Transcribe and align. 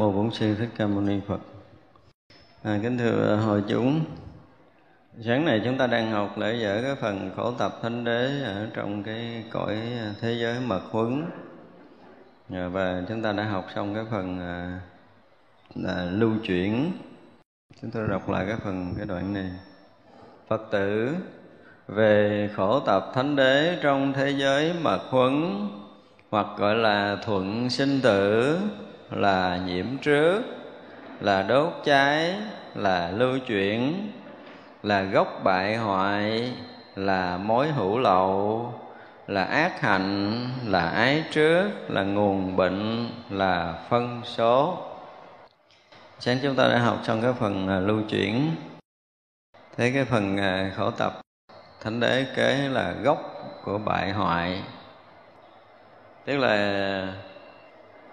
Mô 0.00 0.12
Bổn 0.12 0.30
sư 0.30 0.54
Thích 0.54 0.68
Ca 0.76 0.86
Mâu 0.86 1.00
Ni 1.00 1.20
Phật. 1.26 1.40
À, 2.62 2.78
kính 2.82 2.98
thưa 2.98 3.36
hội 3.36 3.62
chúng, 3.68 4.00
sáng 5.20 5.44
nay 5.44 5.60
chúng 5.64 5.78
ta 5.78 5.86
đang 5.86 6.10
học 6.10 6.38
lễ 6.38 6.56
dở 6.62 6.80
cái 6.82 6.94
phần 6.94 7.30
khổ 7.36 7.52
tập 7.58 7.78
thánh 7.82 8.04
đế 8.04 8.42
ở 8.44 8.66
trong 8.74 9.02
cái 9.02 9.44
cõi 9.50 9.76
thế 10.20 10.32
giới 10.40 10.60
mật 10.60 10.80
huấn 10.90 11.24
à, 12.52 12.68
và 12.68 13.02
chúng 13.08 13.22
ta 13.22 13.32
đã 13.32 13.44
học 13.44 13.66
xong 13.74 13.94
cái 13.94 14.04
phần 14.10 14.40
à, 14.40 14.80
là 15.74 16.04
lưu 16.04 16.32
chuyển. 16.42 16.92
Chúng 17.82 17.90
tôi 17.90 18.08
đọc 18.08 18.28
lại 18.28 18.44
cái 18.48 18.56
phần 18.64 18.94
cái 18.96 19.06
đoạn 19.06 19.34
này. 19.34 19.50
Phật 20.48 20.62
tử 20.70 21.14
về 21.88 22.50
khổ 22.56 22.80
tập 22.80 23.10
thánh 23.14 23.36
đế 23.36 23.78
trong 23.82 24.12
thế 24.12 24.30
giới 24.30 24.74
mật 24.82 25.00
huấn 25.10 25.68
hoặc 26.30 26.46
gọi 26.58 26.74
là 26.74 27.16
thuận 27.24 27.70
sinh 27.70 28.00
tử 28.02 28.58
là 29.10 29.60
nhiễm 29.66 29.86
trước, 30.02 30.42
là 31.20 31.42
đốt 31.42 31.72
cháy, 31.84 32.36
là 32.74 33.10
lưu 33.10 33.38
chuyển, 33.38 34.12
là 34.82 35.02
gốc 35.02 35.40
bại 35.44 35.76
hoại, 35.76 36.52
là 36.96 37.36
mối 37.36 37.68
hữu 37.68 37.98
lậu, 37.98 38.74
là 39.26 39.44
ác 39.44 39.80
hạnh, 39.80 40.48
là 40.66 40.88
ái 40.88 41.24
trước, 41.30 41.70
là 41.88 42.02
nguồn 42.02 42.56
bệnh, 42.56 43.10
là 43.30 43.74
phân 43.88 44.20
số. 44.24 44.78
Sáng 46.18 46.38
chúng 46.42 46.56
ta 46.56 46.68
đã 46.68 46.78
học 46.78 46.98
xong 47.04 47.22
cái 47.22 47.32
phần 47.32 47.68
à, 47.68 47.80
lưu 47.80 48.00
chuyển. 48.08 48.56
Thế 49.76 49.90
cái 49.94 50.04
phần 50.04 50.36
à, 50.36 50.72
khổ 50.76 50.90
tập, 50.90 51.20
thánh 51.80 52.00
đế 52.00 52.26
kế 52.36 52.68
là 52.68 52.92
gốc 52.92 53.18
của 53.64 53.78
bại 53.78 54.10
hoại. 54.10 54.62
Tức 56.24 56.36
là 56.36 57.14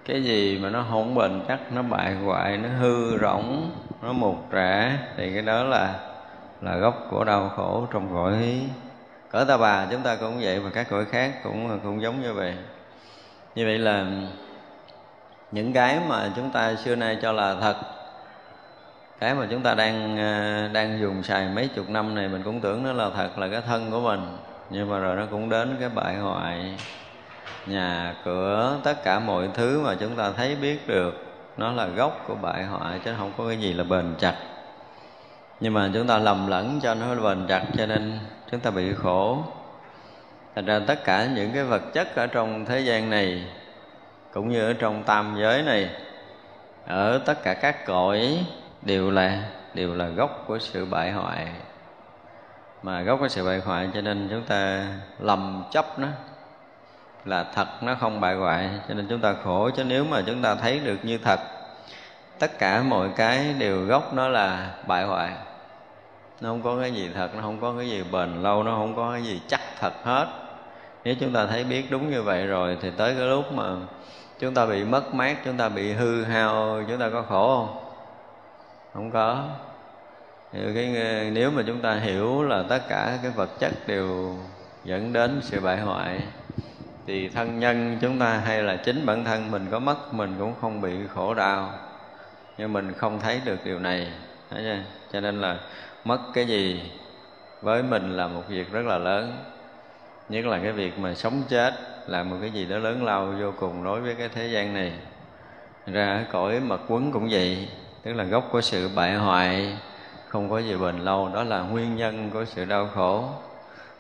cái 0.08 0.24
gì 0.24 0.60
mà 0.62 0.70
nó 0.70 0.86
không 0.90 1.16
bền 1.16 1.42
chắc, 1.48 1.60
nó 1.72 1.82
bại 1.82 2.16
hoại, 2.16 2.58
nó 2.58 2.70
hư 2.80 3.18
rỗng, 3.18 3.72
nó 4.02 4.14
mục 4.14 4.52
rã 4.52 4.98
thì 5.18 5.34
cái 5.34 5.42
đó 5.42 5.64
là 5.64 6.00
là 6.62 6.76
gốc 6.78 7.08
của 7.10 7.24
đau 7.24 7.50
khổ 7.56 7.88
trong 7.94 8.14
cõi 8.14 8.62
cõi 9.32 9.46
ta 9.48 9.58
bà 9.58 9.88
chúng 9.92 10.02
ta 10.02 10.16
cũng 10.16 10.40
vậy 10.42 10.60
và 10.60 10.70
các 10.70 10.88
cõi 10.90 11.06
khác 11.06 11.32
cũng 11.44 11.80
cũng 11.84 12.02
giống 12.02 12.22
như 12.22 12.34
vậy. 12.34 12.54
Như 13.56 13.66
vậy 13.66 13.78
là, 13.78 14.06
những 15.52 15.74
cái 15.74 16.00
mà 16.08 16.30
chúng 16.36 16.50
ta 16.50 16.76
xưa 16.76 16.96
nay 16.96 17.18
cho 17.22 17.32
là 17.32 17.56
thật, 17.62 17.76
cái 19.20 19.36
mà 19.36 19.48
chúng 19.52 19.62
ta 19.62 19.74
đang 19.74 20.18
ờ, 20.18 20.68
đang 20.74 21.00
dùng 21.02 21.24
xài 21.24 21.48
mấy 21.48 21.68
chục 21.68 21.90
năm 21.90 22.16
này, 22.16 22.28
mình 22.28 22.44
cũng 22.44 22.62
tưởng 22.62 22.84
nó 22.84 22.94
là 22.94 23.10
thật, 23.16 23.38
là 23.38 23.48
cái 23.48 23.62
thân 23.62 23.92
của 23.92 24.02
mình. 24.02 24.38
Nhưng 24.70 24.90
mà 24.90 25.00
rồi 25.00 25.16
nó 25.16 25.26
cũng 25.32 25.50
đến 25.50 25.78
cái 25.80 25.90
bại 25.90 26.16
hoại 26.16 26.78
nhà 27.68 28.16
cửa, 28.26 28.80
tất 28.84 29.04
cả 29.04 29.20
mọi 29.20 29.50
thứ 29.54 29.82
mà 29.82 29.96
chúng 30.00 30.16
ta 30.16 30.32
thấy 30.32 30.56
biết 30.56 30.88
được, 30.88 31.26
nó 31.58 31.72
là 31.72 31.86
gốc 31.86 32.24
của 32.28 32.36
bại 32.36 32.64
hoại 32.64 33.00
chứ 33.06 33.14
không 33.18 33.32
có 33.38 33.48
cái 33.48 33.58
gì 33.58 33.74
là 33.74 33.84
bền 33.84 34.16
chặt. 34.20 34.36
Nhưng 35.60 35.74
mà 35.74 35.90
chúng 35.94 36.08
ta 36.08 36.18
lầm 36.18 36.48
lẫn 36.48 36.80
cho 36.84 36.94
nó 36.94 37.16
bền 37.16 37.48
chặt 37.48 37.64
cho 37.78 37.86
nên 37.86 38.20
chúng 38.52 38.60
ta 38.60 38.70
bị 38.72 38.94
khổ. 38.94 39.44
Thành 40.56 40.66
ra 40.66 40.80
tất 40.88 41.04
cả 41.04 41.28
những 41.36 41.52
cái 41.54 41.64
vật 41.64 41.82
chất 41.94 42.16
ở 42.16 42.28
trong 42.28 42.66
thế 42.66 42.80
gian 42.80 43.10
này, 43.10 43.44
cũng 44.34 44.50
như 44.50 44.68
ở 44.68 44.74
trong 44.74 45.04
tam 45.04 45.36
giới 45.40 45.64
này, 45.64 45.90
ở 46.88 47.18
tất 47.26 47.44
cả 47.44 47.54
các 47.54 47.86
cõi 47.86 48.46
đều 48.82 49.12
là 49.12 49.44
đều 49.74 49.94
là 49.94 50.08
gốc 50.08 50.44
của 50.48 50.60
sự 50.60 50.86
bại 50.86 51.12
hoại. 51.12 51.48
Mà 52.84 53.02
gốc 53.02 53.20
của 53.20 53.28
sự 53.28 53.46
bại 53.46 53.60
hoại 53.66 53.90
cho 53.94 54.02
nên 54.02 54.28
chúng 54.30 54.44
ta 54.44 54.88
lầm 55.20 55.64
chấp 55.72 56.00
nó 56.00 56.08
là 57.28 57.46
thật, 57.56 57.68
nó 57.82 57.96
không 57.96 58.22
bại 58.22 58.36
hoại, 58.36 58.70
cho 58.88 58.94
nên 58.94 59.08
chúng 59.10 59.22
ta 59.22 59.36
khổ. 59.44 59.70
Chứ 59.70 59.84
nếu 59.84 60.06
mà 60.06 60.22
chúng 60.26 60.42
ta 60.42 60.56
thấy 60.56 60.80
được 60.80 60.98
như 61.04 61.18
thật, 61.18 61.40
tất 62.40 62.60
cả 62.60 62.84
mọi 62.84 63.10
cái 63.16 63.56
đều 63.60 63.86
gốc 63.86 64.14
nó 64.14 64.28
là 64.28 64.72
bại 64.88 65.06
hoại. 65.06 65.32
Nó 66.42 66.50
không 66.50 66.62
có 66.62 66.78
cái 66.82 66.92
gì 66.92 67.10
thật, 67.16 67.36
nó 67.36 67.42
không 67.42 67.62
có 67.62 67.74
cái 67.78 67.90
gì 67.90 68.04
bền 68.12 68.42
lâu, 68.44 68.64
nó 68.64 68.72
không 68.72 68.96
có 68.96 69.12
cái 69.12 69.24
gì 69.24 69.42
chắc 69.48 69.62
thật 69.80 69.94
hết. 70.04 70.28
Nếu 71.04 71.16
chúng 71.20 71.34
ta 71.34 71.46
thấy 71.46 71.64
biết 71.64 71.92
đúng 71.92 72.12
như 72.12 72.22
vậy 72.22 72.48
rồi, 72.48 72.78
thì 72.82 72.92
tới 72.98 73.16
cái 73.18 73.28
lúc 73.28 73.54
mà 73.54 73.64
chúng 74.40 74.54
ta 74.54 74.66
bị 74.66 74.84
mất 74.84 75.14
mát, 75.14 75.38
chúng 75.46 75.58
ta 75.58 75.70
bị 75.70 75.94
hư 75.94 76.24
hao, 76.24 76.84
chúng 76.88 77.00
ta 77.00 77.10
có 77.10 77.22
khổ 77.22 77.58
không? 77.58 77.84
Không 78.94 79.12
có. 79.12 79.44
Cái 80.54 80.96
nếu 81.34 81.52
mà 81.52 81.64
chúng 81.68 81.82
ta 81.82 81.94
hiểu 81.94 82.44
là 82.44 82.64
tất 82.70 82.80
cả 82.90 83.18
cái 83.22 83.32
vật 83.32 83.50
chất 83.60 83.74
đều 83.88 84.36
dẫn 84.84 85.14
đến 85.14 85.40
sự 85.42 85.60
bại 85.60 85.78
hoại 85.78 86.22
thì 87.08 87.30
thân 87.30 87.60
nhân 87.60 87.98
chúng 88.02 88.20
ta 88.20 88.42
hay 88.46 88.64
là 88.64 88.76
chính 88.76 89.06
bản 89.06 89.24
thân 89.24 89.52
mình 89.52 89.66
có 89.72 89.80
mất, 89.80 90.14
mình 90.14 90.36
cũng 90.40 90.54
không 90.62 90.82
bị 90.82 90.92
khổ 91.14 91.34
đau. 91.34 91.74
Nhưng 92.58 92.74
mình 92.74 92.94
không 92.98 93.20
thấy 93.20 93.42
được 93.46 93.58
điều 93.64 93.80
này. 93.80 94.12
Chưa? 94.52 94.78
cho 95.12 95.20
nên 95.22 95.42
là 95.42 95.58
mất 96.06 96.20
cái 96.34 96.46
gì 96.46 96.82
với 97.62 97.84
mình 97.84 98.18
là 98.18 98.28
một 98.28 98.44
việc 98.50 98.72
rất 98.72 98.86
là 98.86 98.98
lớn. 98.98 99.44
Nhất 100.30 100.46
là 100.46 100.60
cái 100.64 100.72
việc 100.72 101.00
mà 101.00 101.14
sống 101.14 101.42
chết 101.50 101.74
là 102.08 102.24
một 102.24 102.36
cái 102.42 102.52
gì 102.52 102.66
đó 102.66 102.78
lớn 102.78 103.04
lao 103.04 103.34
vô 103.40 103.54
cùng 103.60 103.84
đối 103.84 104.02
với 104.02 104.16
cái 104.16 104.30
thế 104.30 104.48
gian 104.48 104.74
này. 104.74 104.94
Ra 105.86 106.26
cõi 106.32 106.60
mật 106.60 106.82
quấn 106.88 107.12
cũng 107.12 107.28
vậy. 107.32 107.68
Tức 108.04 108.14
là 108.14 108.24
gốc 108.24 108.48
của 108.52 108.62
sự 108.62 108.90
bại 108.96 109.16
hoại, 109.16 109.78
không 110.28 110.50
có 110.50 110.60
gì 110.60 110.76
bền 110.76 111.00
lâu. 111.00 111.30
Đó 111.34 111.44
là 111.44 111.60
nguyên 111.60 111.96
nhân 111.96 112.30
của 112.34 112.46
sự 112.46 112.66
đau 112.66 112.90
khổ. 112.96 113.30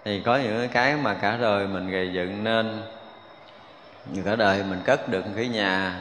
Thì 0.06 0.20
có 0.20 0.38
những 0.38 0.70
cái 0.72 0.96
mà 0.96 1.14
cả 1.14 1.38
đời 1.42 1.68
mình 1.68 1.90
gây 1.90 2.14
dựng 2.14 2.44
nên 2.44 2.82
cả 4.26 4.36
đời 4.36 4.64
mình 4.64 4.82
cất 4.86 5.10
được 5.10 5.26
cái 5.36 5.48
nhà 5.48 6.00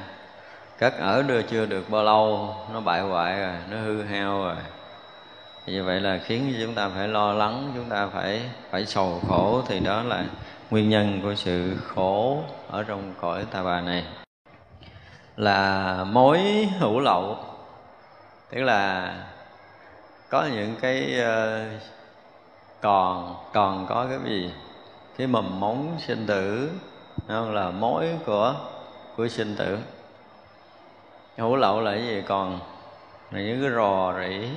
cất 0.78 0.98
ở 0.98 1.22
đưa 1.22 1.42
chưa 1.42 1.66
được 1.66 1.90
bao 1.90 2.04
lâu 2.04 2.54
nó 2.72 2.80
bại 2.80 3.00
hoại 3.00 3.40
rồi 3.40 3.54
nó 3.70 3.76
hư 3.76 4.02
hao 4.02 4.38
rồi. 4.38 4.56
Như 5.66 5.84
vậy 5.84 6.00
là 6.00 6.18
khiến 6.24 6.54
chúng 6.62 6.74
ta 6.74 6.88
phải 6.88 7.08
lo 7.08 7.32
lắng 7.32 7.72
chúng 7.74 7.88
ta 7.88 8.06
phải 8.06 8.42
phải 8.70 8.86
sầu 8.86 9.20
khổ. 9.28 9.62
Thì 9.68 9.80
đó 9.80 10.02
là 10.02 10.24
nguyên 10.70 10.88
nhân 10.88 11.20
của 11.22 11.34
sự 11.34 11.76
khổ 11.86 12.42
ở 12.70 12.82
trong 12.82 13.14
cõi 13.20 13.44
ta 13.50 13.62
bà 13.62 13.80
này. 13.80 14.04
Là 15.36 16.04
mối 16.04 16.68
hữu 16.78 17.00
lậu. 17.00 17.38
Tức 18.50 18.62
là 18.62 19.14
có 20.30 20.46
những 20.54 20.74
cái 20.80 21.20
uh, 21.20 21.82
còn 22.80 23.36
còn 23.52 23.86
có 23.86 24.06
cái 24.10 24.18
gì? 24.24 24.52
Cái 25.18 25.26
mầm 25.26 25.60
móng 25.60 25.96
sinh 26.06 26.26
tử 26.26 26.70
không, 27.28 27.54
là 27.54 27.70
mối 27.70 28.08
của 28.26 28.54
của 29.16 29.28
sinh 29.28 29.56
tử. 29.56 29.78
Hữu 31.36 31.56
lậu 31.56 31.80
là 31.80 31.90
cái 31.90 32.06
gì? 32.06 32.22
Còn 32.28 32.58
là 33.30 33.40
những 33.40 33.62
cái 33.62 33.70
rò 33.70 34.14
rỉ, 34.20 34.48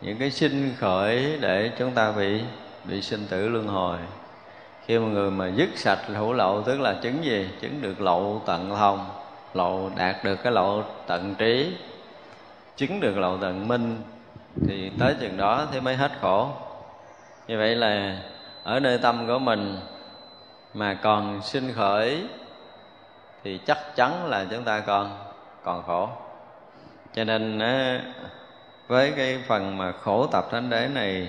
những 0.00 0.18
cái 0.18 0.30
sinh 0.30 0.74
khởi 0.78 1.38
để 1.40 1.70
chúng 1.78 1.92
ta 1.92 2.12
bị 2.12 2.40
bị 2.84 3.02
sinh 3.02 3.26
tử 3.30 3.48
luân 3.48 3.68
hồi. 3.68 3.98
Khi 4.86 4.98
mà 4.98 5.06
người 5.06 5.30
mà 5.30 5.48
dứt 5.48 5.68
sạch 5.76 5.98
hữu 6.06 6.32
lậu, 6.32 6.62
tức 6.62 6.80
là 6.80 6.94
chứng 7.02 7.24
gì? 7.24 7.48
Chứng 7.60 7.82
được 7.82 8.00
lậu 8.00 8.42
tận 8.46 8.70
thông 8.76 9.06
lậu 9.54 9.90
đạt 9.96 10.24
được 10.24 10.36
cái 10.42 10.52
lậu 10.52 10.84
tận 11.06 11.34
trí. 11.34 11.76
Chứng 12.76 13.00
được 13.00 13.18
lậu 13.18 13.38
tận 13.38 13.68
minh, 13.68 14.02
thì 14.68 14.90
tới 14.98 15.14
chừng 15.20 15.36
đó 15.36 15.66
thì 15.72 15.80
mới 15.80 15.96
hết 15.96 16.12
khổ. 16.20 16.48
Như 17.48 17.58
vậy 17.58 17.76
là 17.76 18.18
ở 18.64 18.80
nơi 18.80 18.98
tâm 18.98 19.26
của 19.26 19.38
mình 19.38 19.76
mà 20.74 20.94
còn 21.02 21.42
sinh 21.42 21.72
khởi, 21.74 22.26
thì 23.44 23.60
chắc 23.66 23.78
chắn 23.96 24.26
là 24.26 24.46
chúng 24.50 24.64
ta 24.64 24.80
còn 24.80 25.18
còn 25.64 25.82
khổ. 25.86 26.08
Cho 27.12 27.24
nên 27.24 27.58
với 28.88 29.12
cái 29.16 29.42
phần 29.46 29.78
mà 29.78 29.92
khổ 29.92 30.26
tập 30.26 30.46
thánh 30.50 30.70
đế 30.70 30.88
này, 30.88 31.28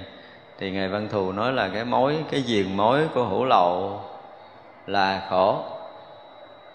thì 0.57 0.71
ngài 0.71 0.88
văn 0.88 1.07
thù 1.12 1.31
nói 1.31 1.53
là 1.53 1.69
cái 1.74 1.86
mối, 1.86 2.24
cái 2.31 2.41
diền 2.41 2.77
mối 2.77 3.07
của 3.13 3.24
hữu 3.24 3.45
lậu 3.45 4.01
là 4.88 5.27
khổ. 5.29 5.63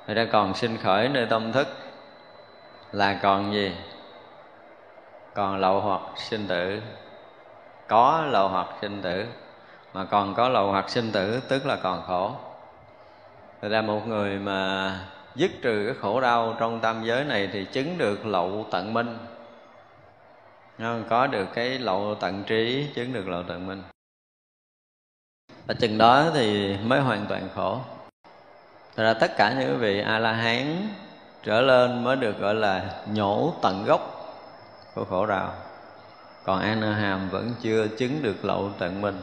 Người 0.06 0.16
ta 0.16 0.26
còn 0.32 0.54
sinh 0.54 0.76
khởi 0.76 1.08
nơi 1.08 1.26
tâm 1.26 1.52
thức 1.52 1.68
là 2.92 3.18
còn 3.22 3.52
gì? 3.52 3.76
Còn 5.34 5.56
lậu 5.56 5.80
hoặc 5.80 6.00
sinh 6.16 6.46
tử. 6.48 6.80
Có 7.88 8.24
lậu 8.30 8.48
hoặc 8.48 8.66
sinh 8.80 9.02
tử, 9.02 9.26
mà 9.94 10.04
còn 10.04 10.34
có 10.34 10.48
lậu 10.48 10.70
hoặc 10.70 10.90
sinh 10.90 11.12
tử, 11.12 11.40
tức 11.48 11.66
là 11.66 11.76
còn 11.76 12.02
khổ. 12.06 12.32
Thật 13.62 13.68
ra 13.68 13.82
một 13.82 14.06
người 14.06 14.38
mà 14.38 14.92
dứt 15.34 15.50
trừ 15.62 15.84
cái 15.86 15.94
khổ 16.00 16.20
đau 16.20 16.56
trong 16.58 16.80
tam 16.80 17.04
giới 17.04 17.24
này 17.24 17.48
thì 17.52 17.64
chứng 17.64 17.98
được 17.98 18.26
lậu 18.26 18.66
tận 18.70 18.94
minh. 18.94 19.18
Có 21.08 21.26
được 21.26 21.46
cái 21.54 21.78
lậu 21.78 22.16
tận 22.20 22.44
trí, 22.46 22.86
chứng 22.94 23.12
được 23.12 23.28
lậu 23.28 23.42
tận 23.42 23.66
minh. 23.66 23.82
Và 25.66 25.74
chừng 25.74 25.98
đó 25.98 26.30
thì 26.34 26.76
mới 26.76 27.00
hoàn 27.00 27.26
toàn 27.26 27.48
khổ. 27.54 27.80
Thật 28.96 29.02
ra 29.04 29.14
tất 29.14 29.36
cả 29.36 29.54
những 29.58 29.78
vị 29.78 30.00
a 30.00 30.18
la 30.18 30.32
hán 30.32 30.88
trở 31.42 31.60
lên 31.60 32.04
mới 32.04 32.16
được 32.16 32.38
gọi 32.38 32.54
là 32.54 33.02
nhổ 33.06 33.54
tận 33.62 33.84
gốc 33.84 34.00
của 34.94 35.04
khổ 35.04 35.26
đau. 35.26 35.52
Còn 36.44 36.60
An 36.60 36.80
na 36.80 36.92
hàm 36.92 37.28
vẫn 37.28 37.54
chưa 37.62 37.86
chứng 37.98 38.22
được 38.22 38.44
lậu 38.44 38.70
tận 38.78 39.00
minh. 39.00 39.20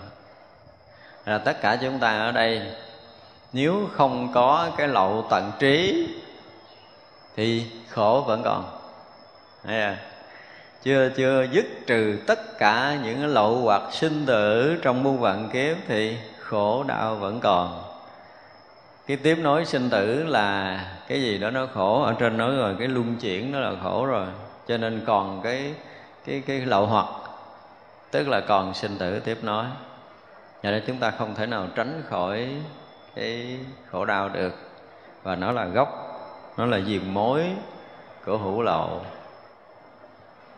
Là 1.25 1.37
tất 1.37 1.61
cả 1.61 1.77
chúng 1.81 1.99
ta 1.99 2.19
ở 2.19 2.31
đây 2.31 2.75
nếu 3.53 3.89
không 3.93 4.31
có 4.33 4.69
cái 4.77 4.87
lậu 4.87 5.25
tận 5.29 5.51
trí, 5.59 6.07
thì 7.35 7.65
khổ 7.89 8.23
vẫn 8.27 8.41
còn. 8.43 8.65
À? 9.65 9.97
chưa? 10.83 11.09
Chưa 11.09 11.45
dứt 11.51 11.65
trừ 11.87 12.19
tất 12.27 12.57
cả 12.57 12.97
những 13.03 13.25
lậu 13.25 13.57
hoặc 13.57 13.81
sinh 13.91 14.25
tử 14.25 14.77
trong 14.81 15.03
muôn 15.03 15.19
vạn 15.19 15.49
kiếp 15.53 15.77
thì 15.87 16.17
khổ 16.39 16.83
đau 16.83 17.15
vẫn 17.15 17.39
còn. 17.39 17.83
Cái 19.07 19.17
tiếp 19.17 19.35
nối 19.41 19.65
sinh 19.65 19.89
tử 19.89 20.23
là 20.23 20.79
cái 21.07 21.21
gì 21.21 21.37
đó 21.37 21.49
nó 21.49 21.67
khổ, 21.73 22.03
ở 22.03 22.15
trên 22.19 22.37
nói 22.37 22.55
rồi, 22.55 22.75
cái 22.79 22.87
luân 22.87 23.15
chuyển 23.15 23.51
nó 23.51 23.59
là 23.59 23.71
khổ 23.83 24.05
rồi. 24.05 24.27
Cho 24.67 24.77
nên 24.77 25.03
còn 25.05 25.41
cái 25.43 25.73
cái 26.25 26.43
cái 26.47 26.59
lậu 26.59 26.85
hoặc, 26.85 27.05
tức 28.11 28.27
là 28.27 28.39
còn 28.39 28.73
sinh 28.73 28.97
tử 28.97 29.19
tiếp 29.19 29.37
nối. 29.41 29.65
Cho 30.63 30.71
nên 30.71 30.83
chúng 30.87 30.97
ta 30.97 31.11
không 31.11 31.35
thể 31.35 31.45
nào 31.45 31.67
tránh 31.75 32.03
khỏi 32.09 32.49
cái 33.15 33.59
khổ 33.91 34.05
đau 34.05 34.29
được. 34.29 34.53
Và 35.23 35.35
nó 35.35 35.51
là 35.51 35.65
gốc, 35.65 35.89
nó 36.57 36.65
là 36.65 36.79
diềm 36.79 37.13
mối 37.13 37.43
của 38.25 38.37
hữu 38.37 38.61
lậu 38.61 39.01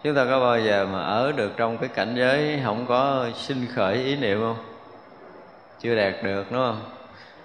chúng 0.06 0.16
ta 0.16 0.26
có 0.26 0.40
bao 0.40 0.60
giờ 0.60 0.88
mà 0.92 1.00
ở 1.00 1.32
được 1.32 1.52
trong 1.58 1.78
cái 1.78 1.90
cảnh 1.90 2.16
giới 2.18 2.62
không 2.64 2.86
có 2.86 3.28
sinh 3.36 3.68
khởi 3.76 3.96
ý 3.96 4.16
niệm 4.16 4.40
không? 4.40 4.58
Chưa 5.80 5.96
đạt 5.96 6.14
được, 6.24 6.52
đúng 6.52 6.62
không? 6.62 6.82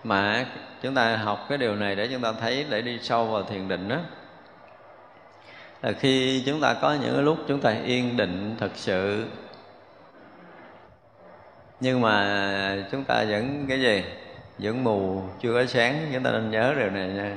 Mà 0.05 0.47
chúng 0.83 0.95
ta 0.95 1.17
học 1.17 1.47
cái 1.49 1.59
điều 1.59 1.77
này 1.77 1.97
để 1.97 2.09
chúng 2.13 2.23
ta 2.23 2.33
thấy, 2.41 2.67
để 2.71 2.83
đi 2.83 2.99
sâu 3.03 3.27
vào 3.27 3.43
thiền 3.43 3.69
định 3.69 3.89
đó 3.89 3.97
là 5.83 5.93
khi 5.93 6.43
chúng 6.47 6.61
ta 6.61 6.75
có 6.83 6.97
những 7.03 7.25
lúc 7.25 7.39
chúng 7.49 7.61
ta 7.61 7.75
yên 7.85 8.17
định 8.17 8.57
thật 8.59 8.71
sự. 8.75 9.27
Nhưng 11.81 12.01
mà 12.01 12.87
chúng 12.93 13.05
ta 13.05 13.25
vẫn 13.29 13.67
cái 13.69 13.81
gì? 13.81 14.05
Vẫn 14.63 14.85
mù 14.85 15.23
chưa 15.41 15.55
có 15.55 15.67
sáng, 15.67 16.11
chúng 16.13 16.23
ta 16.23 16.31
nên 16.31 16.51
nhớ 16.51 16.75
điều 16.79 16.91
này 16.91 17.09
nha. 17.09 17.37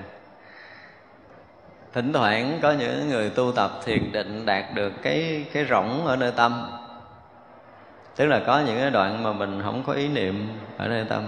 Thỉnh 1.94 2.14
thoảng 2.14 2.60
có 2.62 2.72
những 2.72 3.10
người 3.10 3.30
tu 3.30 3.52
tập 3.52 3.72
thiền 3.86 4.12
định 4.12 4.46
đạt 4.46 4.64
được 4.74 4.94
cái 5.02 5.46
cái 5.54 5.66
rỗng 5.70 6.06
ở 6.06 6.16
nơi 6.16 6.32
tâm. 6.32 6.72
Tức 8.16 8.26
là 8.26 8.42
có 8.46 8.60
những 8.60 8.80
cái 8.80 8.90
đoạn 8.92 9.24
mà 9.24 9.34
mình 9.34 9.62
không 9.64 9.84
có 9.88 9.94
ý 9.94 10.08
niệm 10.08 10.50
ở 10.78 10.88
nơi 10.88 11.06
tâm. 11.10 11.24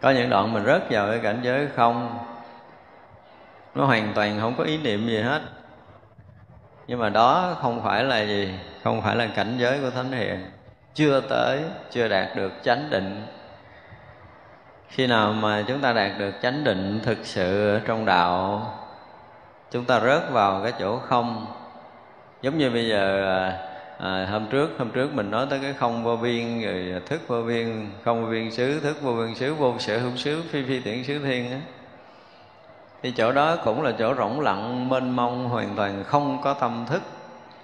Có 0.00 0.10
những 0.10 0.30
đoạn 0.30 0.52
mình 0.52 0.64
rớt 0.64 0.90
vào 0.90 1.10
cái 1.10 1.18
cảnh 1.18 1.38
giới 1.42 1.68
không. 1.76 2.18
Nó 3.74 3.84
hoàn 3.84 4.12
toàn 4.14 4.40
không 4.40 4.54
có 4.58 4.64
ý 4.64 4.78
niệm 4.78 5.06
gì 5.06 5.20
hết. 5.20 5.42
Nhưng 6.86 6.98
mà 6.98 7.08
đó 7.08 7.56
không 7.60 7.82
phải 7.82 8.04
là 8.04 8.20
gì? 8.20 8.54
Không 8.84 9.02
phải 9.02 9.16
là 9.16 9.26
cảnh 9.26 9.54
giới 9.58 9.80
của 9.80 9.90
thánh 9.90 10.12
hiền. 10.12 10.46
Chưa 10.94 11.20
tới, 11.20 11.60
chưa 11.90 12.08
đạt 12.08 12.36
được 12.36 12.52
chánh 12.62 12.90
định 12.90 13.26
khi 14.94 15.06
nào 15.06 15.32
mà 15.32 15.64
chúng 15.68 15.80
ta 15.80 15.92
đạt 15.92 16.12
được 16.18 16.30
chánh 16.42 16.64
định 16.64 17.00
thực 17.02 17.18
sự 17.22 17.78
trong 17.86 18.04
đạo 18.04 18.66
chúng 19.70 19.84
ta 19.84 20.00
rớt 20.00 20.30
vào 20.30 20.62
cái 20.62 20.72
chỗ 20.78 20.98
không. 20.98 21.46
Giống 22.42 22.58
như 22.58 22.70
bây 22.70 22.88
giờ 22.88 23.34
à, 23.38 23.58
à, 23.98 24.26
hôm 24.30 24.46
trước 24.46 24.70
hôm 24.78 24.90
trước 24.90 25.14
mình 25.14 25.30
nói 25.30 25.46
tới 25.50 25.58
cái 25.62 25.72
không 25.72 26.04
vô 26.04 26.16
biên 26.16 26.60
rồi 26.60 27.02
thức 27.06 27.20
vô 27.28 27.42
biên 27.42 27.90
không 28.04 28.24
vô 28.24 28.30
biên 28.30 28.50
xứ 28.50 28.80
thức 28.80 29.02
vô 29.02 29.12
biên 29.12 29.34
xứ 29.34 29.54
vô 29.54 29.74
sở 29.78 29.98
hữu 29.98 30.16
xứ 30.16 30.42
phi 30.50 30.64
phi 30.64 30.80
tiện 30.80 31.04
xứ 31.04 31.18
thiên 31.18 31.50
á. 31.50 31.58
Thì 33.02 33.10
chỗ 33.16 33.32
đó 33.32 33.56
cũng 33.56 33.82
là 33.82 33.92
chỗ 33.98 34.14
rỗng 34.14 34.40
lặng 34.40 34.88
mênh 34.88 35.10
mông 35.16 35.48
hoàn 35.48 35.76
toàn 35.76 36.04
không 36.04 36.38
có 36.42 36.54
tâm 36.54 36.86
thức 36.88 37.02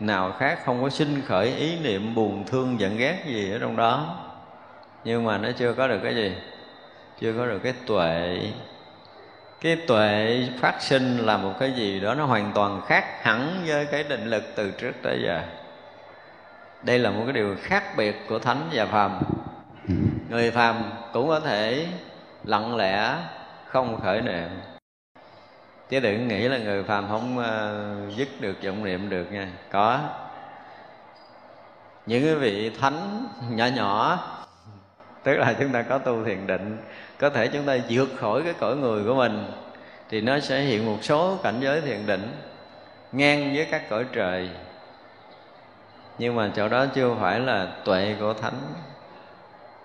nào 0.00 0.32
khác 0.38 0.58
không 0.64 0.82
có 0.82 0.88
sinh 0.90 1.22
khởi 1.26 1.46
ý 1.46 1.78
niệm 1.78 2.14
buồn 2.14 2.44
thương 2.46 2.80
giận 2.80 2.96
ghét 2.96 3.16
gì 3.26 3.52
ở 3.52 3.58
trong 3.58 3.76
đó. 3.76 4.16
Nhưng 5.04 5.24
mà 5.24 5.38
nó 5.38 5.48
chưa 5.58 5.72
có 5.72 5.88
được 5.88 6.00
cái 6.02 6.14
gì 6.14 6.34
chưa 7.20 7.32
có 7.38 7.46
được 7.46 7.58
cái 7.62 7.74
tuệ. 7.86 8.40
Cái 9.60 9.76
tuệ 9.76 10.42
phát 10.60 10.82
sinh 10.82 11.18
là 11.18 11.36
một 11.36 11.52
cái 11.58 11.72
gì 11.72 12.00
đó 12.00 12.14
nó 12.14 12.24
hoàn 12.24 12.52
toàn 12.54 12.80
khác 12.86 13.22
hẳn 13.22 13.62
với 13.66 13.86
cái 13.86 14.02
định 14.02 14.26
lực 14.26 14.44
từ 14.56 14.70
trước 14.70 14.92
tới 15.02 15.20
giờ. 15.24 15.42
Đây 16.82 16.98
là 16.98 17.10
một 17.10 17.22
cái 17.24 17.32
điều 17.32 17.56
khác 17.62 17.84
biệt 17.96 18.16
của 18.28 18.38
thánh 18.38 18.68
và 18.72 18.86
phàm. 18.86 19.20
Người 20.28 20.50
phàm 20.50 20.82
cũng 21.12 21.28
có 21.28 21.40
thể 21.40 21.86
lặng 22.44 22.76
lẽ 22.76 23.16
không 23.66 24.00
khởi 24.00 24.20
niệm. 24.20 24.48
Chứ 25.88 26.00
đừng 26.00 26.28
nghĩ 26.28 26.48
là 26.48 26.58
người 26.58 26.82
phàm 26.82 27.08
không 27.08 27.38
uh, 27.38 28.16
dứt 28.16 28.28
được 28.40 28.56
vọng 28.64 28.84
niệm 28.84 29.08
được 29.08 29.32
nha. 29.32 29.48
Có. 29.70 29.98
Những 32.06 32.24
cái 32.24 32.34
vị 32.34 32.70
thánh 32.80 33.26
nhỏ 33.50 33.66
nhỏ 33.66 34.18
tức 35.22 35.36
là 35.36 35.54
chúng 35.58 35.72
ta 35.72 35.82
có 35.82 35.98
tu 35.98 36.24
thiền 36.24 36.46
định 36.46 36.78
có 37.20 37.30
thể 37.30 37.48
chúng 37.48 37.66
ta 37.66 37.76
vượt 37.88 38.08
khỏi 38.18 38.42
cái 38.42 38.54
cõi 38.60 38.76
người 38.76 39.04
của 39.04 39.14
mình, 39.14 39.44
thì 40.10 40.20
nó 40.20 40.40
sẽ 40.40 40.60
hiện 40.60 40.86
một 40.86 40.98
số 41.02 41.38
cảnh 41.42 41.60
giới 41.60 41.80
thiền 41.80 42.06
định 42.06 42.32
ngang 43.12 43.54
với 43.54 43.66
các 43.70 43.88
cõi 43.90 44.04
trời. 44.12 44.48
Nhưng 46.18 46.34
mà 46.34 46.50
chỗ 46.56 46.68
đó 46.68 46.86
chưa 46.86 47.14
phải 47.20 47.40
là 47.40 47.68
tuệ 47.84 48.16
của 48.20 48.34
thánh. 48.34 48.58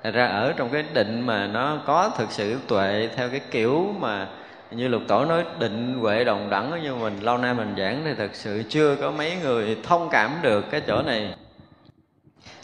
Thật 0.03 0.11
ra 0.13 0.25
ở 0.25 0.53
trong 0.57 0.69
cái 0.69 0.83
định 0.93 1.21
mà 1.21 1.47
nó 1.47 1.77
có 1.85 2.11
thực 2.17 2.31
sự 2.31 2.59
tuệ 2.67 3.09
theo 3.15 3.29
cái 3.29 3.41
kiểu 3.51 3.95
mà 3.99 4.27
như 4.71 4.87
lục 4.87 5.01
tổ 5.07 5.25
nói, 5.25 5.43
định 5.59 5.99
huệ 5.99 6.23
đồng 6.23 6.49
đẳng, 6.49 6.83
như 6.83 6.95
mình 6.95 7.19
lâu 7.19 7.37
nay 7.37 7.53
mình 7.53 7.75
giảng 7.77 8.01
thì 8.05 8.13
thật 8.17 8.29
sự 8.33 8.63
chưa 8.69 8.95
có 8.95 9.11
mấy 9.11 9.35
người 9.43 9.77
thông 9.83 10.09
cảm 10.09 10.31
được 10.41 10.65
cái 10.71 10.81
chỗ 10.87 11.01
này. 11.01 11.35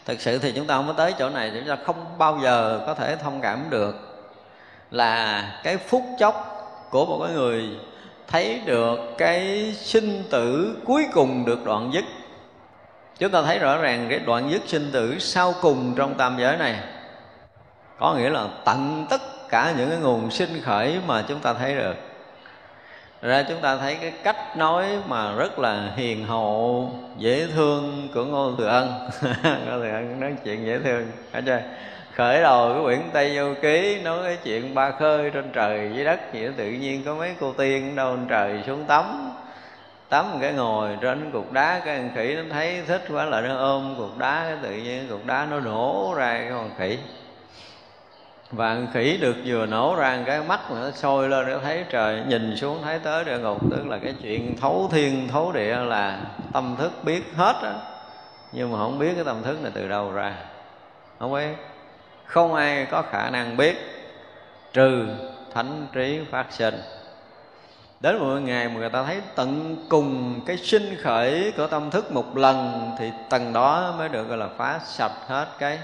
Thực 0.05 0.21
sự 0.21 0.37
thì 0.37 0.51
chúng 0.51 0.67
ta 0.67 0.75
không 0.75 0.87
có 0.87 0.93
tới 0.93 1.13
chỗ 1.19 1.29
này 1.29 1.51
chúng 1.55 1.67
ta 1.67 1.77
không 1.85 2.17
bao 2.17 2.39
giờ 2.43 2.83
có 2.87 2.93
thể 2.93 3.15
thông 3.15 3.41
cảm 3.41 3.59
được 3.69 4.10
là 4.91 5.43
cái 5.63 5.77
phút 5.77 6.03
chốc 6.19 6.57
của 6.89 7.05
một 7.05 7.25
cái 7.25 7.35
người 7.35 7.69
thấy 8.27 8.61
được 8.65 8.99
cái 9.17 9.71
sinh 9.73 10.23
tử 10.29 10.77
cuối 10.85 11.07
cùng 11.13 11.45
được 11.45 11.65
đoạn 11.65 11.89
dứt. 11.93 12.05
Chúng 13.17 13.31
ta 13.31 13.41
thấy 13.41 13.59
rõ 13.59 13.77
ràng 13.77 14.07
cái 14.09 14.19
đoạn 14.19 14.51
dứt 14.51 14.61
sinh 14.67 14.89
tử 14.91 15.19
sau 15.19 15.53
cùng 15.61 15.93
trong 15.95 16.13
tam 16.13 16.37
giới 16.39 16.57
này. 16.57 16.79
Có 17.99 18.13
nghĩa 18.13 18.29
là 18.29 18.47
tận 18.65 19.05
tất 19.09 19.21
cả 19.49 19.73
những 19.77 19.89
cái 19.89 19.97
nguồn 19.97 20.31
sinh 20.31 20.61
khởi 20.63 20.99
mà 21.07 21.23
chúng 21.27 21.39
ta 21.39 21.53
thấy 21.53 21.75
được. 21.75 21.95
Ra 23.21 23.43
chúng 23.49 23.61
ta 23.61 23.77
thấy 23.77 23.95
cái 23.95 24.11
cách 24.23 24.57
nói 24.57 24.87
mà 25.07 25.35
rất 25.35 25.59
là 25.59 25.91
hiền 25.95 26.25
hậu, 26.27 26.91
dễ 27.17 27.47
thương 27.55 28.07
của 28.13 28.25
ngô 28.25 28.55
thừa 28.57 28.67
ân. 28.67 29.09
Ngô 29.43 29.79
thừa 29.79 29.91
ân 29.91 30.19
nói 30.19 30.33
chuyện 30.43 30.65
dễ 30.65 30.79
thương, 30.79 31.11
phải 31.31 31.41
chưa? 31.41 31.59
Khởi 32.15 32.41
đầu 32.41 32.73
cái 32.73 32.83
quyển 32.83 33.09
tây 33.13 33.37
vô 33.37 33.53
ký, 33.61 34.01
nói 34.03 34.19
cái 34.23 34.37
chuyện 34.43 34.75
ba 34.75 34.91
khơi 34.91 35.29
trên 35.29 35.51
trời, 35.53 35.91
dưới 35.95 36.05
đất 36.05 36.19
gì 36.33 36.45
đó 36.45 36.51
tự 36.57 36.65
nhiên 36.65 37.03
có 37.05 37.15
mấy 37.15 37.35
cô 37.39 37.53
tiên 37.53 37.95
đâu 37.95 38.15
trên 38.15 38.27
trời 38.27 38.63
xuống 38.67 38.85
tắm. 38.85 39.31
Tắm 40.09 40.25
cái 40.41 40.53
ngồi 40.53 40.97
trên 41.01 41.31
cục 41.31 41.51
đá, 41.51 41.81
cái 41.85 41.97
con 41.97 42.09
khỉ 42.15 42.35
nó 42.35 42.41
thấy 42.49 42.81
thích 42.87 43.05
quá 43.09 43.25
là 43.25 43.41
nó 43.41 43.57
ôm 43.57 43.95
cục 43.97 44.17
đá, 44.17 44.43
cái 44.43 44.57
tự 44.61 44.71
nhiên 44.71 45.07
cục 45.09 45.25
đá 45.25 45.47
nó 45.51 45.59
nổ 45.59 46.13
ra 46.17 46.37
cái 46.39 46.49
con 46.49 46.69
khỉ. 46.77 46.97
Và 48.51 48.77
khỉ 48.93 49.17
được 49.21 49.35
vừa 49.45 49.65
nổ 49.65 49.95
ra 49.95 50.19
cái 50.25 50.41
mắt 50.41 50.59
mà 50.71 50.79
nó 50.81 50.91
sôi 50.91 51.29
lên, 51.29 51.47
nó 51.47 51.57
thấy 51.63 51.85
trời, 51.89 52.21
nhìn 52.27 52.57
xuống 52.57 52.81
thấy 52.83 52.99
tới 52.99 53.23
địa 53.23 53.37
ngục, 53.37 53.71
tức 53.71 53.87
là 53.87 53.97
cái 54.03 54.13
chuyện 54.21 54.55
thấu 54.61 54.89
thiên, 54.91 55.27
thấu 55.27 55.51
địa 55.51 55.75
là 55.75 56.19
tâm 56.53 56.75
thức 56.79 56.91
biết 57.03 57.23
hết 57.35 57.55
á. 57.63 57.73
Nhưng 58.51 58.71
mà 58.71 58.77
không 58.77 58.99
biết 58.99 59.11
cái 59.15 59.23
tâm 59.23 59.43
thức 59.43 59.61
này 59.63 59.71
từ 59.75 59.87
đâu 59.87 60.11
ra. 60.11 60.33
Không 61.19 61.33
biết 61.33 61.70
không 62.31 62.53
ai 62.53 62.85
có 62.85 63.01
khả 63.01 63.29
năng 63.29 63.57
biết, 63.57 63.77
trừ 64.73 65.07
thánh 65.53 65.87
trí 65.93 66.19
phát 66.31 66.45
sinh. 66.49 66.81
Đến 67.99 68.19
một 68.19 68.25
ngày 68.25 68.67
mà 68.67 68.73
người 68.73 68.89
ta 68.89 69.03
thấy 69.03 69.21
tận 69.35 69.75
cùng 69.89 70.39
cái 70.45 70.57
sinh 70.57 70.95
khởi 71.01 71.53
của 71.57 71.67
tâm 71.67 71.91
thức 71.91 72.11
một 72.11 72.37
lần, 72.37 72.89
thì 72.99 73.11
tầng 73.29 73.53
đó 73.53 73.93
mới 73.97 74.09
được 74.09 74.27
gọi 74.27 74.37
là 74.37 74.47
phá 74.57 74.79
sạch 74.85 75.11
hết 75.27 75.47
cái, 75.59 75.79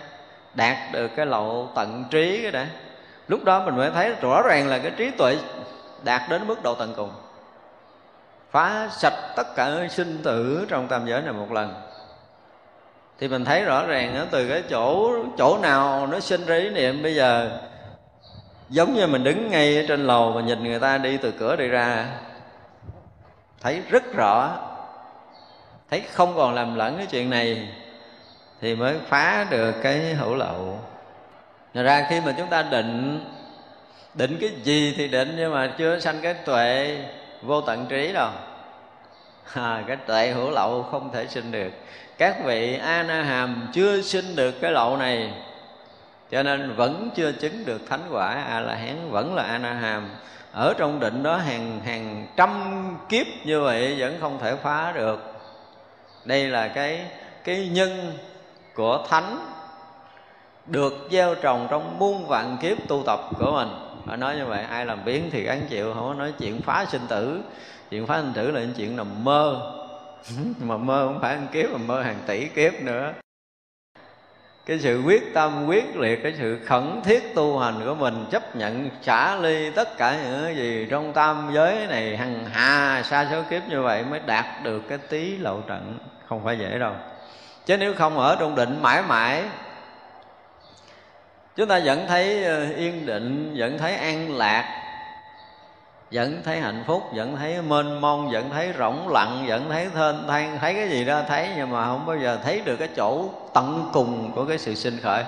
đạt 0.53 0.77
được 0.91 1.07
cái 1.15 1.25
lậu 1.25 1.69
tận 1.75 2.03
trí 2.11 2.41
cái 2.41 2.51
đã. 2.51 2.67
Lúc 3.27 3.43
đó 3.43 3.63
mình 3.65 3.77
mới 3.77 3.91
thấy 3.91 4.15
rõ 4.21 4.41
ràng 4.41 4.67
là 4.67 4.77
cái 4.77 4.91
trí 4.97 5.11
tuệ 5.11 5.37
đạt 6.03 6.21
đến 6.29 6.47
mức 6.47 6.63
độ 6.63 6.75
tận 6.75 6.93
cùng. 6.95 7.11
Phá 8.51 8.89
sạch 8.91 9.33
tất 9.35 9.55
cả 9.55 9.87
sinh 9.89 10.23
tử 10.23 10.65
trong 10.69 10.87
tam 10.87 11.07
giới 11.07 11.21
này 11.21 11.33
một 11.33 11.51
lần 11.51 11.73
thì 13.19 13.27
mình 13.27 13.45
thấy 13.45 13.63
rõ 13.63 13.85
ràng 13.85 14.15
đó, 14.15 14.25
từ 14.31 14.49
cái 14.49 14.63
chỗ 14.69 15.11
chỗ 15.37 15.57
nào 15.57 16.07
nó 16.07 16.19
sinh 16.19 16.45
ra 16.45 16.55
ý 16.55 16.69
niệm. 16.69 17.03
Bây 17.03 17.15
giờ 17.15 17.59
giống 18.69 18.93
như 18.93 19.07
mình 19.07 19.23
đứng 19.23 19.51
ngay 19.51 19.85
trên 19.87 20.07
lầu 20.07 20.31
mà 20.31 20.41
nhìn 20.41 20.63
người 20.63 20.79
ta 20.79 20.97
đi 20.97 21.17
từ 21.17 21.31
cửa 21.31 21.55
đi 21.55 21.67
ra 21.67 22.05
thấy 23.61 23.81
rất 23.89 24.13
rõ 24.13 24.57
thấy 25.89 26.03
không 26.11 26.33
còn 26.35 26.53
làm 26.53 26.75
lẫn 26.75 26.97
cái 26.97 27.05
chuyện 27.05 27.29
này 27.29 27.69
thì 28.61 28.75
mới 28.75 28.95
phá 29.07 29.45
được 29.49 29.75
cái 29.83 29.99
hữu 29.99 30.35
lậu. 30.35 30.79
Thật 31.73 31.83
ra 31.83 32.07
khi 32.09 32.21
mà 32.25 32.33
chúng 32.37 32.47
ta 32.47 32.63
định 32.63 33.25
định 34.13 34.37
cái 34.41 34.49
gì 34.63 34.93
thì 34.97 35.07
định 35.07 35.33
nhưng 35.37 35.53
mà 35.53 35.73
chưa 35.77 35.99
sanh 35.99 36.19
cái 36.21 36.33
tuệ 36.33 36.97
vô 37.41 37.61
tận 37.61 37.85
trí 37.89 38.13
đâu 38.13 38.29
à, 39.53 39.83
cái 39.87 39.95
tuệ 39.95 40.27
hữu 40.27 40.49
lậu 40.51 40.83
không 40.83 41.11
thể 41.13 41.27
sinh 41.27 41.51
được. 41.51 41.71
Các 42.17 42.35
vị 42.43 42.77
a 42.77 43.03
na 43.03 43.23
hàm 43.23 43.67
chưa 43.73 44.01
sinh 44.01 44.35
được 44.35 44.51
cái 44.61 44.71
lậu 44.71 44.97
này 44.97 45.33
cho 46.31 46.43
nên 46.43 46.75
vẫn 46.75 47.09
chưa 47.15 47.31
chứng 47.31 47.65
được 47.65 47.81
thánh 47.89 48.01
quả 48.11 48.43
a 48.49 48.59
la 48.59 48.75
hán 48.75 49.11
vẫn 49.11 49.35
là 49.35 49.43
a 49.43 49.57
na 49.57 49.73
hàm 49.73 50.09
ở 50.51 50.73
trong 50.77 50.99
định 50.99 51.23
đó 51.23 51.37
hàng 51.37 51.79
hàng 51.85 52.27
trăm 52.35 52.83
kiếp 53.09 53.27
như 53.43 53.61
vậy 53.61 53.95
vẫn 53.99 54.17
không 54.21 54.39
thể 54.39 54.55
phá 54.55 54.91
được. 54.95 55.33
Đây 56.25 56.43
là 56.43 56.67
cái 56.67 57.05
cái 57.43 57.67
nhân 57.67 58.17
của 58.75 59.05
thánh 59.09 59.39
được 60.65 61.07
gieo 61.11 61.35
trồng 61.35 61.67
trong 61.69 61.99
muôn 61.99 62.27
vạn 62.27 62.57
kiếp 62.61 62.77
tu 62.87 63.03
tập 63.05 63.19
của 63.39 63.51
mình. 63.51 63.69
Phải 64.05 64.17
nói 64.17 64.35
như 64.35 64.45
vậy 64.45 64.63
ai 64.63 64.85
làm 64.85 65.05
biến 65.05 65.29
thì 65.31 65.43
gắn 65.43 65.61
chịu 65.69 65.93
không 65.93 66.07
có 66.07 66.13
nói 66.13 66.33
chuyện 66.39 66.61
phá 66.61 66.85
sinh 66.85 67.07
tử 67.07 67.41
chuyện 67.89 68.07
phá 68.07 68.17
hình 68.17 68.33
thử 68.33 68.51
là 68.51 68.59
những 68.59 68.73
chuyện 68.73 68.95
nằm 68.95 69.23
mơ. 69.23 69.73
Mà 70.59 70.77
mơ 70.77 71.07
không 71.07 71.19
phải 71.21 71.35
ăn 71.35 71.47
kiếp, 71.51 71.71
mà 71.71 71.77
mơ 71.77 72.01
hàng 72.01 72.19
tỷ 72.27 72.47
kiếp 72.47 72.81
nữa. 72.81 73.13
Cái 74.65 74.79
sự 74.79 75.01
quyết 75.05 75.33
tâm 75.33 75.65
quyết 75.67 75.97
liệt, 75.97 76.23
cái 76.23 76.33
sự 76.37 76.59
khẩn 76.65 77.01
thiết 77.03 77.35
tu 77.35 77.59
hành 77.59 77.81
của 77.85 77.95
mình 77.95 78.25
chấp 78.31 78.55
nhận 78.55 78.89
trả 79.01 79.35
ly 79.35 79.71
tất 79.71 79.97
cả 79.97 80.17
những 80.23 80.43
cái 80.43 80.55
gì 80.55 80.87
trong 80.89 81.13
tam 81.13 81.49
giới 81.53 81.87
này, 81.87 82.17
hằng 82.17 82.45
hà, 82.45 83.03
xa 83.03 83.27
số 83.31 83.43
kiếp 83.49 83.61
như 83.69 83.81
vậy 83.81 84.03
mới 84.03 84.19
đạt 84.19 84.45
được 84.63 84.83
cái 84.89 84.97
tí 84.97 85.37
lậu 85.37 85.61
trận 85.61 85.97
không 86.27 86.43
phải 86.43 86.59
dễ 86.59 86.79
đâu. 86.79 86.93
Chứ 87.65 87.77
nếu 87.77 87.93
không 87.93 88.17
ở 88.17 88.37
trong 88.39 88.55
định 88.55 88.79
mãi 88.81 89.03
mãi, 89.07 89.43
chúng 91.55 91.67
ta 91.67 91.79
vẫn 91.85 92.05
thấy 92.07 92.43
ờ, 92.43 92.69
yên 92.75 93.05
định, 93.05 93.55
vẫn 93.57 93.77
thấy 93.77 93.95
an 93.95 94.37
lạc 94.37 94.86
vẫn 96.11 96.41
thấy 96.43 96.59
hạnh 96.59 96.83
phúc, 96.87 97.03
vẫn 97.13 97.35
thấy 97.35 97.61
mênh 97.61 98.01
mông, 98.01 98.29
vẫn 98.31 98.49
thấy 98.49 98.73
rỗng 98.79 99.09
lặng, 99.09 99.45
vẫn 99.47 99.69
thấy 99.69 99.89
thênh 99.93 100.27
thang. 100.27 100.57
Thấy 100.61 100.73
cái 100.73 100.89
gì 100.89 101.05
đó 101.05 101.21
thấy 101.27 101.49
nhưng 101.57 101.69
mà 101.69 101.85
không 101.85 102.05
bao 102.05 102.17
giờ 102.17 102.39
thấy 102.43 102.61
được 102.65 102.75
cái 102.75 102.89
chỗ 102.95 103.29
tận 103.53 103.89
cùng 103.93 104.31
của 104.35 104.45
cái 104.45 104.57
sự 104.57 104.75
sinh 104.75 104.97
khởi. 105.03 105.23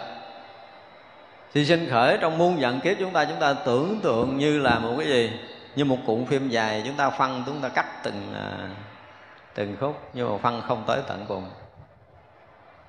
Thì 1.53 1.65
sinh 1.65 1.87
khởi 1.89 2.17
trong 2.21 2.37
muôn 2.37 2.57
vạn 2.59 2.79
kiếp 2.79 2.97
chúng 2.99 3.13
ta 3.13 3.25
chúng 3.25 3.39
ta 3.39 3.53
tưởng 3.53 3.99
tượng 4.03 4.37
như 4.37 4.59
là 4.59 4.79
một 4.79 4.93
cái 4.97 5.07
gì? 5.07 5.31
Như 5.75 5.85
một 5.85 5.97
cuộn 6.05 6.25
phim 6.25 6.49
dài, 6.49 6.81
chúng 6.85 6.95
ta 6.95 7.09
phân 7.09 7.43
chúng 7.45 7.61
ta 7.61 7.69
cắt 7.69 8.03
từng 8.03 8.33
à, 8.35 8.69
từng 9.55 9.75
khúc, 9.79 10.09
nhưng 10.13 10.31
mà 10.31 10.37
phân 10.37 10.61
không 10.67 10.83
tới 10.87 10.99
tận 11.07 11.25
cùng. 11.27 11.49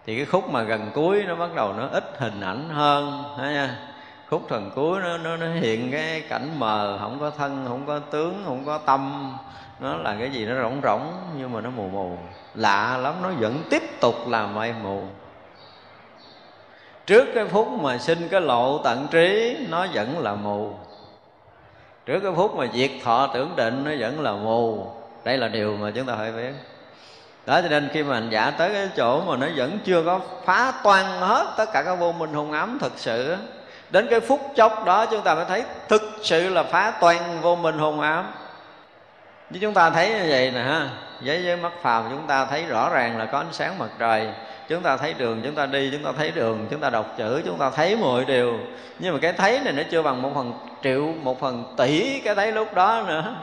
Thì 0.06 0.16
cái 0.16 0.24
khúc 0.24 0.50
mà 0.50 0.62
gần 0.62 0.90
cuối 0.94 1.24
nó 1.28 1.34
bắt 1.34 1.54
đầu 1.54 1.72
nó 1.72 1.86
ít 1.86 2.04
hình 2.18 2.40
ảnh 2.40 2.68
hơn 2.68 3.22
nha? 3.38 3.76
Khúc 4.30 4.42
thần 4.48 4.70
cuối 4.74 5.00
nó, 5.00 5.18
nó, 5.18 5.36
nó 5.36 5.46
hiện 5.46 5.90
cái 5.92 6.20
cảnh 6.20 6.50
mờ 6.58 6.98
không 7.00 7.20
có 7.20 7.30
thân 7.30 7.64
không 7.68 7.86
có 7.86 7.98
tướng 7.98 8.42
không 8.46 8.64
có 8.66 8.78
tâm. 8.78 9.32
Nó 9.80 9.96
là 9.96 10.16
cái 10.18 10.30
gì 10.30 10.46
nó 10.46 10.62
rỗng 10.62 10.80
rỗng 10.82 11.12
nhưng 11.38 11.52
mà 11.52 11.60
nó 11.60 11.70
mù 11.70 11.88
mù. 11.88 12.16
Lạ 12.54 12.96
lắm 12.96 13.14
nó 13.22 13.28
vẫn 13.28 13.62
tiếp 13.70 14.00
tục 14.00 14.14
làm 14.28 14.54
mây 14.54 14.74
mù. 14.82 15.02
Trước 17.06 17.24
cái 17.34 17.44
phút 17.44 17.68
mà 17.68 17.98
sinh 17.98 18.28
cái 18.28 18.40
lộ 18.40 18.80
tận 18.84 19.06
trí 19.10 19.56
nó 19.68 19.86
vẫn 19.94 20.18
là 20.18 20.34
mù. 20.34 20.72
Trước 22.06 22.20
cái 22.20 22.32
phút 22.36 22.56
mà 22.56 22.66
diệt 22.74 22.90
thọ 23.04 23.26
tưởng 23.26 23.56
định 23.56 23.84
nó 23.84 23.90
vẫn 23.98 24.20
là 24.20 24.32
mù. 24.32 24.86
Đây 25.24 25.38
là 25.38 25.48
điều 25.48 25.76
mà 25.76 25.90
chúng 25.94 26.06
ta 26.06 26.16
phải 26.16 26.32
biết. 26.32 26.52
Đó 27.46 27.62
cho 27.62 27.68
nên 27.68 27.88
khi 27.92 28.02
mà 28.02 28.14
hành 28.14 28.30
giả 28.30 28.50
tới 28.50 28.72
cái 28.72 28.88
chỗ 28.96 29.20
mà 29.20 29.36
nó 29.36 29.46
vẫn 29.56 29.78
chưa 29.84 30.02
có 30.04 30.20
phá 30.44 30.72
toan 30.84 31.04
hết 31.06 31.54
tất 31.56 31.72
cả 31.72 31.82
các 31.82 31.94
vô 31.94 32.12
minh 32.12 32.34
hung 32.34 32.52
ám 32.52 32.78
thực 32.80 32.92
sự 32.96 33.36
đến 33.90 34.06
cái 34.10 34.20
phút 34.20 34.52
chốc 34.56 34.84
đó 34.84 35.06
chúng 35.06 35.22
ta 35.22 35.34
mới 35.34 35.44
thấy 35.48 35.64
thực 35.88 36.02
sự 36.22 36.48
là 36.48 36.62
phá 36.62 36.92
toàn 37.00 37.40
vô 37.42 37.56
minh 37.56 37.78
hồn 37.78 38.00
ám. 38.00 38.32
Như 39.50 39.58
chúng 39.62 39.74
ta 39.74 39.90
thấy 39.90 40.08
như 40.08 40.26
vậy 40.28 40.50
nè 40.54 40.60
ha, 40.60 40.88
với 41.20 41.44
với 41.44 41.56
mắt 41.56 41.72
phàm 41.82 42.04
chúng 42.10 42.26
ta 42.26 42.44
thấy 42.44 42.66
rõ 42.66 42.90
ràng 42.90 43.18
là 43.18 43.24
có 43.24 43.38
ánh 43.38 43.52
sáng 43.52 43.78
mặt 43.78 43.88
trời. 43.98 44.28
Chúng 44.68 44.82
ta 44.82 44.96
thấy 44.96 45.14
đường, 45.14 45.40
chúng 45.44 45.54
ta 45.54 45.66
đi, 45.66 45.90
chúng 45.92 46.04
ta 46.04 46.12
thấy 46.16 46.30
đường, 46.30 46.66
chúng 46.70 46.80
ta 46.80 46.90
đọc 46.90 47.14
chữ, 47.18 47.42
chúng 47.46 47.58
ta 47.58 47.70
thấy 47.70 47.96
mọi 47.96 48.24
điều. 48.24 48.58
Nhưng 48.98 49.12
mà 49.12 49.18
cái 49.22 49.32
thấy 49.32 49.60
này 49.64 49.72
nó 49.72 49.82
chưa 49.90 50.02
bằng 50.02 50.22
một 50.22 50.30
phần 50.34 50.52
triệu, 50.82 51.04
một 51.22 51.40
phần 51.40 51.74
tỷ 51.76 52.20
cái 52.20 52.34
thấy 52.34 52.52
lúc 52.52 52.74
đó 52.74 53.04
nữa. 53.08 53.34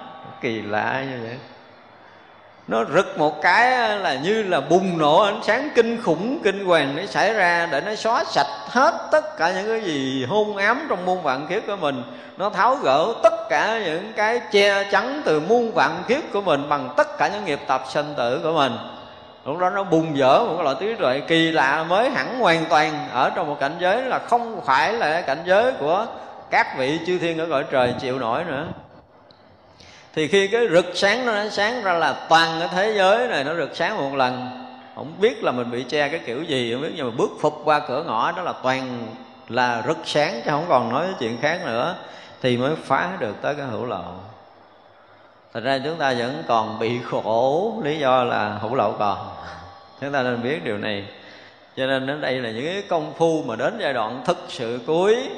Kỳ 0.41 0.61
lạ 0.61 1.03
như 1.11 1.17
vậy 1.21 1.37
nó 2.67 2.85
rực 2.85 3.17
một 3.17 3.41
cái 3.41 3.97
là 3.99 4.15
như 4.15 4.43
là 4.43 4.61
bùng 4.61 4.97
nổ 4.97 5.21
ánh 5.21 5.39
sáng 5.43 5.69
kinh 5.75 6.01
khủng, 6.01 6.39
kinh 6.43 6.65
hoàng 6.65 6.95
nó 6.95 7.05
xảy 7.05 7.33
ra 7.33 7.67
để 7.71 7.81
nó 7.81 7.95
xóa 7.95 8.23
sạch 8.23 8.47
hết 8.69 9.07
tất 9.11 9.37
cả 9.37 9.51
những 9.51 9.67
cái 9.67 9.81
gì 9.81 10.25
hôn 10.29 10.57
ám 10.57 10.85
trong 10.89 11.05
muôn 11.05 11.23
vạn 11.23 11.47
kiếp 11.47 11.67
của 11.67 11.75
mình. 11.75 12.03
Nó 12.37 12.49
tháo 12.49 12.75
gỡ 12.75 13.13
tất 13.23 13.49
cả 13.49 13.79
những 13.85 14.13
cái 14.15 14.41
che 14.51 14.83
chắn 14.91 15.21
từ 15.25 15.39
muôn 15.39 15.71
vạn 15.71 16.03
kiếp 16.07 16.21
của 16.33 16.41
mình 16.41 16.69
bằng 16.69 16.93
tất 16.97 17.17
cả 17.17 17.27
những 17.27 17.45
nghiệp 17.45 17.59
tập 17.67 17.83
sanh 17.89 18.13
tử 18.17 18.39
của 18.43 18.53
mình. 18.53 18.77
Lúc 19.45 19.57
đó 19.57 19.69
nó 19.69 19.83
bùng 19.83 20.17
dở 20.17 20.39
một 20.39 20.53
cái 20.55 20.63
loại 20.63 20.75
trí 20.79 20.95
tuệ 20.95 21.19
kỳ 21.19 21.51
lạ 21.51 21.85
mới 21.89 22.09
hẳn 22.09 22.39
hoàn 22.39 22.65
toàn 22.65 23.09
ở 23.11 23.29
trong 23.29 23.47
một 23.47 23.57
cảnh 23.59 23.75
giới 23.79 24.01
là 24.01 24.19
không 24.19 24.61
phải 24.65 24.93
là 24.93 25.21
cảnh 25.21 25.41
giới 25.45 25.71
của 25.71 26.05
các 26.49 26.77
vị 26.77 26.99
chư 27.07 27.19
thiên 27.19 27.37
ở 27.37 27.47
cõi 27.49 27.63
trời 27.71 27.93
chịu 27.99 28.19
nổi 28.19 28.43
nữa 28.43 28.65
thì 30.17 30.27
khi 30.27 30.47
cái 30.47 30.67
rực 30.71 30.85
sáng 30.93 31.25
nó 31.25 31.49
sáng 31.49 31.83
ra 31.83 31.93
là 31.93 32.13
toàn 32.29 32.59
cái 32.59 32.69
thế 32.71 32.93
giới 32.97 33.27
này 33.27 33.43
nó 33.43 33.55
rực 33.55 33.75
sáng 33.75 33.97
một 33.97 34.15
lần. 34.15 34.49
Không 34.95 35.13
biết 35.19 35.43
là 35.43 35.51
mình 35.51 35.71
bị 35.71 35.83
che 35.83 36.09
cái 36.09 36.19
kiểu 36.25 36.43
gì, 36.43 36.73
không 36.73 36.81
biết, 36.81 36.91
nhưng 36.95 37.05
mà 37.09 37.15
bước 37.17 37.31
phục 37.41 37.61
qua 37.63 37.79
cửa 37.87 38.03
ngõ 38.03 38.31
đó 38.31 38.41
là 38.41 38.53
toàn 38.63 39.07
là 39.49 39.83
rực 39.87 39.97
sáng 40.05 40.41
chứ 40.45 40.51
không 40.51 40.65
còn 40.69 40.89
nói 40.89 41.07
chuyện 41.19 41.37
khác 41.41 41.59
nữa, 41.65 41.95
thì 42.41 42.57
mới 42.57 42.75
phá 42.83 43.09
được 43.19 43.35
tới 43.41 43.55
cái 43.55 43.65
hữu 43.65 43.85
lậu 43.85 44.03
thật 45.53 45.63
ra 45.63 45.79
chúng 45.83 45.95
ta 45.95 46.13
vẫn 46.13 46.43
còn 46.47 46.79
bị 46.79 46.99
khổ, 47.11 47.73
lý 47.83 47.99
do 47.99 48.23
là 48.23 48.57
hữu 48.61 48.75
lậu 48.75 48.95
còn. 48.99 49.17
Chúng 50.01 50.11
ta 50.11 50.23
nên 50.23 50.43
biết 50.43 50.63
điều 50.63 50.77
này. 50.77 51.05
Cho 51.75 51.87
nên 51.87 52.07
đến 52.07 52.21
đây 52.21 52.33
là 52.33 52.51
những 52.51 52.65
cái 52.65 52.83
công 52.89 53.13
phu 53.17 53.43
mà 53.43 53.55
đến 53.55 53.77
giai 53.81 53.93
đoạn 53.93 54.21
thực 54.25 54.37
sự 54.49 54.79
cuối 54.87 55.29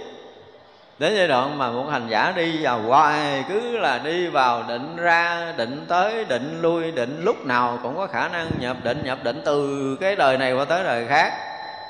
đến 0.99 1.15
giai 1.15 1.27
đoạn 1.27 1.57
mà 1.57 1.71
một 1.71 1.85
hành 1.91 2.07
giả 2.09 2.33
đi 2.35 2.63
vào 2.63 2.81
hoài, 2.81 3.43
cứ 3.49 3.77
là 3.77 3.97
đi 3.97 4.27
vào 4.27 4.63
định 4.67 4.95
ra, 4.95 5.53
định 5.57 5.85
tới, 5.88 6.25
định 6.25 6.62
lui, 6.62 6.91
định 6.91 7.21
lúc 7.23 7.45
nào 7.45 7.79
cũng 7.83 7.97
có 7.97 8.07
khả 8.07 8.27
năng 8.27 8.47
nhập 8.59 8.77
định 8.83 9.01
nhập 9.03 9.17
định 9.23 9.41
từ 9.45 9.97
cái 10.01 10.15
đời 10.15 10.38
này 10.38 10.53
qua 10.53 10.65
tới 10.65 10.83
đời 10.83 11.05
khác. 11.07 11.33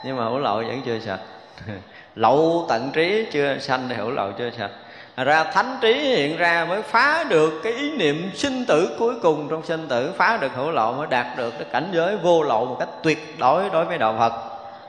Nhưng 0.05 0.17
mà 0.17 0.23
hữu 0.23 0.39
lậu 0.39 0.57
vẫn 0.57 0.81
chưa 0.85 0.99
sạch. 0.99 1.19
Lậu 2.15 2.65
tận 2.69 2.91
trí 2.93 3.25
chưa 3.31 3.57
sanh 3.59 3.89
thì 3.89 3.95
hữu 3.95 4.11
lậu 4.11 4.31
chưa 4.31 4.49
sạch. 4.57 4.71
Ra 5.17 5.43
thánh 5.43 5.77
trí 5.81 5.93
hiện 5.93 6.37
ra 6.37 6.65
mới 6.69 6.81
phá 6.81 7.23
được 7.23 7.61
cái 7.63 7.73
ý 7.73 7.97
niệm 7.97 8.31
sinh 8.35 8.65
tử 8.65 8.95
cuối 8.99 9.15
cùng 9.21 9.47
trong 9.49 9.65
sinh 9.65 9.87
tử, 9.87 10.13
phá 10.17 10.37
được 10.37 10.51
hữu 10.55 10.71
lậu 10.71 10.93
mới 10.93 11.07
đạt 11.07 11.37
được 11.37 11.53
cái 11.59 11.67
cảnh 11.71 11.89
giới 11.91 12.17
vô 12.17 12.43
lậu 12.43 12.65
một 12.65 12.75
cách 12.79 12.89
tuyệt 13.03 13.35
đối 13.39 13.69
đối 13.69 13.85
với 13.85 13.97
đạo 13.97 14.15
phật. 14.19 14.33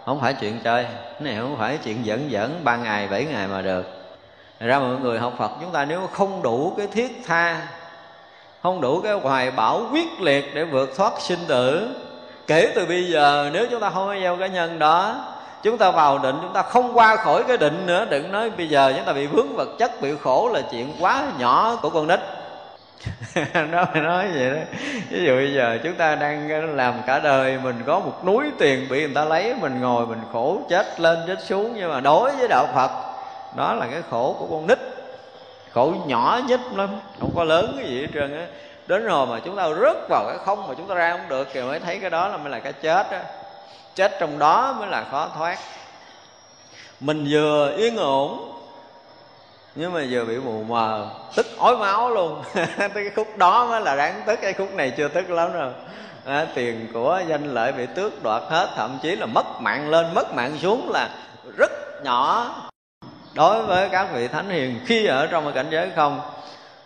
Không 0.05 0.21
phải 0.21 0.35
chuyện 0.41 0.61
chơi 0.65 0.85
cái 0.85 1.21
này 1.21 1.37
không 1.41 1.57
phải 1.59 1.79
chuyện 1.85 2.07
dẫn 2.07 2.31
dẫn 2.31 2.61
ba 2.65 2.77
ngày, 2.77 3.09
bảy 3.09 3.25
ngày 3.25 3.49
mà 3.49 3.63
được 3.63 4.00
ra 4.67 4.79
mọi 4.79 4.97
người 4.97 5.19
học 5.19 5.33
Phật, 5.39 5.51
chúng 5.61 5.73
ta 5.73 5.85
nếu 5.85 6.09
không 6.13 6.43
đủ 6.43 6.75
cái 6.77 6.87
thiết 6.87 7.23
tha, 7.27 7.61
không 8.63 8.81
đủ 8.81 9.01
cái 9.01 9.13
hoài 9.13 9.51
bảo 9.51 9.83
quyết 9.93 10.21
liệt 10.21 10.55
để 10.55 10.65
vượt 10.65 10.97
thoát 10.97 11.13
sinh 11.21 11.39
tử, 11.49 11.89
kể 12.47 12.73
từ 12.75 12.87
bây 12.87 13.05
giờ 13.05 13.51
nếu 13.53 13.67
chúng 13.71 13.81
ta 13.81 13.91
không 13.91 14.07
có 14.07 14.15
gieo 14.23 14.37
cái 14.37 14.49
nhân 14.49 14.79
đó, 14.79 15.25
chúng 15.63 15.79
ta 15.79 15.91
vào 15.91 16.19
định, 16.19 16.37
chúng 16.43 16.53
ta 16.53 16.63
không 16.63 16.99
qua 16.99 17.17
khỏi 17.17 17.45
cái 17.49 17.57
định 17.57 17.87
nữa, 17.87 18.07
đừng 18.11 18.33
nói 18.33 18.51
bây 18.51 18.69
giờ 18.69 18.93
chúng 18.97 19.05
ta 19.05 19.13
bị 19.13 19.27
vướng 19.27 19.57
vật 19.57 19.69
chất, 19.79 20.01
bị 20.01 20.15
khổ 20.23 20.51
là 20.53 20.61
chuyện 20.71 20.93
quá 21.01 21.23
nhỏ 21.39 21.79
của 21.83 21.91
con 21.91 22.09
nít. 22.09 22.21
Nó 23.71 23.85
phải 23.93 24.03
nói 24.03 24.29
vậy 24.35 24.51
đó. 24.51 24.61
Ví 25.11 25.25
dụ 25.25 25.37
bây 25.37 25.55
giờ 25.55 25.79
chúng 25.83 25.95
ta 25.95 26.15
đang 26.15 26.77
làm 26.77 26.95
cả 27.07 27.19
đời, 27.19 27.59
mình 27.63 27.83
có 27.87 27.99
một 27.99 28.25
núi 28.25 28.45
tiền 28.59 28.87
bị 28.91 29.01
người 29.01 29.15
ta 29.15 29.25
lấy, 29.25 29.55
mình 29.61 29.81
ngồi 29.81 30.07
mình 30.07 30.21
khổ 30.33 30.59
chết, 30.69 31.01
lên 31.01 31.19
chết 31.27 31.39
xuống, 31.45 31.73
nhưng 31.77 31.93
mà 31.93 32.01
đối 32.01 32.37
với 32.37 32.49
đạo 32.49 32.67
phật 32.75 33.10
đó 33.57 33.75
là 33.75 33.87
cái 33.91 34.03
khổ 34.11 34.37
của 34.39 34.47
con 34.51 34.67
nít. 34.67 34.79
Khổ 35.73 35.95
nhỏ 36.07 36.41
nhất 36.47 36.61
lắm 36.77 36.89
không 37.21 37.31
có 37.37 37.45
lớn 37.45 37.75
cái 37.77 37.87
gì 37.87 38.01
hết 38.01 38.09
trơn 38.15 38.39
á. 38.39 38.47
Đến 38.87 39.05
rồi 39.05 39.27
mà 39.27 39.41
chúng 39.45 39.57
ta 39.57 39.69
rớt 39.69 39.97
vào 40.09 40.25
cái 40.29 40.39
không 40.45 40.69
mà 40.69 40.75
chúng 40.75 40.89
ta 40.89 40.95
ra 40.95 41.11
không 41.11 41.29
được 41.29 41.49
thì 41.53 41.63
mới 41.63 41.81
thấy 41.81 41.99
cái 41.99 42.11
đó 42.11 42.29
là 42.29 42.37
mới 42.37 42.51
là 42.51 42.59
cái 42.59 42.73
chết 42.73 43.11
á. 43.11 43.25
Chết 43.95 44.13
trong 44.21 44.39
đó 44.39 44.75
mới 44.79 44.89
là 44.89 45.05
khó 45.11 45.29
thoát. 45.37 45.59
Mình 47.01 47.27
vừa 47.31 47.75
yên 47.77 47.97
ổn 47.97 48.53
nhưng 49.75 49.93
mà 49.93 50.05
vừa 50.11 50.25
bị 50.25 50.37
mù 50.37 50.63
mờ 50.69 51.09
tức 51.37 51.47
ói 51.59 51.77
máu 51.77 52.11
luôn. 52.11 52.43
Cái 52.95 53.11
khúc 53.17 53.37
đó 53.37 53.67
mới 53.67 53.81
là 53.81 53.97
đáng 53.97 54.23
tức 54.27 54.39
cái 54.43 54.53
khúc 54.53 54.75
này 54.75 54.93
chưa 54.97 55.09
tức 55.09 55.31
lắm 55.31 55.53
rồi 55.53 55.73
à, 56.25 56.47
tiền 56.55 56.87
của 56.93 57.23
danh 57.29 57.55
lợi 57.55 57.73
bị 57.73 57.87
tước 57.95 58.23
đoạt 58.23 58.43
hết 58.49 58.69
thậm 58.77 58.99
chí 59.03 59.17
là 59.17 59.27
mất 59.27 59.61
mạng 59.61 59.91
lên 59.91 60.15
mất 60.15 60.35
mạng 60.35 60.59
xuống 60.59 60.91
là 60.91 61.09
rất 61.57 61.71
nhỏ 62.05 62.55
đối 63.35 63.63
với 63.63 63.89
các 63.89 64.07
vị 64.15 64.29
thánh 64.29 64.51
hiền, 64.51 64.81
khi 64.87 65.07
ở 65.07 65.27
trong 65.27 65.45
cái 65.45 65.53
cảnh 65.53 65.67
giới 65.71 65.91
không 65.97 66.21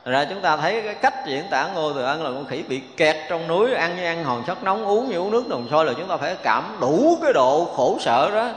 ra 0.05 0.25
chúng 0.25 0.41
ta 0.41 0.57
thấy 0.57 0.83
cái 0.83 0.95
cách 0.95 1.27
diễn 1.27 1.45
tả 1.51 1.69
ngô 1.75 1.93
từ 1.93 2.03
ân 2.03 2.25
là 2.25 2.31
con 2.31 2.47
khỉ 2.47 2.63
bị 2.69 2.83
kẹt 2.97 3.17
trong 3.29 3.49
núi, 3.49 3.75
ăn 3.75 3.97
như 3.97 4.05
ăn 4.05 4.25
hòn 4.25 4.45
sắt 4.47 4.63
nóng, 4.63 4.87
uống 4.87 5.09
như 5.09 5.19
uống 5.19 5.31
nước 5.31 5.49
đồng 5.49 5.69
sôi 5.71 5.85
là 5.85 5.93
chúng 5.97 6.09
ta 6.09 6.17
phải 6.17 6.37
cảm 6.43 6.77
đủ 6.81 7.19
cái 7.23 7.33
độ 7.33 7.65
khổ 7.77 7.97
sở 8.01 8.31
đó 8.35 8.49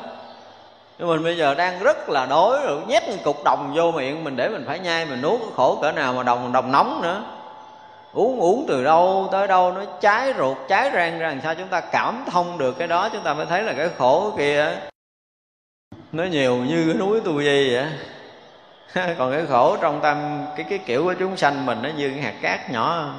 nhưng 1.00 1.08
mình 1.08 1.24
bây 1.24 1.38
giờ 1.38 1.54
đang 1.54 1.80
rất 1.80 2.10
là 2.10 2.26
đói 2.26 2.60
rồi, 2.66 2.82
nhét 2.88 3.10
một 3.10 3.16
cục 3.24 3.44
đồng 3.44 3.74
vô 3.76 3.92
miệng, 3.92 4.24
mình 4.24 4.36
để 4.36 4.50
mình 4.50 4.64
phải 4.68 4.80
nhai, 4.80 5.06
mình 5.06 5.22
nuốt, 5.22 5.40
khổ 5.56 5.80
cỡ 5.82 5.92
nào 5.92 6.14
mà 6.14 6.24
đồng 6.24 6.52
đồng 6.52 6.72
nóng 6.72 7.02
nữa 7.02 7.24
uống 8.14 8.40
uống 8.40 8.66
từ 8.68 8.84
đâu 8.84 9.28
tới 9.32 9.48
đâu, 9.48 9.72
nó 9.72 9.82
cháy 10.02 10.34
ruột, 10.38 10.58
cháy 10.68 10.92
rang 10.94 11.20
ra 11.20 11.28
làm 11.28 11.42
sao 11.42 11.56
chúng 11.56 11.68
ta 11.68 11.82
cảm 11.82 12.24
thông 12.32 12.58
được 12.58 12.78
cái 12.78 12.88
đó, 12.88 13.10
chúng 13.14 13.22
ta 13.22 13.34
mới 13.34 13.46
thấy 13.46 13.64
là 13.64 13.74
cái 13.74 13.90
khổ 13.98 14.34
kia 14.38 14.72
nó 16.18 16.24
nhiều 16.24 16.58
như 16.58 16.86
cái 16.86 16.94
núi 16.96 17.22
tu 17.22 17.42
di 17.42 17.76
vậy 17.76 17.86
còn 19.18 19.32
cái 19.32 19.46
khổ 19.46 19.78
trong 19.82 20.00
tâm, 20.02 20.46
cái 20.56 20.66
cái 20.70 20.80
kiểu 20.80 21.04
của 21.04 21.14
chúng 21.14 21.38
sanh 21.38 21.66
mình 21.66 21.80
nó 21.82 21.90
như 21.98 22.10
cái 22.10 22.22
hạt 22.22 22.34
cát 22.42 22.72
nhỏ. 22.72 23.14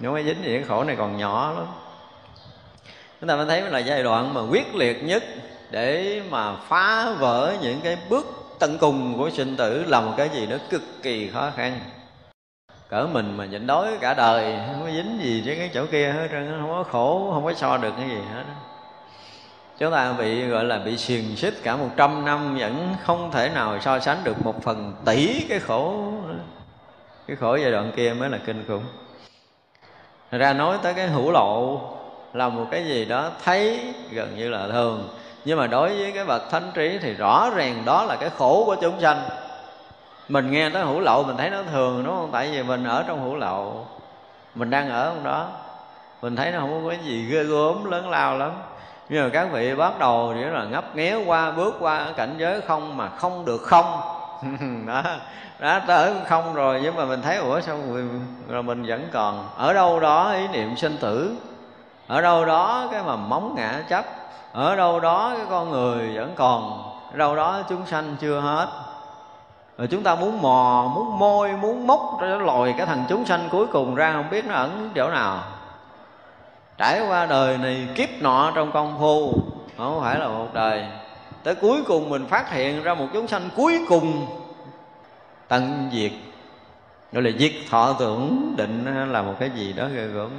Nếu 0.00 0.12
mới 0.12 0.24
dính 0.24 0.44
gì 0.44 0.56
cái 0.56 0.64
khổ 0.68 0.84
này 0.84 0.96
còn 0.96 1.16
nhỏ 1.16 1.52
lắm. 1.56 1.66
Chúng 3.20 3.28
ta 3.28 3.36
mới 3.36 3.46
thấy 3.46 3.60
là 3.60 3.78
giai 3.78 4.02
đoạn 4.02 4.34
mà 4.34 4.40
quyết 4.50 4.74
liệt 4.74 5.04
nhất 5.04 5.24
để 5.70 6.20
mà 6.30 6.56
phá 6.68 7.12
vỡ 7.18 7.54
những 7.62 7.80
cái 7.80 7.96
bước 8.08 8.26
tận 8.58 8.78
cùng 8.78 9.18
của 9.18 9.30
sinh 9.30 9.56
tử 9.56 9.84
là 9.88 10.00
một 10.00 10.14
cái 10.16 10.28
gì 10.28 10.46
đó 10.46 10.56
cực 10.70 10.82
kỳ 11.02 11.30
khó 11.30 11.50
khăn. 11.56 11.80
Cỡ 12.88 13.06
mình 13.12 13.36
mà 13.36 13.44
nhịn 13.44 13.66
đói 13.66 13.88
cả 14.00 14.14
đời, 14.14 14.56
không 14.66 14.82
có 14.84 14.90
dính 14.90 15.18
gì 15.22 15.42
với 15.46 15.56
cái 15.56 15.70
chỗ 15.74 15.86
kia 15.86 16.12
hết 16.12 16.28
trơn 16.30 16.56
không 16.60 16.70
có 16.70 16.84
khổ, 16.92 17.30
không 17.34 17.44
có 17.44 17.54
so 17.54 17.76
được 17.76 17.92
cái 17.98 18.08
gì 18.08 18.18
hết 18.34 18.44
chúng 19.78 19.92
ta 19.92 20.12
bị, 20.12 20.46
gọi 20.46 20.64
là, 20.64 20.78
bị 20.78 20.96
xiềng 20.96 21.36
xích 21.36 21.54
cả 21.62 21.76
một 21.76 21.88
trăm 21.96 22.24
năm, 22.24 22.56
vẫn 22.58 22.94
không 23.02 23.30
thể 23.30 23.48
nào 23.48 23.80
so 23.80 23.98
sánh 23.98 24.18
được 24.24 24.44
một 24.44 24.62
phần 24.62 24.94
tỷ 25.04 25.40
cái 25.48 25.58
khổ 25.58 26.12
cái 27.26 27.36
khổ 27.36 27.56
giai 27.56 27.70
đoạn 27.70 27.92
kia 27.96 28.14
mới 28.18 28.30
là 28.30 28.38
kinh 28.46 28.64
khủng. 28.68 28.84
Ra 30.30 30.52
nói 30.52 30.78
tới 30.82 30.94
cái 30.94 31.08
hữu 31.08 31.30
lộ 31.30 31.80
là 32.32 32.48
một 32.48 32.66
cái 32.70 32.84
gì 32.84 33.04
đó 33.04 33.30
thấy 33.44 33.80
gần 34.10 34.36
như 34.36 34.48
là 34.48 34.68
thường. 34.68 35.08
Nhưng 35.44 35.58
mà 35.58 35.66
đối 35.66 35.88
với 35.88 36.12
cái 36.12 36.24
bậc 36.24 36.50
thánh 36.50 36.70
trí 36.74 36.98
thì 37.02 37.14
rõ 37.14 37.50
ràng 37.50 37.82
đó 37.84 38.04
là 38.04 38.16
cái 38.16 38.30
khổ 38.38 38.62
của 38.66 38.76
chúng 38.80 39.00
sanh. 39.00 39.22
Mình 40.28 40.50
nghe 40.50 40.70
tới 40.70 40.82
hữu 40.82 41.00
lậu 41.00 41.22
mình 41.22 41.36
thấy 41.36 41.50
nó 41.50 41.62
thường, 41.72 42.04
đúng 42.04 42.14
không? 42.16 42.30
Tại 42.32 42.50
vì 42.52 42.62
mình 42.62 42.84
ở 42.84 43.04
trong 43.08 43.24
hữu 43.24 43.36
lậu 43.36 43.86
mình 44.54 44.70
đang 44.70 44.90
ở 44.90 45.12
trong 45.14 45.24
đó. 45.24 45.48
Mình 46.22 46.36
thấy 46.36 46.52
nó 46.52 46.60
không 46.60 46.84
có 46.84 46.90
cái 46.90 46.98
gì 47.04 47.26
ghê 47.30 47.44
gớm, 47.44 47.84
lớn 47.84 48.10
lao 48.10 48.38
lắm 48.38 48.52
nhưng 49.12 49.24
mà 49.24 49.30
các 49.32 49.48
vị 49.52 49.74
bắt 49.74 49.98
đầu 49.98 50.32
nghĩa 50.32 50.50
là 50.50 50.64
ngấp 50.64 50.96
nghé 50.96 51.16
qua, 51.26 51.50
bước 51.50 51.76
qua 51.80 52.06
cảnh 52.16 52.34
giới 52.38 52.60
không 52.60 52.96
mà 52.96 53.08
không 53.08 53.44
được 53.44 53.62
không. 53.62 54.00
Đó, 54.86 55.02
đã 55.58 55.78
tới 55.78 56.14
không 56.28 56.54
rồi, 56.54 56.80
nhưng 56.82 56.96
mà 56.96 57.04
mình 57.04 57.22
thấy, 57.22 57.36
ủa, 57.36 57.60
sao 57.60 57.78
rồi 58.48 58.62
mình 58.62 58.84
vẫn 58.86 59.08
còn? 59.12 59.48
Ở 59.56 59.72
đâu 59.72 60.00
đó 60.00 60.32
ý 60.32 60.48
niệm 60.48 60.76
sinh 60.76 60.96
tử, 61.00 61.36
ở 62.06 62.20
đâu 62.20 62.44
đó 62.44 62.88
cái 62.92 63.02
mà 63.02 63.16
móng 63.16 63.54
ngã 63.56 63.82
chấp 63.88 64.04
ở 64.52 64.76
đâu 64.76 65.00
đó 65.00 65.32
cái 65.36 65.46
con 65.50 65.70
người 65.70 66.16
vẫn 66.16 66.32
còn, 66.36 66.82
ở 67.12 67.18
đâu 67.18 67.36
đó 67.36 67.62
chúng 67.68 67.86
sanh 67.86 68.16
chưa 68.20 68.40
hết. 68.40 68.68
Rồi 69.78 69.88
chúng 69.90 70.02
ta 70.02 70.14
muốn 70.14 70.42
mò, 70.42 70.92
muốn 70.94 71.18
môi, 71.18 71.52
muốn 71.52 71.86
móc, 71.86 72.18
lòi 72.40 72.74
cái 72.78 72.86
thằng 72.86 73.04
chúng 73.08 73.24
sanh 73.24 73.48
cuối 73.50 73.66
cùng 73.66 73.94
ra, 73.94 74.12
không 74.12 74.30
biết 74.30 74.46
nó 74.46 74.54
ẩn 74.54 74.90
chỗ 74.94 75.10
nào 75.10 75.38
trải 76.78 77.00
qua 77.08 77.26
đời 77.26 77.58
này 77.58 77.88
kiếp 77.94 78.08
nọ 78.20 78.52
trong 78.54 78.72
công 78.72 78.98
phu, 78.98 79.32
không 79.76 80.00
phải 80.00 80.18
là 80.18 80.28
một 80.28 80.48
đời. 80.54 80.84
Tới 81.42 81.54
cuối 81.54 81.82
cùng 81.86 82.10
mình 82.10 82.26
phát 82.26 82.52
hiện 82.52 82.82
ra 82.82 82.94
một 82.94 83.06
chúng 83.12 83.28
sanh 83.28 83.48
cuối 83.56 83.80
cùng 83.88 84.26
tận 85.48 85.90
diệt. 85.92 86.12
Gọi 87.12 87.22
là 87.22 87.30
diệt 87.38 87.52
thọ 87.70 87.92
tưởng 87.98 88.54
định 88.56 89.12
là 89.12 89.22
một 89.22 89.34
cái 89.40 89.50
gì 89.54 89.72
đó 89.72 89.84
ghê 89.94 90.06
gớm. 90.06 90.30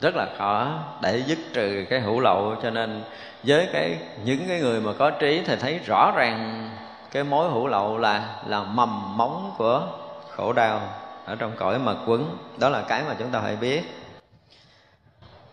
Rất 0.00 0.16
là 0.16 0.26
khó 0.38 0.68
để 1.02 1.22
dứt 1.26 1.38
trừ 1.52 1.84
cái 1.90 2.00
hữu 2.00 2.20
lậu, 2.20 2.56
cho 2.62 2.70
nên 2.70 3.02
với 3.42 3.68
cái, 3.72 3.98
những 4.24 4.48
cái 4.48 4.60
người 4.60 4.80
mà 4.80 4.92
có 4.98 5.10
trí 5.10 5.42
thì 5.46 5.56
thấy 5.56 5.80
rõ 5.86 6.12
ràng 6.16 6.70
cái 7.10 7.24
mối 7.24 7.50
hữu 7.50 7.66
lậu 7.66 7.98
là 7.98 8.24
là 8.46 8.62
mầm 8.62 9.16
móng 9.16 9.54
của 9.58 9.82
khổ 10.28 10.52
đau 10.52 10.80
ở 11.24 11.36
trong 11.36 11.52
cõi 11.56 11.78
mật 11.78 11.96
quấn. 12.06 12.36
Đó 12.58 12.68
là 12.68 12.82
cái 12.82 13.02
mà 13.08 13.14
chúng 13.18 13.30
ta 13.30 13.40
phải 13.40 13.56
biết 13.56 13.99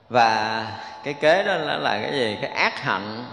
và 0.10 0.66
cái 1.04 1.14
kế 1.14 1.44
đó 1.44 1.56
là, 1.56 1.78
là 1.78 2.00
cái 2.02 2.12
gì? 2.12 2.38
Cái 2.42 2.52
ác 2.52 2.80
hạnh. 2.80 3.26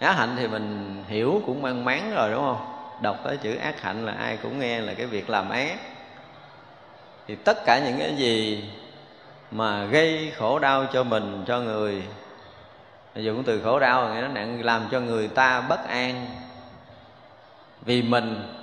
Ác 0.00 0.12
hạnh 0.12 0.34
thì 0.36 0.48
mình 0.48 1.04
hiểu 1.08 1.42
cũng 1.46 1.62
mang 1.62 1.84
máng 1.84 2.14
rồi 2.14 2.30
đúng 2.30 2.44
không? 2.44 2.74
Đọc 3.02 3.16
tới 3.24 3.36
chữ 3.36 3.56
ác 3.56 3.80
hạnh 3.80 4.06
là 4.06 4.12
ai 4.12 4.36
cũng 4.42 4.58
nghe 4.58 4.80
là 4.80 4.94
cái 4.94 5.06
việc 5.06 5.30
làm 5.30 5.50
ác. 5.50 5.78
Thì 7.26 7.34
tất 7.34 7.58
cả 7.66 7.80
những 7.84 7.98
cái 7.98 8.16
gì 8.16 8.64
mà 9.50 9.84
gây 9.84 10.32
khổ 10.36 10.58
đau 10.58 10.86
cho 10.92 11.04
mình 11.04 11.44
cho 11.46 11.60
người 11.60 12.02
dùng 13.14 13.44
từ 13.44 13.60
khổ 13.64 13.78
đau 13.78 14.14
nghĩa 14.14 14.20
nó 14.20 14.28
nặng 14.28 14.64
làm 14.64 14.88
cho 14.90 15.00
người 15.00 15.28
ta 15.28 15.60
bất 15.60 15.88
an. 15.88 16.26
Vì 17.80 18.02
mình 18.02 18.54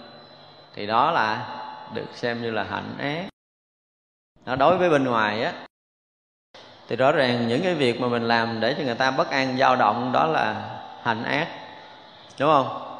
thì 0.76 0.88
đó 0.88 1.12
là 1.12 1.48
được 1.94 2.08
xem 2.14 2.42
như 2.42 2.52
là 2.52 2.64
hạnh 2.64 2.96
ác. 3.00 3.26
Nó 4.46 4.56
đối 4.56 4.78
với 4.78 4.90
bên 4.90 5.04
ngoài 5.04 5.44
á 5.44 5.65
thì 6.90 6.96
rõ 6.96 7.12
ràng 7.12 7.48
những 7.48 7.62
cái 7.62 7.76
việc 7.76 8.02
mà 8.02 8.08
mình 8.08 8.28
làm 8.28 8.60
để 8.60 8.76
cho 8.78 8.84
người 8.84 8.96
ta 8.96 9.12
bất 9.12 9.30
an, 9.30 9.58
dao 9.58 9.76
động, 9.76 10.12
đó 10.12 10.26
là 10.26 10.70
hành 11.04 11.24
ác. 11.24 11.48
Đúng 12.40 12.50
không? 12.50 12.98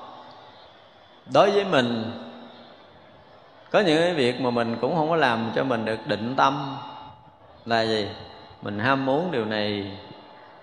Đối 1.34 1.52
với 1.52 1.66
mình, 1.66 2.12
có 3.72 3.80
những 3.80 4.02
cái 4.02 4.14
việc 4.14 4.42
mà 4.42 4.50
mình 4.50 4.78
cũng 4.82 4.96
không 4.96 5.10
có 5.10 5.16
làm 5.16 5.52
cho 5.56 5.64
mình 5.64 5.86
được 5.86 6.08
định 6.08 6.36
tâm 6.36 6.78
là 7.66 7.82
gì? 7.82 8.10
Mình 8.62 8.80
ham 8.80 9.06
muốn 9.06 9.32
điều 9.32 9.46
này, 9.46 9.98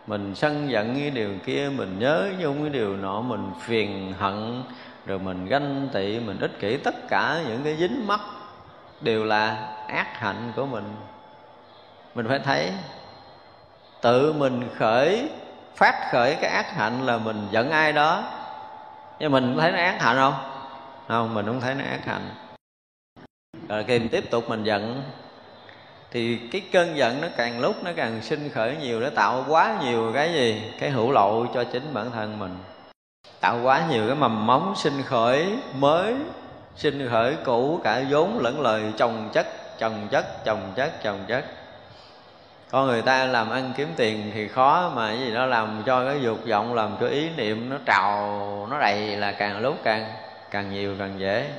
mình 0.06 0.34
sân 0.34 0.70
giận 0.70 0.94
cái 0.94 1.10
điều 1.10 1.30
kia, 1.46 1.70
mình 1.76 1.98
nhớ 1.98 2.28
nhung 2.38 2.60
cái 2.60 2.70
điều 2.70 2.96
nọ, 2.96 3.20
mình 3.20 3.50
phiền 3.60 4.14
hận, 4.18 4.62
rồi 5.06 5.18
mình 5.18 5.46
ganh 5.46 5.88
tị, 5.92 6.18
mình 6.18 6.40
ích 6.40 6.60
kỷ 6.60 6.76
tất 6.76 6.94
cả 7.08 7.40
những 7.48 7.60
cái 7.64 7.76
dính 7.76 8.06
mắc 8.06 8.20
đều 9.00 9.24
là 9.24 9.68
ác 9.88 10.18
hạnh 10.18 10.52
của 10.56 10.66
mình. 10.66 10.94
Mình 12.14 12.28
phải 12.28 12.38
thấy 12.38 12.72
tự 14.02 14.32
mình 14.32 14.68
khởi, 14.78 15.28
phát 15.76 16.08
khởi 16.12 16.36
cái 16.40 16.50
ác 16.50 16.70
hạnh 16.70 17.06
là 17.06 17.18
mình 17.18 17.48
giận 17.50 17.70
ai 17.70 17.92
đó. 17.92 18.24
Nhưng 19.18 19.32
mình 19.32 19.56
thấy 19.60 19.72
nó 19.72 19.78
ác 19.78 19.96
hạnh 20.00 20.16
không? 20.16 20.34
Không, 21.08 21.34
mình 21.34 21.46
không 21.46 21.60
thấy 21.60 21.74
nó 21.74 21.84
ác 21.84 22.04
hạnh. 22.04 22.30
Rồi 23.68 23.84
khi 23.84 23.98
mình 23.98 24.08
tiếp 24.08 24.30
tục 24.30 24.44
mình 24.48 24.64
giận, 24.64 25.02
thì 26.10 26.38
cái 26.52 26.62
cơn 26.72 26.96
giận 26.96 27.20
nó 27.20 27.28
càng 27.36 27.60
lúc 27.60 27.84
nó 27.84 27.90
càng 27.96 28.22
sinh 28.22 28.50
khởi 28.54 28.76
nhiều, 28.76 29.00
nó 29.00 29.08
tạo 29.14 29.44
quá 29.48 29.78
nhiều 29.82 30.10
cái 30.14 30.32
gì? 30.32 30.62
Cái 30.80 30.90
hữu 30.90 31.12
lậu 31.12 31.46
cho 31.54 31.64
chính 31.64 31.94
bản 31.94 32.10
thân 32.10 32.38
mình. 32.38 32.56
Tạo 33.40 33.60
quá 33.62 33.82
nhiều 33.90 34.06
cái 34.06 34.16
mầm 34.16 34.46
móng 34.46 34.74
sinh 34.76 35.02
khởi 35.02 35.58
mới, 35.74 36.14
sinh 36.76 37.08
khởi 37.10 37.36
cũ 37.44 37.80
cả 37.84 38.02
vốn 38.10 38.38
lẫn 38.38 38.60
lời 38.60 38.82
chồng 38.96 39.30
chất 39.32 39.46
chồng 39.78 40.08
chất 40.10 40.44
chồng 40.44 40.72
chất 40.76 41.02
chồng 41.02 41.24
chất 41.28 41.44
con 42.72 42.86
người 42.86 43.02
ta 43.02 43.24
làm 43.24 43.50
ăn 43.50 43.72
kiếm 43.76 43.88
tiền 43.96 44.30
thì 44.34 44.48
khó 44.48 44.92
mà 44.94 45.08
cái 45.08 45.18
gì 45.18 45.30
nó 45.30 45.46
làm 45.46 45.82
cho 45.86 46.04
cái 46.04 46.22
dục 46.22 46.38
vọng, 46.48 46.74
làm 46.74 46.96
cho 47.00 47.06
ý 47.06 47.28
niệm 47.36 47.70
nó 47.70 47.76
trào, 47.86 48.66
nó 48.70 48.78
đầy 48.78 49.16
là 49.16 49.32
càng 49.32 49.60
lúc 49.60 49.76
càng 49.84 50.06
càng 50.50 50.70
nhiều 50.70 50.94
càng 50.98 51.20
dễ. 51.20 51.50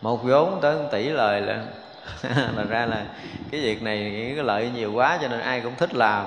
Một 0.00 0.24
vốn 0.24 0.58
tới 0.62 0.74
một 0.74 0.88
tỷ 0.92 1.08
lời 1.08 1.40
là 1.40 1.58
là 2.56 2.64
ra 2.68 2.86
là 2.86 3.04
cái 3.50 3.60
việc 3.60 3.82
này 3.82 4.32
cái 4.36 4.44
lợi 4.44 4.70
nhiều 4.74 4.92
quá 4.92 5.18
cho 5.22 5.28
nên 5.28 5.40
ai 5.40 5.60
cũng 5.60 5.74
thích 5.78 5.94
làm. 5.94 6.26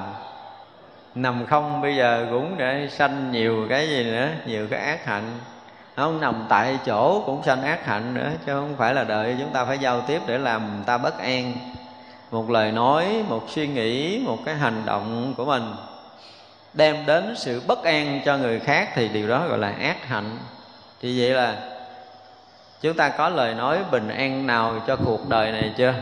Nằm 1.16 1.46
không 1.46 1.82
bây 1.82 1.96
giờ 1.96 2.28
cũng 2.32 2.58
để 2.58 2.88
sanh 2.92 3.32
nhiều 3.32 3.66
cái 3.70 3.90
gì 3.90 4.04
nữa, 4.04 4.28
nhiều 4.46 4.68
cái 4.70 4.80
ác 4.80 5.06
hạnh. 5.06 5.40
Không 5.96 6.22
nằm 6.22 6.46
tại 6.50 6.80
chỗ 6.86 7.24
cũng 7.26 7.44
sanh 7.44 7.64
ác 7.64 7.86
hạnh 7.86 8.14
nữa, 8.14 8.30
chứ 8.46 8.54
không 8.54 8.76
phải 8.78 8.94
là 8.94 9.04
đợi 9.04 9.36
chúng 9.40 9.54
ta 9.54 9.66
phải 9.66 9.78
giao 9.78 10.02
tiếp 10.02 10.22
để 10.28 10.38
làm 10.38 10.62
ta 10.86 10.98
bất 10.98 11.20
an 11.20 11.54
một 12.32 12.50
lời 12.50 12.72
nói, 12.72 13.24
một 13.30 13.44
suy 13.50 13.68
nghĩ, 13.68 14.22
một 14.26 14.38
cái 14.46 14.56
hành 14.56 14.86
động 14.86 15.34
của 15.38 15.46
mình 15.46 15.74
đem 16.74 17.06
đến 17.06 17.36
sự 17.38 17.62
bất 17.68 17.84
an 17.84 18.22
cho 18.26 18.38
người 18.38 18.60
khác 18.60 18.90
thì 18.96 19.08
điều 19.08 19.28
đó 19.28 19.48
gọi 19.48 19.58
là 19.58 19.74
ác 19.80 20.08
hạnh. 20.08 20.38
Thì 21.02 21.22
vậy 21.22 21.30
là 21.30 21.56
chúng 22.82 22.98
ta 22.98 23.10
có 23.10 23.30
lời 23.30 23.54
nói 23.54 23.80
bình 23.92 24.10
an 24.10 24.48
nào 24.48 24.84
cho 24.88 24.96
cuộc 24.96 25.30
đời 25.30 25.52
này 25.52 25.74
chưa? 25.78 25.94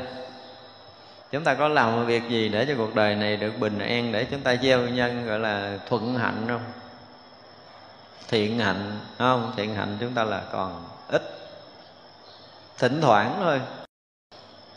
Chúng 1.31 1.43
ta 1.43 1.53
có 1.53 1.67
làm 1.67 1.95
một 1.95 2.03
việc 2.05 2.29
gì 2.29 2.49
để 2.49 2.65
cho 2.65 2.73
cuộc 2.77 2.95
đời 2.95 3.15
này 3.15 3.37
được 3.37 3.59
bình 3.59 3.79
an 3.79 4.11
để 4.11 4.25
chúng 4.31 4.39
ta 4.39 4.55
gieo 4.55 4.79
nhân 4.79 5.27
gọi 5.27 5.39
là 5.39 5.77
thuận 5.89 6.15
hạnh 6.15 6.45
không? 6.47 6.63
Thiện 8.27 8.59
hạnh, 8.59 8.99
không? 9.17 9.53
Thiện 9.57 9.75
hạnh 9.75 9.97
chúng 9.99 10.13
ta 10.13 10.23
là 10.23 10.41
còn 10.51 10.83
ít, 11.07 11.21
thỉnh 12.77 13.01
thoảng 13.01 13.35
thôi 13.39 13.61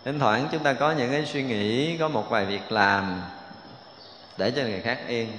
thỉnh 0.04 0.18
thoảng 0.18 0.48
chúng 0.52 0.62
ta 0.62 0.72
có 0.72 0.92
những 0.92 1.10
cái 1.10 1.26
suy 1.26 1.42
nghĩ 1.42 1.96
có 1.96 2.08
một 2.08 2.30
vài 2.30 2.44
việc 2.44 2.72
làm 2.72 3.22
để 4.36 4.50
cho 4.50 4.62
người 4.62 4.80
khác 4.80 4.98
yên. 5.08 5.32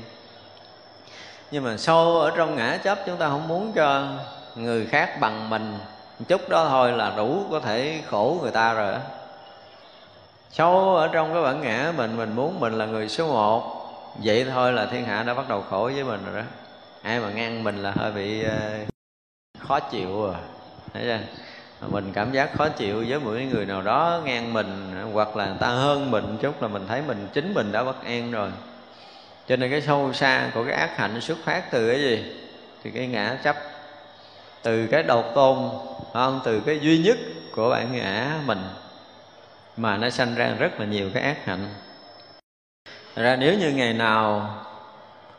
Nhưng 1.52 1.64
mà 1.64 1.78
sâu 1.78 2.20
ở 2.20 2.32
trong 2.38 2.56
ngã 2.56 2.78
chấp 2.78 3.00
chúng 3.06 3.18
ta 3.18 3.30
không 3.30 3.48
muốn 3.48 3.74
cho 3.74 4.08
người 4.56 4.86
khác 4.86 5.18
bằng 5.20 5.50
mình. 5.50 5.72
Một 6.20 6.26
chút 6.28 6.50
đó 6.50 6.68
thôi 6.70 6.92
là 6.92 7.14
đủ 7.18 7.46
có 7.52 7.60
thể 7.60 8.02
khổ 8.10 8.40
người 8.42 8.52
ta 8.52 8.74
rồi. 8.74 8.94
Sâu 10.52 10.96
ở 10.96 11.08
trong 11.08 11.34
cái 11.34 11.44
bản 11.44 11.62
ngã 11.62 11.94
mình 11.98 12.18
mình 12.18 12.36
muốn 12.36 12.60
mình 12.60 12.74
là 12.74 12.86
người 12.86 13.10
số 13.10 13.28
một 13.28 13.82
vậy 14.24 14.46
thôi 14.54 14.74
là 14.74 14.86
thiên 14.86 15.06
hạ 15.06 15.24
đã 15.24 15.34
bắt 15.34 15.50
đầu 15.50 15.64
khổ 15.70 15.92
với 15.94 16.04
mình 16.04 16.26
rồi 16.26 16.36
đó. 16.36 16.48
Ai 17.02 17.20
mà 17.20 17.32
ngăn 17.32 17.64
mình 17.64 17.84
là 17.84 17.92
hơi 17.92 18.12
bị 18.12 18.46
uh, 18.46 18.88
khó 19.68 19.80
chịu 19.80 20.24
rồi 20.24 20.36
thấy 20.94 21.04
chưa? 21.04 21.20
Mình 21.88 22.12
cảm 22.14 22.32
giác 22.32 22.58
khó 22.58 22.70
chịu 22.70 23.06
với 23.08 23.20
mỗi 23.20 23.46
người 23.46 23.66
nào 23.66 23.82
đó 23.82 24.22
ngang 24.26 24.54
mình, 24.54 24.96
hoặc 25.14 25.36
là 25.36 25.46
người 25.46 25.58
ta 25.60 25.68
hơn 25.68 26.12
mình 26.12 26.38
chút 26.42 26.62
là 26.62 26.68
mình 26.68 26.86
thấy 26.88 27.02
mình, 27.08 27.28
chính 27.34 27.54
mình 27.54 27.72
đã 27.72 27.84
bất 27.84 28.04
an 28.06 28.32
rồi. 28.32 28.52
Cho 29.48 29.56
nên 29.56 29.72
cái 29.72 29.82
sâu 29.82 30.14
xa 30.14 30.52
của 30.54 30.64
cái 30.64 30.74
ác 30.74 30.98
hạnh 30.98 31.22
xuất 31.22 31.38
phát 31.44 31.72
từ 31.72 31.88
cái 31.88 32.02
gì? 32.02 32.36
Thì 32.84 32.92
cái 32.92 33.08
ngã 33.08 33.38
chấp. 33.44 33.56
Từ 34.64 34.88
cái 34.88 35.04
độc 35.04 35.32
tôn 35.36 35.70
không? 36.14 36.42
Từ 36.44 36.62
cái 36.66 36.80
duy 36.80 36.98
nhất 36.98 37.18
của 37.56 37.70
bản 37.70 37.94
ngã 37.94 38.40
mình, 38.46 38.62
mà 39.78 39.98
nó 39.98 40.10
sanh 40.10 40.36
ra 40.36 40.56
rất 40.60 40.80
là 40.80 40.86
nhiều 40.86 41.10
cái 41.14 41.24
ác 41.24 41.46
hạnh. 41.46 41.68
Ra 43.16 43.36
nếu 43.36 43.54
như 43.60 43.72
ngày 43.72 43.94
nào 43.94 44.56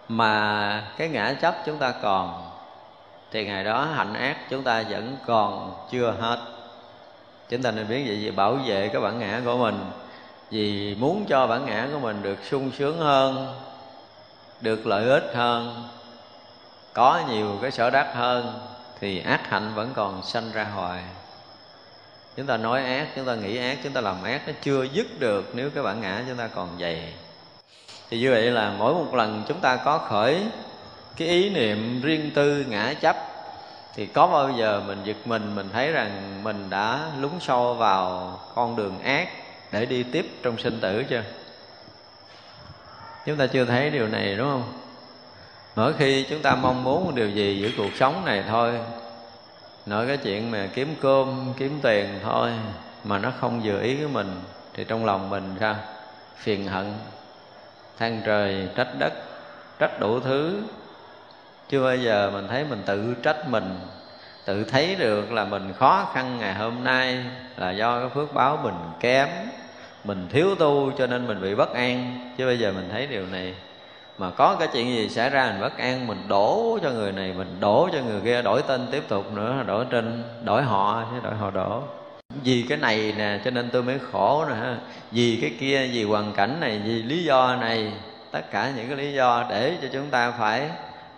mà 0.08 0.84
cái 0.98 1.08
ngã 1.08 1.34
chấp 1.40 1.54
chúng 1.66 1.78
ta 1.78 1.94
còn 2.02 2.51
thì 3.32 3.44
ngày 3.44 3.64
đó 3.64 3.84
hạnh 3.84 4.14
ác 4.14 4.36
chúng 4.50 4.62
ta 4.62 4.82
vẫn 4.90 5.16
còn 5.26 5.74
chưa 5.90 6.14
hết. 6.20 6.38
Chúng 7.48 7.62
ta 7.62 7.70
nên 7.70 7.88
biết 7.88 8.04
vậy 8.06 8.16
vì 8.16 8.30
bảo 8.30 8.54
vệ 8.54 8.88
cái 8.88 9.02
bản 9.02 9.18
ngã 9.18 9.40
của 9.44 9.56
mình. 9.56 9.78
Vì 10.50 10.94
muốn 10.94 11.24
cho 11.28 11.46
bản 11.46 11.66
ngã 11.66 11.88
của 11.92 11.98
mình 11.98 12.22
được 12.22 12.38
sung 12.50 12.70
sướng 12.78 12.98
hơn, 12.98 13.54
được 14.60 14.86
lợi 14.86 15.08
ích 15.08 15.32
hơn, 15.34 15.88
có 16.92 17.20
nhiều 17.28 17.58
cái 17.62 17.70
sở 17.70 17.90
đắc 17.90 18.12
hơn, 18.14 18.60
thì 19.00 19.20
ác 19.20 19.50
hạnh 19.50 19.72
vẫn 19.74 19.90
còn 19.94 20.22
sanh 20.22 20.52
ra 20.52 20.64
hoài. 20.64 21.02
Chúng 22.36 22.46
ta 22.46 22.56
nói 22.56 22.84
ác, 22.84 23.06
chúng 23.16 23.24
ta 23.24 23.34
nghĩ 23.34 23.58
ác, 23.58 23.78
chúng 23.84 23.92
ta 23.92 24.00
làm 24.00 24.22
ác 24.22 24.42
nó 24.46 24.52
chưa 24.62 24.82
dứt 24.82 25.06
được 25.20 25.50
nếu 25.54 25.70
cái 25.70 25.82
bản 25.82 26.00
ngã 26.00 26.22
chúng 26.28 26.36
ta 26.36 26.48
còn 26.48 26.68
dày. 26.80 27.12
Thì 28.10 28.20
như 28.20 28.30
vậy 28.30 28.42
là 28.42 28.72
mỗi 28.78 28.94
một 28.94 29.14
lần 29.14 29.42
chúng 29.48 29.60
ta 29.60 29.76
có 29.76 29.98
khởi 29.98 30.42
cái 31.16 31.28
ý 31.28 31.50
niệm 31.50 32.00
riêng 32.02 32.30
tư 32.34 32.64
ngã 32.68 32.94
chấp 32.94 33.16
thì 33.94 34.06
có 34.06 34.26
bao 34.26 34.50
giờ 34.50 34.82
mình 34.86 34.98
giật 35.04 35.16
mình 35.24 35.54
mình 35.54 35.68
thấy 35.72 35.92
rằng 35.92 36.40
mình 36.42 36.70
đã 36.70 37.10
lún 37.20 37.30
sâu 37.40 37.74
vào 37.74 38.38
con 38.54 38.76
đường 38.76 38.98
ác 39.02 39.28
để 39.72 39.86
đi 39.86 40.02
tiếp 40.02 40.30
trong 40.42 40.58
sinh 40.58 40.80
tử 40.80 41.04
chưa? 41.10 41.22
Chúng 43.26 43.36
ta 43.36 43.46
chưa 43.46 43.64
thấy 43.64 43.90
điều 43.90 44.08
này, 44.08 44.34
đúng 44.36 44.48
không? 44.48 44.72
Mỗi 45.76 45.92
khi 45.92 46.26
chúng 46.30 46.42
ta 46.42 46.54
mong 46.54 46.84
muốn 46.84 47.04
một 47.04 47.12
điều 47.14 47.30
gì 47.30 47.58
giữa 47.62 47.68
cuộc 47.76 47.96
sống 47.96 48.24
này 48.24 48.44
thôi, 48.48 48.78
nói 49.86 50.06
cái 50.06 50.16
chuyện 50.16 50.50
mà 50.50 50.68
kiếm 50.74 50.94
cơm, 51.00 51.52
kiếm 51.58 51.78
tiền 51.82 52.18
thôi 52.22 52.50
mà 53.04 53.18
nó 53.18 53.32
không 53.40 53.60
vừa 53.64 53.80
ý 53.80 53.96
với 53.96 54.08
mình, 54.08 54.40
thì 54.74 54.84
trong 54.84 55.04
lòng 55.04 55.30
mình 55.30 55.54
sao? 55.60 55.76
Phiền 56.36 56.66
hận, 56.66 56.92
than 57.98 58.22
trời, 58.26 58.68
trách 58.76 58.88
đất, 58.98 59.12
trách 59.78 60.00
đủ 60.00 60.20
thứ 60.20 60.62
chưa 61.68 61.84
bao 61.84 61.96
giờ 61.96 62.30
mình 62.32 62.48
thấy 62.48 62.64
mình 62.64 62.82
tự 62.86 63.14
trách 63.22 63.48
mình, 63.48 63.78
tự 64.44 64.64
thấy 64.64 64.94
được 64.94 65.32
là 65.32 65.44
mình 65.44 65.72
khó 65.78 66.10
khăn 66.14 66.38
ngày 66.38 66.54
hôm 66.54 66.84
nay 66.84 67.24
là 67.56 67.70
do 67.70 68.00
cái 68.00 68.08
phước 68.08 68.34
báo 68.34 68.58
mình 68.62 68.74
kém, 69.00 69.28
mình 70.04 70.26
thiếu 70.30 70.54
tu 70.54 70.92
cho 70.98 71.06
nên 71.06 71.26
mình 71.26 71.42
bị 71.42 71.54
bất 71.54 71.74
an. 71.74 72.28
Chứ 72.38 72.46
bây 72.46 72.58
giờ 72.58 72.72
mình 72.72 72.88
thấy 72.92 73.06
điều 73.06 73.26
này, 73.26 73.54
mà 74.18 74.30
có 74.30 74.56
cái 74.58 74.68
chuyện 74.72 74.86
gì 74.86 75.08
xảy 75.08 75.30
ra 75.30 75.50
mình 75.52 75.60
bất 75.60 75.78
an, 75.78 76.06
mình 76.06 76.28
đổ 76.28 76.78
cho 76.82 76.90
người 76.90 77.12
này, 77.12 77.32
mình 77.32 77.56
đổ 77.60 77.88
cho 77.92 77.98
người 77.98 78.20
kia, 78.20 78.42
đổi 78.42 78.62
tên 78.62 78.86
tiếp 78.90 79.02
tục 79.08 79.32
nữa, 79.32 79.62
đổi 79.66 79.84
trên, 79.90 80.22
đổi 80.44 80.62
họ, 80.62 81.04
chứ 81.10 81.20
đổi 81.22 81.34
họ 81.34 81.50
đổ. 81.50 81.82
Vì 82.44 82.66
cái 82.68 82.78
này 82.78 83.14
nè, 83.18 83.40
cho 83.44 83.50
nên 83.50 83.70
tôi 83.70 83.82
mới 83.82 83.98
khổ 84.12 84.44
nè 84.48 84.54
vì 85.10 85.38
cái 85.40 85.52
kia, 85.60 85.88
vì 85.92 86.04
hoàn 86.04 86.32
cảnh 86.32 86.60
này, 86.60 86.80
vì 86.84 87.02
lý 87.02 87.24
do 87.24 87.56
này, 87.56 87.92
tất 88.30 88.50
cả 88.50 88.72
những 88.76 88.88
cái 88.88 88.96
lý 88.96 89.12
do 89.12 89.44
để 89.50 89.76
cho 89.82 89.88
chúng 89.92 90.06
ta 90.10 90.30
phải 90.30 90.70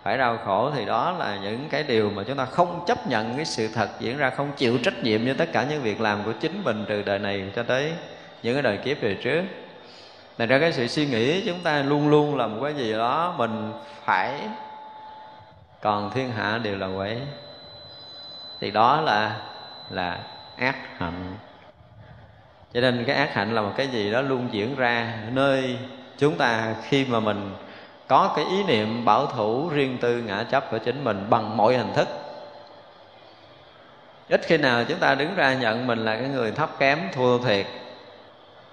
phải 0.05 0.17
đau 0.17 0.37
khổ 0.45 0.71
thì 0.75 0.85
đó 0.85 1.15
là 1.19 1.37
những 1.43 1.69
cái 1.69 1.83
điều 1.83 2.09
mà 2.09 2.23
chúng 2.23 2.37
ta 2.37 2.45
không 2.45 2.83
chấp 2.87 3.07
nhận 3.07 3.35
cái 3.35 3.45
sự 3.45 3.67
thật 3.73 3.89
diễn 3.99 4.17
ra, 4.17 4.29
không 4.29 4.51
chịu 4.57 4.77
trách 4.83 5.03
nhiệm 5.03 5.25
với 5.25 5.33
tất 5.33 5.49
cả 5.53 5.65
những 5.69 5.81
việc 5.81 6.01
làm 6.01 6.23
của 6.23 6.31
chính 6.31 6.63
mình 6.63 6.85
từ 6.87 7.03
đời 7.03 7.19
này 7.19 7.51
cho 7.55 7.63
tới 7.63 7.93
những 8.43 8.55
cái 8.55 8.63
đời 8.63 8.77
kiếp 8.77 9.01
về 9.01 9.17
trước. 9.23 9.43
Thành 10.37 10.49
ra 10.49 10.59
cái 10.59 10.73
sự 10.73 10.87
suy 10.87 11.05
nghĩ 11.05 11.45
chúng 11.45 11.59
ta 11.59 11.81
luôn 11.81 12.09
luôn 12.09 12.37
là 12.37 12.47
một 12.47 12.59
cái 12.63 12.73
gì 12.73 12.93
đó 12.93 13.35
mình 13.37 13.71
phải 14.03 14.33
còn 15.81 16.11
thiên 16.11 16.31
hạ 16.31 16.59
đều 16.63 16.77
là 16.77 16.87
quấy. 16.87 17.17
Thì 18.59 18.71
đó 18.71 19.01
là 19.01 19.41
là 19.89 20.19
ác 20.57 20.75
hạnh. 20.97 21.35
Cho 22.73 22.81
nên 22.81 23.03
cái 23.07 23.15
ác 23.15 23.33
hạnh 23.33 23.55
là 23.55 23.61
một 23.61 23.73
cái 23.77 23.87
gì 23.87 24.11
đó 24.11 24.21
luôn 24.21 24.47
diễn 24.51 24.75
ra 24.75 25.13
nơi 25.31 25.77
chúng 26.17 26.37
ta 26.37 26.75
khi 26.83 27.05
mà 27.05 27.19
mình 27.19 27.51
có 28.07 28.33
cái 28.35 28.45
ý 28.45 28.63
niệm 28.63 29.05
bảo 29.05 29.25
thủ 29.25 29.69
riêng 29.69 29.97
tư 30.01 30.17
ngã 30.17 30.43
chấp 30.43 30.71
của 30.71 30.77
chính 30.77 31.03
mình 31.03 31.25
bằng 31.29 31.57
mọi 31.57 31.77
hình 31.77 31.93
thức. 31.93 32.07
Ít 34.29 34.41
khi 34.43 34.57
nào 34.57 34.83
chúng 34.83 34.99
ta 34.99 35.15
đứng 35.15 35.35
ra 35.35 35.53
nhận 35.53 35.87
mình 35.87 36.05
là 36.05 36.15
cái 36.15 36.27
người 36.27 36.51
thấp 36.51 36.69
kém, 36.79 36.99
thua 37.13 37.39
thiệt. 37.39 37.65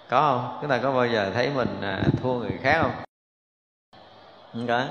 Có 0.08 0.20
không? 0.20 0.58
Chúng 0.60 0.70
ta 0.70 0.78
có 0.78 0.92
bao 0.92 1.06
giờ 1.06 1.30
thấy 1.34 1.50
mình 1.54 1.80
à, 1.82 2.02
thua 2.22 2.34
người 2.34 2.58
khác 2.62 2.78
không? 2.82 2.92
Không 4.52 4.66
có. 4.66 4.84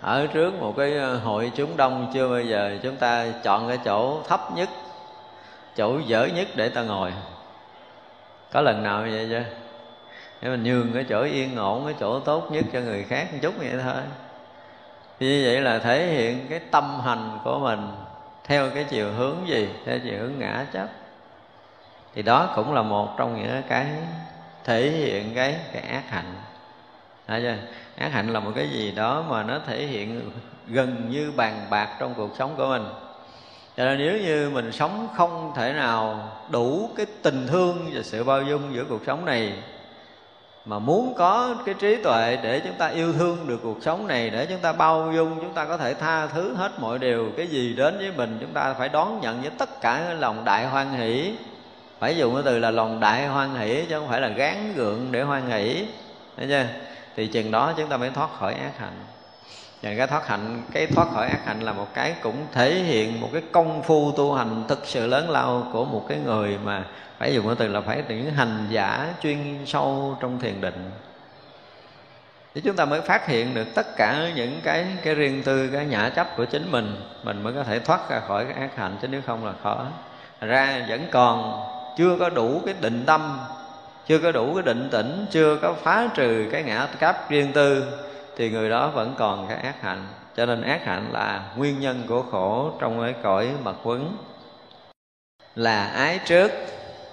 Ở 0.00 0.26
trước 0.26 0.54
một 0.60 0.74
cái 0.76 0.98
à, 0.98 1.14
hội 1.24 1.52
chúng 1.54 1.76
đông 1.76 2.10
chưa 2.14 2.28
bao 2.28 2.40
giờ 2.40 2.78
chúng 2.82 2.96
ta 2.96 3.26
chọn 3.42 3.68
cái 3.68 3.78
chỗ 3.84 4.22
thấp 4.28 4.40
nhất, 4.54 4.68
chỗ 5.76 5.98
dở 6.06 6.28
nhất 6.34 6.48
để 6.54 6.68
ta 6.68 6.82
ngồi. 6.82 7.12
Có 8.52 8.60
lần 8.60 8.82
nào 8.82 9.06
như 9.06 9.12
vậy 9.12 9.26
chưa? 9.30 9.67
Để 10.40 10.48
mình 10.48 10.62
nhường 10.62 10.92
cái 10.92 11.04
chỗ 11.08 11.22
yên 11.22 11.56
ổn, 11.56 11.84
cái 11.84 11.94
chỗ 12.00 12.20
tốt 12.20 12.52
nhất 12.52 12.64
cho 12.72 12.80
người 12.80 13.04
khác 13.04 13.28
một 13.32 13.38
chút 13.42 13.54
vậy 13.58 13.70
thôi. 13.82 14.02
Thì 15.20 15.26
như 15.26 15.42
vậy 15.44 15.60
là 15.60 15.78
thể 15.78 16.06
hiện 16.06 16.46
cái 16.50 16.60
tâm 16.70 17.00
hành 17.00 17.38
của 17.44 17.58
mình 17.58 17.88
theo 18.44 18.70
cái 18.70 18.84
chiều 18.84 19.12
hướng 19.12 19.36
gì, 19.48 19.68
theo 19.86 19.98
chiều 19.98 20.18
hướng 20.18 20.38
ngã 20.38 20.66
chấp. 20.72 20.88
Thì 22.14 22.22
đó 22.22 22.52
cũng 22.56 22.74
là 22.74 22.82
một 22.82 23.14
trong 23.18 23.42
những 23.42 23.62
cái 23.68 23.86
thể 24.64 24.90
hiện 24.90 25.34
cái 25.34 25.56
cái 25.72 25.82
ác 25.82 26.10
hạnh. 26.10 26.34
Thấy 27.26 27.42
chưa? 27.42 27.56
ác 27.96 28.12
hạnh 28.12 28.32
là 28.32 28.40
một 28.40 28.52
cái 28.54 28.68
gì 28.70 28.92
đó 28.92 29.24
mà 29.28 29.42
nó 29.42 29.58
thể 29.66 29.86
hiện 29.86 30.30
gần 30.66 31.10
như 31.10 31.32
bàn 31.36 31.66
bạc 31.70 31.96
trong 31.98 32.14
cuộc 32.14 32.30
sống 32.38 32.54
của 32.56 32.66
mình. 32.66 32.84
Cho 33.76 33.84
nên 33.84 33.98
nếu 33.98 34.18
như 34.18 34.50
mình 34.50 34.72
sống 34.72 35.08
không 35.16 35.52
thể 35.56 35.72
nào 35.72 36.30
đủ 36.50 36.90
cái 36.96 37.06
tình 37.22 37.46
thương 37.46 37.90
và 37.92 38.02
sự 38.02 38.24
bao 38.24 38.42
dung 38.42 38.74
giữa 38.74 38.84
cuộc 38.88 39.00
sống 39.06 39.24
này 39.24 39.52
mà 40.68 40.78
muốn 40.78 41.14
có 41.14 41.54
cái 41.66 41.74
trí 41.74 41.96
tuệ 42.02 42.38
để 42.42 42.60
chúng 42.60 42.74
ta 42.74 42.88
yêu 42.88 43.12
thương 43.12 43.46
được 43.46 43.60
cuộc 43.62 43.78
sống 43.82 44.06
này, 44.06 44.30
để 44.30 44.46
chúng 44.46 44.58
ta 44.58 44.72
bao 44.72 45.12
dung, 45.14 45.38
chúng 45.40 45.54
ta 45.54 45.64
có 45.64 45.76
thể 45.76 45.94
tha 45.94 46.26
thứ 46.26 46.54
hết 46.54 46.80
mọi 46.80 46.98
điều, 46.98 47.30
cái 47.36 47.46
gì 47.46 47.74
đến 47.76 47.98
với 47.98 48.12
mình 48.16 48.38
chúng 48.40 48.52
ta 48.52 48.74
phải 48.74 48.88
đón 48.88 49.20
nhận 49.20 49.40
với 49.40 49.50
tất 49.58 49.80
cả 49.80 50.14
lòng 50.18 50.44
đại 50.44 50.66
hoan 50.66 50.92
hỷ. 50.92 51.32
Phải 51.98 52.16
dùng 52.16 52.34
cái 52.34 52.42
từ 52.46 52.58
là 52.58 52.70
lòng 52.70 53.00
đại 53.00 53.26
hoan 53.26 53.54
hỷ 53.54 53.84
chứ 53.88 53.98
không 53.98 54.08
phải 54.08 54.20
là 54.20 54.28
gán 54.28 54.74
gượng 54.74 55.08
để 55.10 55.22
hoan 55.22 55.50
hỷ. 55.50 55.86
Thấy 56.36 56.46
chưa? 56.48 56.64
Thì 57.16 57.26
chừng 57.26 57.50
đó 57.50 57.72
chúng 57.76 57.88
ta 57.88 57.96
mới 57.96 58.10
thoát 58.10 58.30
khỏi 58.38 58.54
ác 58.54 58.78
hạnh. 58.78 59.04
Và 59.82 59.90
cái 59.98 60.06
thoát 60.06 60.28
hạnh, 60.28 60.62
cái 60.72 60.86
thoát 60.86 61.08
khỏi 61.14 61.28
ác 61.28 61.46
hạnh 61.46 61.60
là 61.60 61.72
một 61.72 61.94
cái 61.94 62.14
cũng 62.22 62.46
thể 62.52 62.74
hiện 62.74 63.20
một 63.20 63.28
cái 63.32 63.42
công 63.52 63.82
phu 63.82 64.12
tu 64.12 64.34
hành 64.34 64.64
thực 64.68 64.86
sự 64.86 65.06
lớn 65.06 65.30
lao 65.30 65.66
của 65.72 65.84
một 65.84 66.04
cái 66.08 66.18
người 66.24 66.58
mà 66.64 66.84
phải 67.18 67.34
dùng 67.34 67.46
cái 67.46 67.56
từ 67.58 67.68
là 67.68 67.80
phải 67.80 68.02
những 68.08 68.34
hành 68.34 68.66
giả 68.70 69.14
chuyên 69.22 69.58
sâu 69.66 70.16
trong 70.20 70.40
thiền 70.40 70.60
định. 70.60 70.90
Thì 72.54 72.60
chúng 72.60 72.76
ta 72.76 72.84
mới 72.84 73.00
phát 73.00 73.26
hiện 73.26 73.54
được 73.54 73.66
tất 73.74 73.86
cả 73.96 74.30
những 74.34 74.60
cái 74.64 74.86
cái 75.02 75.14
riêng 75.14 75.42
tư, 75.42 75.70
cái 75.72 75.86
nhã 75.86 76.08
chấp 76.08 76.36
của 76.36 76.44
chính 76.44 76.72
mình 76.72 76.96
mình 77.22 77.42
mới 77.42 77.52
có 77.52 77.62
thể 77.62 77.78
thoát 77.78 78.10
ra 78.10 78.20
khỏi 78.20 78.44
cái 78.44 78.54
ác 78.54 78.76
hạnh, 78.76 78.96
chứ 79.02 79.08
nếu 79.08 79.22
không 79.26 79.46
là 79.46 79.52
khó. 79.62 79.86
Ra 80.40 80.86
vẫn 80.88 81.08
còn 81.10 81.62
chưa 81.96 82.16
có 82.18 82.30
đủ 82.30 82.62
cái 82.64 82.74
định 82.80 83.04
tâm, 83.06 83.40
chưa 84.06 84.18
có 84.18 84.32
đủ 84.32 84.54
cái 84.54 84.62
định 84.62 84.88
tĩnh, 84.92 85.26
chưa 85.30 85.56
có 85.56 85.72
phá 85.72 86.08
trừ 86.14 86.48
cái 86.52 86.62
ngã 86.62 86.88
chấp 87.00 87.30
riêng 87.30 87.52
tư, 87.52 87.84
thì 88.36 88.50
người 88.50 88.70
đó 88.70 88.88
vẫn 88.88 89.14
còn 89.18 89.48
cái 89.48 89.56
ác 89.56 89.82
hạnh. 89.82 90.06
Cho 90.36 90.46
nên 90.46 90.62
ác 90.62 90.84
hạnh 90.84 91.06
là 91.12 91.42
nguyên 91.56 91.80
nhân 91.80 92.02
của 92.08 92.22
khổ 92.22 92.72
trong 92.80 93.02
cái 93.02 93.14
cõi 93.22 93.48
mật 93.64 93.76
quấn. 93.84 94.16
Là 95.54 95.86
ái 95.86 96.20
trước 96.24 96.50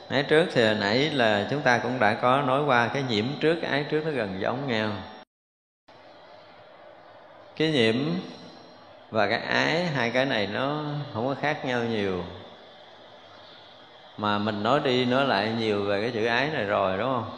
ái 0.09 0.23
trước 0.23 0.45
thì 0.53 0.65
hồi 0.65 0.75
nãy 0.75 1.09
là 1.09 1.47
chúng 1.49 1.61
ta 1.61 1.77
cũng 1.77 1.99
đã 1.99 2.13
có 2.13 2.41
nói 2.41 2.63
qua 2.63 2.87
cái 2.87 3.03
nhiễm 3.03 3.25
trước, 3.39 3.55
cái 3.61 3.71
ái 3.71 3.85
trước 3.89 4.05
nó 4.05 4.11
gần 4.11 4.41
giống 4.41 4.67
nhau. 4.67 4.91
Cái 7.55 7.71
nhiễm 7.71 7.95
và 9.09 9.27
cái 9.27 9.39
ái, 9.39 9.85
hai 9.85 10.11
cái 10.11 10.25
này 10.25 10.47
nó 10.47 10.83
không 11.13 11.27
có 11.27 11.35
khác 11.41 11.65
nhau 11.65 11.83
nhiều. 11.83 12.23
Mà 14.17 14.37
mình 14.37 14.63
nói 14.63 14.79
đi 14.83 15.05
nói 15.05 15.25
lại 15.25 15.53
nhiều 15.59 15.83
về 15.83 16.01
cái 16.01 16.11
chữ 16.11 16.25
ái 16.25 16.49
này 16.49 16.65
rồi, 16.65 16.97
đúng 16.97 17.07
không? 17.07 17.37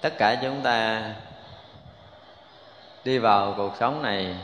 Tất 0.00 0.14
cả 0.18 0.38
chúng 0.42 0.60
ta 0.62 1.02
đi 3.04 3.18
vào 3.18 3.54
cuộc 3.56 3.74
sống 3.80 4.02
này 4.02 4.36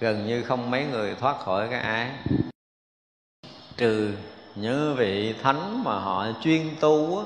gần 0.00 0.26
như 0.26 0.42
không 0.42 0.70
mấy 0.70 0.84
người 0.84 1.14
thoát 1.14 1.38
khỏi 1.38 1.68
cái 1.70 1.80
ái. 1.80 2.10
Trừ 3.76 4.14
như 4.54 4.94
vị 4.94 5.34
thánh 5.42 5.84
mà 5.84 5.98
họ 5.98 6.26
chuyên 6.42 6.76
tu 6.80 7.18
á, 7.18 7.24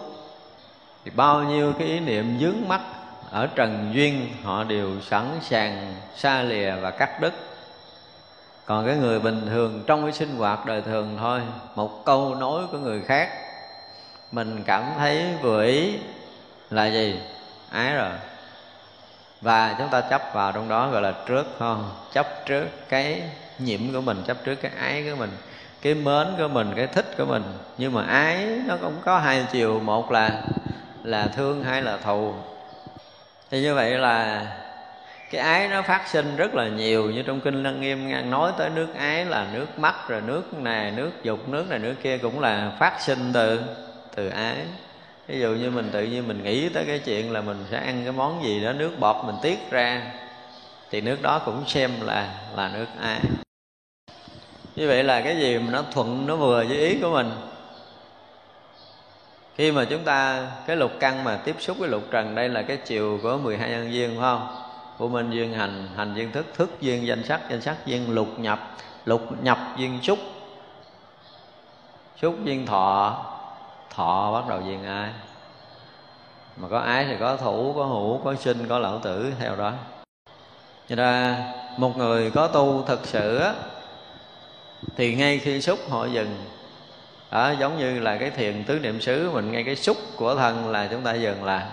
thì 1.05 1.11
bao 1.15 1.43
nhiêu 1.43 1.73
cái 1.79 1.89
ý 1.89 2.01
niệm 2.01 2.39
dướng 2.41 2.69
mắt 2.69 2.81
ở 3.31 3.47
trần 3.47 3.91
duyên 3.95 4.29
họ 4.43 4.65
đều 4.65 5.01
sẵn 5.01 5.25
sàng 5.43 5.95
xa 6.17 6.43
lìa 6.43 6.73
và 6.81 6.91
cắt 6.91 7.21
đứt. 7.21 7.33
Còn 8.67 8.87
cái 8.87 8.97
người 8.97 9.21
bình 9.21 9.47
thường 9.47 9.85
trong 9.87 10.03
cái 10.03 10.13
sinh 10.13 10.37
hoạt 10.37 10.67
đời 10.67 10.83
thường 10.83 11.17
thôi 11.19 11.41
một 11.75 12.05
câu 12.05 12.35
nói 12.35 12.65
của 12.73 12.79
người 12.79 13.03
khác 13.07 13.31
mình 14.33 14.63
cảm 14.67 14.85
thấy 14.99 15.27
vừa 15.43 15.65
ý 15.65 15.99
là 16.71 16.87
gì? 16.87 17.21
Ái 17.71 17.95
rồi. 17.95 18.11
Và 19.41 19.75
chúng 19.79 19.89
ta 19.89 20.01
chấp 20.01 20.23
vào 20.33 20.53
trong 20.53 20.69
đó 20.69 20.91
gọi 20.91 21.03
là 21.03 21.15
trước 21.27 21.47
không? 21.59 21.91
Chấp 22.13 22.27
trước 22.47 22.67
cái 22.89 23.23
nhiễm 23.59 23.81
của 23.93 24.01
mình 24.01 24.23
chấp 24.27 24.37
trước 24.45 24.55
cái 24.55 24.71
ái 24.79 25.05
của 25.11 25.17
mình 25.17 25.31
cái 25.83 25.95
mến 25.95 26.27
của 26.39 26.49
mình, 26.49 26.73
cái 26.77 26.87
thích 26.87 27.15
của 27.19 27.25
mình. 27.25 27.43
Nhưng 27.79 27.93
mà 27.93 28.03
ái, 28.03 28.47
nó 28.67 28.77
cũng 28.77 28.95
có 29.05 29.19
hai 29.19 29.47
chiều. 29.53 29.81
Một 29.81 30.13
là 30.13 30.43
là 31.03 31.27
thương 31.27 31.65
hay 31.65 31.83
là 31.83 31.97
thù. 31.97 32.35
Thì 33.51 33.63
như 33.63 33.75
vậy 33.75 33.91
là 33.91 34.47
cái 35.31 35.41
ái 35.41 35.69
nó 35.69 35.83
phát 35.83 36.09
sinh 36.09 36.37
rất 36.37 36.55
là 36.55 36.69
nhiều. 36.69 37.11
Như 37.11 37.23
trong 37.23 37.41
kinh 37.41 37.63
lăng 37.63 37.81
nghiêm 37.81 38.09
ngang 38.09 38.31
nói 38.31 38.53
tới 38.59 38.71
nước 38.71 38.89
ái 38.99 39.25
là 39.25 39.47
nước 39.53 39.79
mắt, 39.79 39.95
rồi 40.09 40.21
nước 40.21 40.55
này, 40.55 40.91
nước 40.91 41.11
dục, 41.23 41.49
nước 41.49 41.71
này, 41.71 41.79
nước 41.79 41.95
kia 42.03 42.19
cũng 42.19 42.41
là 42.41 42.73
phát 42.79 43.01
sinh 43.01 43.31
từ 43.33 43.61
từ 44.15 44.29
ái. 44.29 44.57
Ví 45.27 45.41
dụ 45.41 45.49
như 45.49 45.71
mình 45.71 45.91
tự 45.93 46.05
nhiên 46.05 46.29
mình 46.29 46.45
nghĩ 46.45 46.69
tới 46.69 46.85
cái 46.87 46.99
chuyện 46.99 47.33
là 47.33 47.41
mình 47.41 47.65
sẽ 47.71 47.79
ăn 47.79 48.01
cái 48.05 48.13
món 48.13 48.45
gì 48.45 48.61
đó, 48.65 48.73
nước 48.73 48.91
bọt 49.01 49.27
mình 49.27 49.37
tiết 49.43 49.71
ra, 49.71 50.03
thì 50.91 51.01
nước 51.01 51.23
đó 51.23 51.39
cũng 51.45 51.65
xem 51.67 51.91
là 52.01 52.35
là 52.57 52.71
nước 52.75 52.87
ái 53.01 53.21
như 54.79 54.89
vậy 54.89 55.05
là 55.05 55.21
cái 55.21 55.37
gì 55.37 55.59
mà 55.59 55.71
nó 55.73 55.83
thuận 55.93 56.27
nó 56.27 56.37
vừa 56.37 56.65
với 56.69 56.77
ý 56.77 56.99
của 57.01 57.11
mình? 57.11 57.31
Khi 59.55 59.73
mà 59.73 59.85
chúng 59.85 60.05
ta 60.05 60.47
cái 60.67 60.77
lục 60.77 60.91
căn 61.01 61.25
mà 61.25 61.37
tiếp 61.37 61.57
xúc 61.59 61.79
với 61.79 61.89
lục 61.89 62.03
trần 62.11 62.35
đây 62.35 62.49
là 62.49 62.63
cái 62.63 62.77
chiều 62.77 63.19
của 63.23 63.39
12 63.39 63.71
nhân 63.71 63.93
duyên 63.93 64.11
phải 64.11 64.21
không? 64.21 64.57
Của 64.99 65.09
minh 65.09 65.31
duyên 65.31 65.53
hành 65.55 65.89
hành 65.97 66.15
duyên 66.15 66.33
thức 66.33 66.47
thức 66.55 66.71
duyên 66.81 67.07
danh 67.07 67.25
sắc 67.25 67.41
danh 67.51 67.61
sắc 67.61 67.87
duyên 67.87 68.11
lục 68.11 68.39
nhập 68.39 68.77
lục 69.05 69.23
nhập 69.43 69.59
duyên 69.77 69.99
xúc. 70.03 70.19
Xúc 72.21 72.35
duyên 72.45 72.67
thọ 72.67 73.25
thọ 73.95 74.33
bắt 74.33 74.49
đầu 74.49 74.61
duyên 74.61 74.85
ai? 74.85 75.11
Mà 76.57 76.69
có 76.69 76.79
ái 76.79 77.05
thì 77.05 77.15
có 77.21 77.37
thủ 77.37 77.73
có 77.77 77.85
hữu 77.85 78.21
có 78.25 78.35
sinh 78.35 78.69
có 78.69 78.79
lão 78.79 78.99
tử 78.99 79.33
theo 79.41 79.57
đó. 79.57 79.73
Cho 80.89 80.97
ra 80.97 81.37
một 81.77 81.97
người 81.97 82.31
có 82.31 82.47
tu 82.47 82.85
thực 82.87 83.07
sự 83.07 83.37
á, 83.39 83.55
thì 84.97 85.15
ngay 85.15 85.39
khi 85.39 85.61
xúc 85.61 85.79
họ 85.91 86.05
dừng, 86.07 86.45
đó, 87.31 87.51
giống 87.61 87.79
như 87.79 88.01
là 88.01 88.17
cái 88.17 88.31
thiền 88.31 88.65
tứ 88.65 88.79
niệm 88.79 89.01
xứ, 89.01 89.31
mình 89.31 89.53
ngay 89.53 89.65
cái 89.65 89.77
xúc 89.77 89.97
của 90.17 90.35
thân 90.35 90.71
là 90.71 90.87
chúng 90.91 91.03
ta 91.03 91.15
dừng 91.15 91.45
lại. 91.45 91.67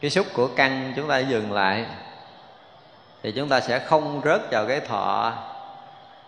Cái 0.00 0.10
xúc 0.10 0.26
của 0.34 0.48
căn 0.56 0.92
chúng 0.96 1.08
ta 1.08 1.18
dừng 1.18 1.52
lại, 1.52 1.84
thì 3.22 3.32
chúng 3.32 3.48
ta 3.48 3.60
sẽ 3.60 3.78
không 3.78 4.20
rớt 4.24 4.50
vào 4.50 4.66
cái 4.68 4.80
thọ. 4.80 5.32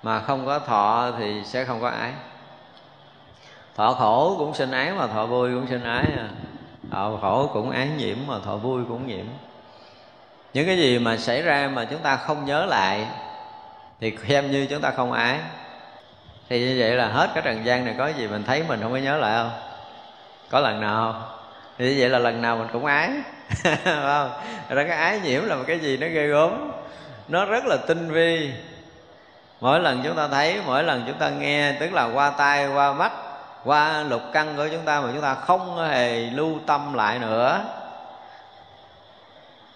Mà 0.02 0.20
không 0.20 0.46
có 0.46 0.58
thọ 0.58 1.10
thì 1.18 1.42
sẽ 1.44 1.64
không 1.64 1.80
có 1.80 1.88
ái. 1.88 2.12
Thọ 3.76 3.92
khổ 3.92 4.34
cũng 4.38 4.54
sinh 4.54 4.70
ái 4.70 4.92
mà 4.92 5.06
thọ 5.06 5.26
vui 5.26 5.50
cũng 5.54 5.66
sinh 5.66 5.84
ái 5.84 6.04
à. 6.16 6.28
Thọ 6.90 7.18
khổ 7.22 7.50
cũng 7.52 7.70
ái 7.70 7.88
nhiễm 7.96 8.16
mà 8.26 8.38
thọ 8.44 8.56
vui 8.56 8.82
cũng 8.88 9.06
nhiễm. 9.06 9.24
Những 10.54 10.66
cái 10.66 10.76
gì 10.76 10.98
mà 10.98 11.16
xảy 11.16 11.42
ra 11.42 11.70
mà 11.72 11.84
chúng 11.84 12.00
ta 12.00 12.16
không 12.16 12.44
nhớ 12.44 12.66
lại 12.66 13.06
thì 14.00 14.16
xem 14.28 14.50
như 14.50 14.66
chúng 14.70 14.80
ta 14.80 14.90
không 14.90 15.12
ái. 15.12 15.38
Thì 16.48 16.60
như 16.60 16.76
vậy 16.78 16.90
là 16.90 17.08
hết 17.08 17.30
cái 17.34 17.42
trần 17.46 17.64
gian 17.64 17.84
này, 17.84 17.94
có 17.98 18.06
gì 18.06 18.26
mình 18.26 18.44
thấy 18.44 18.64
mình 18.68 18.80
không 18.82 18.92
có 18.92 18.98
nhớ 18.98 19.16
lại 19.16 19.36
không? 19.36 19.50
Có 20.50 20.60
lần 20.60 20.80
nào 20.80 21.12
không? 21.12 21.22
Thì 21.78 21.88
như 21.88 21.96
vậy 22.00 22.08
là 22.08 22.18
lần 22.18 22.42
nào 22.42 22.56
mình 22.56 22.68
cũng 22.72 22.84
ái. 22.84 23.10
Không? 23.84 24.30
Ra 24.68 24.84
cái 24.88 24.98
ái 24.98 25.20
nhiễm 25.20 25.44
là 25.44 25.56
một 25.56 25.64
cái 25.66 25.78
gì 25.78 25.96
nó 25.96 26.06
ghê 26.06 26.26
gớm. 26.26 26.70
Nó 27.28 27.44
rất 27.44 27.66
là 27.66 27.76
tinh 27.76 28.10
vi. 28.10 28.52
Mỗi 29.60 29.80
lần 29.80 30.00
chúng 30.04 30.16
ta 30.16 30.28
thấy, 30.28 30.60
mỗi 30.66 30.84
lần 30.84 31.04
chúng 31.06 31.18
ta 31.18 31.30
nghe, 31.30 31.72
tức 31.72 31.92
là 31.92 32.04
qua 32.04 32.30
tai, 32.30 32.68
qua 32.68 32.92
mắt, 32.92 33.12
qua 33.64 34.02
lục 34.02 34.22
căn 34.32 34.56
của 34.56 34.68
chúng 34.72 34.84
ta 34.84 35.00
mà 35.00 35.08
chúng 35.12 35.22
ta 35.22 35.34
không 35.34 35.88
hề 35.88 36.20
lưu 36.20 36.58
tâm 36.66 36.94
lại 36.94 37.18
nữa, 37.18 37.64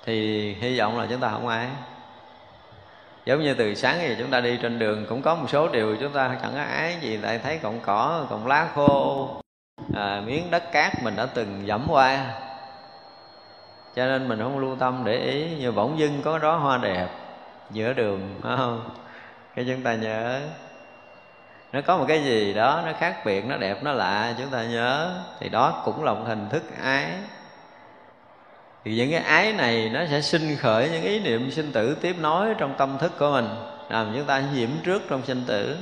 thì 0.04 0.54
hy 0.54 0.78
vọng 0.78 0.98
là 0.98 1.06
chúng 1.10 1.20
ta 1.20 1.28
không 1.28 1.48
ái 1.48 1.66
giống 3.26 3.42
như 3.42 3.54
từ 3.54 3.74
sáng 3.74 3.98
thì 4.00 4.16
chúng 4.18 4.30
ta 4.30 4.40
đi 4.40 4.58
trên 4.62 4.78
đường 4.78 5.06
cũng 5.08 5.22
có 5.22 5.34
một 5.34 5.50
số 5.50 5.68
điều 5.68 5.96
chúng 5.96 6.12
ta 6.12 6.36
chẳng 6.42 6.52
có 6.54 6.62
ái 6.62 6.96
gì 7.00 7.18
tại 7.22 7.38
thấy 7.38 7.58
cọng 7.58 7.80
cỏ 7.80 8.26
cọng 8.30 8.46
lá 8.46 8.68
khô 8.74 9.28
à, 9.94 10.22
miếng 10.26 10.50
đất 10.50 10.72
cát 10.72 11.02
mình 11.02 11.16
đã 11.16 11.26
từng 11.26 11.66
dẫm 11.66 11.86
qua. 11.88 12.26
Cho 13.94 14.06
nên 14.06 14.28
mình 14.28 14.38
không 14.38 14.58
lưu 14.58 14.76
tâm 14.76 15.02
để 15.04 15.18
ý 15.18 15.56
như 15.56 15.72
bỗng 15.72 15.98
dưng 15.98 16.22
có 16.24 16.38
đó 16.38 16.56
hoa 16.56 16.78
đẹp 16.78 17.08
giữa 17.70 17.92
đường 17.92 18.40
phải 18.42 18.56
không? 18.56 18.90
Cái 19.54 19.64
chúng 19.68 19.82
ta 19.82 19.94
nhớ. 19.94 20.40
Nó 21.72 21.80
có 21.80 21.96
một 21.96 22.04
cái 22.08 22.24
gì 22.24 22.54
đó 22.54 22.82
nó 22.86 22.92
khác 22.98 23.16
biệt 23.24 23.46
nó 23.46 23.56
đẹp 23.56 23.82
nó 23.82 23.92
lạ 23.92 24.34
chúng 24.38 24.50
ta 24.50 24.62
nhớ. 24.62 25.22
Thì 25.40 25.48
đó 25.48 25.82
cũng 25.84 26.04
là 26.04 26.12
một 26.12 26.24
hình 26.26 26.48
thức 26.50 26.62
ái 26.82 27.06
thì 28.84 28.94
những 28.94 29.10
cái 29.10 29.20
ái 29.20 29.52
này 29.52 29.88
nó 29.88 30.00
sẽ 30.10 30.20
sinh 30.20 30.56
khởi 30.56 30.88
những 30.90 31.02
ý 31.02 31.20
niệm 31.20 31.50
sinh 31.50 31.72
tử 31.72 31.96
tiếp 32.00 32.16
nối 32.20 32.54
trong 32.58 32.74
tâm 32.78 32.98
thức 32.98 33.12
của 33.18 33.30
mình. 33.30 33.48
Làm 33.88 34.12
chúng 34.14 34.24
ta 34.24 34.42
nhiễm 34.54 34.68
trước 34.84 35.02
trong 35.08 35.22
sinh 35.26 35.44
tử. 35.46 35.76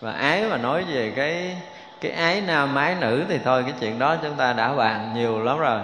Và 0.00 0.12
ái 0.12 0.44
mà 0.50 0.56
nói 0.56 0.84
về 0.84 1.12
cái 1.16 1.56
cái 2.00 2.12
ái 2.12 2.40
nam 2.40 2.76
ái 2.76 2.96
nữ 3.00 3.24
thì 3.28 3.38
thôi, 3.44 3.62
cái 3.62 3.74
chuyện 3.80 3.98
đó 3.98 4.16
chúng 4.22 4.34
ta 4.34 4.52
đã 4.52 4.74
bàn 4.74 5.12
nhiều 5.14 5.44
lắm 5.44 5.58
rồi. 5.58 5.80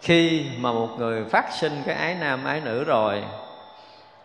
Khi 0.00 0.46
mà 0.58 0.72
một 0.72 0.88
người 0.98 1.24
phát 1.24 1.44
sinh 1.52 1.82
cái 1.86 1.94
ái 1.94 2.16
nam 2.20 2.44
ái 2.44 2.60
nữ 2.64 2.84
rồi, 2.84 3.24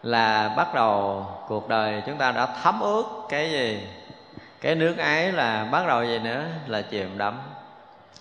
là 0.04 0.54
bắt 0.58 0.74
đầu 0.76 1.26
cuộc 1.48 1.70
đời 1.70 2.02
chúng 2.06 2.18
ta 2.18 2.32
đã 2.32 2.48
thấm 2.64 2.80
ướt 2.80 3.04
cái 3.30 3.52
gì? 3.52 3.88
Cái 4.62 4.76
nước 4.76 4.98
ái 4.98 5.32
là 5.32 5.68
bắt 5.72 5.88
đầu 5.88 6.06
gì 6.06 6.20
nữa? 6.20 6.44
Là 6.68 6.82
chìm 6.82 7.18
đắm 7.18 7.40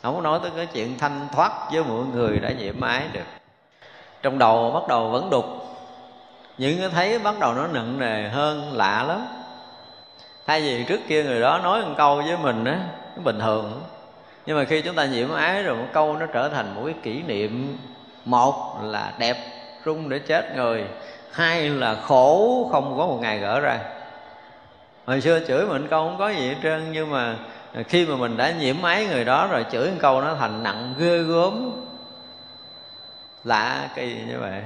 không 0.03 0.14
có 0.14 0.20
nói 0.20 0.38
tới 0.42 0.51
cái 0.57 0.66
chuyện 0.66 0.99
thanh 0.99 1.28
thoát 1.32 1.53
với 1.72 1.84
mọi 1.84 2.05
người 2.14 2.38
đã 2.38 2.51
nhiễm 2.51 2.80
ái 2.80 3.03
được. 3.12 3.24
Trong 4.22 4.38
đầu 4.38 4.70
bắt 4.70 4.88
đầu 4.88 5.09
vẫn 5.09 5.30
đục. 5.30 5.44
Những 6.59 6.78
cái 6.78 6.88
thấy 6.88 7.18
bắt 7.18 7.34
đầu 7.40 7.55
nó 7.55 7.66
nặng 7.66 7.99
nề 7.99 8.28
hơn, 8.28 8.72
lạ 8.72 9.05
lắm. 9.09 9.26
Thay 10.46 10.61
vì 10.61 10.84
trước 10.84 11.01
kia 11.09 11.24
người 11.24 11.40
đó 11.40 11.59
nói 11.59 11.82
một 11.82 11.94
câu 11.96 12.16
với 12.16 12.36
mình 12.36 12.64
á, 12.64 12.78
nó 13.16 13.22
bình 13.22 13.40
thường. 13.40 13.82
Nhưng 14.46 14.57
mà 14.57 14.64
khi 14.64 14.82
chúng 14.82 14.94
ta 14.94 15.05
nhiễm 15.05 15.34
ái 15.34 15.62
rồi, 15.62 15.76
một 15.76 15.86
câu 15.92 16.16
nó 16.16 16.26
trở 16.26 16.49
thành 16.49 16.74
một 16.74 16.82
cái 16.84 16.94
kỷ 17.03 17.22
niệm. 17.22 17.78
Một 18.24 18.78
là 18.82 19.12
đẹp, 19.18 19.36
rung 19.84 20.09
để 20.09 20.18
chết 20.18 20.57
người. 20.57 20.84
Hai 21.32 21.68
là 21.68 21.94
khổ, 21.94 22.68
không 22.72 22.99
có 22.99 23.07
một 23.07 23.18
ngày 23.20 23.38
gỡ 23.38 23.61
ra. 23.61 23.78
Hồi 25.07 25.20
xưa 25.20 25.40
chửi 25.49 25.66
mình 25.66 25.86
câu 25.90 26.09
không 26.09 26.18
có 26.18 26.28
gì 26.28 26.49
hết 26.49 26.57
trơn, 26.62 26.92
nhưng 26.92 27.11
mà 27.11 27.36
khi 27.88 28.06
mà 28.06 28.16
mình 28.16 28.36
đã 28.36 28.50
nhiễm 28.50 28.82
ái 28.82 29.06
người 29.06 29.24
đó 29.24 29.46
rồi 29.46 29.64
chửi 29.72 29.90
một 29.90 29.96
câu 30.00 30.20
nó 30.20 30.34
thành 30.34 30.62
nặng 30.62 30.94
ghê 30.98 31.22
gớm. 31.22 31.70
Lạ 33.44 33.88
kỳ 33.94 34.22
như 34.28 34.38
vậy. 34.40 34.62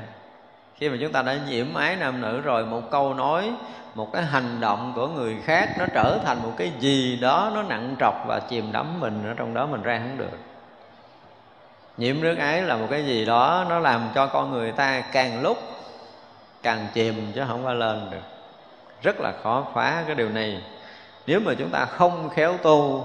Khi 0.75 0.89
mà 0.89 0.97
chúng 1.01 1.13
ta 1.13 1.23
đã 1.23 1.39
nhiễm 1.49 1.75
ái 1.75 1.97
nam 1.97 2.21
nữ 2.21 2.41
rồi, 2.41 2.67
một 2.67 2.91
câu 2.91 3.15
nói, 3.15 3.53
một 3.95 4.13
cái 4.13 4.23
hành 4.23 4.61
động 4.61 4.93
của 4.97 5.09
người 5.09 5.37
khác 5.45 5.69
nó 5.79 5.87
trở 5.95 6.19
thành 6.25 6.43
một 6.43 6.53
cái 6.57 6.73
gì 6.79 7.17
đó 7.17 7.51
nó 7.55 7.63
nặng 7.63 7.97
trọc 8.01 8.15
và 8.27 8.41
chìm 8.49 8.73
đắm 8.73 9.01
mình, 9.01 9.25
ở 9.29 9.35
trong 9.37 9.55
đó 9.55 9.67
mình 9.67 9.83
ra 9.83 9.99
không 9.99 10.19
được. 10.19 10.39
Nhiễm 11.97 12.21
nước 12.21 12.39
ái 12.39 12.63
là 12.63 12.77
một 12.77 12.87
cái 12.91 13.05
gì 13.05 13.25
đó 13.25 13.67
nó 13.69 13.79
làm 13.79 14.09
cho 14.15 14.27
con 14.27 14.51
người 14.51 14.73
ta 14.73 15.01
càng 15.01 15.43
lúc 15.43 15.59
càng 16.63 16.87
chìm 16.95 17.33
chứ 17.35 17.43
không 17.49 17.65
có 17.65 17.73
lên 17.73 18.11
được. 18.11 18.23
Rất 19.03 19.21
là 19.21 19.33
khó 19.43 19.67
phá 19.75 20.03
cái 20.07 20.15
điều 20.15 20.29
này 20.29 20.63
nếu 21.27 21.41
mà 21.41 21.55
chúng 21.59 21.71
ta 21.71 21.85
không 21.85 22.31
khéo 22.31 22.57
tu 22.63 23.05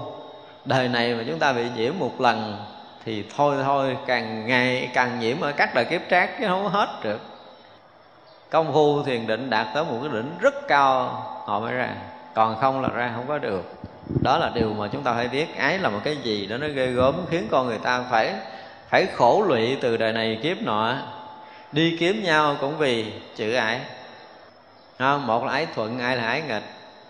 đời 0.64 0.88
này 0.88 1.14
mà 1.14 1.24
chúng 1.26 1.38
ta 1.38 1.52
bị 1.52 1.64
nhiễm 1.76 1.92
một 1.98 2.20
lần 2.20 2.64
thì 3.04 3.24
thôi 3.36 3.56
thôi 3.64 3.96
càng 4.06 4.46
ngày 4.46 4.90
càng 4.94 5.20
nhiễm 5.20 5.40
ở 5.40 5.52
các 5.52 5.74
đời 5.74 5.84
kiếp 5.84 6.00
trác 6.10 6.40
chứ 6.40 6.46
không 6.48 6.68
hết 6.68 6.88
được. 7.02 7.20
Công 8.50 8.72
phu 8.72 9.02
thiền 9.02 9.26
định 9.26 9.50
đạt 9.50 9.66
tới 9.74 9.84
một 9.84 9.98
cái 10.02 10.10
đỉnh 10.12 10.30
rất 10.40 10.68
cao 10.68 11.04
họ 11.46 11.60
mới 11.60 11.74
ra. 11.74 11.88
Còn 12.34 12.60
không 12.60 12.80
là 12.80 12.88
ra 12.88 13.12
không 13.14 13.24
có 13.28 13.38
được. 13.38 13.74
Đó 14.22 14.38
là 14.38 14.50
điều 14.54 14.72
mà 14.72 14.88
chúng 14.92 15.02
ta 15.02 15.12
phải 15.14 15.28
biết. 15.28 15.56
Ái 15.56 15.78
là 15.78 15.88
một 15.88 16.00
cái 16.04 16.16
gì 16.16 16.46
đó 16.46 16.56
nó 16.56 16.66
ghê 16.68 16.86
gớm 16.86 17.14
khiến 17.30 17.48
con 17.50 17.66
người 17.66 17.78
ta 17.78 18.04
phải 18.10 18.34
phải 18.88 19.06
khổ 19.06 19.44
lụy 19.48 19.76
từ 19.80 19.96
đời 19.96 20.12
này 20.12 20.38
kiếp 20.42 20.62
nọ. 20.62 20.94
Đi 21.72 21.96
kiếm 22.00 22.22
nhau 22.24 22.56
cũng 22.60 22.78
vì 22.78 23.12
chữ 23.36 23.54
ái 23.54 23.80
à, 24.98 25.16
một 25.16 25.44
là 25.44 25.52
ái 25.52 25.66
thuận 25.74 25.98
ai 25.98 26.16
là 26.16 26.26
ái 26.26 26.42
nghịch 26.48 26.62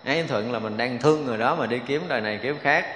ái 0.09 0.23
thuận 0.23 0.53
là 0.53 0.59
mình 0.59 0.77
đang 0.77 0.99
thương 0.99 1.25
người 1.25 1.39
đó 1.39 1.55
mà 1.55 1.67
đi 1.67 1.79
kiếm 1.87 2.03
đời 2.09 2.21
này 2.21 2.39
kiếp 2.43 2.57
khác. 2.63 2.87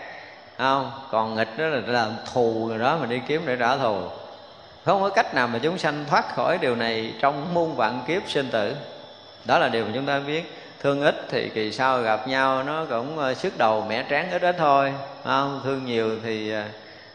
Không? 0.58 0.90
Còn 1.10 1.34
nghịch 1.34 1.58
đó 1.58 1.66
là 1.66 1.80
làm 1.86 2.10
thù 2.32 2.66
người 2.68 2.78
đó 2.78 2.98
mà 3.00 3.06
đi 3.06 3.20
kiếm 3.28 3.42
để 3.46 3.56
trả 3.56 3.76
thù. 3.76 3.96
Không 4.84 5.00
có 5.02 5.08
cách 5.08 5.34
nào 5.34 5.48
mà 5.48 5.58
chúng 5.62 5.78
sanh 5.78 6.04
thoát 6.10 6.34
khỏi 6.34 6.58
điều 6.58 6.76
này 6.76 7.14
trong 7.20 7.54
muôn 7.54 7.76
vạn 7.76 8.00
kiếp 8.06 8.22
sinh 8.28 8.48
tử. 8.50 8.74
Đó 9.44 9.58
là 9.58 9.68
điều 9.68 9.84
mà 9.84 9.90
chúng 9.94 10.06
ta 10.06 10.20
biết. 10.26 10.58
Thương 10.80 11.02
ít 11.02 11.26
thì 11.28 11.48
kỳ 11.48 11.72
sau 11.72 12.02
gặp 12.02 12.28
nhau 12.28 12.62
nó 12.62 12.84
cũng 12.84 13.18
ờ, 13.18 13.34
sức 13.34 13.58
đầu 13.58 13.84
mẻ 13.88 14.04
tráng 14.10 14.30
ít 14.30 14.42
ít 14.42 14.56
thôi. 14.58 14.92
Không? 15.24 15.60
Thương 15.64 15.84
nhiều 15.84 16.10
thì 16.24 16.50
ờ, 16.50 16.64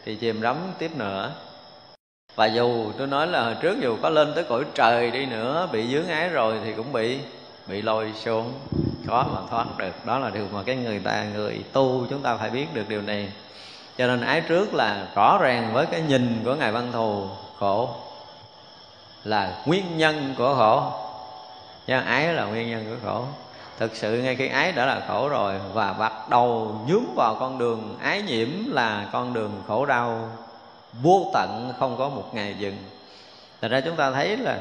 thì 0.04 0.16
chìm 0.16 0.42
đắm 0.42 0.56
tiếp 0.78 0.90
nữa. 0.96 1.32
Và 2.34 2.46
dù 2.46 2.92
tôi 2.98 3.06
nói 3.06 3.26
là 3.26 3.44
hồi 3.44 3.54
trước 3.60 3.76
dù 3.80 3.96
có 4.02 4.10
lên 4.10 4.32
tới 4.34 4.44
cõi 4.44 4.64
trời 4.74 5.10
đi 5.10 5.26
nữa, 5.26 5.68
bị 5.72 5.92
dướng 5.92 6.08
ái 6.08 6.28
rồi 6.28 6.54
thì 6.64 6.72
cũng 6.72 6.92
bị 6.92 7.18
bị 7.66 7.82
lôi 7.82 8.12
xuống 8.24 8.52
khó 9.08 9.26
mà 9.34 9.40
thoát 9.50 9.78
được. 9.78 10.06
Đó 10.06 10.18
là 10.18 10.30
điều 10.30 10.46
mà 10.52 10.62
cái 10.62 10.76
người 10.76 10.98
ta 10.98 11.24
người 11.24 11.64
tu 11.72 12.06
chúng 12.10 12.22
ta 12.22 12.36
phải 12.36 12.50
biết 12.50 12.66
được 12.74 12.88
điều 12.88 13.02
này. 13.02 13.32
Cho 13.98 14.06
nên 14.06 14.20
ái 14.20 14.40
trước 14.40 14.74
là 14.74 15.06
rõ 15.14 15.38
ràng 15.40 15.70
với 15.72 15.86
cái 15.86 16.00
nhìn 16.00 16.42
của 16.44 16.54
ngài 16.54 16.72
văn 16.72 16.88
thù 16.92 17.26
khổ 17.58 17.90
là 19.24 19.62
nguyên 19.66 19.98
nhân 19.98 20.34
của 20.38 20.54
khổ. 20.54 20.82
Nha, 21.86 22.00
ái 22.00 22.32
là 22.32 22.44
nguyên 22.44 22.70
nhân 22.70 22.84
của 22.90 23.08
khổ. 23.08 23.24
Thực 23.78 23.96
sự 23.96 24.22
ngay 24.22 24.36
khi 24.36 24.48
ái 24.48 24.72
đã 24.72 24.86
là 24.86 25.02
khổ 25.08 25.28
rồi 25.28 25.54
và 25.72 25.92
bắt 25.92 26.28
đầu 26.30 26.76
nhướng 26.86 27.14
vào 27.16 27.36
con 27.40 27.58
đường 27.58 27.96
ái 28.02 28.22
nhiễm 28.22 28.48
là 28.66 29.08
con 29.12 29.34
đường 29.34 29.62
khổ 29.68 29.86
đau 29.86 30.28
vô 31.02 31.30
tận 31.32 31.72
không 31.78 31.96
có 31.96 32.08
một 32.08 32.30
ngày 32.32 32.54
dừng. 32.58 32.76
Thành 33.60 33.70
ra 33.70 33.80
chúng 33.80 33.96
ta 33.96 34.10
thấy 34.10 34.36
là 34.36 34.58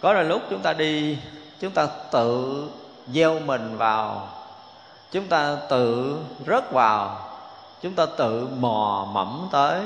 có 0.00 0.14
đôi 0.14 0.24
lúc 0.24 0.42
chúng 0.50 0.60
ta 0.60 0.72
đi 0.72 1.18
chúng 1.60 1.70
ta 1.70 1.88
tự 2.12 2.68
gieo 3.12 3.38
mình 3.38 3.76
vào. 3.76 4.28
Chúng 5.12 5.26
ta 5.26 5.56
tự 5.70 6.18
rớt 6.46 6.72
vào, 6.72 7.20
chúng 7.82 7.94
ta 7.94 8.06
tự 8.06 8.48
mò 8.58 9.08
mẫm 9.12 9.48
tới 9.52 9.82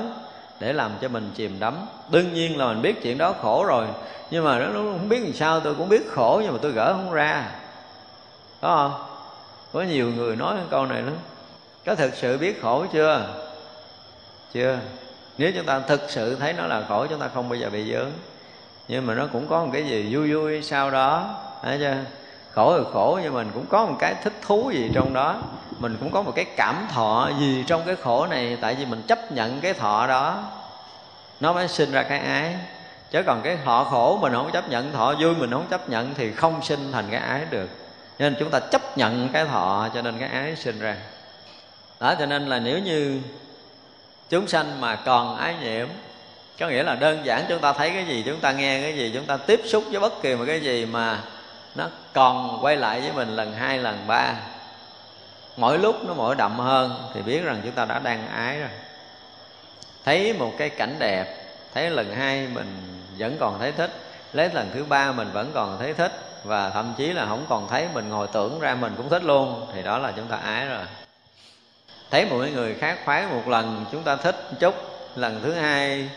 để 0.59 0.73
làm 0.73 0.91
cho 1.01 1.07
mình 1.07 1.31
chìm 1.35 1.59
đắm. 1.59 1.73
Đương 2.09 2.33
nhiên 2.33 2.57
là 2.57 2.67
mình 2.67 2.81
biết 2.81 3.01
chuyện 3.01 3.17
đó 3.17 3.33
khổ 3.41 3.65
rồi, 3.67 3.87
nhưng 4.31 4.45
mà 4.45 4.59
nó 4.59 4.65
không 4.73 5.09
biết 5.09 5.19
làm 5.23 5.33
sao, 5.33 5.59
tôi 5.59 5.75
cũng 5.75 5.89
biết 5.89 6.11
khổ 6.11 6.41
nhưng 6.43 6.53
mà 6.53 6.59
tôi 6.61 6.71
gỡ 6.71 6.93
không 6.93 7.11
ra. 7.11 7.51
Có 8.61 8.75
không? 8.75 9.05
Có 9.73 9.81
nhiều 9.81 10.11
người 10.15 10.35
nói 10.35 10.55
cái 10.55 10.65
câu 10.69 10.85
này 10.85 11.01
lắm. 11.01 11.13
Có 11.85 11.95
thực 11.95 12.15
sự 12.15 12.37
biết 12.37 12.61
khổ 12.61 12.85
chưa? 12.93 13.27
Chưa. 14.53 14.77
Nếu 15.37 15.51
chúng 15.55 15.65
ta 15.65 15.79
thực 15.79 16.01
sự 16.07 16.35
thấy 16.35 16.53
nó 16.53 16.65
là 16.65 16.83
khổ, 16.89 17.05
chúng 17.09 17.19
ta 17.19 17.29
không 17.33 17.49
bao 17.49 17.59
giờ 17.59 17.69
bị 17.69 17.91
dướng. 17.91 18.11
Nhưng 18.87 19.05
mà 19.05 19.13
nó 19.13 19.27
cũng 19.33 19.47
có 19.47 19.65
một 19.65 19.69
cái 19.73 19.87
gì 19.87 20.15
vui 20.15 20.33
vui 20.33 20.63
sau 20.63 20.91
đó, 20.91 21.35
thấy 21.61 21.77
chưa? 21.79 21.95
Khổ 22.51 22.77
thì 22.77 22.83
khổ, 22.93 23.19
nhưng 23.23 23.33
mình 23.33 23.51
cũng 23.53 23.65
có 23.65 23.85
một 23.85 23.95
cái 23.99 24.15
thích 24.23 24.33
thú 24.41 24.71
gì 24.71 24.91
trong 24.93 25.13
đó. 25.13 25.41
Mình 25.79 25.97
cũng 25.99 26.11
có 26.11 26.21
một 26.21 26.31
cái 26.35 26.45
cảm 26.45 26.87
thọ 26.93 27.29
gì 27.39 27.63
trong 27.67 27.81
cái 27.85 27.95
khổ 27.95 28.27
này, 28.27 28.57
tại 28.61 28.75
vì 28.75 28.85
mình 28.85 29.01
chấp 29.07 29.31
nhận 29.31 29.61
cái 29.61 29.73
thọ 29.73 30.07
đó. 30.07 30.43
Nó 31.39 31.53
mới 31.53 31.67
sinh 31.67 31.91
ra 31.91 32.03
cái 32.03 32.19
ái. 32.19 32.55
Chứ 33.11 33.23
còn 33.23 33.41
cái 33.41 33.57
thọ 33.65 33.83
khổ 33.83 34.17
mình 34.21 34.33
không 34.33 34.51
chấp 34.51 34.69
nhận, 34.69 34.91
thọ 34.91 35.13
vui 35.19 35.35
mình 35.35 35.51
không 35.51 35.67
chấp 35.69 35.89
nhận 35.89 36.13
thì 36.13 36.31
không 36.31 36.63
sinh 36.63 36.91
thành 36.91 37.05
cái 37.11 37.19
ái 37.19 37.41
được. 37.49 37.69
Nên 38.19 38.35
chúng 38.39 38.49
ta 38.49 38.59
chấp 38.59 38.97
nhận 38.97 39.29
cái 39.33 39.45
thọ 39.45 39.87
cho 39.93 40.01
nên 40.01 40.19
cái 40.19 40.29
ái 40.29 40.55
sinh 40.55 40.79
ra. 40.79 40.95
Đó, 41.99 42.15
cho 42.19 42.25
nên 42.25 42.47
là 42.47 42.59
nếu 42.59 42.79
như 42.79 43.21
chúng 44.29 44.47
sanh 44.47 44.81
mà 44.81 44.95
còn 44.95 45.37
ái 45.37 45.55
nhiễm 45.61 45.87
có 46.59 46.67
nghĩa 46.67 46.83
là 46.83 46.95
đơn 46.95 47.25
giản 47.25 47.45
chúng 47.49 47.59
ta 47.59 47.73
thấy 47.73 47.89
cái 47.89 48.05
gì, 48.05 48.23
chúng 48.25 48.39
ta 48.39 48.51
nghe 48.51 48.81
cái 48.81 48.97
gì, 48.97 49.11
chúng 49.13 49.25
ta 49.25 49.37
tiếp 49.37 49.61
xúc 49.65 49.83
với 49.91 49.99
bất 49.99 50.21
kỳ 50.21 50.35
một 50.35 50.43
cái 50.47 50.61
gì 50.61 50.85
mà 50.85 51.19
nó 51.75 51.85
còn 52.13 52.59
quay 52.61 52.77
lại 52.77 53.01
với 53.01 53.11
mình 53.11 53.35
lần 53.35 53.53
hai, 53.53 53.77
lần 53.77 54.07
ba. 54.07 54.33
Mỗi 55.57 55.79
lúc 55.79 55.95
nó 56.07 56.13
mỗi 56.13 56.35
đậm 56.35 56.59
hơn 56.59 57.09
thì 57.13 57.21
biết 57.21 57.43
rằng 57.43 57.61
chúng 57.63 57.71
ta 57.71 57.85
đã 57.85 57.99
đang 57.99 58.27
ái 58.27 58.59
rồi. 58.59 58.69
Thấy 60.05 60.33
một 60.33 60.51
cái 60.57 60.69
cảnh 60.69 60.95
đẹp, 60.99 61.25
thấy 61.73 61.89
lần 61.89 62.15
hai 62.15 62.47
mình 62.53 63.01
vẫn 63.17 63.37
còn 63.39 63.59
thấy 63.59 63.71
thích, 63.71 63.91
lấy 64.33 64.49
lần 64.53 64.71
thứ 64.73 64.83
ba 64.83 65.11
mình 65.11 65.31
vẫn 65.33 65.51
còn 65.53 65.77
thấy 65.79 65.93
thích, 65.93 66.11
và 66.43 66.69
thậm 66.69 66.93
chí 66.97 67.13
là 67.13 67.25
không 67.25 67.45
còn 67.49 67.67
thấy 67.67 67.87
mình 67.93 68.09
ngồi 68.09 68.27
tưởng 68.27 68.59
ra 68.59 68.75
mình 68.75 68.93
cũng 68.97 69.09
thích 69.09 69.23
luôn, 69.23 69.67
thì 69.73 69.83
đó 69.83 69.97
là 69.97 70.11
chúng 70.15 70.27
ta 70.27 70.37
ái 70.37 70.65
rồi. 70.65 70.85
Thấy 72.11 72.25
một 72.25 72.37
người 72.53 72.73
khác 72.73 72.97
khoái 73.05 73.25
một 73.27 73.47
lần, 73.47 73.85
chúng 73.91 74.03
ta 74.03 74.15
thích 74.15 74.35
chút, 74.59 74.75
lần 75.15 75.41
thứ 75.43 75.53
hai 75.53 76.09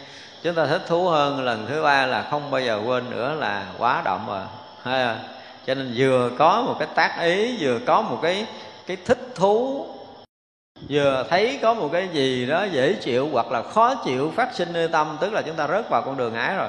chúng 0.43 0.55
ta 0.55 0.67
thích 0.67 0.83
thú 0.87 1.09
hơn, 1.09 1.45
lần 1.45 1.67
thứ 1.67 1.83
ba 1.83 2.07
là 2.07 2.27
không 2.31 2.51
bao 2.51 2.61
giờ 2.61 2.81
quên 2.87 3.11
nữa 3.11 3.35
là 3.35 3.67
quá 3.79 4.03
động 4.05 4.27
rồi. 4.27 4.45
Ha 4.85 4.93
à? 4.93 5.17
Cho 5.67 5.75
nên 5.75 5.95
vừa 5.97 6.31
có 6.39 6.63
một 6.63 6.77
cái 6.79 6.89
tác 6.95 7.21
ý, 7.21 7.57
vừa 7.61 7.79
có 7.87 8.03
một 8.03 8.19
cái 8.23 8.47
cái 8.87 8.97
thích 9.05 9.19
thú, 9.35 9.87
vừa 10.89 11.27
thấy 11.31 11.59
có 11.63 11.75
một 11.75 11.89
cái 11.93 12.09
gì 12.13 12.47
đó 12.47 12.65
dễ 12.65 12.93
chịu 12.93 13.29
hoặc 13.33 13.53
là 13.53 13.63
khó 13.63 13.95
chịu 13.95 14.33
phát 14.37 14.55
sinh 14.55 14.73
nơi 14.73 14.89
tâm, 14.89 15.17
tức 15.21 15.33
là 15.33 15.43
chúng 15.43 15.57
ta 15.57 15.69
rớt 15.69 15.91
vào 15.91 16.03
con 16.03 16.17
đường 16.17 16.35
ái 16.35 16.57
rồi. 16.57 16.69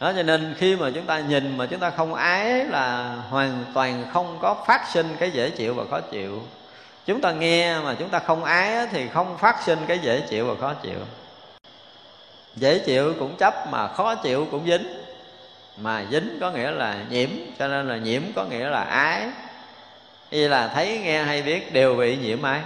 Đó, 0.00 0.12
cho 0.16 0.22
nên 0.22 0.54
khi 0.58 0.76
mà 0.76 0.90
chúng 0.94 1.06
ta 1.06 1.20
nhìn 1.20 1.58
mà 1.58 1.66
chúng 1.66 1.80
ta 1.80 1.90
không 1.90 2.14
ái 2.14 2.64
là 2.64 3.16
hoàn 3.30 3.64
toàn 3.74 4.04
không 4.12 4.38
có 4.40 4.64
phát 4.66 4.88
sinh 4.92 5.16
cái 5.18 5.30
dễ 5.30 5.50
chịu 5.50 5.74
và 5.74 5.84
khó 5.90 6.00
chịu. 6.00 6.42
Chúng 7.06 7.20
ta 7.20 7.32
nghe 7.32 7.78
mà 7.78 7.94
chúng 7.98 8.08
ta 8.08 8.18
không 8.18 8.44
ái 8.44 8.86
thì 8.92 9.08
không 9.08 9.38
phát 9.38 9.62
sinh 9.64 9.78
cái 9.86 9.98
dễ 9.98 10.20
chịu 10.20 10.46
và 10.46 10.54
khó 10.60 10.74
chịu. 10.74 10.98
Dễ 12.56 12.78
chịu 12.78 13.14
cũng 13.18 13.36
chấp 13.36 13.54
mà 13.70 13.88
khó 13.88 14.14
chịu 14.14 14.46
cũng 14.50 14.66
dính 14.66 15.01
mà 15.76 16.04
dính 16.10 16.38
có 16.40 16.50
nghĩa 16.50 16.70
là 16.70 16.96
nhiễm, 17.10 17.28
cho 17.58 17.68
nên 17.68 17.88
là 17.88 17.96
nhiễm 17.96 18.22
có 18.36 18.44
nghĩa 18.44 18.68
là 18.68 18.82
ái. 18.82 19.28
Như 20.30 20.48
là 20.48 20.68
thấy, 20.68 20.98
nghe 20.98 21.22
hay 21.22 21.42
biết 21.42 21.72
đều 21.72 21.94
bị 21.94 22.16
nhiễm 22.16 22.42
ái. 22.42 22.60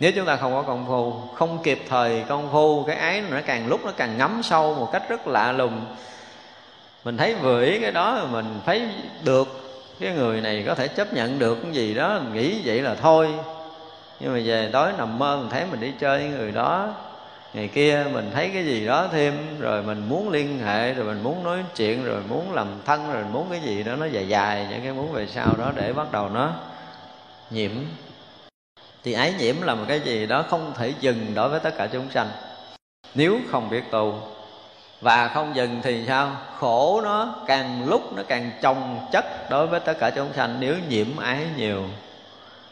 Nếu 0.00 0.12
chúng 0.12 0.26
ta 0.26 0.36
không 0.36 0.52
có 0.52 0.62
công 0.62 0.86
phu, 0.86 1.12
không 1.34 1.62
kịp 1.62 1.82
thời 1.88 2.24
công 2.28 2.48
phu, 2.52 2.84
cái 2.84 2.96
ái 2.96 3.22
nó 3.30 3.36
càng 3.46 3.68
lúc 3.68 3.84
nó 3.84 3.90
càng 3.96 4.18
ngấm 4.18 4.42
sâu 4.42 4.74
một 4.74 4.88
cách 4.92 5.02
rất 5.08 5.26
lạ 5.26 5.52
lùng. 5.52 5.86
Mình 7.04 7.16
thấy 7.16 7.34
vừa 7.34 7.64
ý 7.64 7.80
cái 7.80 7.92
đó 7.92 8.26
mình 8.30 8.60
thấy 8.66 8.88
được, 9.24 9.48
cái 10.00 10.12
người 10.12 10.40
này 10.40 10.64
có 10.66 10.74
thể 10.74 10.88
chấp 10.88 11.12
nhận 11.12 11.38
được 11.38 11.58
cái 11.62 11.72
gì 11.72 11.94
đó, 11.94 12.20
mình 12.24 12.34
nghĩ 12.34 12.60
vậy 12.64 12.82
là 12.82 12.94
thôi. 12.94 13.28
Nhưng 14.20 14.32
mà 14.32 14.40
về 14.44 14.70
tối 14.72 14.92
nằm 14.98 15.18
mơ, 15.18 15.36
mình 15.36 15.50
thấy 15.50 15.64
mình 15.70 15.80
đi 15.80 15.92
chơi 16.00 16.18
với 16.18 16.28
người 16.28 16.52
đó 16.52 16.94
ngày 17.56 17.68
kia 17.68 18.04
mình 18.12 18.30
thấy 18.34 18.50
cái 18.54 18.64
gì 18.64 18.86
đó 18.86 19.08
thêm, 19.12 19.60
rồi 19.60 19.82
mình 19.82 20.08
muốn 20.08 20.30
liên 20.30 20.58
hệ, 20.58 20.94
rồi 20.94 21.06
mình 21.06 21.22
muốn 21.22 21.44
nói 21.44 21.58
chuyện, 21.76 22.04
rồi 22.04 22.22
muốn 22.28 22.52
làm 22.52 22.66
thân, 22.84 23.12
rồi 23.12 23.22
mình 23.22 23.32
muốn 23.32 23.46
cái 23.50 23.60
gì 23.60 23.82
đó 23.82 23.96
nó 23.96 24.06
dài 24.06 24.28
dài, 24.28 24.66
những 24.70 24.82
cái 24.82 24.92
muốn 24.92 25.12
về 25.12 25.26
sau 25.26 25.54
đó 25.58 25.72
để 25.76 25.92
bắt 25.92 26.12
đầu 26.12 26.28
nó 26.28 26.50
nhiễm. 27.50 27.70
Thì 29.04 29.12
ái 29.12 29.34
nhiễm 29.38 29.62
là 29.62 29.74
một 29.74 29.84
cái 29.88 30.00
gì 30.00 30.26
đó 30.26 30.44
không 30.50 30.72
thể 30.76 30.92
dừng 31.00 31.34
đối 31.34 31.48
với 31.48 31.60
tất 31.60 31.74
cả 31.76 31.86
chúng 31.86 32.10
sanh. 32.10 32.28
Nếu 33.14 33.38
không 33.50 33.70
biết 33.70 33.82
tu, 33.90 34.20
và 35.00 35.28
không 35.28 35.56
dừng 35.56 35.80
thì 35.82 36.04
sao? 36.06 36.36
Khổ 36.58 37.00
nó 37.04 37.34
càng 37.46 37.88
lúc 37.88 38.16
nó 38.16 38.22
càng 38.28 38.50
chồng 38.62 39.06
chất 39.12 39.50
đối 39.50 39.66
với 39.66 39.80
tất 39.80 39.94
cả 40.00 40.10
chúng 40.10 40.32
sanh, 40.36 40.56
nếu 40.60 40.74
nhiễm 40.88 41.16
ái 41.16 41.46
nhiều. 41.56 41.84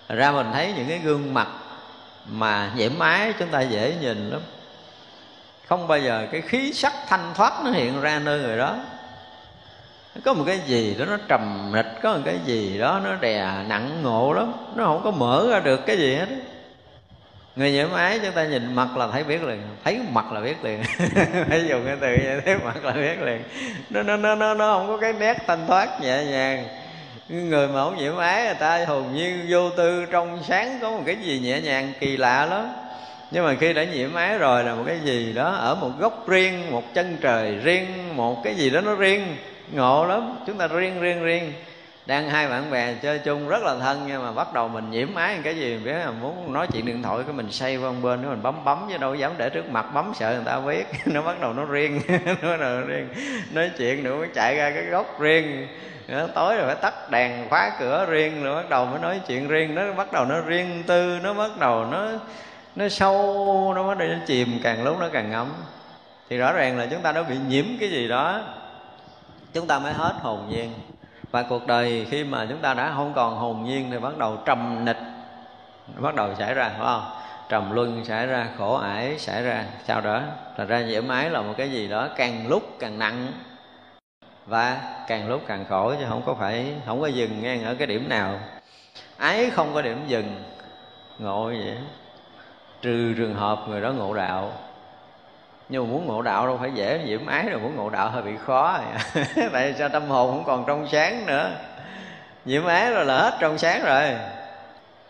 Ra 0.08 0.32
mình 0.32 0.46
thấy 0.52 0.72
những 0.76 0.88
cái 0.88 0.98
gương 0.98 1.34
mặt 1.34 1.48
mà 2.28 2.72
nhiễm 2.76 2.98
ái 2.98 3.32
chúng 3.38 3.48
ta 3.48 3.60
dễ 3.60 3.94
nhìn 4.00 4.30
lắm 4.30 4.40
không 5.66 5.88
bao 5.88 5.98
giờ 5.98 6.26
cái 6.32 6.40
khí 6.40 6.72
sắc 6.72 6.92
thanh 7.08 7.32
thoát 7.34 7.52
nó 7.64 7.70
hiện 7.70 8.00
ra 8.00 8.18
nơi 8.18 8.40
người 8.40 8.58
đó. 8.58 8.76
Có 10.24 10.34
một 10.34 10.44
cái 10.46 10.60
gì 10.66 10.94
đó 10.98 11.04
nó 11.04 11.16
trầm 11.28 11.72
nịch 11.74 11.86
có 12.02 12.12
một 12.12 12.22
cái 12.24 12.38
gì 12.44 12.78
đó 12.78 13.00
nó 13.04 13.14
đè 13.14 13.64
nặng 13.68 14.02
ngộ 14.02 14.32
lắm 14.32 14.52
nó 14.74 14.84
không 14.84 15.00
có 15.04 15.10
mở 15.10 15.46
ra 15.50 15.60
được 15.60 15.86
cái 15.86 15.96
gì 15.96 16.14
hết. 16.14 16.26
Người 17.56 17.72
nhiễm 17.72 17.92
ái 17.92 18.18
chúng 18.22 18.32
ta 18.32 18.44
nhìn 18.44 18.74
mặt 18.74 18.96
là 18.96 19.08
thấy 19.12 19.24
biết 19.24 19.42
liền 19.42 19.62
thấy 19.84 20.00
mặt 20.12 20.32
là 20.32 20.40
biết 20.40 20.64
liền. 20.64 20.82
Phải 21.48 21.64
dùng 21.68 21.86
cái 21.86 21.96
từ 22.00 22.16
vậy 22.24 22.40
thấy 22.44 22.56
mặt 22.64 22.84
là 22.84 22.92
biết 22.92 23.22
liền. 23.22 23.42
Nó 23.90 24.02
nó 24.02 24.16
nó 24.16 24.34
nó, 24.34 24.54
nó 24.54 24.72
không 24.72 24.86
có 24.86 24.96
cái 24.96 25.12
nét 25.12 25.36
thanh 25.46 25.66
thoát 25.66 26.00
nhẹ 26.00 26.24
nhàng. 26.24 26.64
Người 27.28 27.68
mà 27.68 27.84
không 27.84 27.96
nhiễm 27.96 28.16
ái 28.16 28.44
người 28.44 28.54
ta 28.54 28.84
hồn 28.84 29.14
nhiên 29.14 29.46
vô 29.48 29.70
tư 29.70 30.06
trong 30.10 30.42
sáng 30.42 30.78
có 30.82 30.90
một 30.90 31.02
cái 31.06 31.16
gì 31.16 31.38
nhẹ 31.38 31.60
nhàng 31.60 31.92
kỳ 32.00 32.16
lạ 32.16 32.46
lắm 32.46 32.68
nhưng 33.34 33.44
mà 33.44 33.54
khi 33.60 33.72
đã 33.72 33.84
nhiễm 33.84 34.14
ái 34.14 34.38
rồi 34.38 34.64
là 34.64 34.74
một 34.74 34.82
cái 34.86 35.00
gì 35.00 35.32
đó 35.32 35.50
ở 35.50 35.74
một 35.74 35.90
góc 35.98 36.28
riêng, 36.28 36.70
một 36.70 36.94
chân 36.94 37.16
trời 37.20 37.58
riêng, 37.62 38.16
một 38.16 38.44
cái 38.44 38.54
gì 38.54 38.70
đó 38.70 38.80
nó 38.80 38.94
riêng, 38.94 39.36
ngộ 39.72 40.06
lắm. 40.06 40.36
Chúng 40.46 40.58
ta 40.58 40.66
riêng 40.66 41.00
riêng 41.00 41.24
riêng. 41.24 41.52
Đang 42.06 42.30
hai 42.30 42.48
bạn 42.48 42.70
bè 42.70 42.94
chơi 43.02 43.18
chung 43.18 43.48
rất 43.48 43.62
là 43.62 43.76
thân 43.78 44.04
nhưng 44.08 44.22
mà 44.22 44.32
bắt 44.32 44.52
đầu 44.52 44.68
mình 44.68 44.90
nhiễm 44.90 45.14
ái 45.14 45.38
cái 45.44 45.56
gì, 45.56 45.78
biết 45.84 45.92
là 45.92 46.10
muốn 46.10 46.52
nói 46.52 46.66
chuyện 46.72 46.86
điện 46.86 47.02
thoại 47.02 47.22
cái 47.26 47.32
mình 47.32 47.52
say 47.52 47.76
qua 47.76 47.92
bên 48.02 48.22
nữa 48.22 48.28
mình 48.28 48.42
bấm 48.42 48.64
bấm 48.64 48.86
chứ 48.90 48.98
đâu 48.98 49.14
dám 49.14 49.32
để 49.38 49.50
trước 49.50 49.70
mặt, 49.70 49.86
bấm 49.94 50.12
sợ 50.14 50.32
người 50.34 50.44
ta 50.44 50.60
biết. 50.60 50.86
Nó 51.06 51.22
bắt 51.22 51.40
đầu 51.40 51.52
nó 51.52 51.64
riêng, 51.64 52.00
nó 52.42 52.50
bắt 52.50 52.60
đầu 52.60 52.80
riêng. 52.80 53.08
Nói 53.52 53.70
chuyện 53.78 54.04
nữa 54.04 54.16
mới 54.16 54.28
chạy 54.34 54.56
ra 54.56 54.70
cái 54.70 54.84
góc 54.84 55.20
riêng. 55.20 55.68
Nó 56.08 56.26
tối 56.26 56.56
rồi 56.56 56.66
phải 56.66 56.74
tắt 56.74 57.10
đèn, 57.10 57.48
khóa 57.48 57.72
cửa 57.78 58.06
riêng, 58.08 58.42
rồi 58.42 58.62
bắt 58.62 58.70
đầu 58.70 58.86
mới 58.86 59.00
nói 59.00 59.20
chuyện 59.28 59.48
riêng. 59.48 59.74
Nó 59.74 59.92
bắt 59.92 60.12
đầu 60.12 60.24
nó 60.24 60.40
riêng 60.40 60.82
tư, 60.86 61.18
nó 61.22 61.34
bắt 61.34 61.50
đầu 61.58 61.84
nó 61.84 62.08
nó 62.76 62.88
sâu, 62.88 63.72
nó 63.74 63.88
bắt 63.88 63.98
đầu 63.98 64.08
nó 64.08 64.16
chìm, 64.26 64.60
càng 64.62 64.84
lúc 64.84 64.98
nó 65.00 65.08
càng 65.12 65.30
ngấm. 65.30 65.52
Thì 66.28 66.38
rõ 66.38 66.52
ràng 66.52 66.78
là 66.78 66.86
chúng 66.86 67.02
ta 67.02 67.12
đã 67.12 67.22
bị 67.22 67.36
nhiễm 67.48 67.64
cái 67.80 67.90
gì 67.90 68.08
đó. 68.08 68.40
Chúng 69.52 69.66
ta 69.66 69.78
mới 69.78 69.92
hết 69.92 70.14
hồn 70.20 70.46
nhiên. 70.48 70.72
Và 71.30 71.42
cuộc 71.42 71.66
đời 71.66 72.06
khi 72.10 72.24
mà 72.24 72.46
chúng 72.48 72.58
ta 72.58 72.74
đã 72.74 72.92
không 72.96 73.12
còn 73.14 73.36
hồn 73.36 73.64
nhiên 73.64 73.88
thì 73.90 73.98
bắt 73.98 74.18
đầu 74.18 74.38
trầm 74.44 74.84
nịch. 74.84 74.98
Bắt 75.96 76.14
đầu 76.14 76.34
xảy 76.38 76.54
ra, 76.54 76.68
phải 76.68 76.78
không? 76.78 77.10
Trầm 77.48 77.72
luân 77.72 78.04
xảy 78.04 78.26
ra, 78.26 78.48
khổ 78.58 78.76
ải 78.76 79.18
xảy 79.18 79.42
ra. 79.42 79.64
Sau 79.84 80.00
đó 80.00 80.20
thành 80.56 80.66
ra 80.66 80.80
nhiễm 80.80 81.08
ái 81.08 81.30
là 81.30 81.42
một 81.42 81.54
cái 81.56 81.70
gì 81.70 81.88
đó 81.88 82.08
càng 82.16 82.48
lúc 82.48 82.62
càng 82.78 82.98
nặng. 82.98 83.32
Và 84.46 84.80
càng 85.06 85.28
lúc 85.28 85.42
càng 85.46 85.64
khổ 85.68 85.94
chứ 85.98 86.04
không 86.08 86.22
có 86.26 86.34
phải, 86.34 86.74
không 86.86 87.00
có 87.00 87.06
dừng 87.06 87.42
ngang 87.42 87.64
ở 87.64 87.74
cái 87.74 87.86
điểm 87.86 88.08
nào. 88.08 88.40
Ái 89.16 89.50
không 89.50 89.74
có 89.74 89.82
điểm 89.82 90.04
dừng. 90.06 90.44
Ngộ 91.18 91.46
vậy 91.46 91.76
trừ 92.84 93.14
trường 93.16 93.34
hợp 93.34 93.58
người 93.68 93.80
đó 93.80 93.92
ngộ 93.92 94.14
đạo. 94.14 94.52
Nhưng 95.68 95.84
mà 95.84 95.92
muốn 95.92 96.06
ngộ 96.06 96.22
đạo 96.22 96.46
đâu 96.46 96.58
phải 96.60 96.70
dễ 96.74 97.00
nhiễm 97.06 97.26
ái 97.26 97.46
rồi 97.50 97.60
muốn 97.60 97.76
ngộ 97.76 97.90
đạo 97.90 98.10
hơi 98.10 98.22
bị 98.22 98.32
khó. 98.46 98.78
Tại 99.52 99.74
sao 99.78 99.88
tâm 99.88 100.08
hồn 100.08 100.30
không 100.30 100.44
còn 100.44 100.64
trong 100.66 100.88
sáng 100.88 101.26
nữa? 101.26 101.50
Nhiễm 102.44 102.64
ái 102.64 102.90
rồi 102.90 103.04
là 103.04 103.18
hết 103.18 103.36
trong 103.40 103.58
sáng 103.58 103.84
rồi. 103.84 104.10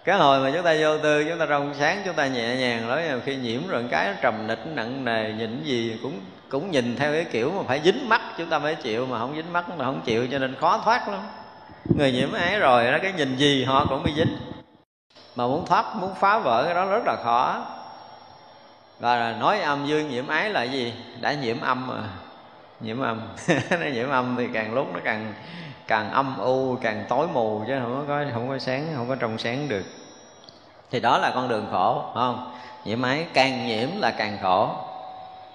Cái 0.04 0.18
hồi 0.18 0.40
mà 0.40 0.50
chúng 0.54 0.64
ta 0.64 0.74
vô 0.80 0.98
tư, 0.98 1.24
chúng 1.28 1.38
ta 1.38 1.46
trong 1.48 1.74
sáng, 1.78 2.02
chúng 2.04 2.14
ta 2.14 2.26
nhẹ 2.26 2.56
nhàng 2.56 2.88
nói 2.88 3.02
khi 3.24 3.36
nhiễm 3.36 3.68
rồi 3.68 3.84
cái 3.90 4.14
trầm 4.22 4.46
nịch, 4.46 4.66
nặng 4.66 5.04
nề 5.04 5.32
nhìn 5.32 5.62
gì 5.64 5.98
cũng 6.02 6.20
cũng 6.48 6.70
nhìn 6.70 6.96
theo 6.96 7.12
cái 7.12 7.24
kiểu 7.24 7.52
mà 7.52 7.62
phải 7.68 7.80
dính 7.84 8.08
mắt, 8.08 8.20
chúng 8.38 8.50
ta 8.50 8.58
mới 8.58 8.74
chịu. 8.74 9.06
Mà 9.06 9.18
không 9.18 9.36
dính 9.36 9.52
mắt 9.52 9.64
là 9.78 9.84
không 9.84 10.00
chịu, 10.04 10.26
cho 10.30 10.38
nên 10.38 10.54
khó 10.54 10.80
thoát 10.84 11.08
lắm. 11.08 11.20
Người 11.96 12.12
nhiễm 12.12 12.32
ái 12.32 12.58
rồi 12.58 12.84
đó, 12.92 12.98
cái 13.02 13.12
nhìn 13.12 13.36
gì 13.36 13.64
họ 13.64 13.86
cũng 13.88 14.02
bị 14.02 14.12
dính 14.16 14.36
mà 15.36 15.46
muốn 15.46 15.66
thoát, 15.66 15.96
muốn 15.96 16.14
phá 16.14 16.38
vỡ 16.38 16.62
cái 16.64 16.74
đó 16.74 16.84
rất 16.84 17.02
là 17.06 17.16
khó. 17.24 17.66
Và 19.00 19.36
nói 19.40 19.60
âm 19.60 19.86
dương 19.86 20.08
nhiễm 20.08 20.28
ái 20.28 20.50
là 20.50 20.62
gì? 20.62 20.94
Đã 21.20 21.32
nhiễm 21.32 21.60
âm 21.60 21.86
mà. 21.86 22.02
Nhiễm 22.80 23.00
âm. 23.00 23.20
Nó 23.70 23.86
nhiễm 23.92 24.10
âm 24.10 24.34
thì 24.38 24.48
càng 24.52 24.74
lúc 24.74 24.86
nó 24.94 25.00
càng 25.04 25.32
càng 25.86 26.10
âm 26.10 26.38
u, 26.38 26.76
càng 26.82 27.04
tối 27.08 27.26
mù 27.32 27.64
chứ 27.66 27.78
không 27.82 28.04
có 28.08 28.24
không 28.34 28.48
có 28.48 28.58
sáng, 28.58 28.86
không 28.96 29.08
có 29.08 29.14
trong 29.14 29.38
sáng 29.38 29.68
được. 29.68 29.84
Thì 30.90 31.00
đó 31.00 31.18
là 31.18 31.32
con 31.34 31.48
đường 31.48 31.66
khổ 31.70 32.04
không? 32.14 32.52
Nhiễm 32.84 33.02
ái 33.02 33.26
càng 33.32 33.66
nhiễm 33.66 33.88
là 33.98 34.10
càng 34.10 34.38
khổ. 34.42 34.68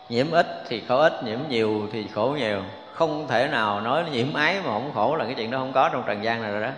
Nhiễm 0.09 0.31
ít 0.31 0.63
thì 0.67 0.83
khổ 0.87 0.97
ít, 0.97 1.23
nhiễm 1.23 1.39
nhiều 1.49 1.87
thì 1.91 2.07
khổ 2.15 2.35
nhiều. 2.37 2.61
Không 2.93 3.27
thể 3.27 3.47
nào 3.47 3.81
nói 3.81 4.03
nhiễm 4.11 4.33
ái 4.33 4.55
mà 4.55 4.69
không 4.69 4.91
khổ 4.95 5.15
là 5.15 5.25
cái 5.25 5.33
chuyện 5.33 5.51
đó 5.51 5.57
không 5.57 5.73
có 5.73 5.89
trong 5.89 6.03
trần 6.07 6.23
gian 6.23 6.41
này 6.41 6.51
rồi 6.51 6.61
đó 6.61 6.69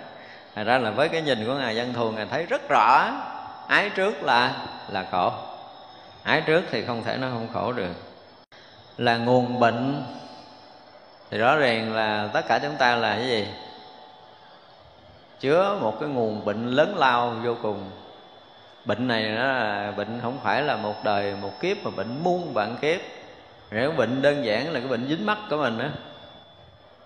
thành 0.56 0.66
ra 0.66 0.78
là 0.78 0.92
với 0.92 1.10
cái 1.10 1.22
nhìn 1.22 1.46
của 1.46 1.54
ngài 1.54 1.76
dân 1.76 1.94
thường, 1.94 2.16
ngài 2.16 2.26
thấy 2.26 2.46
rất 2.46 2.70
rõ 2.70 3.12
ái 3.68 3.90
trước 3.90 4.24
là 4.24 4.56
là 4.90 5.06
khổ. 5.12 5.32
Ái 6.24 6.42
trước 6.42 6.64
thì 6.72 6.86
không 6.86 7.04
thể 7.04 7.18
nó 7.18 7.28
không 7.30 7.48
khổ 7.54 7.72
được. 7.72 7.94
Là 8.98 9.18
nguồn 9.18 9.60
bệnh, 9.60 10.04
thì 11.30 11.38
rõ 11.38 11.56
ràng 11.56 11.94
là 11.94 12.30
tất 12.34 12.42
cả 12.48 12.60
chúng 12.60 12.76
ta 12.76 12.96
là 12.96 13.16
cái 13.16 13.28
gì? 13.28 13.48
Chứa 15.40 15.78
một 15.82 16.00
cái 16.00 16.10
nguồn 16.10 16.46
bệnh 16.46 16.68
lớn 16.68 16.96
lao 16.98 17.36
vô 17.44 17.56
cùng. 17.62 17.92
Bệnh 18.86 19.08
này 19.08 19.24
nó 19.24 19.44
là 19.44 19.94
bệnh 19.98 20.20
không 20.22 20.40
phải 20.44 20.62
là 20.62 20.76
một 20.76 21.04
đời, 21.04 21.36
một 21.42 21.52
kiếp, 21.62 21.78
mà 21.84 21.92
bệnh 21.96 22.24
muôn 22.24 22.54
vạn 22.54 22.78
kiếp. 22.82 23.00
Nếu 23.72 23.92
bệnh 23.92 24.22
đơn 24.22 24.46
giản 24.46 24.74
là 24.74 24.80
cái 24.80 24.90
bệnh 24.90 25.08
dính 25.08 25.26
mắt 25.26 25.38
của 25.50 25.58
mình 25.58 25.80
á, 25.80 25.90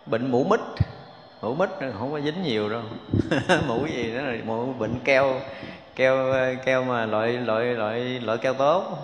bệnh 0.05 0.31
mũ 0.31 0.43
mít 0.43 0.59
mũ 1.45 1.53
mít 1.53 1.69
không 1.99 2.11
có 2.11 2.19
dính 2.19 2.43
nhiều 2.43 2.69
đâu. 2.69 2.81
Mũ 3.67 3.85
gì 3.85 4.13
đó 4.15 4.21
là 4.21 4.37
mũ 4.45 4.73
bệnh 4.73 4.99
keo 4.99 5.41
keo 5.95 6.33
keo 6.65 6.83
mà 6.83 7.05
loại 7.05 7.31
loại 7.33 7.65
loại 7.65 7.99
loại 7.99 8.37
keo 8.37 8.53
tốt. 8.53 8.97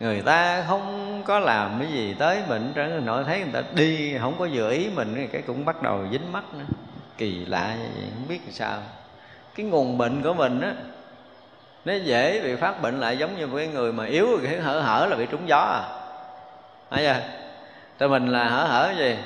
Người 0.00 0.22
ta 0.22 0.64
không 0.68 1.22
có 1.24 1.38
làm 1.38 1.76
cái 1.80 1.92
gì 1.92 2.14
tới 2.18 2.42
mình 2.48 2.72
trở 2.74 2.86
nội 2.86 3.24
thấy 3.24 3.40
người 3.40 3.52
ta 3.52 3.62
đi, 3.74 4.18
không 4.18 4.34
có 4.38 4.48
vừa 4.52 4.70
ý 4.70 4.90
mình, 4.94 5.28
cái 5.32 5.42
cũng 5.46 5.64
bắt 5.64 5.82
đầu 5.82 6.00
dính 6.12 6.32
mắt 6.32 6.44
nữa. 6.54 6.64
Kỳ 7.18 7.44
lạ 7.44 7.76
vậy, 7.78 7.88
không 8.14 8.28
biết 8.28 8.40
làm 8.44 8.52
sao. 8.52 8.78
Cái 9.54 9.66
nguồn 9.66 9.98
bệnh 9.98 10.22
của 10.22 10.34
mình 10.34 10.60
á, 10.60 10.74
nó 11.84 11.94
dễ 11.94 12.40
bị 12.44 12.56
phát 12.56 12.82
bệnh 12.82 13.00
lại 13.00 13.18
giống 13.18 13.36
như 13.36 13.46
một 13.46 13.56
cái 13.56 13.66
người 13.66 13.92
mà 13.92 14.04
yếu, 14.04 14.38
cái 14.42 14.56
hở 14.56 14.80
hở 14.80 15.06
là 15.10 15.16
bị 15.16 15.26
trúng 15.26 15.48
gió 15.48 15.58
à. 15.58 15.82
Thấy 16.90 17.04
chưa? 17.04 17.20
Tụi 17.98 18.08
mình 18.08 18.28
là 18.28 18.48
hở 18.48 18.64
hở 18.64 18.94
gì? 18.98 19.16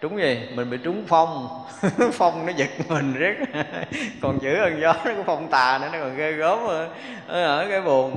Trúng 0.00 0.18
gì? 0.18 0.48
Mình 0.54 0.70
bị 0.70 0.78
trúng 0.84 1.04
phong. 1.08 1.48
Phong 2.12 2.46
nó 2.46 2.52
giật 2.56 2.68
mình 2.88 3.12
riết. 3.12 3.34
Còn 4.22 4.38
dữ 4.42 4.58
hơn 4.58 4.80
gió 4.80 4.92
nó 5.04 5.12
có 5.16 5.22
phong 5.26 5.48
tà 5.48 5.78
nữa, 5.82 5.88
nó 5.92 5.98
còn 5.98 6.16
ghê 6.16 6.32
gớm 6.32 6.58
ở 7.28 7.66
cái 7.70 7.80
buồn. 7.80 8.16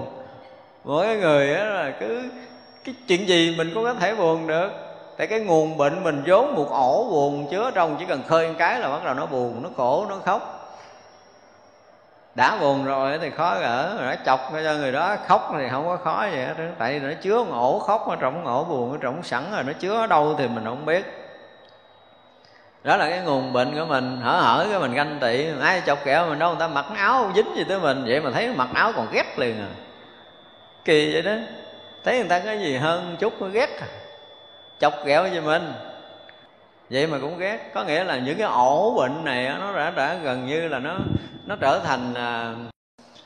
Mỗi 0.84 1.18
người 1.18 1.54
á 1.54 1.66
là 1.66 1.92
cứ 2.00 2.24
cái 2.84 2.96
chuyện 3.08 3.28
gì 3.28 3.56
mình 3.58 3.72
cũng 3.74 3.84
có 3.84 3.94
thể 3.94 4.16
buồn 4.16 4.48
được. 4.48 4.72
Tại 5.18 5.28
cái 5.28 5.40
nguồn 5.40 5.78
bệnh 5.78 6.04
mình 6.04 6.24
vốn 6.26 6.56
một 6.56 6.70
ổ 6.70 7.08
buồn 7.12 7.48
chứa 7.52 7.72
trong, 7.76 7.96
chỉ 8.00 8.06
cần 8.06 8.22
khơi 8.28 8.48
một 8.48 8.54
cái 8.58 8.80
là 8.80 8.90
bắt 8.90 9.06
đầu 9.06 9.14
nó 9.14 9.26
buồn, 9.26 9.64
nó 9.64 9.70
khổ, 9.78 10.06
nó 10.10 10.18
khóc. 10.26 10.60
Đã 12.36 12.58
buồn 12.62 12.86
rồi 12.86 13.20
thì 13.22 13.30
khó 13.30 13.56
gỡ 13.60 13.98
nó 14.02 14.14
chọc 14.26 14.40
cho 14.52 14.74
người 14.74 14.92
đó 14.92 15.16
khóc 15.28 15.52
thì 15.58 15.68
không 15.72 15.86
có 15.86 15.98
khó 15.98 16.26
gì 16.32 16.38
hết 16.38 16.54
tại 16.78 17.00
vì 17.00 17.08
nó 17.08 17.14
chứa 17.22 17.44
một 17.44 17.54
ổ 17.54 17.80
khóc 17.80 18.08
ở 18.10 18.16
trong 18.20 18.46
ổ 18.46 18.64
buồn 18.64 18.92
ở 18.92 18.98
trong 19.02 19.24
sẵn 19.24 19.44
rồi, 19.52 19.64
nó 19.64 19.74
chứa 19.74 19.96
ở 19.96 20.08
đâu 20.08 20.36
thì 20.38 20.48
mình 20.48 20.64
không 20.66 20.86
biết 20.86 21.23
đó 22.84 22.98
là 22.98 23.10
cái 23.10 23.20
nguồn 23.20 23.54
bệnh 23.54 23.76
của 23.80 23.86
mình 23.86 24.18
hở 24.22 24.32
hở 24.32 24.68
cái 24.70 24.80
mình 24.80 24.94
ganh 24.94 25.18
tị. 25.22 25.48
Ai 25.62 25.82
chọc 25.86 26.04
kẹo 26.04 26.30
mình 26.30 26.40
đâu 26.40 26.50
người 26.50 26.60
ta 26.60 26.68
mặc 26.68 26.86
áo 26.96 27.32
dính 27.36 27.56
gì 27.56 27.64
tới 27.70 27.80
mình. 27.80 28.04
Vậy 28.08 28.22
mà 28.22 28.32
thấy 28.32 28.50
mặc 28.56 28.70
áo 28.74 28.92
còn 28.96 29.08
ghét 29.12 29.40
liền 29.40 29.60
à. 29.60 29.70
Kỳ 30.86 31.14
vậy 31.14 31.22
đó. 31.22 31.32
Thấy 32.04 32.18
người 32.18 32.28
ta 32.28 32.40
cái 32.40 32.60
gì 32.60 32.78
hơn 32.78 33.16
chút 33.20 33.42
mới 33.42 33.52
ghét 33.52 33.80
à. 33.82 33.88
chọc 34.80 35.06
ghẹo 35.06 35.28
gì 35.28 35.40
mình. 35.40 35.74
Vậy 36.90 37.08
mà 37.08 37.18
cũng 37.22 37.38
ghét. 37.38 37.72
Có 37.74 37.84
nghĩa 37.84 38.04
là 38.04 38.18
những 38.18 38.38
cái 38.38 38.48
ổ 38.48 38.94
bệnh 38.98 39.26
này 39.26 39.52
nó 39.60 39.76
đã 39.76 39.92
đã 39.92 40.14
gần 40.24 40.48
như 40.48 40.68
là 40.68 40.80
nó 40.80 40.96
nó 41.46 41.56
trở 41.56 41.80
thành 41.80 42.14
à, 42.14 42.54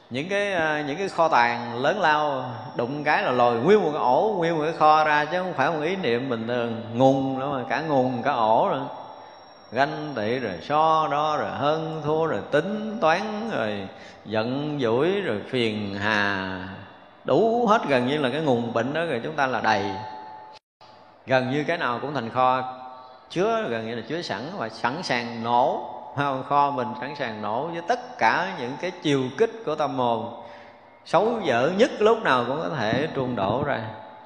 những 0.09 0.29
cái 0.29 0.53
à, 0.53 0.83
những 0.87 0.97
cái 0.97 1.09
kho 1.09 1.27
tàng 1.27 1.81
lớn 1.81 1.99
lao. 1.99 2.45
Đụng 2.75 3.03
cái 3.03 3.23
là 3.23 3.31
lồi 3.31 3.55
nguyên 3.55 3.83
một 3.83 3.89
cái 3.93 4.01
ổ 4.01 4.33
nguyên 4.37 4.57
một 4.57 4.63
cái 4.63 4.73
kho 4.73 5.03
ra 5.03 5.25
chứ 5.25 5.43
không 5.43 5.53
phải 5.53 5.71
một 5.71 5.81
ý 5.83 5.95
niệm 5.95 6.29
bình 6.29 6.47
thường. 6.47 6.81
Nguồn 6.93 7.39
nữa 7.39 7.49
mà 7.53 7.63
cả 7.69 7.81
nguồn 7.81 8.23
cả 8.23 8.31
ổ 8.31 8.69
rồi 8.69 8.81
ganh 9.71 10.13
tị 10.15 10.39
rồi 10.39 10.53
so 10.61 11.07
đo 11.11 11.37
rồi 11.37 11.49
hơn 11.49 12.01
thua, 12.05 12.25
rồi 12.25 12.41
tính 12.51 12.97
toán, 13.01 13.49
rồi 13.51 13.87
giận 14.25 14.79
dỗi, 14.81 15.21
rồi 15.25 15.41
phiền 15.49 15.95
hà. 15.95 16.67
Đủ 17.25 17.67
hết 17.67 17.81
gần 17.87 18.07
như 18.07 18.17
là 18.17 18.29
cái 18.29 18.41
nguồn 18.41 18.73
bệnh 18.73 18.93
đó 18.93 19.05
rồi, 19.05 19.21
chúng 19.23 19.35
ta 19.35 19.47
là 19.47 19.61
đầy. 19.61 19.83
Gần 21.25 21.51
như 21.51 21.63
cái 21.67 21.77
nào 21.77 21.99
cũng 22.01 22.13
thành 22.13 22.29
kho. 22.29 22.73
Chứa 23.29 23.67
gần 23.69 23.87
như 23.87 23.95
là 23.95 24.01
chứa 24.07 24.21
sẵn, 24.21 24.41
và 24.57 24.69
sẵn 24.69 25.03
sàng 25.03 25.43
nổ. 25.43 25.93
Kho 26.49 26.71
mình 26.71 26.87
sẵn 27.01 27.15
sàng 27.15 27.41
nổ 27.41 27.67
với 27.67 27.81
tất 27.87 28.17
cả 28.17 28.55
những 28.59 28.71
cái 28.81 28.91
chiều 29.01 29.23
kích 29.37 29.51
của 29.65 29.75
tâm 29.75 29.97
hồn. 29.97 30.43
Xấu 31.05 31.39
dở 31.43 31.71
nhất 31.77 31.91
lúc 31.99 32.23
nào 32.23 32.43
cũng 32.47 32.59
có 32.63 32.69
thể 32.69 33.07
trung 33.13 33.35
đổ 33.35 33.63
ra. 33.65 33.79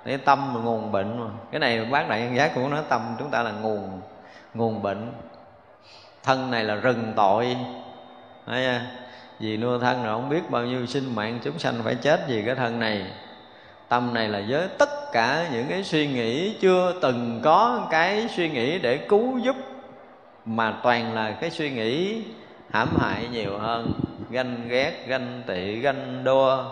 Cái 0.05 0.17
tâm 0.17 0.55
là 0.55 0.61
nguồn 0.61 0.91
bệnh 0.91 1.19
mà. 1.19 1.25
Cái 1.51 1.59
này 1.59 1.85
bác 1.85 2.09
đại 2.09 2.21
nhân 2.21 2.35
giác 2.35 2.51
cũng 2.55 2.69
nói, 2.69 2.81
tâm 2.89 3.15
chúng 3.19 3.29
ta 3.29 3.43
là 3.43 3.51
nguồn 3.51 4.01
nguồn 4.53 4.81
bệnh 4.81 5.11
thân 6.23 6.51
này 6.51 6.63
là 6.63 6.75
rừng 6.75 7.13
tội. 7.15 7.57
Đấy, 8.47 8.79
vì 9.39 9.57
nuôi 9.57 9.79
thân 9.79 10.03
rồi 10.03 10.15
không 10.15 10.29
biết 10.29 10.49
bao 10.49 10.65
nhiêu 10.65 10.85
sinh 10.85 11.15
mạng 11.15 11.39
chúng 11.43 11.59
sanh 11.59 11.75
phải 11.83 11.95
chết 11.95 12.21
vì 12.27 12.43
cái 12.45 12.55
thân 12.55 12.79
này. 12.79 13.05
Tâm 13.89 14.13
này 14.13 14.27
là 14.27 14.41
với 14.49 14.67
tất 14.77 15.11
cả 15.11 15.47
những 15.53 15.67
cái 15.69 15.83
suy 15.83 16.07
nghĩ 16.07 16.55
chưa 16.61 16.93
từng 17.01 17.41
có 17.43 17.87
cái 17.91 18.27
suy 18.35 18.49
nghĩ 18.49 18.79
để 18.79 18.97
cứu 18.97 19.37
giúp 19.37 19.55
mà 20.45 20.73
toàn 20.83 21.13
là 21.13 21.31
cái 21.31 21.49
suy 21.49 21.69
nghĩ 21.69 22.23
hãm 22.71 22.89
hại 22.99 23.27
nhiều 23.31 23.57
hơn. 23.57 23.91
Ganh 24.29 24.67
ghét 24.67 25.05
ganh 25.07 25.43
tị 25.47 25.75
ganh 25.75 26.23
đua 26.23 26.63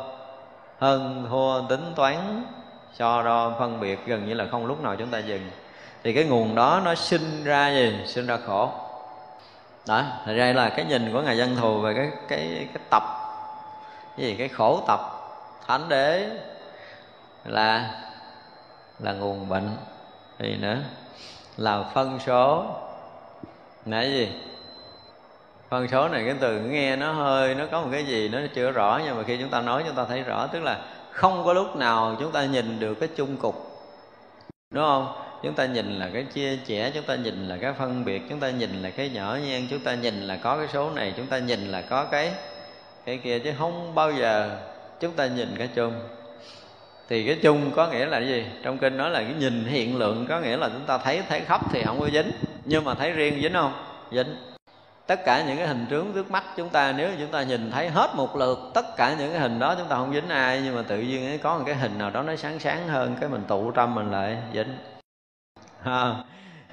hơn 0.79 1.25
thua 1.29 1.67
tính 1.67 1.93
toán 1.95 2.43
so 2.93 3.23
đo 3.23 3.55
phân 3.59 3.79
biệt 3.79 3.99
gần 4.05 4.27
như 4.27 4.33
là 4.33 4.45
không 4.51 4.65
lúc 4.65 4.83
nào 4.83 4.95
chúng 4.95 5.07
ta 5.07 5.19
dừng. 5.19 5.49
Thì 6.03 6.13
cái 6.13 6.23
nguồn 6.23 6.55
đó 6.55 6.81
nó 6.85 6.95
sinh 6.95 7.43
ra 7.43 7.69
gì? 7.69 7.93
Sinh 8.05 8.27
ra 8.27 8.37
khổ 8.45 8.71
đó, 9.87 10.03
thật 10.25 10.33
ra 10.33 10.53
là 10.53 10.69
cái 10.69 10.85
nhìn 10.85 11.13
của 11.13 11.21
ngài 11.21 11.37
dân 11.37 11.55
thù 11.55 11.79
về 11.79 11.93
cái 11.93 12.11
cái 12.27 12.67
cái 12.73 12.83
tập, 12.89 13.03
cái 14.17 14.25
gì, 14.25 14.35
cái 14.35 14.47
khổ 14.47 14.83
tập 14.87 14.99
thánh 15.67 15.89
đế 15.89 16.29
là 17.45 18.01
là 18.99 19.13
nguồn 19.13 19.49
bệnh. 19.49 19.69
Thì 20.39 20.55
nữa? 20.55 20.77
Là 21.57 21.83
phân 21.93 22.19
số. 22.25 22.65
Là 23.85 24.01
gì? 24.01 24.31
Phân 25.69 25.87
số 25.87 26.07
này 26.07 26.23
cái 26.25 26.35
từ 26.39 26.59
nghe 26.59 26.95
nó 26.95 27.11
hơi, 27.11 27.55
nó 27.55 27.65
có 27.71 27.81
một 27.81 27.87
cái 27.91 28.05
gì 28.05 28.29
nó 28.29 28.39
chưa 28.55 28.71
rõ, 28.71 29.01
nhưng 29.05 29.17
mà 29.17 29.23
khi 29.23 29.37
chúng 29.37 29.49
ta 29.49 29.61
nói 29.61 29.83
chúng 29.87 29.95
ta 29.95 30.05
thấy 30.05 30.23
rõ. 30.23 30.47
Tức 30.47 30.59
là 30.59 30.79
không 31.11 31.45
có 31.45 31.53
lúc 31.53 31.75
nào 31.75 32.15
chúng 32.19 32.31
ta 32.31 32.45
nhìn 32.45 32.79
được 32.79 32.93
cái 32.93 33.09
chung 33.15 33.37
cục. 33.37 33.81
Đúng 34.73 34.83
không? 34.83 35.13
Chúng 35.43 35.53
ta 35.53 35.65
nhìn 35.65 35.99
là 35.99 36.09
cái 36.13 36.23
chia 36.23 36.57
trẻ 36.65 36.91
chúng 36.93 37.03
ta 37.03 37.15
nhìn 37.15 37.47
là 37.47 37.57
cái 37.57 37.73
phân 37.73 38.05
biệt, 38.05 38.21
chúng 38.29 38.39
ta 38.39 38.49
nhìn 38.49 38.81
là 38.81 38.89
cái 38.89 39.09
nhỏ 39.09 39.37
nhen, 39.45 39.67
chúng 39.69 39.79
ta 39.79 39.93
nhìn 39.93 40.21
là 40.21 40.35
có 40.35 40.57
cái 40.57 40.67
số 40.73 40.89
này, 40.89 41.13
chúng 41.17 41.27
ta 41.27 41.37
nhìn 41.37 41.67
là 41.67 41.81
có 41.81 42.05
cái 42.05 42.31
cái 43.05 43.17
kia. 43.17 43.39
Chứ 43.39 43.53
không 43.57 43.95
bao 43.95 44.11
giờ 44.11 44.57
chúng 44.99 45.11
ta 45.11 45.27
nhìn 45.27 45.55
cái 45.57 45.69
chung. 45.75 45.93
Thì 47.09 47.25
cái 47.25 47.37
chung 47.41 47.71
có 47.75 47.87
nghĩa 47.87 48.05
là 48.05 48.19
cái 48.19 48.27
gì? 48.27 48.45
Trong 48.63 48.77
kinh 48.77 48.97
nói 48.97 49.09
là 49.09 49.19
cái 49.19 49.33
nhìn 49.39 49.65
hiện 49.65 49.97
lượng, 49.97 50.25
có 50.29 50.39
nghĩa 50.39 50.57
là 50.57 50.69
chúng 50.69 50.85
ta 50.85 50.97
thấy 50.97 51.21
thấy 51.29 51.41
khóc 51.41 51.61
thì 51.73 51.83
không 51.83 51.99
có 51.99 52.09
dính. 52.13 52.31
Nhưng 52.65 52.83
mà 52.83 52.93
thấy 52.93 53.11
riêng 53.11 53.41
dính 53.41 53.53
không? 53.53 53.73
Dính. 54.11 54.35
Tất 55.07 55.25
cả 55.25 55.43
những 55.47 55.57
cái 55.57 55.67
hình 55.67 55.85
tướng 55.89 56.13
trước 56.13 56.31
mắt 56.31 56.43
chúng 56.57 56.69
ta, 56.69 56.91
nếu 56.91 57.09
chúng 57.19 57.31
ta 57.31 57.43
nhìn 57.43 57.71
thấy 57.71 57.89
hết 57.89 58.15
một 58.15 58.35
lượt 58.35 58.59
tất 58.73 58.97
cả 58.97 59.15
những 59.19 59.31
cái 59.31 59.39
hình 59.39 59.59
đó, 59.59 59.75
chúng 59.75 59.87
ta 59.87 59.95
không 59.95 60.13
dính 60.13 60.29
ai. 60.29 60.61
Nhưng 60.63 60.75
mà 60.75 60.81
tự 60.81 60.97
nhiên 60.97 61.39
có 61.43 61.57
một 61.57 61.63
cái 61.65 61.75
hình 61.75 61.97
nào 61.97 62.09
đó 62.09 62.21
nó 62.21 62.35
sáng 62.35 62.59
sáng 62.59 62.87
hơn, 62.87 63.15
cái 63.19 63.29
mình 63.29 63.43
tụ 63.47 63.71
tâm 63.71 63.95
mình 63.95 64.11
lại 64.11 64.37
dính 64.53 64.77
à, 65.83 66.15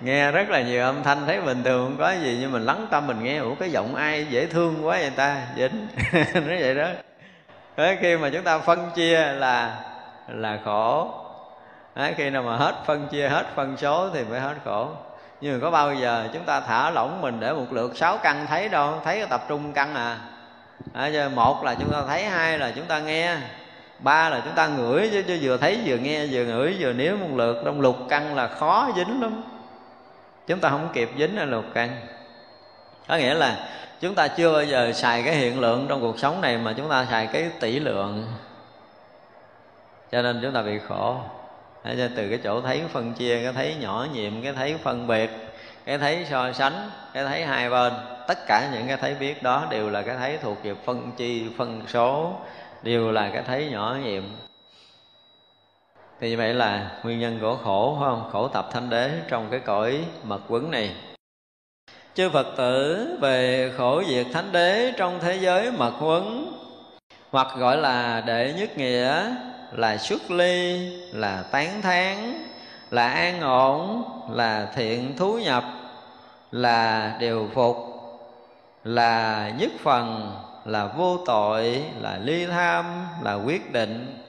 nghe 0.00 0.32
rất 0.32 0.48
là 0.48 0.62
nhiều 0.62 0.82
âm 0.82 1.02
thanh 1.02 1.26
thấy 1.26 1.40
bình 1.40 1.64
thường 1.64 1.84
không 1.84 1.98
có 1.98 2.12
gì 2.12 2.38
nhưng 2.40 2.52
mình 2.52 2.62
lắng 2.62 2.86
tâm 2.90 3.06
mình 3.06 3.22
nghe 3.22 3.36
ủa 3.36 3.54
cái 3.54 3.70
giọng 3.70 3.94
ai 3.94 4.26
dễ 4.30 4.46
thương 4.46 4.86
quá 4.86 4.98
vậy 5.00 5.10
ta? 5.10 5.42
Dính. 5.56 5.88
Nói 6.34 6.60
vậy 6.60 6.74
đó. 6.74 6.88
Thế 7.76 7.98
khi 8.00 8.16
mà 8.16 8.30
chúng 8.30 8.42
ta 8.42 8.58
phân 8.58 8.90
chia 8.94 9.32
là 9.32 9.76
là 10.28 10.58
khổ. 10.64 11.10
Đấy, 11.94 12.14
khi 12.16 12.30
nào 12.30 12.42
mà 12.42 12.56
hết 12.56 12.74
phân 12.86 13.08
chia 13.08 13.28
hết 13.28 13.46
phân 13.54 13.76
số 13.76 14.10
thì 14.14 14.24
mới 14.24 14.40
hết 14.40 14.54
khổ. 14.64 14.88
Nhưng 15.40 15.52
mà 15.52 15.58
có 15.62 15.70
bao 15.70 15.94
giờ 15.94 16.28
chúng 16.32 16.44
ta 16.44 16.60
thả 16.60 16.90
lỏng 16.90 17.20
mình 17.20 17.40
để 17.40 17.52
một 17.52 17.66
lượt 17.70 17.96
sáu 17.96 18.18
căn 18.18 18.46
thấy 18.46 18.68
đâu? 18.68 19.00
Thấy 19.04 19.26
tập 19.30 19.44
trung 19.48 19.72
căn 19.72 19.94
à. 19.94 20.18
À, 20.92 21.28
một 21.34 21.64
là 21.64 21.74
chúng 21.74 21.92
ta 21.92 22.02
thấy 22.08 22.24
hai 22.24 22.58
là 22.58 22.72
chúng 22.76 22.84
ta 22.84 22.98
nghe 22.98 23.36
ba 23.98 24.28
là 24.28 24.42
chúng 24.44 24.54
ta 24.54 24.66
ngửi 24.66 25.08
chứ, 25.12 25.22
chứ 25.26 25.38
vừa 25.42 25.56
thấy 25.56 25.80
vừa 25.84 25.96
nghe 25.96 26.26
vừa 26.26 26.44
ngửi 26.44 26.76
vừa 26.78 26.92
nếm 26.92 27.20
một 27.20 27.36
lượt 27.36 27.62
trong 27.64 27.80
lục 27.80 27.96
căn 28.08 28.34
là 28.34 28.46
khó 28.46 28.88
dính 28.96 29.22
lắm. 29.22 29.42
Chúng 30.46 30.60
ta 30.60 30.70
không 30.70 30.88
kịp 30.92 31.10
dính 31.18 31.36
ở 31.36 31.44
lục 31.44 31.64
căn. 31.74 31.90
Có 33.08 33.16
nghĩa 33.16 33.34
là 33.34 33.68
chúng 34.00 34.14
ta 34.14 34.28
chưa 34.28 34.52
bao 34.52 34.64
giờ 34.64 34.92
xài 34.92 35.22
cái 35.22 35.34
hiện 35.34 35.60
lượng 35.60 35.86
trong 35.88 36.00
cuộc 36.00 36.18
sống 36.18 36.40
này 36.40 36.58
mà 36.58 36.74
chúng 36.76 36.88
ta 36.88 37.06
xài 37.10 37.26
cái 37.26 37.50
tỷ 37.60 37.78
lượng. 37.80 38.26
Cho 40.12 40.22
nên 40.22 40.40
chúng 40.42 40.52
ta 40.52 40.62
bị 40.62 40.78
khổ. 40.88 41.16
Từ 42.16 42.28
cái 42.28 42.38
chỗ 42.44 42.60
thấy 42.60 42.82
phân 42.92 43.12
chia 43.12 43.42
cái 43.42 43.52
thấy 43.52 43.76
nhỏ 43.80 44.06
nhiệm 44.12 44.42
cái 44.42 44.52
thấy 44.52 44.76
phân 44.82 45.06
biệt 45.06 45.30
cái 45.84 45.98
thấy 45.98 46.26
so 46.30 46.52
sánh 46.52 46.90
cái 47.12 47.24
thấy 47.24 47.44
hai 47.44 47.70
bên 47.70 47.92
tất 48.28 48.38
cả 48.46 48.68
những 48.72 48.86
cái 48.88 48.96
thấy 48.96 49.14
biết 49.14 49.42
đó 49.42 49.66
đều 49.70 49.90
là 49.90 50.02
cái 50.02 50.16
thấy 50.16 50.38
thuộc 50.42 50.64
về 50.64 50.74
phân 50.84 51.12
chi 51.16 51.46
phân 51.58 51.82
số 51.88 52.32
đều 52.82 53.12
là 53.12 53.30
cái 53.32 53.42
thấy 53.42 53.68
nhỏ 53.70 53.96
nhiệm. 54.04 54.22
Thì 56.20 56.30
như 56.30 56.36
vậy 56.36 56.54
là 56.54 56.90
nguyên 57.02 57.18
nhân 57.20 57.38
của 57.40 57.56
khổ, 57.64 57.96
phải 58.00 58.08
không? 58.08 58.28
Khổ 58.32 58.48
tập 58.48 58.68
thanh 58.72 58.90
đế 58.90 59.10
trong 59.28 59.48
cái 59.50 59.60
cõi 59.60 60.04
mật 60.24 60.40
quấn 60.48 60.70
này. 60.70 60.94
Chư 62.14 62.30
phật 62.30 62.46
tử 62.56 63.08
về 63.20 63.72
khổ 63.76 64.02
diệt 64.08 64.26
thánh 64.32 64.52
đế 64.52 64.92
trong 64.96 65.18
thế 65.20 65.36
giới 65.36 65.72
mật 65.72 65.92
quấn, 66.00 66.52
hoặc 67.30 67.48
gọi 67.58 67.76
là 67.76 68.20
đệ 68.20 68.54
nhất 68.58 68.78
nghĩa, 68.78 69.34
là 69.72 69.96
xuất 69.96 70.30
ly, 70.30 70.78
là 71.12 71.44
tán 71.50 71.82
thán, 71.82 72.44
là 72.90 73.08
an 73.08 73.40
ổn, 73.40 74.04
là 74.30 74.68
thiện 74.74 75.16
thú 75.16 75.38
nhập, 75.38 75.64
là 76.50 77.16
điều 77.20 77.50
phục, 77.54 77.76
là 78.84 79.50
nhất 79.58 79.70
phần 79.82 80.32
là 80.66 80.86
vô 80.86 81.18
tội, 81.26 81.84
là 82.00 82.18
ly 82.22 82.46
tham, 82.46 83.06
là 83.22 83.34
quyết 83.34 83.72
định. 83.72 84.22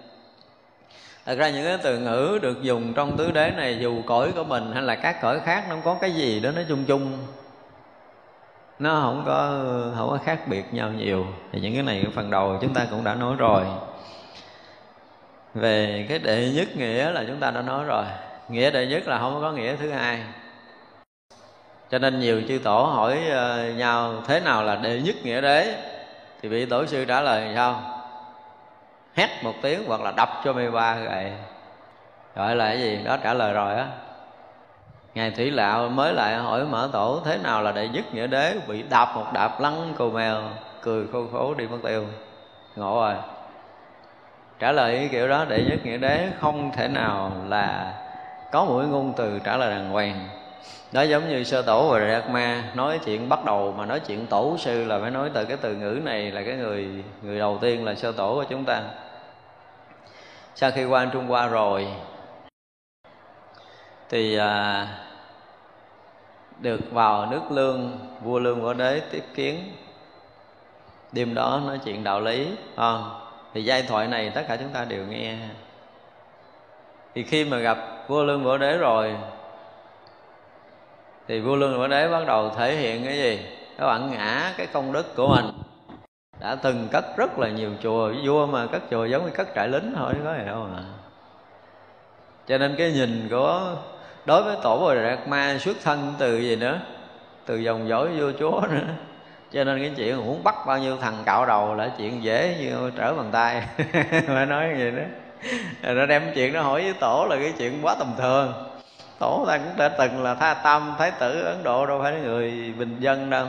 Thật 1.26 1.38
ra 1.38 1.50
những 1.50 1.66
cái 1.66 1.78
từ 1.84 2.00
ngữ 2.00 2.40
được 2.42 2.62
dùng 2.62 2.94
trong 2.94 3.18
tứ 3.18 3.32
đế 3.32 3.52
này, 3.58 3.78
dù 3.80 4.02
cõi 4.06 4.32
của 4.36 4.44
mình 4.44 4.72
hay 4.74 4.84
là 4.84 4.96
các 4.96 5.22
cõi 5.22 5.40
khác, 5.46 5.64
nó 5.70 5.76
có 5.84 5.98
cái 6.02 6.12
gì 6.12 6.40
đó 6.40 6.52
nó 6.56 6.62
chung 6.70 6.86
chung. 6.88 7.18
Nó 8.80 9.02
không 9.02 9.24
có 9.26 9.64
không 9.98 10.10
có 10.10 10.20
khác 10.26 10.48
biệt 10.48 10.66
nhau 10.72 10.90
nhiều. 10.90 11.26
Thì 11.52 11.60
những 11.60 11.74
cái 11.74 11.84
này 11.84 12.06
phần 12.16 12.32
đầu 12.32 12.58
chúng 12.62 12.74
ta 12.74 12.86
cũng 12.92 13.04
đã 13.04 13.16
nói 13.16 13.36
rồi. 13.38 13.64
Về 15.54 16.06
cái 16.10 16.20
đệ 16.20 16.52
nhất 16.56 16.68
nghĩa 16.78 17.12
là 17.12 17.24
chúng 17.28 17.40
ta 17.40 17.52
đã 17.52 17.62
nói 17.62 17.86
rồi. 17.86 18.06
Nghĩa 18.50 18.72
đệ 18.72 18.86
nhất 18.86 19.08
là 19.08 19.20
không 19.20 19.42
có 19.42 19.52
nghĩa 19.52 19.76
thứ 19.76 19.92
hai. 19.92 20.24
Cho 21.92 22.00
nên 22.00 22.20
nhiều 22.20 22.42
chư 22.48 22.60
tổ 22.64 22.84
hỏi 22.84 23.20
ờ, 23.30 23.72
nhau, 23.72 24.14
thế 24.28 24.40
nào 24.40 24.64
là 24.64 24.76
đệ 24.76 25.02
nhất 25.02 25.16
nghĩa 25.24 25.42
đế? 25.42 25.76
Thì 26.42 26.50
vị 26.50 26.66
tổ 26.66 26.86
sư 26.86 27.06
trả 27.06 27.22
lời 27.22 27.52
sao? 27.56 27.82
Hét 29.16 29.30
một 29.44 29.54
tiếng 29.62 29.84
hoặc 29.88 30.02
là 30.02 30.14
đập 30.18 30.30
cho 30.44 30.54
mê 30.54 30.70
ba 30.70 30.96
gậy 30.96 31.32
gọi 32.36 32.56
là 32.56 32.66
cái 32.66 32.80
gì? 32.80 33.00
Đó 33.04 33.18
trả 33.24 33.34
lời 33.34 33.54
rồi 33.54 33.76
á. 33.76 33.88
Ngài 35.16 35.32
thủy 35.32 35.52
lạo 35.52 35.90
mới 35.90 36.14
lại 36.14 36.36
hỏi 36.36 36.66
mở 36.66 36.90
tổ, 36.94 37.22
thế 37.26 37.38
nào 37.38 37.62
là 37.62 37.72
đệ 37.72 37.88
nhất 37.88 38.14
nghĩa 38.14 38.28
đế? 38.28 38.56
Bị 38.68 38.84
đạp 38.90 39.16
một 39.16 39.26
đạp 39.34 39.60
lăn 39.60 39.94
cù 39.98 40.12
mèo, 40.12 40.42
cười 40.82 41.08
khô 41.12 41.26
khổ 41.32 41.54
đi 41.54 41.68
mất 41.68 41.78
tiêu. 41.84 42.06
Ngộ 42.76 43.02
rồi. 43.02 43.16
Trả 44.60 44.72
lời 44.72 44.98
cái 44.98 45.10
kiểu 45.12 45.28
đó 45.28 45.46
đệ 45.46 45.64
nhất 45.64 45.80
nghĩa 45.84 45.98
đế 45.98 46.28
không 46.40 46.72
thể 46.72 46.88
nào 46.88 47.32
là 47.48 47.94
có 48.52 48.66
mũi 48.66 48.86
ngôn 48.86 49.14
từ 49.18 49.40
trả 49.44 49.58
lời 49.58 49.72
đàng 49.72 49.90
hoàng 49.90 50.30
đó 50.92 51.02
giống 51.02 51.30
như 51.30 51.44
sơ 51.44 51.62
tổ 51.62 51.90
và 51.92 52.00
rạc 52.00 52.30
ma 52.30 52.64
nói 52.76 53.00
chuyện 53.06 53.30
bắt 53.30 53.46
đầu 53.46 53.74
mà 53.78 53.86
nói 53.86 54.00
chuyện 54.00 54.28
tổ 54.28 54.56
sư 54.60 54.86
là 54.86 55.00
phải 55.00 55.12
nói 55.12 55.30
từ 55.34 55.46
cái 55.46 55.58
từ 55.62 55.76
ngữ 55.76 56.00
này 56.04 56.32
là 56.32 56.44
cái 56.44 56.56
người 56.56 57.04
người 57.22 57.40
đầu 57.40 57.58
tiên 57.62 57.86
là 57.86 57.96
sơ 57.96 58.12
tổ 58.12 58.34
của 58.34 58.46
chúng 58.50 58.66
ta. 58.66 58.82
Sau 60.56 60.72
khi 60.72 60.86
qua 60.86 61.06
trung 61.14 61.28
hoa 61.28 61.48
rồi 61.48 61.88
thì 64.10 64.38
à, 64.38 64.88
được 66.60 66.80
vào 66.92 67.26
nước 67.26 67.42
lương 67.52 68.00
vua 68.22 68.40
lương 68.40 68.62
võ 68.62 68.74
đế 68.74 69.02
tiếp 69.12 69.24
kiến. 69.36 69.72
Đêm 71.12 71.34
đó 71.34 71.62
nói 71.66 71.80
chuyện 71.86 72.04
đạo 72.04 72.22
lý 72.22 72.48
à, 72.76 72.94
thì 73.54 73.64
giai 73.64 73.84
thoại 73.84 74.08
này 74.08 74.30
tất 74.30 74.46
cả 74.48 74.56
chúng 74.56 74.70
ta 74.70 74.86
đều 74.86 75.06
nghe. 75.06 75.38
Thì 77.16 77.24
khi 77.24 77.46
mà 77.46 77.58
gặp 77.58 77.78
vua 78.08 78.24
lương 78.24 78.44
võ 78.44 78.58
đế 78.58 78.78
rồi 78.78 79.16
thì 81.28 81.40
vua 81.40 81.56
lương 81.56 81.80
võ 81.80 81.88
đế 81.88 82.08
bắt 82.08 82.28
đầu 82.28 82.52
thể 82.58 82.76
hiện 82.76 83.06
cái 83.06 83.18
gì? 83.18 83.40
Các 83.78 83.86
bạn 83.86 84.12
ngã, 84.12 84.54
cái 84.58 84.68
công 84.68 84.94
đức 84.94 85.16
của 85.16 85.28
mình. 85.28 85.46
Đã 86.40 86.56
từng 86.56 86.88
cất 86.92 87.18
rất 87.18 87.40
là 87.40 87.50
nhiều 87.50 87.72
chùa. 87.84 88.14
Vua 88.26 88.46
mà 88.46 88.66
cất 88.66 88.82
chùa 88.92 89.06
giống 89.06 89.26
như 89.26 89.32
cất 89.32 89.48
trại 89.56 89.68
lính 89.68 89.94
thôi, 89.96 90.14
có 90.24 90.34
gì 90.34 90.46
đâu 90.46 90.68
ạ? 90.76 90.84
Cho 92.48 92.58
nên 92.58 92.76
cái 92.78 92.92
nhìn 92.92 93.28
của, 93.30 93.76
đối 94.26 94.44
với 94.44 94.56
tổ 94.64 94.80
bồ 94.80 94.96
đạt 94.96 95.28
ma 95.28 95.58
xuất 95.60 95.78
thân 95.84 96.14
từ 96.18 96.40
gì 96.40 96.56
nữa? 96.56 96.80
Từ 97.46 97.58
dòng 97.58 97.90
dõi 97.90 98.08
vua 98.08 98.32
chúa 98.40 98.62
nữa. 98.70 98.88
Cho 99.52 99.64
nên 99.64 99.80
cái 99.80 99.92
chuyện 99.98 100.18
muốn 100.18 100.44
bắt 100.44 100.56
bao 100.68 100.78
nhiêu 100.78 100.98
thằng 100.98 101.24
cạo 101.26 101.46
đầu 101.46 101.76
là 101.76 101.92
chuyện 101.98 102.24
dễ 102.24 102.56
như 102.60 102.92
trở 102.98 103.14
bàn 103.14 103.30
tay. 103.32 103.64
Phải 104.28 104.46
nói 104.46 104.76
vậy 104.80 104.92
đó. 104.92 105.04
Nó 105.94 106.06
đem 106.06 106.22
chuyện 106.36 106.54
đó 106.54 106.62
hỏi 106.62 106.82
với 106.82 106.94
tổ 106.94 107.28
là 107.30 107.36
cái 107.36 107.54
chuyện 107.58 107.80
quá 107.82 107.96
tầm 108.00 108.14
thường 108.18 108.54
tổ 109.20 109.46
ta 109.48 109.58
cũng 109.58 109.78
đã 109.78 109.90
từng 109.90 110.24
là 110.24 110.34
tha 110.36 110.54
tâm, 110.54 110.96
thái 110.98 111.12
tử 111.12 111.44
ấn 111.44 111.64
độ, 111.64 111.86
đâu 111.86 112.00
phải 112.04 112.20
người 112.24 112.74
bình 112.80 112.96
dân 113.00 113.30
đâu. 113.30 113.48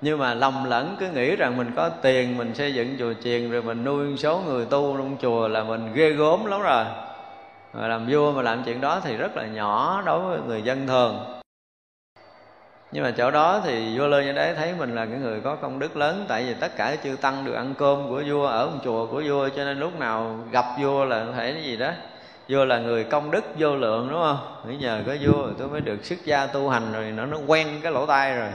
Nhưng 0.00 0.18
mà 0.18 0.34
lầm 0.34 0.64
lẫn, 0.64 0.96
cứ 1.00 1.08
nghĩ 1.08 1.36
rằng 1.36 1.56
mình 1.56 1.72
có 1.76 1.88
tiền, 1.88 2.38
mình 2.38 2.54
xây 2.54 2.74
dựng 2.74 2.96
chùa 2.98 3.12
chiền, 3.24 3.50
rồi 3.50 3.62
mình 3.62 3.84
nuôi 3.84 4.16
số 4.16 4.38
người 4.46 4.64
tu 4.64 4.96
trong 4.96 5.16
chùa 5.22 5.48
là 5.48 5.62
mình 5.62 5.92
ghê 5.94 6.10
gốm 6.10 6.44
lắm 6.44 6.62
rồi. 6.62 6.84
Mà 7.72 7.88
làm 7.88 8.06
vua 8.10 8.32
mà 8.32 8.42
làm 8.42 8.62
chuyện 8.64 8.80
đó 8.80 9.00
thì 9.04 9.16
rất 9.16 9.36
là 9.36 9.46
nhỏ 9.46 10.02
đối 10.06 10.20
với 10.20 10.38
người 10.46 10.62
dân 10.62 10.86
thường. 10.86 11.40
Nhưng 12.92 13.04
mà 13.04 13.10
chỗ 13.10 13.30
đó 13.30 13.60
thì 13.64 13.98
vua 13.98 14.06
lê 14.06 14.24
như 14.24 14.32
đấy 14.32 14.54
thấy 14.54 14.74
mình 14.78 14.94
là 14.94 15.06
cái 15.06 15.18
người 15.18 15.40
có 15.40 15.56
công 15.56 15.78
đức 15.78 15.96
lớn, 15.96 16.24
tại 16.28 16.44
vì 16.44 16.54
tất 16.54 16.76
cả 16.76 16.96
chư 17.04 17.16
tăng 17.20 17.44
được 17.44 17.52
ăn 17.52 17.74
cơm 17.78 18.08
của 18.08 18.22
vua, 18.26 18.46
ở 18.46 18.66
một 18.66 18.78
chùa 18.84 19.06
của 19.06 19.22
vua, 19.26 19.48
cho 19.48 19.64
nên 19.64 19.80
lúc 19.80 19.98
nào 19.98 20.36
gặp 20.50 20.64
vua 20.80 21.04
là 21.04 21.26
thể 21.36 21.52
cái 21.52 21.62
gì 21.62 21.76
đó 21.76 21.90
vua 22.50 22.64
là 22.64 22.78
người 22.78 23.04
công 23.04 23.30
đức 23.30 23.44
vô 23.58 23.76
lượng 23.76 24.08
đúng 24.10 24.20
không? 24.22 24.38
Bây 24.66 24.76
giờ 24.76 25.02
có 25.06 25.16
vua 25.20 25.46
tôi 25.58 25.68
mới 25.68 25.80
được 25.80 26.04
xuất 26.04 26.24
gia 26.24 26.46
tu 26.46 26.68
hành 26.68 26.92
rồi 26.92 27.04
nó 27.04 27.26
nó 27.26 27.38
quen 27.46 27.80
cái 27.82 27.92
lỗ 27.92 28.06
tai 28.06 28.36
rồi. 28.36 28.48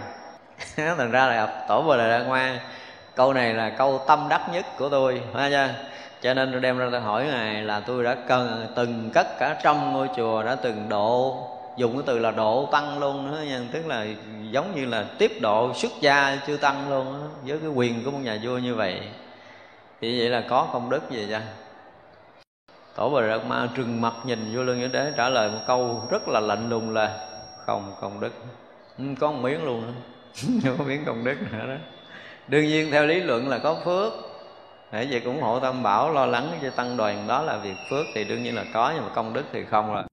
Thành 0.98 1.12
ra 1.12 1.28
là 1.28 1.66
tổ 1.70 1.82
bồ 1.82 1.98
đề 1.98 2.24
ngoan 2.28 2.60
câu 3.16 3.34
này 3.34 3.54
là 3.54 3.70
câu 3.70 4.02
tâm 4.08 4.28
đắc 4.30 4.41
nhất 4.54 4.66
của 4.78 4.89
tôi 4.89 5.22
ha 5.36 5.50
chưa? 5.50 5.70
Cho 6.22 6.34
nên 6.34 6.52
tôi 6.52 6.62
đem 6.62 6.78
ra 6.78 6.88
tôi 6.91 7.02
hỏi 7.02 7.26
ngài 7.26 7.62
là 7.62 7.80
tôi 7.80 8.04
đã 8.04 8.16
cần 8.28 8.68
từng 8.76 9.10
cất 9.14 9.39
cả 9.39 9.60
trong 9.64 9.93
ngôi 9.93 10.10
chùa 10.16 10.43
đã 10.43 10.56
từng 10.56 10.89
độ 10.89 11.48
dùng 11.78 11.93
cái 11.93 12.04
từ 12.06 12.20
là 12.20 12.32
độ 12.32 12.70
tăng 12.72 13.00
luôn 13.00 13.32
nữa 13.32 13.41
nha 13.48 13.60
tức 13.72 13.88
là 13.88 14.06
giống 14.52 14.76
như 14.76 14.86
là 14.86 15.06
tiếp 15.18 15.32
độ 15.41 15.74
xuất 15.74 15.91
gia 16.02 16.38
chưa 16.48 16.58
tăng 16.58 16.89
luôn 16.89 17.06
đó, 17.06 17.28
với 17.46 17.60
cái 17.60 17.70
quyền 17.70 18.04
của 18.04 18.12
một 18.12 18.20
nhà 18.24 18.38
vua 18.43 18.58
như 18.58 18.76
vậy. 18.76 19.02
Thì 20.02 20.20
vậy 20.20 20.30
là 20.30 20.43
có 20.50 20.68
công 20.74 20.89
đức 20.89 21.12
gì 21.12 21.26
chưa 21.30 21.41
tổ 22.96 23.10
bà 23.10 23.22
đạt 23.22 23.46
ma 23.46 23.70
trừng 23.76 24.02
mặt 24.02 24.14
nhìn 24.26 24.52
vô 24.54 24.64
lương 24.64 24.80
như 24.80 24.88
đế, 24.88 25.12
trả 25.18 25.30
lời 25.30 25.50
một 25.50 25.60
câu 25.68 26.04
rất 26.10 26.28
là 26.28 26.39
lạnh 26.39 26.70
lùng 26.70 26.93
là, 26.93 27.28
không 27.66 27.93
công 28.02 28.20
đức. 28.20 28.34
Ừ, 28.98 29.04
có 29.20 29.32
một 29.32 29.39
miếng 29.41 29.66
luôn 29.66 29.84
không 29.84 30.76
có 30.78 30.84
miếng 30.84 31.06
công 31.06 31.24
đức 31.24 31.36
nữa 31.52 31.68
đó. 31.68 31.76
Đương 32.48 32.66
nhiên, 32.66 32.91
theo 32.91 33.06
lý 33.06 33.20
luận 33.20 33.50
là 33.50 33.58
có 33.58 33.78
phước. 33.86 34.14
Để 34.91 35.08
vậy 35.12 35.22
cũng 35.26 35.41
hộ 35.41 35.60
tâm 35.60 35.84
bảo 35.84 36.14
lo 36.14 36.26
lắng 36.26 36.60
cho 36.62 36.70
tăng 36.70 36.98
đoàn 36.98 37.28
đó 37.28 37.41
là 37.41 37.58
việc 37.58 37.76
phước 37.89 38.06
thì 38.14 38.24
đương 38.24 38.43
nhiên 38.43 38.56
là 38.56 38.64
có, 38.74 38.91
nhưng 38.96 39.04
mà 39.04 39.10
công 39.16 39.34
đức 39.34 39.43
thì 39.52 39.66
không 39.66 39.93
rồi. 39.93 40.04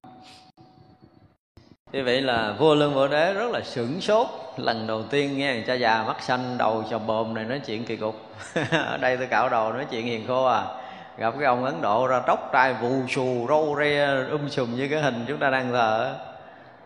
Như 1.92 2.04
vậy 2.04 2.22
là 2.22 2.54
vua 2.58 2.74
lương 2.74 2.94
võ 2.94 3.08
đế 3.08 3.32
rất 3.32 3.50
là 3.50 3.60
sửng 3.60 4.00
sốt. 4.00 4.26
Lần 4.56 4.86
đầu 4.86 5.02
tiên 5.02 5.38
nghe 5.38 5.60
cha 5.66 5.74
già 5.74 6.04
mắt 6.06 6.22
xanh, 6.22 6.58
đầu 6.58 6.84
chò 6.90 6.98
bồm 6.98 7.34
này 7.34 7.44
nói 7.44 7.60
chuyện 7.66 7.84
kỳ 7.84 7.96
cục. 7.96 8.14
Ở 8.70 8.96
đây 8.96 9.16
tôi 9.16 9.26
cạo 9.26 9.48
đầu 9.48 9.72
nói 9.72 9.86
chuyện 9.90 10.06
hiền 10.06 10.26
khô 10.26 10.44
à 10.44 10.81
gặp 11.16 11.34
cái 11.38 11.46
ông 11.46 11.64
ấn 11.64 11.82
độ 11.82 12.06
ra 12.06 12.20
tóc 12.20 12.50
trai 12.52 12.74
vù 12.74 13.02
xù, 13.08 13.46
râu 13.48 13.76
ria 13.78 14.06
um 14.30 14.48
sùm 14.48 14.76
như 14.76 14.88
cái 14.90 15.00
hình 15.00 15.24
chúng 15.28 15.38
ta 15.38 15.50
đang 15.50 15.72
thờ 15.72 16.14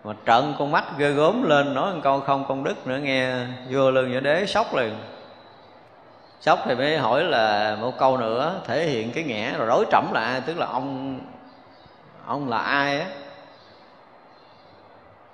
mà 0.04 0.12
trợn 0.26 0.54
con 0.58 0.72
mắt 0.72 0.84
ghê 0.98 1.10
gớm 1.10 1.42
lên, 1.42 1.74
nói 1.74 1.94
một 1.94 2.00
câu 2.04 2.20
không 2.20 2.44
công 2.48 2.64
đức 2.64 2.86
nữa, 2.86 2.98
nghe 2.98 3.36
vừa 3.70 3.90
lương 3.90 4.10
như 4.10 4.20
đế 4.20 4.46
sốc 4.46 4.74
liền. 4.74 4.94
Sốc 6.40 6.58
thì 6.64 6.74
mới 6.74 6.98
hỏi 6.98 7.24
là 7.24 7.76
một 7.80 7.98
câu 7.98 8.16
nữa, 8.16 8.60
thể 8.66 8.84
hiện 8.84 9.12
cái 9.12 9.24
nghĩa 9.24 9.56
rồi 9.58 9.66
đối 9.66 9.84
trẫm 9.90 10.12
là 10.12 10.20
ai? 10.20 10.40
Tức 10.40 10.58
là 10.58 10.66
ông 10.66 11.18
ông 12.26 12.48
là 12.48 12.58
ai 12.58 13.00
á? 13.00 13.06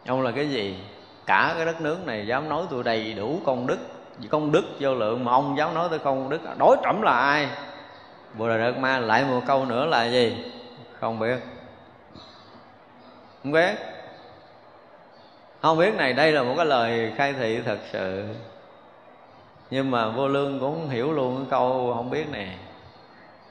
Ông 0.07 0.23
là 0.23 0.31
cái 0.31 0.51
gì? 0.51 0.79
Cả 1.27 1.53
cái 1.57 1.67
đất 1.67 1.81
nước 1.81 2.07
này 2.07 2.27
dám 2.27 2.49
nói 2.49 2.65
tôi 2.71 2.83
đầy 2.83 3.15
đủ 3.15 3.41
công 3.47 3.67
đức 3.67 3.79
công 4.31 4.53
đức 4.53 4.65
vô 4.81 4.95
lượng 4.95 5.25
mà 5.25 5.33
ông 5.33 5.55
dám 5.59 5.75
nói 5.75 5.89
tôi 5.91 5.99
công 5.99 6.29
đức 6.29 6.41
đối 6.59 6.77
trẫm 6.83 7.03
là 7.03 7.13
ai? 7.13 7.49
Bồ 8.35 8.49
đề 8.49 8.59
đạt 8.59 8.79
ma 8.79 8.99
lại 8.99 9.25
một 9.25 9.41
câu 9.47 9.67
nữa 9.67 9.87
là 9.87 10.05
gì? 10.05 10.45
Không 11.01 11.19
biết. 11.19 11.37
Không 13.43 13.53
biết. 13.53 13.75
Không 15.63 15.79
biết 15.79 15.95
này, 15.95 16.13
đây 16.13 16.33
là 16.33 16.43
một 16.43 16.55
cái 16.57 16.67
lời 16.67 17.13
khai 17.17 17.33
thị 17.33 17.61
thật 17.65 17.79
sự. 17.93 18.29
Nhưng 19.71 19.91
mà 19.91 20.09
vô 20.09 20.29
lương 20.29 20.61
cũng 20.61 20.75
không 20.75 20.89
hiểu 20.89 21.13
luôn 21.13 21.37
cái 21.37 21.47
câu 21.51 21.93
không 21.97 22.11
biết 22.11 22.29
này 22.29 22.57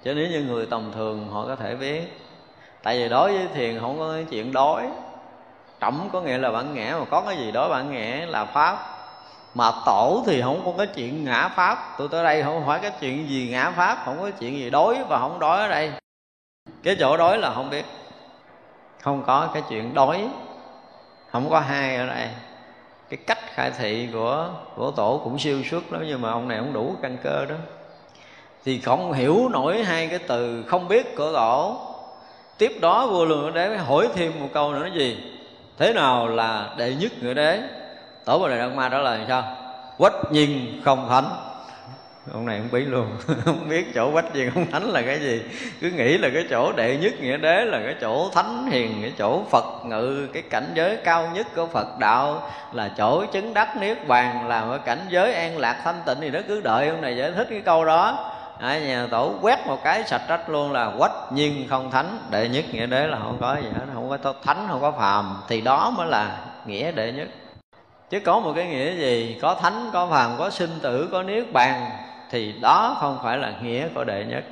Chứ 0.03 0.13
nếu 0.13 0.27
như 0.27 0.43
người 0.43 0.65
tầm 0.65 0.91
thường 0.95 1.27
họ 1.32 1.45
có 1.45 1.55
thể 1.55 1.75
biết. 1.75 2.01
Tại 2.84 2.97
vì 2.97 3.09
đối 3.09 3.34
với 3.34 3.47
thiền 3.53 3.79
không 3.79 3.99
có 3.99 4.11
cái 4.13 4.25
chuyện 4.29 4.53
đói 4.53 4.88
trẩm 5.82 6.09
có 6.13 6.21
nghĩa 6.21 6.38
là 6.38 6.51
bản 6.51 6.73
ngã, 6.73 6.95
mà 6.99 7.05
có 7.09 7.21
cái 7.21 7.38
gì 7.38 7.51
đối 7.51 7.69
bản 7.69 7.91
ngã 7.91 8.25
là 8.27 8.45
pháp 8.45 9.01
mà 9.54 9.72
tổ 9.86 10.24
thì 10.26 10.41
không 10.41 10.62
có 10.66 10.74
cái 10.78 10.88
chuyện 10.88 11.26
ngã 11.26 11.49
pháp. 11.56 11.95
Tôi 11.97 12.08
tới 12.12 12.24
đây 12.24 12.43
không 12.43 12.64
phải 12.68 12.80
cái 12.80 12.91
chuyện 12.99 13.30
gì 13.30 13.49
ngã 13.52 13.72
pháp, 13.72 14.02
không 14.06 14.20
có 14.22 14.32
chuyện 14.39 14.58
gì 14.58 14.70
đói 14.70 15.04
và 15.10 15.20
không 15.20 15.39
đói 15.39 15.62
ở 15.62 15.68
đây. 15.68 15.91
Cái 16.84 16.95
chỗ 16.99 17.18
đói 17.18 17.38
là 17.38 17.54
không 17.54 17.70
biết. 17.70 17.86
Không 19.02 19.24
có 19.28 19.49
cái 19.54 19.64
chuyện 19.70 19.93
đói 19.93 20.30
không 21.32 21.49
có 21.49 21.60
hai 21.60 21.95
ở 21.95 22.06
đây. 22.06 22.28
Cái 23.10 23.18
cách 23.28 23.39
khai 23.54 23.72
thị 23.78 24.08
của 24.14 24.49
của 24.76 24.91
tổ 24.91 25.22
cũng 25.24 25.39
siêu 25.39 25.64
xuất 25.70 25.93
lắm, 25.93 26.04
nhưng 26.08 26.22
mà 26.22 26.32
ông 26.32 26.47
này 26.47 26.58
không 26.58 26.74
đủ 26.74 26.95
căn 27.02 27.18
cơ 27.24 27.45
đó. 27.45 27.56
Thì 28.66 28.80
không 28.80 29.14
hiểu 29.14 29.49
nổi 29.49 29.84
hai 29.84 30.08
cái 30.08 30.20
từ 30.20 30.64
không 30.68 30.88
biết 30.88 31.16
của 31.16 31.32
tổ. 31.34 31.78
Tiếp 32.58 32.78
đó 32.82 33.08
vua 33.08 33.26
lương 33.26 33.54
đế 33.54 33.68
mới 33.68 33.78
hỏi 33.78 34.08
thêm 34.16 34.32
một 34.39 34.47
câu 34.54 34.74
nữa 34.74 34.84
là 34.84 34.95
gì? 34.95 35.18
Thế 35.78 35.93
nào 35.93 36.28
là 36.28 36.74
đệ 36.78 36.95
nhất 36.95 37.12
ngựa 37.22 37.34
đế? 37.34 37.60
Tổ 38.26 38.39
bồ 38.39 38.49
đề 38.49 38.57
đạt 38.57 38.72
ma 38.72 38.89
trả 38.89 38.97
lời 38.97 39.19
sao? 39.28 39.43
Quách 39.97 40.32
nhiên 40.32 40.82
không 40.86 41.09
thánh. 41.09 41.26
Ông 42.34 42.45
này 42.45 42.59
không 42.59 42.72
biết 42.72 42.86
luôn 42.86 43.07
không 43.45 43.69
biết 43.69 43.86
chỗ 43.95 44.11
quách 44.11 44.36
nhiên 44.36 44.51
không 44.53 44.72
thánh 44.72 44.84
là 44.84 45.01
cái 45.01 45.19
gì. 45.19 45.41
Cứ 45.82 45.91
nghĩ 45.91 46.17
là 46.17 46.30
cái 46.34 46.45
chỗ 46.49 46.72
đệ 46.72 46.97
nhất 46.97 47.13
nghĩa 47.22 47.38
đế 47.38 47.65
là 47.65 47.80
cái 47.86 47.95
chỗ 48.01 48.30
thánh 48.34 48.67
hiền 48.72 48.97
cái 49.01 49.13
chỗ 49.17 49.43
phật 49.49 49.65
ngự 49.86 50.28
cái 50.34 50.43
cảnh 50.49 50.72
giới 50.74 50.97
cao 51.03 51.30
nhất 51.34 51.47
của 51.55 51.67
phật 51.67 51.99
đạo 51.99 52.49
là 52.74 52.91
chỗ 52.97 53.26
chứng 53.26 53.53
đắc 53.53 53.78
niết 53.78 54.07
bàn 54.07 54.47
là 54.47 54.65
cái 54.69 54.80
cảnh 54.86 55.05
giới 55.09 55.34
an 55.34 55.57
lạc 55.57 55.82
thanh 55.84 56.01
tịnh 56.05 56.17
thì 56.22 56.30
nó 56.30 56.39
cứ 56.47 56.61
đợi 56.61 56.88
ông 56.88 57.01
này 57.01 57.17
giải 57.17 57.32
thích 57.32 57.47
cái 57.49 57.61
câu 57.61 57.86
đó. 57.86 58.34
À, 58.59 58.80
nhà 58.80 59.07
tổ 59.11 59.34
quét 59.41 59.67
một 59.67 59.84
cái 59.84 60.03
sạch 60.03 60.22
rách 60.28 60.49
luôn 60.49 60.72
là 60.72 60.91
quách 60.97 61.32
nhiên 61.34 61.67
không 61.69 61.91
thánh. 61.91 62.17
Đệ 62.30 62.49
nhất 62.49 62.65
nghĩa 62.72 62.86
đế 62.86 63.07
là 63.07 63.17
không 63.17 63.38
có 63.41 63.57
gì 63.63 63.69
hết 63.74 63.86
không 63.93 64.09
có 64.09 64.34
thánh 64.43 64.65
không 64.69 64.82
có 64.82 64.91
phàm. 64.91 65.38
Thì 65.47 65.61
đó 65.61 65.93
mới 65.97 66.07
là 66.07 66.38
nghĩa 66.65 66.91
đệ 66.91 67.11
nhất 67.11 67.28
chứ 68.12 68.20
có 68.20 68.39
một 68.39 68.53
cái 68.55 68.68
nghĩa 68.68 68.95
gì, 68.95 69.39
có 69.41 69.55
thánh, 69.55 69.89
có 69.93 70.07
phàm, 70.07 70.32
có 70.38 70.49
sinh 70.49 70.80
tử, 70.82 71.09
có 71.12 71.24
niết 71.24 71.53
bàn, 71.53 71.89
thì 72.30 72.53
đó 72.62 72.97
không 72.99 73.20
phải 73.24 73.38
là 73.38 73.53
nghĩa 73.62 73.88
của 73.95 74.03
đệ 74.03 74.26
nhất. 74.26 74.43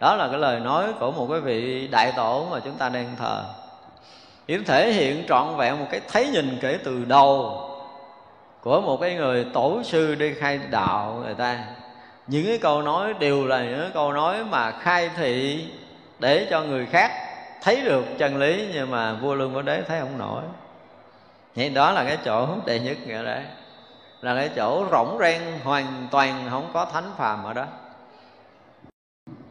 Đó 0.00 0.16
là 0.16 0.28
cái 0.30 0.38
lời 0.38 0.60
nói 0.60 0.84
của 1.00 1.12
một 1.12 1.26
cái 1.30 1.40
vị 1.40 1.88
đại 1.88 2.12
tổ 2.16 2.46
mà 2.50 2.60
chúng 2.64 2.74
ta 2.74 2.88
đang 2.88 3.16
thờ. 3.18 3.44
Điểm 4.46 4.64
thể 4.64 4.92
hiện 4.92 5.24
trọn 5.28 5.56
vẹn 5.56 5.78
một 5.78 5.86
cái 5.90 6.00
thấy 6.12 6.28
nhìn 6.28 6.58
kể 6.60 6.78
từ 6.84 7.04
đầu 7.04 7.60
của 8.60 8.80
một 8.80 9.00
cái 9.00 9.14
người 9.14 9.46
tổ 9.54 9.82
sư 9.84 10.14
đi 10.14 10.32
khai 10.34 10.60
đạo 10.70 11.22
người 11.24 11.34
ta. 11.34 11.58
Những 12.26 12.46
cái 12.46 12.58
câu 12.58 12.82
nói 12.82 13.14
đều 13.14 13.46
là 13.46 13.64
những 13.64 13.80
cái 13.80 13.90
câu 13.94 14.12
nói 14.12 14.44
mà 14.44 14.70
khai 14.70 15.10
thị 15.16 15.64
để 16.18 16.46
cho 16.50 16.62
người 16.62 16.86
khác 16.86 17.12
thấy 17.62 17.80
được 17.80 18.04
chân 18.18 18.36
lý, 18.36 18.68
nhưng 18.74 18.90
mà 18.90 19.12
vua 19.12 19.34
lương 19.34 19.54
võ 19.54 19.62
đế 19.62 19.82
thấy 19.88 20.00
không 20.00 20.18
nổi 20.18 20.42
vậy 21.56 21.68
đó 21.68 21.92
là 21.92 22.04
cái 22.04 22.18
chỗ 22.24 22.48
đệ 22.66 22.78
nhất 22.78 22.96
nghĩa 23.06 23.24
đấy 23.24 23.42
là 24.20 24.34
cái 24.34 24.50
chỗ 24.56 24.86
rỗng 24.90 25.16
ren 25.20 25.42
hoàn 25.64 26.08
toàn 26.10 26.46
không 26.50 26.70
có 26.72 26.84
thánh 26.84 27.10
phàm 27.16 27.44
ở 27.44 27.52
đó. 27.52 27.64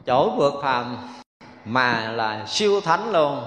Chỗ 0.05 0.29
vượt 0.29 0.53
phàm 0.63 0.97
mà 1.65 2.11
là 2.11 2.45
siêu 2.45 2.81
thánh 2.81 3.11
luôn. 3.11 3.45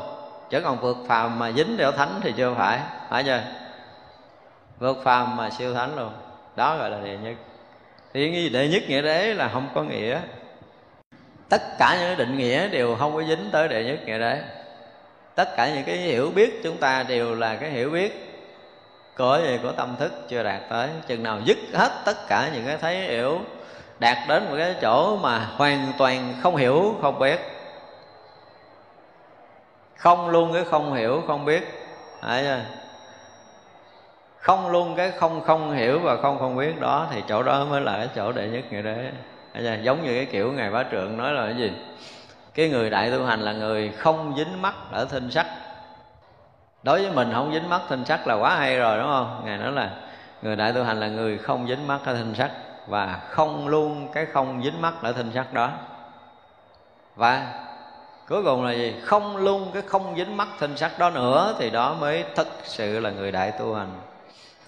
Chứ 0.50 0.60
còn 0.60 0.80
vượt 0.80 0.96
phàm 1.08 1.38
mà 1.38 1.52
dính 1.52 1.76
đeo 1.76 1.92
thánh 1.92 2.20
thì 2.22 2.32
chưa 2.36 2.54
phải 2.54 2.80
phải 3.08 3.24
chưa? 3.24 3.42
Vượt 4.78 4.96
phàm 5.04 5.36
mà 5.36 5.50
siêu 5.50 5.74
thánh 5.74 5.96
luôn. 5.96 6.12
Đó 6.56 6.76
gọi 6.76 6.90
là 6.90 6.98
đệ 7.04 7.16
nhất. 7.16 7.34
Thì 8.14 8.30
nghi 8.30 8.48
đệ 8.48 8.68
nhất 8.68 8.82
nghĩa 8.88 9.02
đế 9.02 9.34
là 9.34 9.48
không 9.48 9.68
có 9.74 9.82
nghĩa. 9.82 10.20
Tất 11.48 11.62
cả 11.78 11.98
những 12.00 12.18
định 12.18 12.38
nghĩa 12.38 12.68
đều 12.68 12.96
không 12.96 13.14
có 13.14 13.22
dính 13.22 13.48
tới 13.52 13.68
đệ 13.68 13.84
nhất 13.84 13.98
nghĩa 14.06 14.18
đế 14.18 14.42
tất 15.38 15.56
cả 15.56 15.74
những 15.74 15.84
cái 15.84 15.96
hiểu 15.96 16.30
biết 16.34 16.60
chúng 16.62 16.76
ta 16.76 17.02
đều 17.02 17.34
là 17.34 17.56
cái 17.56 17.70
hiểu 17.70 17.90
biết 17.90 18.27
cõi 19.18 19.42
gì 19.42 19.58
của 19.62 19.72
tâm 19.72 19.96
thức 19.98 20.12
chưa 20.28 20.42
đạt 20.42 20.62
tới. 20.68 20.88
Chừng 21.06 21.22
nào 21.22 21.40
dứt 21.44 21.58
hết 21.74 21.90
tất 22.04 22.28
cả 22.28 22.50
những 22.54 22.66
cái 22.66 22.76
thấy 22.76 22.96
hiểu, 22.96 23.40
đạt 23.98 24.18
đến 24.28 24.44
một 24.50 24.54
cái 24.58 24.74
chỗ 24.80 25.16
mà 25.16 25.48
hoàn 25.56 25.92
toàn 25.98 26.34
không 26.42 26.56
hiểu, 26.56 26.94
không 27.02 27.18
biết. 27.18 27.40
Không 29.96 30.28
luôn 30.28 30.52
cái 30.52 30.64
không 30.64 30.94
hiểu, 30.94 31.22
không 31.26 31.44
biết. 31.44 31.62
Đấy 32.22 32.42
chưa? 32.44 32.78
không 34.48 34.70
luôn 34.70 34.94
cái 34.96 35.10
không 35.10 35.40
không 35.46 35.72
hiểu 35.72 35.98
và 35.98 36.16
không 36.16 36.38
không 36.38 36.56
biết 36.56 36.80
đó 36.80 37.06
thì 37.10 37.22
chỗ 37.28 37.42
đó 37.42 37.64
mới 37.64 37.80
là 37.80 37.96
cái 37.96 38.08
chỗ 38.16 38.32
đệ 38.32 38.48
nhất 38.48 38.64
nghĩa 38.70 38.82
đế. 38.82 39.10
Giống 39.82 40.04
như 40.04 40.14
cái 40.14 40.26
kiểu 40.26 40.52
ngài 40.52 40.70
bá 40.70 40.84
trượng 40.90 41.16
nói 41.16 41.32
là 41.32 41.44
cái 41.44 41.56
gì? 41.56 41.72
Cái 42.54 42.68
người 42.68 42.90
đại 42.90 43.10
tu 43.10 43.24
hành 43.24 43.40
là 43.40 43.52
người 43.52 43.92
không 43.98 44.34
dính 44.36 44.62
mắt 44.62 44.74
ở 44.92 45.04
thinh 45.04 45.30
sắc 45.30 45.46
đối 46.82 47.02
với 47.02 47.10
mình 47.10 47.30
không 47.34 47.52
dính 47.52 47.68
mắt 47.68 47.80
thinh 47.88 48.04
sắc 48.04 48.26
là 48.26 48.34
quá 48.34 48.56
hay 48.56 48.78
rồi, 48.78 48.98
đúng 48.98 49.06
không? 49.06 49.42
Ngài 49.44 49.58
nói 49.58 49.72
là 49.72 49.90
người 50.42 50.56
đại 50.56 50.72
tu 50.72 50.84
hành 50.84 51.00
là 51.00 51.08
người 51.08 51.38
không 51.38 51.68
dính 51.68 51.86
mắt 51.86 51.98
ở 52.04 52.14
thinh 52.14 52.34
sắc 52.34 52.50
và 52.86 53.20
không 53.30 53.68
luôn 53.68 54.08
cái 54.12 54.26
không 54.26 54.62
dính 54.64 54.80
mắt 54.80 54.94
ở 55.02 55.12
thinh 55.12 55.30
sắc 55.34 55.52
đó. 55.52 55.70
Và 57.16 57.52
cuối 58.28 58.42
cùng 58.42 58.64
là 58.64 58.72
gì? 58.72 58.94
Không 59.04 59.36
luôn 59.36 59.70
cái 59.72 59.82
không 59.86 60.16
dính 60.16 60.36
mắt 60.36 60.48
thinh 60.60 60.76
sắc 60.76 60.98
đó 60.98 61.10
nữa 61.10 61.54
thì 61.58 61.70
đó 61.70 61.96
mới 62.00 62.24
thực 62.36 62.48
sự 62.62 63.00
là 63.00 63.10
người 63.10 63.32
đại 63.32 63.52
tu 63.58 63.74
hành. 63.74 64.00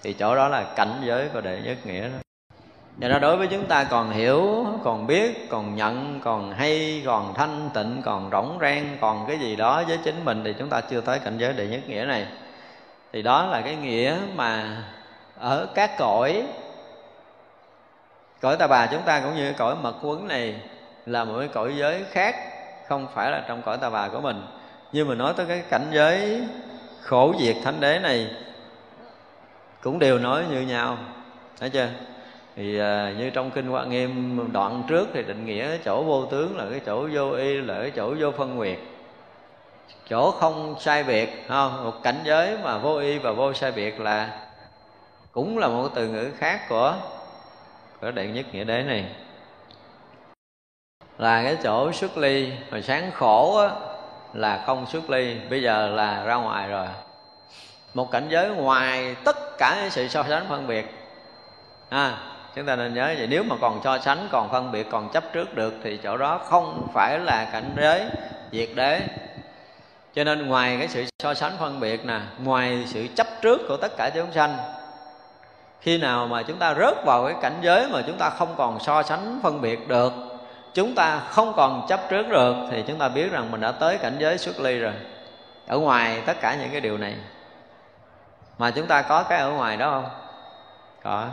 Thì 0.03 0.13
chỗ 0.13 0.35
đó 0.35 0.47
là 0.47 0.63
cảnh 0.75 1.01
giới 1.01 1.29
của 1.33 1.41
đệ 1.41 1.61
nhất 1.65 1.77
nghĩa 1.85 2.01
đó 2.01 2.17
do 2.97 3.07
đó 3.07 3.19
đối 3.19 3.37
với 3.37 3.47
chúng 3.47 3.65
ta 3.65 3.83
còn 3.83 4.11
hiểu, 4.11 4.67
còn 4.83 5.07
biết, 5.07 5.49
còn 5.49 5.75
nhận, 5.75 6.19
còn 6.23 6.51
hay, 6.51 7.03
còn 7.05 7.33
thanh 7.33 7.69
tịnh, 7.73 8.01
còn 8.05 8.29
rỗng 8.31 8.57
rang, 8.61 8.97
còn 9.01 9.25
cái 9.27 9.39
gì 9.39 9.55
đó 9.55 9.83
với 9.87 9.97
chính 10.03 10.25
mình 10.25 10.43
thì 10.43 10.53
chúng 10.59 10.69
ta 10.69 10.81
chưa 10.81 11.01
tới 11.01 11.19
cảnh 11.19 11.37
giới 11.37 11.53
đệ 11.53 11.67
nhất 11.67 11.81
nghĩa 11.87 12.05
này. 12.07 12.27
Thì 13.13 13.21
đó 13.21 13.45
là 13.45 13.61
cái 13.61 13.75
nghĩa 13.75 14.17
mà 14.35 14.83
ở 15.39 15.67
các 15.75 15.97
cõi 15.97 16.43
cõi 18.41 18.57
ta 18.57 18.67
bà 18.67 18.85
chúng 18.85 19.01
ta 19.01 19.19
cũng 19.19 19.35
như 19.35 19.53
cõi 19.53 19.75
mật 19.81 19.95
quấn 20.01 20.27
này 20.27 20.55
là 21.05 21.23
một 21.23 21.35
cái 21.39 21.47
cõi 21.47 21.73
giới 21.77 22.03
khác, 22.11 22.35
không 22.87 23.07
phải 23.13 23.31
là 23.31 23.43
trong 23.47 23.61
cõi 23.61 23.77
ta 23.77 23.89
bà 23.89 24.07
của 24.07 24.21
mình. 24.21 24.43
Nhưng 24.91 25.07
mà 25.07 25.15
nói 25.15 25.33
tới 25.37 25.45
cái 25.45 25.63
cảnh 25.69 25.87
giới 25.91 26.43
khổ 27.01 27.33
diệt 27.39 27.55
thánh 27.63 27.79
đế 27.79 27.99
này, 27.99 28.27
cũng 29.81 29.99
đều 29.99 30.19
nói 30.19 30.43
như 30.49 30.61
nhau. 30.61 30.97
Thấy 31.59 31.69
chưa? 31.69 31.87
Thì 32.55 32.79
à, 32.79 33.13
như 33.17 33.29
trong 33.29 33.51
kinh 33.51 33.67
hoa 33.67 33.85
nghiêm 33.85 34.39
đoạn 34.53 34.83
trước 34.87 35.09
thì 35.13 35.23
định 35.23 35.45
nghĩa 35.45 35.77
chỗ 35.85 36.03
vô 36.03 36.25
tướng 36.25 36.57
là 36.57 36.65
cái 36.69 36.81
chỗ 36.85 37.07
vô 37.13 37.31
y 37.31 37.61
là 37.61 37.79
cái 37.81 37.91
chỗ 37.95 38.15
vô 38.19 38.31
phân 38.31 38.55
nguyệt. 38.55 38.77
Chỗ 40.09 40.31
không 40.31 40.75
sai 40.79 41.03
biệt 41.03 41.29
không 41.47 41.83
một 41.83 42.03
cảnh 42.03 42.19
giới 42.23 42.57
mà 42.63 42.77
vô 42.77 42.97
y 42.97 43.17
và 43.17 43.31
vô 43.31 43.53
sai 43.53 43.71
biệt 43.71 43.99
là 43.99 44.47
cũng 45.31 45.57
là 45.57 45.67
một 45.67 45.89
từ 45.95 46.07
ngữ 46.07 46.31
khác 46.37 46.61
của 46.69 46.95
của 48.01 48.11
đệ 48.11 48.27
nhất 48.27 48.45
nghĩa 48.51 48.63
đế 48.63 48.83
này. 48.83 49.05
Là 51.17 51.43
cái 51.43 51.57
chỗ 51.63 51.91
xuất 51.91 52.17
ly 52.17 52.51
hồi 52.71 52.81
sáng 52.81 53.11
khổ 53.11 53.57
á, 53.57 53.69
là 54.33 54.63
không 54.65 54.85
xuất 54.85 55.09
ly 55.09 55.37
bây 55.49 55.61
giờ 55.61 55.87
là 55.87 56.23
ra 56.23 56.35
ngoài 56.35 56.69
rồi. 56.69 56.87
Một 57.93 58.11
cảnh 58.11 58.27
giới 58.29 58.49
ngoài 58.49 59.15
tất 59.23 59.57
cả 59.57 59.87
sự 59.91 60.07
so 60.07 60.23
sánh 60.29 60.45
phân 60.49 60.67
biệt 60.67 60.85
à, 61.89 62.30
chúng 62.55 62.65
ta 62.65 62.75
nên 62.75 62.93
nhớ 62.93 63.13
vậy. 63.17 63.27
Nếu 63.27 63.43
mà 63.43 63.55
còn 63.61 63.81
so 63.83 63.97
sánh, 63.99 64.27
còn 64.31 64.49
phân 64.51 64.71
biệt, 64.71 64.87
còn 64.91 65.09
chấp 65.09 65.23
trước 65.33 65.55
được, 65.55 65.73
thì 65.83 65.97
chỗ 65.97 66.17
đó 66.17 66.37
không 66.45 66.87
phải 66.93 67.19
là 67.19 67.49
cảnh 67.51 67.71
giới 67.77 68.05
diệt 68.51 68.69
đế. 68.75 69.01
Cho 70.13 70.23
nên 70.23 70.47
ngoài 70.47 70.77
cái 70.77 70.87
sự 70.87 71.05
so 71.23 71.33
sánh 71.33 71.51
phân 71.59 71.79
biệt 71.79 72.05
nè, 72.05 72.19
ngoài 72.43 72.83
sự 72.87 73.07
chấp 73.15 73.27
trước 73.41 73.61
của 73.67 73.77
tất 73.77 73.97
cả 73.97 74.09
chúng 74.09 74.31
sanh, 74.31 74.57
khi 75.81 75.97
nào 75.97 76.27
mà 76.27 76.43
chúng 76.43 76.57
ta 76.57 76.73
rớt 76.73 77.05
vào 77.05 77.25
cái 77.25 77.35
cảnh 77.41 77.57
giới 77.61 77.87
mà 77.89 78.01
chúng 78.07 78.17
ta 78.17 78.29
không 78.29 78.53
còn 78.57 78.79
so 78.79 79.03
sánh 79.03 79.39
phân 79.43 79.61
biệt 79.61 79.87
được, 79.87 80.13
chúng 80.73 80.95
ta 80.95 81.19
không 81.29 81.53
còn 81.55 81.85
chấp 81.89 81.99
trước 82.09 82.27
được, 82.29 82.55
thì 82.71 82.83
chúng 82.87 82.99
ta 82.99 83.09
biết 83.09 83.31
rằng 83.31 83.51
mình 83.51 83.61
đã 83.61 83.71
tới 83.71 83.97
cảnh 83.97 84.15
giới 84.19 84.37
xuất 84.37 84.59
ly 84.59 84.79
rồi. 84.79 84.93
Ở 85.67 85.77
ngoài 85.77 86.21
tất 86.25 86.41
cả 86.41 86.55
những 86.55 86.71
cái 86.71 86.81
điều 86.81 86.97
này. 86.97 87.15
Mà 88.57 88.71
chúng 88.71 88.87
ta 88.87 89.01
có 89.01 89.23
cái 89.23 89.39
ở 89.39 89.49
ngoài 89.51 89.77
đó 89.77 89.91
không? 89.91 90.09
Có 91.03 91.27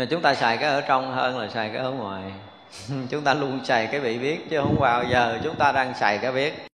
nhưng 0.00 0.08
chúng 0.08 0.22
ta 0.22 0.34
xài 0.34 0.56
cái 0.56 0.70
ở 0.70 0.80
trong 0.80 1.14
hơn 1.14 1.38
là 1.38 1.48
xài 1.48 1.68
cái 1.68 1.78
ở 1.78 1.90
ngoài. 1.90 2.22
Chúng 3.10 3.24
ta 3.24 3.34
luôn 3.34 3.64
xài 3.64 3.86
cái 3.86 4.00
bị 4.00 4.18
biết 4.18 4.50
chứ 4.50 4.60
không 4.60 4.76
bao 4.80 5.04
giờ 5.04 5.38
chúng 5.44 5.56
ta 5.56 5.72
đang 5.72 5.94
xài 5.94 6.18
cái 6.18 6.32
biết. 6.32 6.66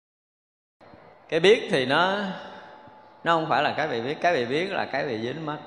Cái 1.29 1.39
biết 1.39 1.67
thì 1.71 1.85
nó 1.85 2.17
nó 3.23 3.35
không 3.35 3.49
phải 3.49 3.63
là 3.63 3.73
cái 3.77 3.87
bị 3.87 4.01
biết, 4.01 4.17
cái 4.21 4.33
bị 4.33 4.45
biết 4.45 4.71
là 4.71 4.85
cái 4.85 5.05
bị 5.05 5.21
dính 5.21 5.45
mất 5.45 5.57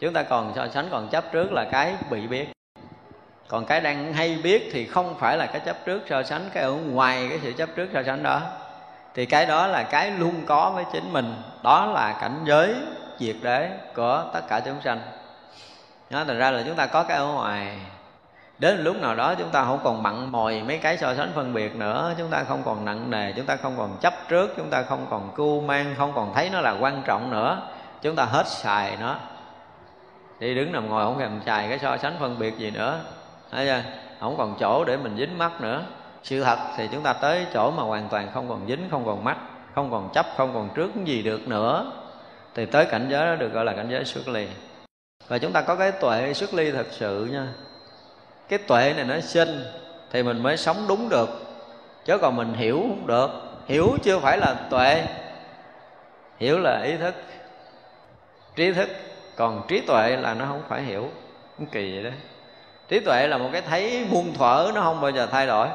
chúng 0.00 0.12
ta 0.12 0.22
còn 0.22 0.52
so 0.56 0.68
sánh, 0.68 0.88
còn 0.90 1.08
chấp 1.08 1.24
trước 1.32 1.52
là 1.52 1.64
cái 1.64 1.94
bị 2.10 2.26
biết. 2.26 2.46
Còn 3.48 3.64
cái 3.64 3.80
đang 3.80 4.12
hay 4.12 4.38
biết 4.42 4.70
thì 4.72 4.86
không 4.86 5.14
phải 5.18 5.36
là 5.36 5.46
cái 5.46 5.60
chấp 5.60 5.76
trước 5.84 6.02
so 6.08 6.22
sánh, 6.22 6.50
cái 6.52 6.62
ở 6.62 6.72
ngoài 6.72 7.26
cái 7.30 7.38
sự 7.42 7.52
chấp 7.52 7.68
trước 7.76 7.88
so 7.94 8.02
sánh 8.02 8.22
đó. 8.22 8.40
Thì 9.14 9.26
cái 9.26 9.46
đó 9.46 9.66
là 9.66 9.82
cái 9.82 10.10
luôn 10.10 10.34
có 10.46 10.70
với 10.70 10.84
chính 10.92 11.12
mình. 11.12 11.34
Đó 11.62 11.86
là 11.86 12.18
cảnh 12.20 12.40
giới 12.44 12.74
diệt 13.18 13.36
đế 13.42 13.70
của 13.94 14.30
tất 14.32 14.40
cả 14.48 14.60
chúng 14.60 14.80
sanh 14.84 15.00
đó 16.10 16.24
thành 16.24 16.38
ra 16.38 16.50
là 16.50 16.62
chúng 16.66 16.76
ta 16.76 16.86
có 16.86 17.02
cái 17.02 17.16
ở 17.16 17.26
ngoài. 17.26 17.78
Đến 18.58 18.84
lúc 18.84 18.96
nào 18.96 19.14
đó 19.14 19.34
chúng 19.34 19.50
ta 19.50 19.64
không 19.64 19.80
còn 19.84 20.02
mặn 20.02 20.32
mòi 20.32 20.62
mấy 20.62 20.78
cái 20.78 20.98
so 20.98 21.14
sánh 21.14 21.32
phân 21.34 21.54
biệt 21.54 21.76
nữa. 21.76 22.14
Chúng 22.18 22.30
ta 22.30 22.44
không 22.44 22.62
còn 22.64 22.84
nặng 22.84 23.10
nề, 23.10 23.32
chúng 23.32 23.46
ta 23.46 23.56
không 23.56 23.74
còn 23.78 23.96
chấp 24.00 24.14
trước, 24.28 24.54
chúng 24.56 24.70
ta 24.70 24.82
không 24.82 25.06
còn 25.10 25.32
cưu 25.36 25.60
mang, 25.60 25.94
không 25.98 26.12
còn 26.14 26.34
thấy 26.34 26.50
nó 26.50 26.60
là 26.60 26.76
quan 26.80 27.02
trọng 27.06 27.30
nữa. 27.30 27.62
Chúng 28.02 28.16
ta 28.16 28.24
hết 28.24 28.46
xài 28.46 28.96
nó. 29.00 29.16
Đi 30.38 30.54
đứng 30.54 30.72
nằm 30.72 30.88
ngồi 30.88 31.04
không 31.04 31.18
thèm 31.18 31.40
xài 31.46 31.68
cái 31.68 31.78
so 31.78 31.96
sánh 31.96 32.16
phân 32.20 32.38
biệt 32.38 32.58
gì 32.58 32.70
nữa. 32.70 33.00
Thấy 33.50 33.66
chưa? 33.66 33.82
Không 34.20 34.36
còn 34.38 34.56
chỗ 34.60 34.84
để 34.84 34.96
mình 34.96 35.16
dính 35.16 35.38
mắt 35.38 35.60
nữa. 35.60 35.82
Sự 36.22 36.44
thật 36.44 36.58
thì 36.76 36.88
chúng 36.92 37.02
ta 37.02 37.12
tới 37.12 37.46
chỗ 37.54 37.70
mà 37.70 37.82
hoàn 37.82 38.08
toàn 38.08 38.28
không 38.34 38.48
còn 38.48 38.66
dính, 38.68 38.88
không 38.90 39.06
còn 39.06 39.24
mắt, 39.24 39.36
không 39.74 39.90
còn 39.90 40.08
chấp, 40.12 40.26
không 40.36 40.54
còn 40.54 40.68
trước 40.74 40.90
gì 41.04 41.22
được 41.22 41.48
nữa. 41.48 41.92
Thì 42.54 42.66
tới 42.66 42.86
cảnh 42.86 43.06
giới 43.10 43.26
đó 43.26 43.34
được 43.34 43.52
gọi 43.52 43.64
là 43.64 43.72
cảnh 43.72 43.88
giới 43.90 44.04
xuất 44.04 44.28
ly 44.28 44.48
và 45.28 45.38
chúng 45.38 45.52
ta 45.52 45.62
có 45.62 45.74
cái 45.76 45.92
tuệ 45.92 46.34
xuất 46.34 46.54
ly 46.54 46.72
thật 46.72 46.86
sự 46.90 47.28
nha. 47.32 47.46
Cái 48.48 48.58
tuệ 48.58 48.92
này 48.96 49.04
nó 49.04 49.20
sinh 49.20 49.64
thì 50.10 50.22
mình 50.22 50.42
mới 50.42 50.56
sống 50.56 50.84
đúng 50.88 51.08
được. 51.08 51.28
Chứ 52.04 52.18
còn 52.18 52.36
mình 52.36 52.54
hiểu 52.54 52.78
không 52.80 53.06
được. 53.06 53.30
Hiểu 53.66 53.96
chưa 54.02 54.18
phải 54.18 54.38
là 54.38 54.54
tuệ. 54.70 55.06
Hiểu 56.38 56.58
là 56.58 56.82
ý 56.84 56.96
thức. 56.96 57.14
Trí 58.56 58.72
thức. 58.72 58.88
Còn 59.36 59.62
trí 59.68 59.80
tuệ 59.80 60.16
là 60.16 60.34
nó 60.34 60.44
không 60.44 60.62
phải 60.68 60.82
hiểu. 60.82 61.10
Kỳ 61.72 61.94
vậy 61.94 62.04
đó. 62.04 62.10
Trí 62.88 63.00
tuệ 63.00 63.26
là 63.26 63.38
một 63.38 63.48
cái 63.52 63.62
thấy 63.62 64.06
muôn 64.10 64.34
thuở 64.34 64.70
nó 64.74 64.80
không 64.80 65.00
bao 65.00 65.10
giờ 65.10 65.26
thay 65.26 65.46
đổi. 65.46 65.68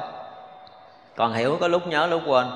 Còn 1.16 1.32
hiểu 1.32 1.58
có 1.60 1.68
lúc 1.68 1.86
nhớ 1.86 2.06
lúc 2.06 2.22
quên. 2.26 2.46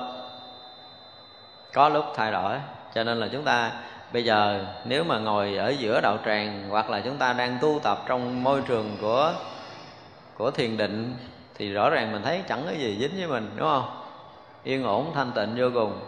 Có 1.73 1.89
lúc 1.89 2.05
thay 2.15 2.31
đổi. 2.31 2.55
Cho 2.95 3.03
nên 3.03 3.19
là 3.19 3.27
chúng 3.31 3.43
ta 3.43 3.71
bây 4.13 4.23
giờ, 4.23 4.65
nếu 4.85 5.03
mà 5.03 5.19
ngồi 5.19 5.57
ở 5.57 5.69
giữa 5.69 6.01
đạo 6.01 6.17
tràng, 6.25 6.69
hoặc 6.69 6.89
là 6.89 7.01
chúng 7.01 7.17
ta 7.17 7.33
đang 7.33 7.57
tu 7.61 7.79
tập 7.83 8.03
trong 8.07 8.43
môi 8.43 8.61
trường 8.67 8.97
của 9.01 9.33
của 10.37 10.51
thiền 10.51 10.77
định, 10.77 11.15
thì 11.55 11.73
rõ 11.73 11.89
ràng 11.89 12.11
mình 12.11 12.21
thấy 12.23 12.41
chẳng 12.47 12.61
có 12.65 12.71
gì 12.71 12.97
dính 12.99 13.17
với 13.17 13.27
mình, 13.27 13.51
đúng 13.55 13.67
không? 13.67 14.03
Yên 14.63 14.83
ổn, 14.83 15.11
thanh 15.15 15.31
tịnh, 15.31 15.55
vô 15.57 15.69
cùng. 15.73 15.99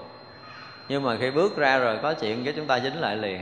Nhưng 0.90 1.04
mà 1.04 1.18
khi 1.20 1.32
bước 1.32 1.58
ra 1.58 1.78
rồi 1.78 1.98
có 2.02 2.14
chuyện 2.14 2.44
cái 2.44 2.54
chúng 2.58 2.68
ta 2.68 2.80
dính 2.80 3.00
lại 3.00 3.18
liền. 3.18 3.42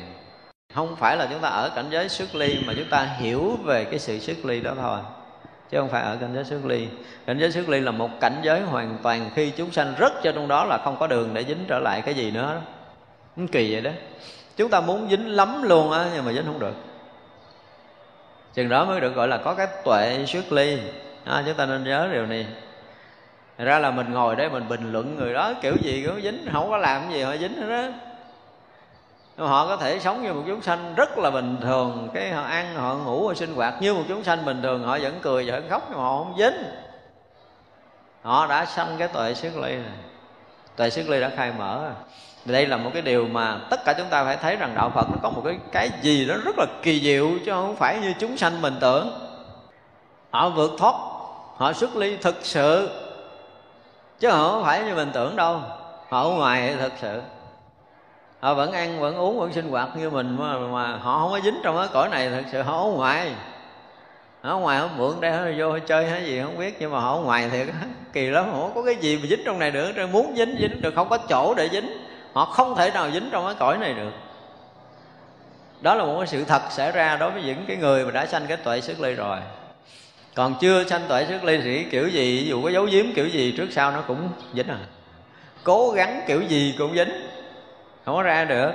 Không 0.73 0.95
phải 0.95 1.17
là 1.17 1.27
chúng 1.31 1.39
ta 1.39 1.49
ở 1.49 1.69
cảnh 1.75 1.85
giới 1.89 2.09
xuất 2.09 2.35
ly, 2.35 2.57
mà 2.65 2.73
chúng 2.77 2.89
ta 2.89 3.03
hiểu 3.03 3.57
về 3.63 3.85
cái 3.85 3.99
sự 3.99 4.19
xuất 4.19 4.45
ly 4.45 4.59
đó 4.59 4.71
thôi. 4.81 4.99
Chứ 5.71 5.77
không 5.79 5.89
phải 5.89 6.03
ở 6.03 6.17
cảnh 6.21 6.31
giới 6.33 6.43
xuất 6.43 6.65
ly. 6.65 6.87
Cảnh 7.25 7.37
giới 7.39 7.51
xuất 7.51 7.69
ly 7.69 7.79
là 7.79 7.91
một 7.91 8.09
cảnh 8.19 8.39
giới 8.43 8.61
hoàn 8.61 8.97
toàn 9.03 9.29
khi 9.35 9.49
chúng 9.49 9.71
sanh 9.71 9.93
rất 9.97 10.13
cho 10.23 10.31
trong 10.31 10.47
đó 10.47 10.65
là 10.65 10.77
không 10.77 10.97
có 10.99 11.07
đường 11.07 11.33
để 11.33 11.43
dính 11.43 11.65
trở 11.67 11.79
lại 11.79 12.01
cái 12.01 12.13
gì 12.13 12.31
nữa. 12.31 12.61
Đó. 13.37 13.43
kỳ 13.51 13.73
vậy 13.73 13.81
đó 13.81 13.91
chúng 14.57 14.69
ta 14.69 14.81
muốn 14.81 15.07
dính 15.09 15.35
lắm 15.35 15.63
luôn 15.63 15.91
á 15.91 16.05
nhưng 16.13 16.25
mà 16.25 16.33
dính 16.33 16.45
không 16.45 16.59
được. 16.59 16.73
Chừng 18.53 18.69
đó 18.69 18.85
mới 18.85 19.01
được 19.01 19.15
gọi 19.15 19.27
là 19.27 19.37
có 19.37 19.53
cái 19.53 19.67
tuệ 19.83 20.25
xuất 20.27 20.51
ly. 20.51 20.79
À, 21.25 21.43
chúng 21.45 21.55
ta 21.55 21.65
nên 21.65 21.83
nhớ 21.83 22.09
điều 22.13 22.25
này. 22.25 22.47
Thật 23.57 23.65
ra 23.65 23.79
là 23.79 23.91
mình 23.91 24.13
ngồi 24.13 24.35
đấy 24.35 24.49
mình 24.49 24.67
bình 24.69 24.91
luận 24.91 25.15
người 25.15 25.33
đó 25.33 25.53
kiểu 25.61 25.73
gì 25.81 26.03
cũng 26.07 26.21
dính 26.21 26.47
không 26.53 26.69
có 26.69 26.77
làm 26.77 27.11
gì 27.11 27.21
họ 27.21 27.37
dính 27.37 27.61
hết 27.61 27.91
đó 29.37 29.45
họ 29.45 29.67
có 29.67 29.77
thể 29.77 29.99
sống 29.99 30.23
như 30.23 30.33
một 30.33 30.43
chúng 30.47 30.61
sanh 30.61 30.95
rất 30.95 31.17
là 31.17 31.31
bình 31.31 31.57
thường. 31.61 32.09
Cái 32.13 32.31
họ 32.31 32.41
ăn 32.41 32.75
họ 32.75 32.95
ngủ 32.95 33.27
họ 33.27 33.33
sinh 33.33 33.55
hoạt 33.55 33.81
như 33.81 33.93
một 33.93 34.03
chúng 34.07 34.23
sanh 34.23 34.45
bình 34.45 34.61
thường. 34.61 34.83
Họ 34.83 34.97
vẫn 35.01 35.19
cười 35.21 35.51
vẫn 35.51 35.69
khóc 35.69 35.85
nhưng 35.89 35.97
mà 35.97 36.03
họ 36.03 36.17
không 36.17 36.35
dính. 36.37 36.63
Họ 38.21 38.47
đã 38.47 38.65
sanh 38.65 38.95
cái 38.97 39.07
tuệ 39.07 39.33
xuất 39.33 39.55
ly 39.55 39.75
này. 39.75 39.97
Tuệ 40.75 40.89
xuất 40.89 41.09
ly 41.09 41.21
đã 41.21 41.29
khai 41.35 41.53
mở 41.57 41.91
đây 42.47 42.65
là 42.65 42.77
một 42.77 42.89
cái 42.93 43.01
điều 43.01 43.27
mà 43.27 43.57
tất 43.69 43.85
cả 43.85 43.93
chúng 43.97 44.07
ta 44.09 44.23
phải 44.23 44.37
thấy 44.37 44.55
rằng 44.55 44.73
đạo 44.75 44.91
phật 44.95 45.07
nó 45.09 45.17
có 45.21 45.29
một 45.29 45.41
cái 45.45 45.57
cái 45.71 45.89
gì 46.01 46.25
đó 46.25 46.35
rất 46.45 46.55
là 46.57 46.65
kỳ 46.81 46.99
diệu 46.99 47.29
chứ 47.45 47.51
không 47.51 47.75
phải 47.75 47.99
như 47.99 48.13
chúng 48.19 48.37
sanh 48.37 48.61
mình 48.61 48.73
tưởng. 48.79 49.09
Họ 50.31 50.49
vượt 50.49 50.71
thoát 50.77 50.93
họ 51.57 51.73
xuất 51.73 51.95
ly 51.95 52.17
thực 52.17 52.35
sự 52.41 52.89
chứ 54.19 54.29
họ 54.29 54.51
không 54.51 54.63
phải 54.63 54.83
như 54.83 54.95
mình 54.95 55.09
tưởng 55.13 55.35
đâu. 55.35 55.61
Họ 56.09 56.23
ở 56.23 56.29
ngoài 56.29 56.75
thực 56.79 56.93
sự. 57.01 57.21
Họ 58.39 58.53
vẫn 58.53 58.71
ăn 58.71 58.99
vẫn 58.99 59.15
uống 59.17 59.39
vẫn 59.39 59.53
sinh 59.53 59.69
hoạt 59.69 59.89
như 59.97 60.09
mình 60.09 60.37
mà, 60.39 60.57
mà 60.57 60.97
họ 60.97 61.19
không 61.19 61.31
có 61.31 61.39
dính 61.43 61.59
trong 61.63 61.77
cái 61.77 61.87
cõi 61.93 62.09
này 62.09 62.29
thật 62.29 62.43
sự 62.51 62.61
họ 62.61 62.83
ở 62.83 62.89
ngoài. 62.89 63.31
Họ 64.41 64.49
ở 64.49 64.55
ngoài 64.55 64.79
họ 64.79 64.89
mượn 64.97 65.21
đây 65.21 65.31
họ 65.31 65.45
vô 65.57 65.79
chơi 65.79 66.09
hay 66.09 66.25
gì 66.25 66.41
không 66.41 66.59
biết 66.59 66.77
nhưng 66.79 66.91
mà 66.91 66.99
họ 66.99 67.13
ở 67.15 67.21
ngoài 67.21 67.49
thì 67.51 67.63
kỳ 68.13 68.29
lắm. 68.29 68.45
Họ 68.51 68.69
có 68.75 68.81
cái 68.83 68.95
gì 68.95 69.17
mà 69.17 69.27
dính 69.29 69.41
trong 69.45 69.59
này 69.59 69.71
được 69.71 69.91
muốn 70.11 70.33
dính 70.37 70.55
dính 70.59 70.81
được 70.81 70.95
không 70.95 71.09
có 71.09 71.17
chỗ 71.17 71.53
để 71.53 71.69
dính 71.69 72.06
họ 72.37 72.45
không 72.45 72.75
thể 72.75 72.91
nào 72.91 73.11
dính 73.11 73.29
trong 73.31 73.45
cái 73.45 73.55
cõi 73.59 73.77
này 73.77 73.93
được. 73.93 74.11
Đó 75.81 75.95
là 75.95 76.03
một 76.03 76.15
cái 76.17 76.27
sự 76.27 76.43
thật 76.43 76.61
xảy 76.69 76.91
ra 76.91 77.17
đối 77.17 77.31
với 77.31 77.43
những 77.43 77.65
cái 77.67 77.77
người 77.77 78.05
mà 78.05 78.11
đã 78.11 78.25
sanh 78.25 78.47
cái 78.47 78.57
tuệ 78.57 78.81
sức 78.81 78.99
ly 78.99 79.13
rồi. 79.13 79.37
Còn 80.35 80.55
chưa 80.59 80.83
sanh 80.83 81.01
tuệ 81.07 81.25
sức 81.25 81.43
ly 81.43 81.57
thì 81.63 81.83
kiểu 81.83 82.07
gì, 82.07 82.41
ví 82.43 82.49
dụ 82.49 82.63
có 82.63 82.69
giấu 82.69 82.85
giếm 82.85 83.05
kiểu 83.15 83.27
gì 83.27 83.53
trước 83.57 83.67
sau 83.71 83.91
nó 83.91 84.01
cũng 84.07 84.29
dính 84.53 84.67
à. 84.67 84.77
Cố 85.63 85.89
gắng 85.89 86.21
kiểu 86.27 86.41
gì 86.41 86.75
cũng 86.77 86.95
dính, 86.95 87.27
không 88.05 88.15
có 88.15 88.23
ra 88.23 88.45
được. 88.45 88.71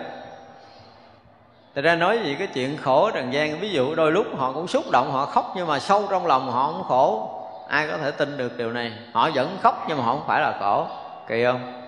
Thật 1.75 1.83
ra 1.83 1.95
nói 1.95 2.19
gì 2.25 2.37
cái 2.39 2.47
chuyện 2.47 2.77
khổ 2.77 3.11
trần 3.11 3.33
gian, 3.33 3.61
Ví 3.61 3.71
dụ 3.71 3.95
đôi 3.95 4.13
lúc 4.13 4.27
họ 4.39 4.53
cũng 4.53 4.69
xúc 4.69 4.91
động, 4.91 5.13
Họ 5.13 5.27
khóc 5.27 5.53
nhưng 5.57 5.67
mà 5.67 5.79
sâu 5.79 6.07
trong 6.11 6.27
lòng 6.27 6.51
họ 6.51 6.73
không 6.73 6.85
khổ. 6.85 7.39
Ai 7.69 7.89
có 7.89 7.99
thể 7.99 8.11
tin 8.11 8.37
được 8.37 8.57
điều 8.59 8.73
này? 8.73 8.93
Họ 9.13 9.31
vẫn 9.35 9.59
khóc 9.63 9.85
nhưng 9.89 9.99
mà 9.99 10.05
họ 10.05 10.13
không 10.13 10.27
phải 10.27 10.41
là 10.41 10.57
khổ. 10.61 10.87
Kỳ 11.29 11.45
không? 11.45 11.83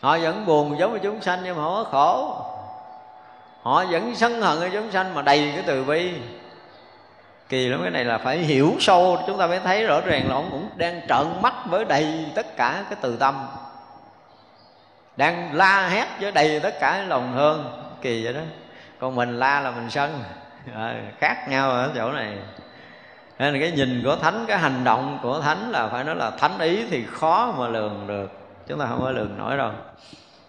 Họ 0.00 0.18
vẫn 0.18 0.46
buồn 0.46 0.78
giống 0.78 0.92
như 0.92 0.98
chúng 1.02 1.20
sanh 1.20 1.40
nhưng 1.44 1.56
mà 1.56 1.62
họ 1.62 1.84
có 1.84 1.90
khổ. 1.90 2.44
Họ 3.62 3.84
vẫn 3.84 4.14
sân 4.14 4.42
hận 4.42 4.60
như 4.60 4.70
chúng 4.72 4.90
sanh 4.90 5.14
mà 5.14 5.22
đầy 5.22 5.52
cái 5.54 5.64
từ 5.66 5.84
bi. 5.84 6.12
Kỳ 7.48 7.68
lắm 7.68 7.80
cái 7.82 7.90
này 7.90 8.04
là 8.04 8.18
phải 8.18 8.38
hiểu 8.38 8.74
sâu 8.80 9.18
Chúng 9.26 9.38
ta 9.38 9.46
mới 9.46 9.60
thấy 9.60 9.86
rõ 9.86 10.00
ràng 10.00 10.28
là 10.28 10.34
ông 10.34 10.48
cũng 10.50 10.68
đang 10.76 11.00
trợn 11.08 11.26
mắt 11.42 11.54
với 11.66 11.84
đầy 11.84 12.26
tất 12.34 12.56
cả 12.56 12.84
cái 12.90 12.98
từ 13.02 13.16
tâm. 13.16 13.48
Đang 15.16 15.54
la 15.54 15.88
hét 15.88 16.06
với 16.20 16.32
đầy 16.32 16.60
tất 16.60 16.74
cả 16.80 17.04
lòng 17.08 17.32
thương 17.36 17.82
kỳ 18.02 18.24
vậy 18.24 18.32
đó. 18.32 18.40
Còn 18.98 19.14
mình 19.14 19.38
la 19.38 19.60
là 19.60 19.70
mình 19.70 19.90
sân. 19.90 20.22
À, 20.74 20.94
khác 21.18 21.48
nhau 21.48 21.70
ở 21.70 21.90
chỗ 21.96 22.12
này. 22.12 22.36
Nên 23.38 23.54
là 23.54 23.60
cái 23.60 23.70
nhìn 23.70 24.02
của 24.04 24.16
thánh 24.16 24.44
cái 24.48 24.58
hành 24.58 24.84
động 24.84 25.18
của 25.22 25.40
thánh 25.40 25.70
là 25.70 25.88
phải 25.88 26.04
nói 26.04 26.16
là 26.16 26.30
thánh 26.30 26.58
ý 26.58 26.86
thì 26.90 27.04
khó 27.12 27.54
mà 27.58 27.68
lường 27.68 28.06
được 28.06 28.37
chúng 28.68 28.78
ta 28.78 28.86
không 28.86 29.00
có 29.00 29.10
lường 29.10 29.38
nổi 29.38 29.56
đâu. 29.56 29.70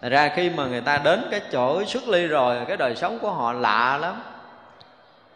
Thật 0.00 0.08
ra 0.08 0.32
khi 0.36 0.50
mà 0.50 0.66
người 0.66 0.80
ta 0.80 0.98
đến 0.98 1.28
cái 1.30 1.40
chỗ 1.52 1.84
xuất 1.84 2.08
ly 2.08 2.26
rồi, 2.26 2.56
cái 2.68 2.76
đời 2.76 2.96
sống 2.96 3.18
của 3.18 3.30
họ 3.30 3.52
lạ 3.52 3.96
lắm. 3.96 4.22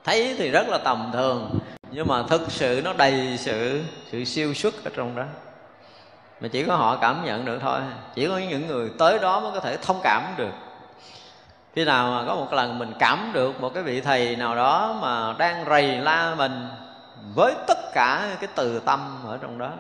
Thấy 0.05 0.35
thì 0.39 0.51
rất 0.51 0.69
là 0.69 0.79
tầm 0.79 1.11
thường, 1.13 1.59
nhưng 1.91 2.07
mà 2.07 2.23
thực 2.29 2.51
sự 2.51 2.81
nó 2.85 2.93
đầy 2.93 3.37
sự 3.39 3.83
sự 4.13 4.25
siêu 4.25 4.55
xuất 4.55 4.85
ở 4.85 4.91
trong 4.97 5.17
đó. 5.17 5.25
Mà 6.41 6.49
chỉ 6.53 6.65
có 6.65 6.77
họ 6.77 6.97
cảm 6.97 7.25
nhận 7.25 7.45
được 7.45 7.59
thôi. 7.63 7.81
Chỉ 8.15 8.29
có 8.29 8.39
những 8.39 8.67
người 8.67 8.91
tới 8.99 9.19
đó 9.19 9.41
mới 9.41 9.53
có 9.53 9.61
thể 9.61 9.77
thông 9.77 10.01
cảm 10.03 10.23
được. 10.37 10.53
Khi 11.75 11.85
nào 11.85 12.11
mà 12.11 12.29
có 12.29 12.35
một 12.35 12.53
lần 12.53 12.79
mình 12.79 12.93
cảm 12.99 13.31
được 13.33 13.61
một 13.61 13.75
cái 13.75 13.83
vị 13.83 14.01
thầy 14.01 14.37
nào 14.37 14.57
đó 14.57 14.99
mà 15.03 15.35
đang 15.39 15.65
rầy 15.69 15.83
la 15.83 16.35
mình 16.35 16.69
với 17.35 17.55
tất 17.67 17.79
cả 17.95 18.37
cái 18.41 18.49
từ 18.55 18.81
tâm 18.81 19.19
ở 19.27 19.39
trong 19.43 19.59
đó 19.59 19.71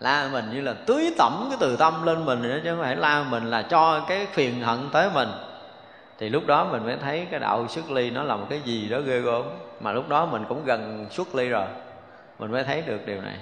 la 0.00 0.28
mình 0.32 0.44
như 0.52 0.60
là 0.60 0.74
tưới 0.86 1.14
tẩm 1.18 1.46
cái 1.50 1.58
từ 1.60 1.76
tâm 1.76 2.06
lên 2.06 2.24
mình 2.24 2.42
nữa 2.42 2.58
chứ 2.64 2.70
không 2.70 2.82
phải 2.82 2.96
la 2.96 3.22
mình 3.22 3.50
là 3.50 3.62
cho 3.62 4.04
cái 4.08 4.26
phiền 4.32 4.62
hận 4.62 4.88
tới 4.92 5.10
mình. 5.14 5.28
Thì 6.18 6.28
lúc 6.28 6.46
đó 6.46 6.64
mình 6.64 6.84
mới 6.84 6.96
thấy 6.96 7.26
cái 7.30 7.40
đạo 7.40 7.68
xuất 7.68 7.90
ly 7.90 8.10
nó 8.10 8.22
là 8.22 8.36
một 8.36 8.46
cái 8.50 8.60
gì 8.64 8.88
đó 8.88 9.00
ghê 9.00 9.20
gớm. 9.20 9.42
Mà 9.80 9.92
lúc 9.92 10.08
đó 10.08 10.26
mình 10.26 10.44
cũng 10.48 10.64
gần 10.64 11.06
xuất 11.10 11.34
ly 11.34 11.48
rồi. 11.48 11.66
Mình 12.38 12.52
mới 12.52 12.64
thấy 12.64 12.82
được 12.86 13.06
điều 13.06 13.22
này. 13.22 13.36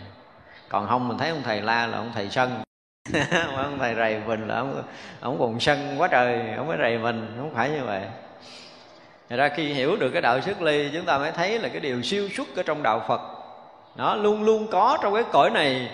Còn 0.68 0.86
không 0.88 1.08
mình 1.08 1.18
thấy 1.18 1.30
ông 1.30 1.42
thầy 1.42 1.62
la 1.62 1.86
là 1.86 1.98
ông 1.98 2.10
thầy 2.14 2.30
sân. 2.30 2.50
Ông 3.56 3.78
thầy 3.78 3.94
rầy 3.94 4.20
mình 4.26 4.48
là 4.48 4.56
ông, 4.56 4.82
ông 5.20 5.38
còn 5.38 5.60
sân 5.60 5.94
quá 5.98 6.08
trời 6.08 6.54
ông 6.56 6.66
mới 6.66 6.76
rầy 6.78 6.98
mình 6.98 7.34
không 7.38 7.54
phải 7.54 7.70
như 7.70 7.84
vậy. 7.84 8.02
Thật 9.28 9.36
ra 9.36 9.48
khi 9.48 9.72
hiểu 9.72 9.96
được 9.96 10.10
cái 10.10 10.22
đạo 10.22 10.40
xuất 10.40 10.62
ly 10.62 10.90
chúng 10.92 11.04
ta 11.04 11.18
mới 11.18 11.32
thấy 11.32 11.58
là 11.58 11.68
cái 11.68 11.80
điều 11.80 12.02
siêu 12.02 12.28
xuất 12.36 12.56
ở 12.56 12.62
trong 12.62 12.82
đạo 12.82 13.04
Phật 13.08 13.20
nó 13.96 14.14
luôn 14.14 14.42
luôn 14.44 14.66
có 14.70 14.98
trong 15.02 15.14
cái 15.14 15.24
cõi 15.32 15.50
này 15.50 15.90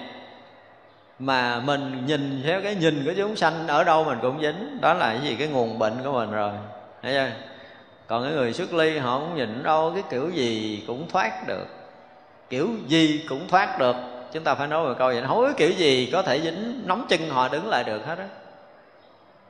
mà 1.18 1.60
mình 1.60 2.06
nhìn 2.06 2.42
theo 2.44 2.62
cái 2.62 2.74
nhìn 2.74 3.04
của 3.04 3.12
chúng 3.16 3.36
sanh 3.36 3.68
ở 3.68 3.84
đâu 3.84 4.04
mình 4.04 4.18
cũng 4.22 4.40
dính. 4.40 4.80
Đó 4.80 4.94
là 4.94 5.08
cái 5.08 5.20
gì? 5.20 5.36
Cái 5.38 5.48
nguồn 5.48 5.78
bệnh 5.78 6.02
của 6.04 6.12
mình 6.12 6.30
rồi. 6.30 6.52
Thấy 7.02 7.12
chưa? 7.12 7.30
Còn 8.06 8.22
cái 8.22 8.32
người 8.32 8.52
xuất 8.52 8.72
ly 8.72 8.98
họ 8.98 9.18
cũng 9.18 9.36
nhìn 9.36 9.62
đâu, 9.62 9.92
cái 9.94 10.02
kiểu 10.10 10.30
gì 10.30 10.84
cũng 10.86 11.08
thoát 11.08 11.46
được. 11.46 11.66
Kiểu 12.50 12.68
gì 12.86 13.26
cũng 13.28 13.48
thoát 13.48 13.78
được. 13.78 13.96
Chúng 14.32 14.44
ta 14.44 14.54
phải 14.54 14.66
nói 14.66 14.88
một 14.88 14.94
câu 14.98 15.08
vậy 15.08 15.22
hối 15.22 15.52
kiểu 15.56 15.70
gì 15.70 16.10
có 16.12 16.22
thể 16.22 16.40
dính. 16.40 16.82
Nóng 16.86 17.06
chân 17.08 17.30
họ 17.30 17.48
đứng 17.48 17.68
lại 17.68 17.84
được 17.84 18.06
hết 18.06 18.18
á. 18.18 18.28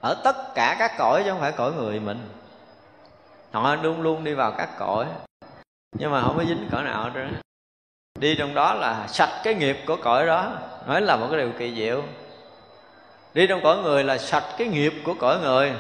Ở 0.01 0.15
tất 0.25 0.55
cả 0.55 0.77
các 0.79 0.93
cõi 0.99 1.23
chứ 1.25 1.31
không 1.31 1.41
phải 1.41 1.53
cõi 1.53 1.73
người 1.73 2.01
mình. 2.01 2.19
Họ 3.53 3.75
luôn 3.75 4.03
luôn 4.03 4.25
đi 4.25 4.35
vào 4.35 4.53
các 4.53 4.69
cõi. 4.79 5.07
Nhưng 5.99 6.11
mà 6.11 6.23
không 6.23 6.37
có 6.37 6.45
dính 6.45 6.69
cõi 6.71 6.83
nào 6.83 7.03
hết 7.03 7.11
đi 8.19 8.35
trong 8.39 8.55
đó 8.55 8.75
là 8.75 9.07
sạch 9.09 9.41
cái 9.45 9.55
nghiệp 9.55 9.77
của 9.87 9.97
cõi 9.97 10.27
đó 10.27 10.53
nói 10.89 11.01
là 11.01 11.17
một 11.17 11.27
cái 11.31 11.41
điều 11.41 11.53
kỳ 11.59 11.75
diệu. 11.75 12.03
Đi 13.35 13.47
trong 13.47 13.61
cõi 13.63 13.77
người 13.77 14.05
là 14.05 14.19
sạch 14.19 14.45
cái 14.59 14.69
nghiệp 14.69 14.93
của 15.05 15.15
cõi 15.15 15.39
người. 15.39 15.73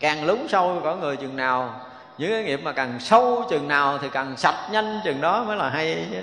Càng 0.00 0.24
lún 0.24 0.38
sâu 0.48 0.80
cõi 0.84 0.96
người 0.96 1.16
chừng 1.16 1.36
nào, 1.36 1.80
những 2.18 2.30
cái 2.30 2.42
nghiệp 2.42 2.60
mà 2.62 2.72
càng 2.72 3.00
sâu 3.00 3.44
chừng 3.50 3.68
nào 3.68 3.98
thì 3.98 4.08
càng 4.12 4.36
sạch 4.36 4.68
nhanh 4.70 5.00
chừng 5.04 5.20
đó 5.20 5.44
mới 5.44 5.56
là 5.56 5.68
hay 5.68 6.06
chứ. 6.10 6.20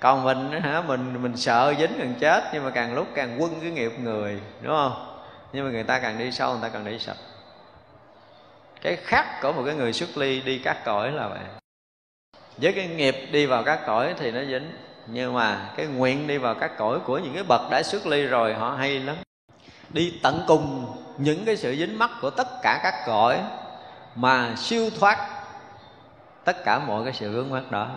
Còn 0.00 0.24
mình 0.24 0.50
hả, 0.62 0.82
mình 0.86 1.22
mình 1.22 1.36
sợ 1.36 1.74
dính 1.78 1.98
gần 1.98 2.14
chết, 2.20 2.44
nhưng 2.52 2.64
mà 2.64 2.70
càng 2.70 2.94
lúc 2.94 3.06
càng 3.14 3.36
quân 3.38 3.60
cái 3.62 3.70
nghiệp 3.70 3.92
người, 3.98 4.40
đúng 4.60 4.76
không? 4.76 5.22
Nhưng 5.52 5.64
mà 5.64 5.70
người 5.70 5.84
ta 5.84 5.98
càng 5.98 6.18
đi 6.18 6.32
sâu, 6.32 6.52
người 6.52 6.62
ta 6.62 6.68
càng 6.68 6.84
đi 6.84 6.98
sạch. 6.98 7.16
Cái 8.80 8.96
khác 8.96 9.26
của 9.42 9.52
một 9.52 9.62
cái 9.66 9.74
người 9.74 9.92
xuất 9.92 10.16
ly 10.16 10.40
đi 10.40 10.58
các 10.58 10.84
cõi 10.84 11.12
là 11.12 11.28
vậy. 11.28 11.40
Với 12.56 12.72
cái 12.72 12.86
nghiệp 12.86 13.16
đi 13.30 13.46
vào 13.46 13.62
các 13.62 13.80
cõi 13.86 14.14
thì 14.18 14.30
nó 14.30 14.40
dính 14.40 14.72
nhưng 15.06 15.34
mà 15.34 15.70
cái 15.76 15.86
nguyện 15.86 16.26
đi 16.26 16.38
vào 16.38 16.54
các 16.54 16.78
cõi 16.78 16.98
của 17.04 17.18
những 17.18 17.34
cái 17.34 17.42
bậc 17.42 17.70
đã 17.70 17.82
xuất 17.82 18.06
ly 18.06 18.26
rồi, 18.26 18.54
họ 18.54 18.70
hay 18.70 18.98
lắm. 18.98 19.16
Đi 19.90 20.18
tận 20.22 20.44
cùng 20.46 20.86
những 21.18 21.44
cái 21.44 21.56
sự 21.56 21.76
dính 21.76 21.98
mắc 21.98 22.10
của 22.20 22.30
tất 22.30 22.48
cả 22.62 22.80
các 22.82 22.94
cõi 23.06 23.40
mà 24.14 24.54
siêu 24.56 24.90
thoát 25.00 25.18
tất 26.44 26.64
cả 26.64 26.78
mọi 26.78 27.04
cái 27.04 27.12
sự 27.12 27.32
vướng 27.32 27.50
mắc 27.50 27.70
đó 27.70 27.88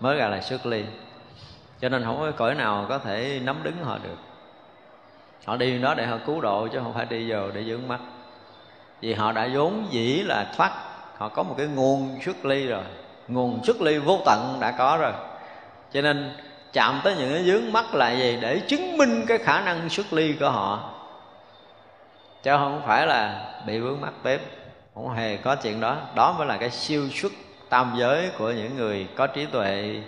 mới 0.00 0.16
gọi 0.16 0.30
là 0.30 0.40
xuất 0.40 0.66
ly. 0.66 0.84
Cho 1.80 1.88
nên 1.88 2.04
không 2.04 2.18
có 2.20 2.30
cõi 2.36 2.54
nào 2.54 2.86
có 2.88 2.98
thể 2.98 3.40
nắm 3.44 3.62
đứng 3.62 3.84
họ 3.84 3.98
được. 3.98 4.16
Họ 5.44 5.56
đi 5.56 5.78
đó 5.78 5.94
để 5.94 6.06
họ 6.06 6.18
cứu 6.26 6.40
độ 6.40 6.68
chứ 6.72 6.78
không 6.82 6.94
phải 6.94 7.06
đi 7.06 7.30
vào 7.30 7.50
để 7.50 7.64
dướng 7.64 7.88
mắt 7.88 8.00
vì 9.00 9.14
họ 9.14 9.32
đã 9.32 9.48
vốn 9.54 9.86
dĩ 9.90 10.22
là 10.22 10.52
thoát, 10.56 10.72
họ 11.16 11.28
có 11.28 11.42
một 11.42 11.54
cái 11.58 11.66
nguồn 11.66 12.18
xuất 12.24 12.44
ly 12.44 12.66
rồi. 12.66 12.82
Nguồn 13.28 13.64
xuất 13.64 13.80
ly 13.80 13.98
vô 13.98 14.20
tận 14.26 14.58
đã 14.60 14.70
có 14.70 14.98
rồi 15.00 15.12
cho 15.94 16.00
nên 16.00 16.32
chạm 16.72 17.00
tới 17.04 17.14
những 17.18 17.32
cái 17.32 17.44
dướng 17.44 17.72
mắt 17.72 17.94
là 17.94 18.12
gì? 18.12 18.38
Để 18.40 18.60
chứng 18.60 18.96
minh 18.96 19.24
cái 19.28 19.38
khả 19.38 19.60
năng 19.60 19.88
xuất 19.88 20.12
ly 20.12 20.32
của 20.40 20.50
họ. 20.50 20.94
Chứ 22.42 22.50
không 22.50 22.82
phải 22.86 23.06
là 23.06 23.50
bị 23.66 23.78
vướng 23.78 24.00
mắt 24.00 24.12
tiếp 24.22 24.40
không 24.94 25.14
hề 25.14 25.36
có 25.36 25.56
chuyện 25.56 25.80
đó. 25.80 25.96
Đó 26.14 26.34
mới 26.38 26.46
là 26.46 26.56
cái 26.56 26.70
siêu 26.70 27.08
xuất 27.14 27.32
tam 27.68 27.94
giới 27.98 28.30
của 28.38 28.50
những 28.50 28.76
người 28.76 29.06
có 29.16 29.26
trí 29.26 29.46
tuệ 29.46 30.00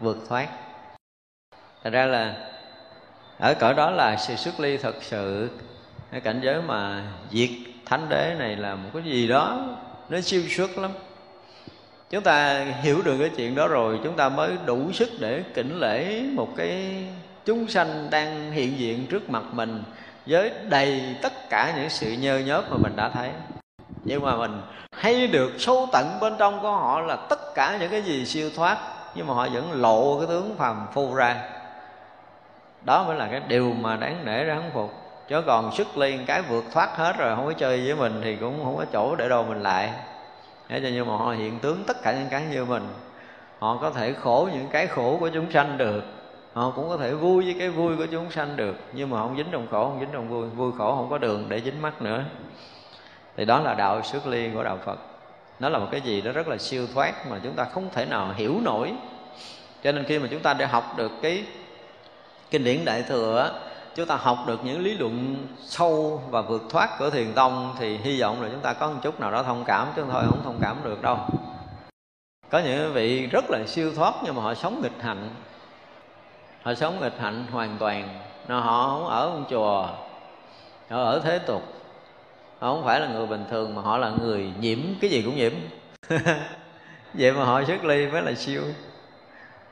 vượt 0.00 0.16
thoát. 0.28 0.48
Thật 1.84 1.90
ra 1.90 2.06
là 2.06 2.34
ở 3.38 3.54
cõi 3.54 3.74
đó 3.74 3.90
là 3.90 4.16
sự 4.16 4.36
xuất 4.36 4.60
ly 4.60 4.76
thật 4.76 4.94
sự. 5.00 5.50
Cái 6.12 6.20
cảnh 6.20 6.40
giới 6.42 6.62
mà 6.62 7.02
diệt 7.30 7.50
thánh 7.86 8.08
đế 8.08 8.34
này 8.38 8.56
là 8.56 8.74
một 8.74 8.90
cái 8.94 9.02
gì 9.02 9.28
đó 9.28 9.58
nó 10.08 10.20
siêu 10.20 10.42
xuất 10.48 10.78
lắm 10.78 10.90
chúng 12.10 12.22
ta 12.22 12.64
hiểu 12.82 13.02
được 13.02 13.16
cái 13.18 13.30
chuyện 13.36 13.54
đó 13.54 13.68
rồi, 13.68 14.00
chúng 14.04 14.16
ta 14.16 14.28
mới 14.28 14.50
đủ 14.66 14.92
sức 14.92 15.08
để 15.18 15.42
kính 15.54 15.80
lễ 15.80 16.22
một 16.32 16.48
cái 16.56 17.04
chúng 17.44 17.68
sanh 17.68 18.08
đang 18.10 18.52
hiện 18.52 18.78
diện 18.78 19.06
trước 19.06 19.30
mặt 19.30 19.42
mình 19.52 19.82
với 20.26 20.50
đầy 20.68 21.16
tất 21.22 21.32
cả 21.50 21.72
những 21.76 21.90
sự 21.90 22.12
nhơ 22.12 22.38
nhớp 22.38 22.70
mà 22.70 22.76
mình 22.76 22.96
đã 22.96 23.08
thấy. 23.08 23.30
Nhưng 24.04 24.22
mà 24.22 24.36
mình 24.36 24.60
hay 24.96 25.26
được 25.26 25.52
sâu 25.58 25.88
tận 25.92 26.06
bên 26.20 26.34
trong 26.38 26.60
của 26.62 26.70
họ 26.70 27.00
là 27.00 27.16
tất 27.16 27.54
cả 27.54 27.76
những 27.80 27.90
cái 27.90 28.02
gì 28.02 28.26
siêu 28.26 28.50
thoát, 28.56 28.78
nhưng 29.14 29.26
mà 29.26 29.34
họ 29.34 29.48
vẫn 29.52 29.72
lộ 29.72 30.18
cái 30.18 30.26
tướng 30.26 30.56
phàm 30.58 30.86
phu 30.92 31.14
ra. 31.14 31.36
Đó 32.84 33.04
mới 33.04 33.16
là 33.16 33.28
cái 33.30 33.40
điều 33.48 33.72
mà 33.72 33.96
đáng 33.96 34.16
để 34.24 34.44
ráng 34.44 34.70
phục. 34.74 34.90
Chứ 35.28 35.42
còn 35.46 35.76
sức 35.76 35.98
liên 35.98 36.26
cái 36.26 36.42
vượt 36.42 36.64
thoát 36.72 36.96
hết 36.96 37.12
rồi, 37.18 37.36
không 37.36 37.46
có 37.46 37.52
chơi 37.52 37.86
với 37.86 37.96
mình 37.96 38.20
thì 38.24 38.36
cũng 38.36 38.64
không 38.64 38.76
có 38.76 38.84
chỗ 38.92 39.16
để 39.16 39.28
đâu 39.28 39.44
mình 39.48 39.62
lại 39.62 39.90
thế 40.70 40.80
cho 40.82 40.88
nhưng 40.92 41.06
mà 41.06 41.16
họ 41.16 41.32
hiện 41.32 41.58
tướng 41.58 41.84
tất 41.86 42.02
cả 42.02 42.12
những 42.12 42.28
cái 42.30 42.42
như 42.50 42.64
mình, 42.64 42.88
họ 43.58 43.78
có 43.80 43.90
thể 43.90 44.12
khổ 44.12 44.48
những 44.52 44.68
cái 44.70 44.86
khổ 44.86 45.16
của 45.20 45.28
chúng 45.28 45.52
sanh 45.52 45.78
được, 45.78 46.04
họ 46.52 46.72
cũng 46.76 46.88
có 46.88 46.96
thể 46.96 47.12
vui 47.12 47.44
với 47.44 47.56
cái 47.58 47.68
vui 47.68 47.96
của 47.96 48.06
chúng 48.06 48.30
sanh 48.30 48.56
được, 48.56 48.76
nhưng 48.92 49.10
mà 49.10 49.18
không 49.18 49.36
dính 49.36 49.46
trong 49.50 49.66
khổ, 49.70 49.84
không 49.84 50.00
dính 50.00 50.08
trong 50.12 50.28
vui 50.28 50.46
vui 50.46 50.72
khổ 50.78 50.96
không 50.96 51.10
có 51.10 51.18
đường 51.18 51.44
để 51.48 51.60
dính 51.60 51.82
mắt 51.82 52.02
nữa. 52.02 52.24
Thì 53.36 53.44
đó 53.44 53.60
là 53.60 53.74
đạo 53.74 54.02
xuất 54.02 54.26
ly 54.26 54.48
của 54.54 54.62
đạo 54.62 54.78
phật. 54.84 54.98
Nó 55.60 55.68
là 55.68 55.78
một 55.78 55.88
cái 55.90 56.00
gì 56.00 56.20
đó 56.20 56.32
rất 56.32 56.48
là 56.48 56.56
siêu 56.56 56.86
thoát 56.94 57.30
mà 57.30 57.38
chúng 57.42 57.52
ta 57.52 57.64
không 57.64 57.88
thể 57.92 58.06
nào 58.06 58.32
hiểu 58.36 58.54
nổi. 58.62 58.92
Cho 59.82 59.92
nên 59.92 60.04
khi 60.04 60.18
mà 60.18 60.28
chúng 60.30 60.40
ta 60.40 60.54
để 60.54 60.66
học 60.66 60.94
được 60.96 61.12
cái 61.22 61.44
kinh 62.50 62.64
điển 62.64 62.84
đại 62.84 63.02
thừa 63.02 63.52
chúng 63.94 64.06
ta 64.06 64.16
học 64.16 64.38
được 64.46 64.64
những 64.64 64.80
lý 64.80 64.94
luận 64.94 65.46
sâu 65.58 66.22
và 66.30 66.42
vượt 66.42 66.62
thoát 66.70 66.98
của 66.98 67.10
thiền 67.10 67.32
tông 67.32 67.74
thì 67.78 67.96
hy 67.96 68.20
vọng 68.20 68.42
là 68.42 68.48
chúng 68.52 68.60
ta 68.60 68.72
có 68.72 68.90
một 68.90 68.98
chút 69.02 69.20
nào 69.20 69.30
đó 69.30 69.42
thông 69.42 69.64
cảm, 69.64 69.88
chứ 69.96 70.04
thôi 70.10 70.22
không 70.26 70.40
thông 70.44 70.58
cảm 70.60 70.76
được 70.84 71.02
đâu. 71.02 71.18
Có 72.50 72.58
những 72.58 72.92
vị 72.92 73.26
rất 73.26 73.44
là 73.50 73.58
siêu 73.66 73.92
thoát 73.96 74.14
nhưng 74.24 74.34
mà 74.34 74.42
họ 74.42 74.54
sống 74.54 74.80
nghịch 74.82 75.02
hạnh. 75.02 75.28
Họ 76.62 76.74
sống 76.74 77.00
nghịch 77.00 77.18
hạnh 77.18 77.46
hoàn 77.52 77.76
toàn. 77.78 78.08
Nó 78.48 78.60
họ 78.60 78.88
không 78.88 79.06
ở 79.06 79.30
trong 79.32 79.44
chùa, 79.50 79.86
họ 80.90 81.02
ở 81.02 81.20
thế 81.24 81.38
tục. 81.38 81.62
Họ 82.58 82.74
không 82.74 82.84
phải 82.84 83.00
là 83.00 83.06
người 83.06 83.26
bình 83.26 83.44
thường 83.50 83.74
mà 83.74 83.82
họ 83.82 83.98
là 83.98 84.10
người 84.20 84.52
nhiễm. 84.60 84.78
Cái 85.00 85.10
gì 85.10 85.22
cũng 85.22 85.36
nhiễm. 85.36 85.52
Vậy 87.14 87.32
mà 87.32 87.44
họ 87.44 87.64
xuất 87.64 87.84
ly 87.84 88.06
mới 88.06 88.22
là 88.22 88.34
siêu 88.34 88.62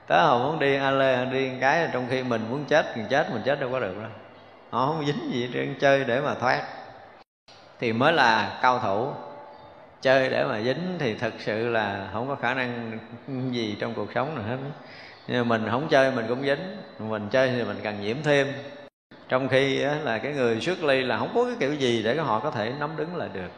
tới 0.09 0.23
họ 0.23 0.39
muốn 0.39 0.59
đi 0.59 0.77
a 0.77 0.91
lê, 0.91 1.25
đi 1.25 1.51
cái, 1.61 1.89
trong 1.93 2.07
khi 2.11 2.23
mình 2.23 2.43
muốn 2.51 2.65
chết, 2.65 2.97
mình 2.97 3.07
chết 3.11 3.31
mình 3.33 3.43
chết 3.45 3.61
đâu 3.61 3.71
có 3.73 3.81
được 3.81 3.95
đâu. 3.99 4.11
Họ 4.71 4.87
không 4.87 5.07
dính 5.07 5.33
gì 5.33 5.51
trên 5.55 5.75
chơi 5.81 6.05
để 6.05 6.21
mà 6.21 6.35
thoát. 6.35 6.63
Thì 7.81 7.93
mới 7.93 8.13
là 8.13 8.59
cao 8.63 8.79
thủ. 8.79 9.13
Chơi 10.01 10.31
để 10.31 10.45
mà 10.45 10.61
dính 10.61 10.97
thì 10.99 11.15
thật 11.15 11.33
sự 11.39 11.69
là 11.69 12.09
không 12.13 12.29
có 12.29 12.35
khả 12.35 12.55
năng 12.55 12.99
gì 13.53 13.77
trong 13.81 13.95
cuộc 13.95 14.13
sống 14.15 14.35
nào 14.35 14.45
hết. 14.49 14.57
Nhưng 15.27 15.49
mà 15.49 15.59
mình 15.59 15.71
không 15.71 15.89
chơi 15.89 16.11
mình 16.11 16.27
cũng 16.29 16.43
dính. 16.43 16.77
Mình 16.99 17.29
chơi 17.31 17.51
thì 17.51 17.65
mình 17.65 17.81
cần 17.83 18.01
nhiễm 18.01 18.17
thêm. 18.25 18.53
Trong 19.29 19.49
khi 19.49 19.79
là 19.79 20.19
cái 20.19 20.33
người 20.33 20.61
xuất 20.61 20.83
ly 20.83 21.03
là 21.03 21.19
không 21.19 21.31
có 21.35 21.45
cái 21.45 21.55
kiểu 21.61 21.75
gì 21.75 22.03
để 22.03 22.17
họ 22.17 22.41
có 22.41 22.51
thể 22.51 22.73
nắm 22.81 22.97
đứng 22.97 23.17
lại 23.17 23.29
được. 23.33 23.51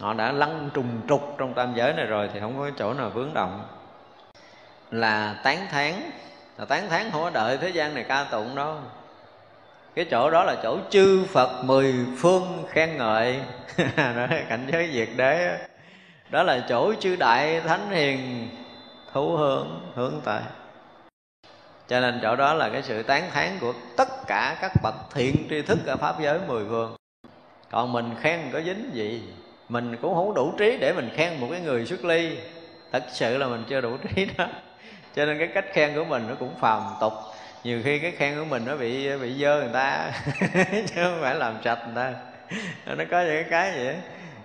Họ 0.00 0.14
đã 0.14 0.32
lăn 0.32 0.70
trùng 0.74 1.00
trục 1.08 1.34
trong 1.38 1.54
tam 1.54 1.74
giới 1.74 1.92
này 1.92 2.06
rồi 2.06 2.30
thì 2.34 2.40
không 2.40 2.58
có 2.58 2.70
chỗ 2.78 2.94
nào 2.94 3.10
vướng 3.10 3.34
động 3.34 3.64
là 4.92 5.40
tán 5.42 5.66
thán. 5.70 6.10
Là 6.58 6.64
tán 6.64 6.88
thán 6.88 7.10
không 7.10 7.22
có 7.22 7.30
đợi 7.30 7.58
thế 7.58 7.68
gian 7.68 7.94
này 7.94 8.04
ca 8.08 8.24
tụng 8.24 8.54
đâu. 8.54 8.76
Cái 9.94 10.04
chỗ 10.10 10.30
đó 10.30 10.44
là 10.44 10.56
chỗ 10.62 10.78
chư 10.90 11.24
Phật 11.24 11.62
mười 11.64 11.94
phương 12.18 12.64
khen 12.68 12.96
ngợi. 12.96 13.40
Đó 13.96 14.26
cảnh 14.48 14.68
giới 14.72 14.90
diệt 14.92 15.08
đế 15.16 15.58
đó 16.32 16.42
là 16.42 16.64
chỗ 16.68 16.94
chư 17.00 17.16
đại 17.16 17.60
thánh 17.60 17.90
hiền 17.90 18.48
thú 19.12 19.36
hướng 19.36 19.80
hướng 19.94 20.20
tại 20.24 20.42
cho 21.88 22.00
nên 22.00 22.18
chỗ 22.22 22.36
đó 22.36 22.54
là 22.54 22.68
cái 22.68 22.82
sự 22.82 23.02
tán 23.02 23.30
thán 23.32 23.58
của 23.60 23.74
tất 23.96 24.08
cả 24.26 24.56
các 24.60 24.72
bậc 24.82 24.94
thiện 25.14 25.46
tri 25.50 25.62
thức 25.62 25.78
ở 25.86 25.96
pháp 25.96 26.20
giới 26.20 26.38
mười 26.48 26.64
phương. 26.68 26.96
Còn 27.70 27.92
mình 27.92 28.14
khen 28.20 28.40
có 28.52 28.60
dính 28.60 28.90
gì? 28.92 29.22
Mình 29.68 29.96
cũng 30.02 30.14
không 30.14 30.34
đủ 30.34 30.52
trí 30.58 30.76
để 30.80 30.92
mình 30.92 31.10
khen 31.14 31.40
một 31.40 31.48
cái 31.50 31.60
người 31.60 31.86
xuất 31.86 32.04
ly. 32.04 32.36
Thật 32.92 33.04
sự 33.12 33.38
là 33.38 33.46
mình 33.46 33.64
chưa 33.68 33.80
đủ 33.80 33.96
trí 33.96 34.28
đó 34.38 34.46
cho 35.16 35.26
nên 35.26 35.38
cái 35.38 35.46
cách 35.46 35.64
khen 35.72 35.94
của 35.94 36.04
mình 36.04 36.26
nó 36.28 36.34
cũng 36.34 36.54
phàm 36.60 36.82
tục. 37.00 37.12
Nhiều 37.64 37.80
khi 37.84 37.98
cái 37.98 38.10
khen 38.10 38.38
của 38.38 38.44
mình 38.44 38.62
nó 38.66 38.76
bị 38.76 39.16
bị 39.16 39.34
dơ 39.40 39.60
người 39.60 39.70
ta, 39.72 40.12
chứ 40.72 40.94
không 40.94 41.18
phải 41.20 41.34
làm 41.34 41.54
sạch 41.64 41.78
người 41.86 41.96
ta. 41.96 42.12
Nó 42.86 43.04
có 43.10 43.22
những 43.22 43.44
cái 43.50 43.72
vậy 43.76 43.96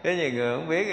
có 0.03 0.09
nhiều 0.09 0.30
người 0.34 0.57
không 0.57 0.70
biết 0.70 0.88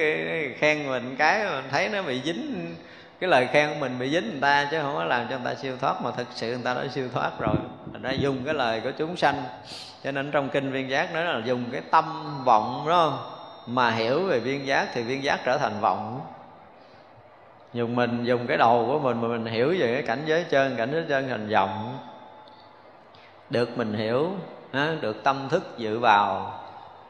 khen 0.58 0.86
mình 0.86 1.16
cái 1.18 1.44
mình 1.44 1.64
thấy 1.70 1.88
nó 1.88 2.02
bị 2.02 2.22
dính, 2.24 2.74
cái 3.20 3.30
lời 3.30 3.48
khen 3.52 3.68
của 3.68 3.76
mình 3.80 3.98
bị 3.98 4.10
dính 4.10 4.30
người 4.30 4.40
ta, 4.40 4.68
chứ 4.70 4.78
không 4.82 4.94
có 4.94 5.04
làm 5.04 5.26
cho 5.30 5.38
người 5.38 5.54
ta 5.54 5.60
siêu 5.60 5.76
thoát, 5.80 6.02
mà 6.02 6.10
thực 6.16 6.26
sự 6.34 6.48
người 6.48 6.64
ta 6.64 6.74
đã 6.74 6.84
siêu 6.94 7.08
thoát 7.12 7.30
rồi. 7.38 7.56
Người 7.92 8.00
ta 8.02 8.10
dùng 8.10 8.44
cái 8.44 8.54
lời 8.54 8.80
của 8.80 8.90
chúng 8.98 9.16
sanh. 9.16 9.42
Cho 10.04 10.10
nên 10.10 10.30
trong 10.30 10.48
kinh 10.48 10.72
viên 10.72 10.90
giác 10.90 11.14
nói 11.14 11.24
là 11.24 11.40
dùng 11.44 11.64
cái 11.72 11.80
tâm 11.90 12.04
vọng 12.44 12.84
đó 12.88 13.30
mà 13.66 13.90
hiểu 13.90 14.24
về 14.24 14.40
viên 14.40 14.66
giác 14.66 14.88
thì 14.94 15.02
viên 15.02 15.24
giác 15.24 15.40
trở 15.44 15.58
thành 15.58 15.80
vọng 15.80 16.20
dùng 17.74 17.96
mình, 17.96 18.24
dùng 18.24 18.46
cái 18.46 18.56
đầu 18.56 18.84
của 18.86 18.98
mình 18.98 19.20
mà 19.20 19.28
mình 19.28 19.46
hiểu 19.46 19.74
về 19.78 19.92
cái 19.92 20.02
cảnh 20.02 20.22
giới 20.26 20.44
chân, 20.44 20.76
cảnh 20.76 20.90
giới 20.92 21.04
chân 21.08 21.28
thành 21.28 21.48
vọng. 21.48 21.98
Được 23.50 23.78
mình 23.78 23.94
hiểu 23.94 24.30
được 25.00 25.24
tâm 25.24 25.48
thức 25.48 25.78
dự 25.78 25.98
vào 25.98 26.60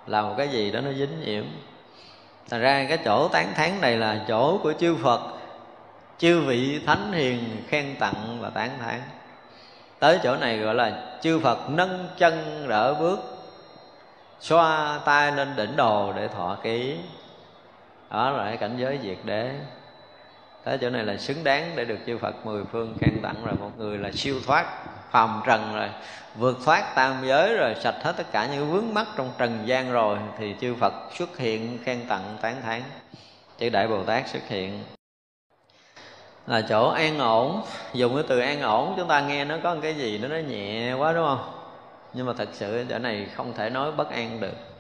là 0.07 0.23
một 0.23 0.35
cái 0.39 0.49
gì 0.49 0.71
đó 0.71 0.81
nó 0.81 0.93
dính 0.93 1.21
nhiễm. 1.21 1.45
Thành 2.51 2.61
ra 2.61 2.87
cái 2.89 2.99
chỗ 3.05 3.29
tán 3.29 3.53
thán 3.55 3.81
này 3.81 3.97
là 3.97 4.25
chỗ 4.29 4.59
của 4.63 4.73
chư 4.73 4.97
phật, 5.03 5.21
chư 6.19 6.41
vị 6.41 6.83
thánh 6.87 7.13
hiền 7.13 7.45
khen 7.69 7.97
tặng 7.99 8.39
và 8.41 8.51
tán 8.51 8.71
thán. 8.81 9.01
Tới 9.99 10.19
chỗ 10.23 10.37
này 10.37 10.59
gọi 10.59 10.75
là 10.75 10.93
chư 11.21 11.41
phật 11.41 11.71
nâng 11.71 12.09
chân 12.19 12.67
đỡ 12.69 12.95
bước, 12.95 13.19
xoa 14.41 15.01
tay 15.05 15.33
lên 15.33 15.57
đỉnh 15.57 15.77
đồ 15.77 16.13
để 16.13 16.29
thọ 16.29 16.57
ký. 16.63 16.97
Đó 18.11 18.31
là 18.31 18.45
cái 18.45 18.57
cảnh 18.57 18.77
giới 18.79 18.99
diệt 19.03 19.19
đế 19.25 19.51
tới 20.65 20.79
chỗ 20.81 20.91
này 20.91 21.05
là 21.05 21.17
xứng 21.17 21.45
đáng 21.45 21.73
để 21.77 21.85
được 21.85 21.99
chư 22.07 22.19
Phật 22.19 22.47
mười 22.47 22.65
phương 22.73 22.97
khen 23.01 23.23
tặng 23.23 23.45
rồi, 23.45 23.55
một 23.61 23.71
người 23.79 23.99
là 23.99 24.11
siêu 24.13 24.35
thoát, 24.47 24.67
phàm 25.11 25.43
trần 25.47 25.75
rồi, 25.75 25.89
vượt 26.35 26.59
thoát 26.65 26.95
tam 26.95 27.17
giới 27.27 27.57
rồi, 27.57 27.75
sạch 27.81 27.95
hết 28.03 28.15
tất 28.17 28.33
cả 28.33 28.49
những 28.53 28.73
vướng 28.73 28.95
mắc 28.95 29.07
trong 29.17 29.33
trần 29.39 29.63
gian 29.67 29.93
rồi 29.93 30.19
thì 30.39 30.55
chư 30.61 30.75
Phật 30.75 30.93
xuất 31.19 31.39
hiện 31.39 31.79
khen 31.85 32.01
tặng 32.09 32.37
tán 32.41 32.57
thán. 32.63 32.83
Chư 33.61 33.69
Đại 33.69 33.89
Bồ 33.89 34.05
Tát 34.05 34.29
xuất 34.29 34.49
hiện. 34.49 34.85
Là 36.47 36.61
chỗ 36.69 36.89
an 36.89 37.19
ổn, 37.19 37.63
dùng 37.93 38.15
cái 38.15 38.25
từ 38.29 38.39
an 38.39 38.63
ổn, 38.63 38.95
chúng 38.97 39.09
ta 39.09 39.21
nghe 39.21 39.45
nó 39.45 39.57
có 39.63 39.77
cái 39.83 39.95
gì, 39.95 40.19
nó 40.19 40.29
nó 40.29 40.37
nhẹ 40.37 40.93
quá, 40.93 41.13
đúng 41.13 41.27
không? 41.27 41.51
Nhưng 42.13 42.27
mà 42.27 42.33
thật 42.39 42.49
sự 42.53 42.85
chỗ 42.89 42.99
này 42.99 43.27
không 43.35 43.53
thể 43.57 43.71
nói 43.71 43.93
bất 43.93 44.11
an 44.11 44.41
được 44.41 44.74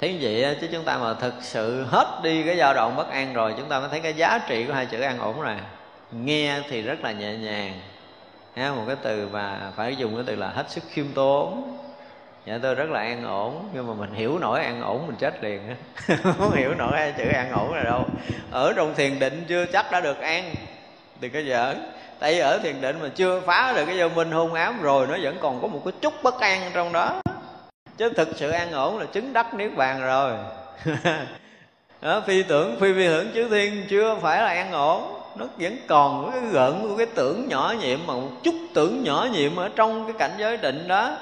thế 0.00 0.18
vậy 0.20 0.56
chứ 0.60 0.68
chúng 0.72 0.84
ta 0.84 0.98
mà 0.98 1.14
thực 1.14 1.34
sự 1.40 1.84
hết 1.90 2.20
đi 2.22 2.42
cái 2.42 2.56
dao 2.56 2.74
động 2.74 2.96
bất 2.96 3.10
an 3.10 3.32
rồi 3.32 3.54
chúng 3.56 3.68
ta 3.68 3.80
mới 3.80 3.88
thấy 3.88 4.00
cái 4.00 4.14
giá 4.14 4.38
trị 4.48 4.64
của 4.66 4.72
hai 4.72 4.86
chữ 4.86 5.00
an 5.00 5.18
ổn 5.18 5.40
rồi. 5.40 5.54
Nghe 6.12 6.60
thì 6.70 6.82
rất 6.82 7.04
là 7.04 7.12
nhẹ 7.12 7.34
nhàng. 7.34 7.80
Ha, 8.56 8.72
một 8.72 8.82
cái 8.86 8.96
từ 9.02 9.28
mà 9.32 9.72
phải 9.76 9.96
dùng 9.96 10.14
cái 10.14 10.24
từ 10.26 10.36
là 10.36 10.48
hết 10.48 10.70
sức 10.70 10.84
khiêm 10.90 11.06
tốn. 11.14 11.78
Dạ 12.46 12.58
tôi 12.62 12.74
rất 12.74 12.90
là 12.90 13.00
an 13.00 13.24
ổn 13.24 13.68
nhưng 13.74 13.86
mà 13.86 13.94
mình 13.94 14.14
hiểu 14.14 14.38
nổi 14.38 14.60
an 14.60 14.82
ổn 14.82 15.06
mình 15.06 15.16
chết 15.16 15.44
liền 15.44 15.60
không 16.38 16.52
hiểu 16.52 16.74
nổi 16.74 16.92
hai 16.92 17.14
chữ 17.18 17.24
an 17.28 17.52
ổn 17.52 17.74
là 17.74 17.82
đâu. 17.82 18.04
Ở 18.50 18.72
trong 18.76 18.94
thiền 18.94 19.18
định 19.18 19.44
chưa 19.48 19.66
chắc 19.66 19.92
đã 19.92 20.00
được 20.00 20.20
an. 20.20 20.54
Đừng 21.20 21.32
có 21.32 21.40
giỡn. 21.48 21.90
Tại 22.18 22.34
vì 22.34 22.38
ở 22.38 22.58
thiền 22.58 22.80
định 22.80 22.98
mà 23.02 23.08
chưa 23.14 23.40
phá 23.40 23.72
được 23.76 23.84
cái 23.86 23.98
vô 23.98 24.08
minh 24.08 24.30
hôn 24.30 24.54
ám 24.54 24.82
rồi 24.82 25.06
nó 25.06 25.16
vẫn 25.22 25.36
còn 25.40 25.62
có 25.62 25.68
một 25.68 25.80
cái 25.84 25.92
chút 26.00 26.14
bất 26.22 26.40
an 26.40 26.70
trong 26.74 26.92
đó 26.92 27.20
chứ 27.96 28.08
thực 28.08 28.28
sự 28.36 28.50
an 28.50 28.72
ổn 28.72 28.98
là 28.98 29.06
chứng 29.06 29.32
đắc 29.32 29.54
niết 29.54 29.76
bàn 29.76 30.00
rồi. 30.00 30.32
Đó, 32.00 32.20
phi 32.26 32.42
tưởng 32.42 32.80
phi 32.80 32.92
phi 32.92 33.06
tưởng 33.06 33.30
chư 33.34 33.48
thiên 33.48 33.86
chưa 33.88 34.16
phải 34.22 34.42
là 34.42 34.48
an 34.48 34.72
ổn. 34.72 35.20
Nó 35.36 35.46
vẫn 35.58 35.76
còn 35.88 36.30
cái 36.32 36.40
gợn 36.40 36.72
của 36.82 36.96
cái 36.96 37.06
tưởng 37.06 37.48
nhỏ 37.48 37.74
nhiệm 37.80 37.98
mà 38.06 38.14
một 38.14 38.30
chút 38.42 38.54
tưởng 38.74 39.04
nhỏ 39.04 39.26
nhiệm 39.32 39.56
ở 39.56 39.70
trong 39.76 40.04
cái 40.06 40.14
cảnh 40.18 40.34
giới 40.38 40.56
định 40.56 40.88
đó 40.88 41.16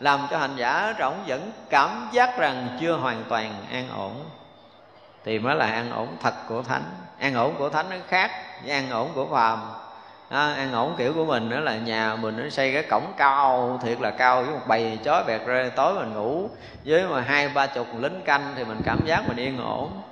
làm 0.00 0.26
cho 0.30 0.38
hành 0.38 0.56
giả 0.56 0.94
rộng 0.98 1.24
vẫn 1.26 1.52
cảm 1.70 2.08
giác 2.12 2.38
rằng 2.38 2.78
chưa 2.80 2.92
hoàn 2.92 3.24
toàn 3.28 3.54
an 3.70 3.88
ổn. 3.96 4.24
Thì 5.24 5.38
mới 5.38 5.56
là 5.56 5.66
an 5.66 5.90
ổn 5.92 6.16
thật 6.22 6.34
của 6.48 6.62
thánh. 6.62 6.84
An 7.18 7.34
ổn 7.34 7.54
của 7.58 7.68
thánh 7.68 7.86
nó 7.90 7.96
khác 8.08 8.30
với 8.62 8.72
an 8.72 8.90
ổn 8.90 9.10
của 9.14 9.26
phàm 9.26 9.58
à, 10.28 10.52
ăn 10.52 10.72
ổn 10.72 10.94
kiểu 10.98 11.12
của 11.12 11.24
mình 11.24 11.50
đó 11.50 11.60
là 11.60 11.76
nhà 11.76 12.16
mình 12.16 12.36
nó 12.36 12.48
xây 12.50 12.72
cái 12.72 12.82
cổng 12.82 13.12
cao 13.16 13.78
thiệt 13.82 14.00
là 14.00 14.10
cao 14.10 14.42
với 14.42 14.54
một 14.54 14.60
bầy 14.66 14.98
chó 15.04 15.24
bẹt 15.26 15.46
ra 15.46 15.70
tối 15.76 15.94
mình 15.94 16.14
ngủ. 16.14 16.48
Với 16.84 17.06
mà 17.06 17.20
hai 17.20 17.48
ba 17.48 17.66
chục 17.66 17.86
lính 17.98 18.20
canh 18.24 18.52
thì 18.56 18.64
mình 18.64 18.80
cảm 18.84 19.06
giác 19.06 19.28
mình 19.28 19.36
yên 19.36 19.58
ổn. 19.58 20.02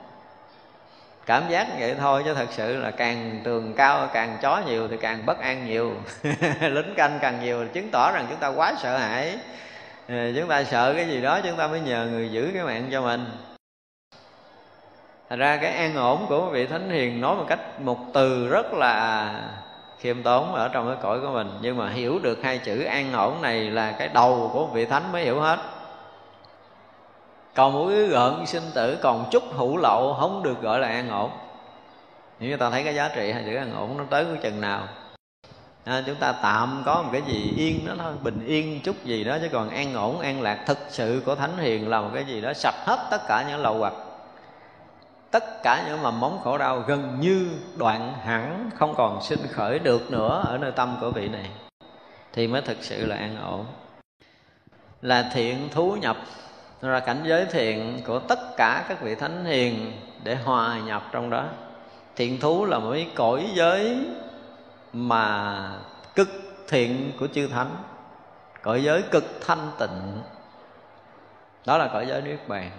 Cảm 1.26 1.42
giác 1.48 1.66
vậy 1.78 1.94
thôi 1.98 2.22
chứ 2.24 2.34
thật 2.34 2.48
sự 2.50 2.76
là 2.76 2.90
càng 2.90 3.40
tường 3.44 3.74
cao 3.76 4.08
càng 4.12 4.38
chó 4.42 4.62
nhiều 4.66 4.88
thì 4.88 4.96
càng 5.00 5.26
bất 5.26 5.40
an 5.40 5.66
nhiều. 5.66 5.92
Lính 6.60 6.94
canh 6.96 7.18
càng 7.20 7.40
nhiều 7.40 7.66
chứng 7.72 7.90
tỏ 7.90 8.12
rằng 8.12 8.26
chúng 8.30 8.38
ta 8.38 8.48
quá 8.48 8.74
sợ 8.78 8.98
hãi. 8.98 9.38
Ờ, 10.08 10.32
chúng 10.36 10.48
ta 10.48 10.64
sợ 10.64 10.94
cái 10.96 11.08
gì 11.08 11.20
đó 11.20 11.40
chúng 11.40 11.56
ta 11.56 11.66
mới 11.66 11.80
nhờ 11.80 12.06
người 12.10 12.30
giữ 12.30 12.50
cái 12.54 12.62
mạng 12.62 12.88
cho 12.92 13.02
mình. 13.02 13.26
Thành 15.30 15.38
ra 15.38 15.56
cái 15.56 15.72
an 15.72 15.96
ổn 15.96 16.26
của 16.28 16.50
vị 16.50 16.66
thánh 16.66 16.90
hiền 16.90 17.20
nói 17.20 17.36
một 17.36 17.44
cách 17.48 17.80
một 17.80 17.98
từ 18.14 18.48
rất 18.48 18.72
là 18.72 19.32
khiêm 19.98 20.22
tốn 20.22 20.54
ở 20.54 20.68
trong 20.68 20.86
cái 20.86 20.96
cõi 21.02 21.20
của 21.20 21.30
mình. 21.30 21.50
Nhưng 21.60 21.76
mà 21.76 21.90
hiểu 21.90 22.18
được 22.18 22.38
hai 22.42 22.58
chữ 22.58 22.82
an 22.82 23.12
ổn 23.12 23.42
này 23.42 23.70
là 23.70 23.92
cái 23.92 24.08
đầu 24.08 24.50
của 24.52 24.66
vị 24.66 24.84
thánh 24.84 25.12
mới 25.12 25.24
hiểu 25.24 25.40
hết. 25.40 25.58
Còn 27.54 27.72
một 27.72 27.86
cái 27.88 28.02
gợn 28.02 28.46
sinh 28.46 28.70
tử 28.74 28.98
còn 29.02 29.28
chút 29.30 29.42
hữu 29.56 29.76
lậu 29.76 30.16
không 30.20 30.42
được 30.42 30.62
gọi 30.62 30.80
là 30.80 30.88
an 30.88 31.10
ổn. 31.10 31.30
Nếu 32.40 32.50
chúng 32.50 32.58
ta 32.58 32.70
thấy 32.70 32.84
cái 32.84 32.94
giá 32.94 33.08
trị 33.08 33.32
hai 33.32 33.42
chữ 33.46 33.56
an 33.56 33.74
ổn 33.76 33.96
nó 33.98 34.04
tới 34.10 34.24
cái 34.24 34.36
chừng 34.42 34.60
nào 34.60 34.88
à, 35.86 36.02
chúng 36.06 36.16
ta 36.16 36.32
tạm 36.42 36.82
có 36.86 37.02
một 37.02 37.08
cái 37.12 37.22
gì 37.26 37.54
yên 37.56 37.86
đó 37.86 37.94
thôi 37.98 38.12
bình 38.22 38.46
yên 38.46 38.80
chút 38.80 39.04
gì 39.04 39.24
đó 39.24 39.38
chứ 39.42 39.48
còn 39.52 39.70
an 39.70 39.94
ổn 39.94 40.20
an 40.20 40.42
lạc 40.42 40.58
thực 40.66 40.78
sự 40.88 41.22
của 41.26 41.34
thánh 41.34 41.58
hiền 41.58 41.88
là 41.88 42.00
một 42.00 42.10
cái 42.14 42.24
gì 42.24 42.40
đó 42.40 42.52
sạch 42.52 42.74
hết 42.86 43.08
tất 43.10 43.20
cả 43.28 43.44
những 43.48 43.62
lậu 43.62 43.78
hoặc 43.78 43.92
tất 45.30 45.62
cả 45.62 45.84
những 45.86 46.02
mầm 46.02 46.20
móng 46.20 46.40
khổ 46.44 46.58
đau 46.58 46.80
gần 46.80 47.16
như 47.20 47.50
đoạn 47.76 48.14
hẳn 48.24 48.70
không 48.74 48.94
còn 48.94 49.22
sinh 49.22 49.46
khởi 49.52 49.78
được 49.78 50.10
nữa 50.10 50.44
ở 50.46 50.58
nơi 50.58 50.72
tâm 50.72 50.96
của 51.00 51.10
vị 51.10 51.28
này, 51.28 51.50
thì 52.32 52.46
mới 52.46 52.62
thực 52.62 52.76
sự 52.80 53.06
là 53.06 53.16
an 53.16 53.36
ổn. 53.42 53.66
Là 55.02 55.30
thiện 55.32 55.68
thú 55.72 55.96
nhập 56.00 56.16
ra 56.82 57.00
cảnh 57.00 57.20
giới 57.24 57.44
thiện 57.44 58.00
của 58.06 58.18
tất 58.18 58.56
cả 58.56 58.84
các 58.88 59.00
vị 59.00 59.14
thánh 59.14 59.44
hiền 59.44 59.92
để 60.22 60.34
hòa 60.34 60.78
nhập 60.78 61.02
trong 61.12 61.30
đó. 61.30 61.44
Thiện 62.16 62.40
thú 62.40 62.64
là 62.64 62.78
một 62.78 62.90
cái 62.92 63.10
cõi 63.14 63.46
giới 63.54 64.06
mà 64.92 65.70
cực 66.14 66.28
thiện 66.68 67.12
của 67.18 67.26
chư 67.26 67.48
thánh, 67.48 67.76
cõi 68.62 68.82
giới 68.82 69.02
cực 69.02 69.24
thanh 69.46 69.70
tịnh. 69.78 70.22
Đó 71.66 71.78
là 71.78 71.88
cõi 71.92 72.06
giới 72.06 72.22
niết 72.22 72.48
bàn 72.48 72.70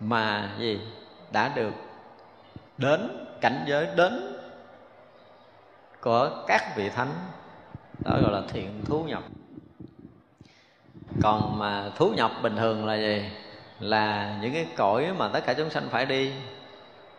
mà 0.00 0.50
gì? 0.58 0.80
Đã 1.32 1.48
được 1.54 1.72
đến 2.78 3.26
cảnh 3.40 3.64
giới 3.66 3.88
đến 3.96 4.36
của 6.00 6.30
các 6.46 6.76
vị 6.76 6.88
thánh. 6.88 7.12
Đó 7.98 8.18
gọi 8.22 8.32
là 8.32 8.42
thiện 8.48 8.84
thú 8.84 9.04
nhập. 9.04 9.22
Còn 11.22 11.58
mà 11.58 11.90
thú 11.96 12.12
nhập 12.16 12.30
bình 12.42 12.56
thường 12.56 12.86
là 12.86 12.94
gì? 12.94 13.30
Là 13.80 14.38
những 14.42 14.52
cái 14.52 14.66
cõi 14.76 15.12
mà 15.18 15.28
tất 15.28 15.46
cả 15.46 15.54
chúng 15.54 15.70
sanh 15.70 15.88
phải 15.90 16.06
đi. 16.06 16.32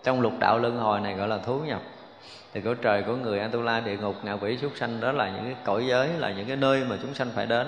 Trong 0.03 0.21
lục 0.21 0.33
đạo 0.39 0.59
luân 0.59 0.77
hồi 0.77 1.01
này 1.01 1.13
gọi 1.13 1.27
là 1.27 1.37
thú 1.37 1.59
nhập. 1.59 1.81
Thì 2.53 2.61
cõi 2.61 2.75
trời, 2.81 3.03
của 3.03 3.15
người 3.15 3.39
Atula 3.39 3.79
địa 3.79 3.97
ngục, 3.97 4.15
ngạ 4.23 4.33
quỷ, 4.33 4.57
súc 4.57 4.71
sanh, 4.75 4.99
đó 4.99 5.11
là 5.11 5.29
những 5.29 5.43
cái 5.43 5.55
cõi 5.63 5.85
giới, 5.87 6.09
là 6.17 6.31
những 6.31 6.47
cái 6.47 6.55
nơi 6.55 6.83
mà 6.83 6.97
chúng 7.01 7.13
sanh 7.13 7.29
phải 7.35 7.45
đến. 7.45 7.67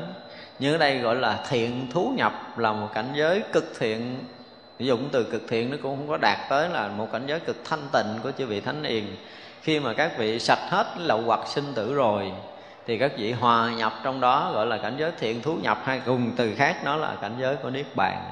Nhưng 0.60 0.74
ở 0.74 0.78
đây 0.78 1.00
gọi 1.00 1.16
là 1.16 1.46
thiện 1.50 1.88
thú 1.92 2.14
nhập, 2.18 2.34
là 2.58 2.72
một 2.72 2.88
cảnh 2.94 3.10
giới 3.14 3.44
cực 3.54 3.74
thiện 3.80 4.24
ví 4.80 4.86
dụ 4.86 4.98
từ 5.12 5.24
cực 5.24 5.42
thiện 5.48 5.72
nó 5.72 5.78
cũng 5.84 5.98
không 5.98 6.08
có 6.08 6.18
đạt 6.18 6.38
tới 6.50 6.70
là 6.70 6.88
một 6.88 7.08
cảnh 7.12 7.24
giới 7.28 7.40
cực 7.40 7.56
thanh 7.66 7.88
tịnh 7.94 8.20
của 8.24 8.32
chư 8.32 8.46
vị 8.46 8.62
thánh 8.62 8.84
hiền. 8.84 9.16
Khi 9.62 9.80
mà 9.80 9.94
các 9.94 10.18
vị 10.18 10.40
sạch 10.40 10.70
hết 10.70 10.88
lậu 10.98 11.22
hoặc 11.22 11.40
sinh 11.48 11.74
tử 11.76 11.94
rồi, 11.94 12.32
thì 12.86 12.98
các 12.98 13.12
vị 13.18 13.32
hòa 13.32 13.70
nhập 13.78 13.94
trong 14.04 14.22
đó, 14.22 14.52
gọi 14.54 14.66
là 14.66 14.78
cảnh 14.78 14.96
giới 14.98 15.12
thiện 15.20 15.42
thú 15.42 15.58
nhập, 15.62 15.82
hay 15.84 16.02
cùng 16.06 16.32
từ 16.38 16.56
khác 16.56 16.78
nó 16.84 16.96
là 16.96 17.16
cảnh 17.22 17.36
giới 17.40 17.56
của 17.56 17.70
niết 17.70 17.96
bàn, 17.96 18.24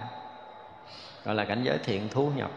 gọi 1.26 1.36
là 1.36 1.46
cảnh 1.46 1.64
giới 1.64 1.78
thiện 1.78 2.10
thú 2.10 2.32
nhập. 2.36 2.52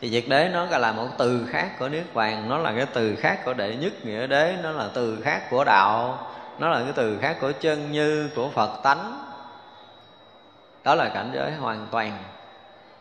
Thì 0.00 0.10
diệt 0.10 0.24
đế 0.28 0.50
nó 0.52 0.64
là 0.64 0.92
một 0.92 1.08
từ 1.18 1.46
khác 1.50 1.70
của 1.78 1.88
niết 1.88 2.14
bàn, 2.14 2.48
nó 2.48 2.58
là 2.58 2.72
cái 2.76 2.86
từ 2.86 3.16
khác 3.16 3.38
của 3.44 3.54
đệ 3.54 3.76
nhất 3.76 3.92
nghĩa 4.04 4.26
đế, 4.26 4.56
nó 4.62 4.70
là 4.70 4.88
từ 4.94 5.20
khác 5.24 5.42
của 5.50 5.64
đạo, 5.64 6.26
nó 6.58 6.68
là 6.68 6.82
cái 6.82 6.92
từ 6.96 7.18
khác 7.18 7.36
của 7.40 7.52
chân 7.60 7.92
như, 7.92 8.30
của 8.36 8.48
phật 8.48 8.80
tánh. 8.82 9.24
Đó 10.84 10.94
là 10.94 11.08
cảnh 11.08 11.30
giới 11.34 11.52
hoàn 11.52 11.86
toàn 11.90 12.12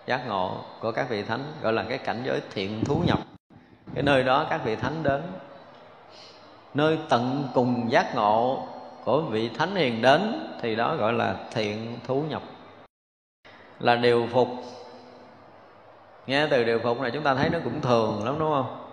giác 0.07 0.27
ngộ 0.27 0.57
của 0.81 0.91
các 0.91 1.09
vị 1.09 1.23
thánh, 1.23 1.43
gọi 1.61 1.73
là 1.73 1.84
cái 1.89 1.97
cảnh 1.97 2.21
giới 2.25 2.41
thiện 2.53 2.85
thú 2.85 3.01
nhập. 3.05 3.19
Cái 3.93 4.03
nơi 4.03 4.23
đó 4.23 4.47
các 4.49 4.61
vị 4.63 4.75
thánh 4.75 5.03
đến, 5.03 5.21
nơi 6.73 6.97
tận 7.09 7.47
cùng 7.53 7.91
giác 7.91 8.15
ngộ 8.15 8.67
của 9.03 9.21
vị 9.21 9.49
thánh 9.57 9.75
hiền 9.75 10.01
đến, 10.01 10.49
thì 10.61 10.75
đó 10.75 10.95
gọi 10.95 11.13
là 11.13 11.35
thiện 11.51 11.97
thú 12.07 12.23
nhập. 12.29 12.41
Là 13.79 13.95
điều 13.95 14.27
phục. 14.31 14.47
Nghe 16.27 16.47
từ 16.47 16.63
điều 16.63 16.79
phục 16.79 17.01
này 17.01 17.11
chúng 17.11 17.23
ta 17.23 17.35
thấy 17.35 17.49
nó 17.49 17.59
cũng 17.63 17.81
thường 17.81 18.25
lắm, 18.25 18.35
đúng 18.39 18.51
không? 18.51 18.89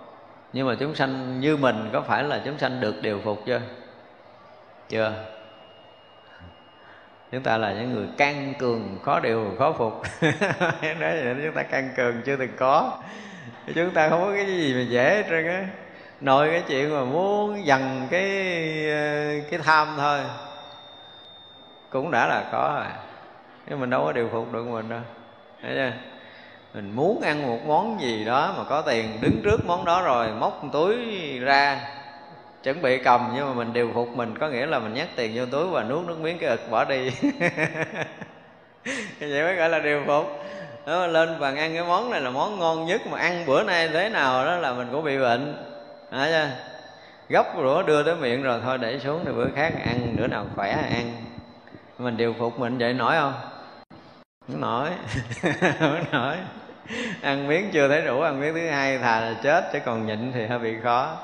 Nhưng 0.53 0.67
mà 0.67 0.75
chúng 0.81 0.95
sanh 0.95 1.41
như 1.41 1.57
mình, 1.57 1.91
có 1.93 2.01
phải 2.01 2.25
là 2.25 2.43
chúng 2.45 2.59
sanh 2.59 2.81
được 2.81 2.95
điều 3.03 3.21
phục 3.25 3.43
chưa? 3.47 3.61
Chưa 4.89 5.34
chúng 7.35 7.43
ta 7.43 7.57
là 7.59 7.73
những 7.73 7.95
người 7.95 8.07
can 8.17 8.55
cường, 8.59 8.99
khó 9.03 9.21
điều, 9.21 9.55
khó 9.59 9.73
phục. 9.73 10.03
Nói 11.01 11.23
vậy 11.25 11.37
chúng 11.45 11.55
ta 11.55 11.63
can 11.63 11.91
cường 11.97 12.23
chưa 12.25 12.37
từng 12.37 12.57
có. 12.57 12.99
Chúng 13.75 13.91
ta 13.91 14.09
không 14.09 14.21
có 14.21 14.33
cái 14.33 14.47
gì 14.47 14.75
mà 14.75 14.81
dễ 14.81 15.17
hết 15.17 15.25
trơn 15.29 15.47
á. 15.47 15.67
Nội 16.21 16.49
cái 16.51 16.63
chuyện 16.69 16.95
mà 16.95 17.05
muốn 17.05 17.67
dằn 17.67 18.07
cái 18.11 18.31
ờ, 18.91 19.29
cái 19.51 19.61
tham 19.65 19.95
thôi. 19.97 20.21
Cũng 21.91 22.11
đã 22.11 22.27
là 22.27 22.45
có 22.53 22.73
rồi. 22.77 22.93
Nhưng 23.67 23.81
mình 23.81 23.91
đâu 23.91 24.05
có 24.05 24.13
điều 24.13 24.29
phục 24.33 24.53
được 24.53 24.65
mình 24.65 24.89
đâu. 24.89 25.01
Thấy 25.63 25.73
chưa? 25.75 25.93
Mình 26.75 26.97
muốn 26.97 27.21
ăn 27.21 27.47
một 27.47 27.59
món 27.67 28.01
gì 28.01 28.25
đó 28.25 28.55
mà 28.59 28.65
có 28.65 28.83
tiền, 28.83 29.19
đứng 29.21 29.41
trước 29.45 29.67
món 29.67 29.85
đó 29.85 30.03
rồi, 30.03 30.29
móc 30.39 30.63
túi 30.73 30.97
ra 31.39 31.81
chuẩn 32.65 32.83
bị 32.83 32.99
cầm 32.99 33.33
nhưng 33.35 33.47
mà 33.47 33.55
mình 33.55 33.73
điều 33.73 33.91
phục 33.95 34.09
mình 34.09 34.39
có 34.39 34.49
nghĩa 34.49 34.67
là 34.67 34.79
mình 34.79 34.95
nhét 34.95 35.09
tiền 35.17 35.33
vô 35.35 35.47
túi 35.47 35.67
và 35.67 35.83
nuốt 35.83 36.07
nước 36.07 36.19
miếng 36.21 36.39
cái 36.39 36.51
ực 36.51 36.71
bỏ 36.71 36.85
đi. 36.85 37.11
Vậy 39.21 39.43
mới 39.43 39.55
gọi 39.55 39.69
là 39.69 39.79
điều 39.79 40.03
phục. 40.07 40.45
Nó 40.87 41.07
lên 41.07 41.41
bàn 41.41 41.57
ăn 41.57 41.75
cái 41.75 41.85
món 41.85 42.11
này 42.11 42.21
là 42.21 42.31
món 42.31 42.59
ngon 42.59 42.87
nhất 42.87 43.01
mà 43.11 43.19
ăn 43.19 43.47
bữa 43.47 43.63
nay 43.63 43.89
thế 43.89 44.09
nào 44.09 44.45
đó 44.45 44.57
là 44.57 44.73
mình 44.73 44.89
cũng 44.93 45.05
bị 45.05 45.19
bệnh. 45.19 45.57
À, 46.11 46.27
chưa? 46.31 46.51
gấp 47.29 47.47
rửa 47.57 47.83
đưa 47.87 48.03
tới 48.03 48.15
miệng 48.17 48.43
rồi 48.43 48.61
thôi 48.65 48.79
để 48.79 48.99
xuống 48.99 49.23
thì 49.25 49.33
bữa 49.33 49.49
khác 49.57 49.73
ăn 49.85 50.17
bữa 50.17 50.27
nào 50.27 50.47
khỏe 50.57 50.71
ăn. 50.71 51.13
Mình 51.99 52.17
điều 52.17 52.35
phục 52.39 52.59
mình 52.59 52.79
vậy 52.79 52.93
nổi 52.93 53.15
không? 53.17 53.35
Không 54.49 54.61
nổi. 54.61 54.89
Không 55.79 56.05
nổi. 56.13 56.37
Ăn 57.23 57.49
miếng 57.49 57.71
chưa 57.73 57.89
thấy 57.89 58.03
đủ 58.03 58.21
ăn 58.21 58.41
miếng 58.41 58.55
thứ 58.55 58.69
hai 58.69 58.99
thà 58.99 59.21
là 59.21 59.35
chết 59.43 59.65
chứ 59.73 59.79
còn 59.85 60.07
nhịn 60.07 60.33
thì 60.33 60.47
hơi 60.47 60.59
bị 60.59 60.75
khó 60.83 61.17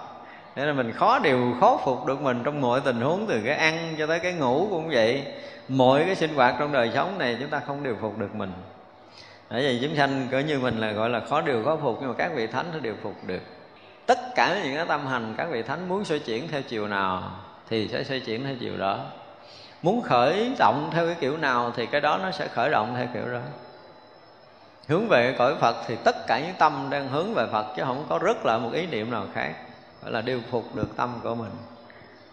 nên 0.56 0.66
là 0.66 0.72
mình 0.72 0.92
khó 0.92 1.18
điều, 1.18 1.56
khó 1.60 1.80
phục 1.84 2.06
được 2.06 2.20
mình 2.20 2.42
trong 2.44 2.60
mọi 2.60 2.80
tình 2.80 3.00
huống, 3.00 3.26
từ 3.26 3.40
cái 3.44 3.54
ăn 3.54 3.94
cho 3.98 4.06
tới 4.06 4.18
cái 4.18 4.32
ngủ 4.32 4.66
cũng 4.70 4.88
vậy. 4.88 5.24
Mọi 5.68 6.02
cái 6.06 6.14
sinh 6.14 6.34
hoạt 6.34 6.54
trong 6.58 6.72
đời 6.72 6.90
sống 6.94 7.18
này 7.18 7.36
chúng 7.40 7.50
ta 7.50 7.60
không 7.66 7.82
điều 7.82 7.96
phục 8.00 8.18
được 8.18 8.34
mình. 8.34 8.52
Bởi 9.50 9.62
vì 9.62 9.78
chúng 9.82 9.96
sanh 9.96 10.28
cỡ 10.30 10.38
như 10.38 10.58
mình 10.58 10.78
là, 10.78 10.92
gọi 10.92 11.10
là 11.10 11.20
khó 11.20 11.40
điều, 11.40 11.64
khó 11.64 11.76
phục, 11.82 11.96
nhưng 12.00 12.08
mà 12.08 12.14
các 12.18 12.30
vị 12.34 12.46
thánh 12.46 12.66
thì 12.72 12.80
điều 12.80 12.94
phục 13.02 13.14
được. 13.26 13.40
Tất 14.06 14.18
cả 14.34 14.60
những 14.64 14.76
cái 14.76 14.86
tâm 14.86 15.06
hành 15.06 15.34
các 15.36 15.48
vị 15.50 15.62
thánh 15.62 15.88
muốn 15.88 16.04
xoay 16.04 16.20
chuyển 16.20 16.48
theo 16.48 16.62
chiều 16.62 16.88
nào 16.88 17.22
thì 17.68 17.88
sẽ 17.88 18.04
xoay 18.04 18.20
chuyển 18.20 18.44
theo 18.44 18.54
chiều 18.60 18.76
đó. 18.76 18.98
Muốn 19.82 20.02
khởi 20.02 20.52
động 20.58 20.90
theo 20.92 21.06
cái 21.06 21.16
kiểu 21.20 21.36
nào 21.36 21.72
thì 21.76 21.86
cái 21.86 22.00
đó 22.00 22.18
nó 22.22 22.30
sẽ 22.30 22.48
khởi 22.48 22.70
động 22.70 22.94
theo 22.96 23.06
kiểu 23.14 23.32
đó. 23.32 23.40
Hướng 24.88 25.08
về 25.08 25.34
cõi 25.38 25.54
phật 25.60 25.76
thì 25.86 25.96
tất 26.04 26.26
cả 26.26 26.40
những 26.40 26.54
tâm 26.58 26.86
đang 26.90 27.08
hướng 27.08 27.34
về 27.34 27.46
phật 27.52 27.66
chứ 27.76 27.82
không 27.86 28.06
có 28.08 28.18
rất 28.18 28.46
là 28.46 28.58
một 28.58 28.70
ý 28.72 28.86
niệm 28.86 29.10
nào 29.10 29.26
khác 29.34 29.52
gọi 30.02 30.12
là 30.12 30.20
điều 30.20 30.40
phục 30.50 30.74
được 30.74 30.96
tâm 30.96 31.20
của 31.22 31.34
mình. 31.34 31.50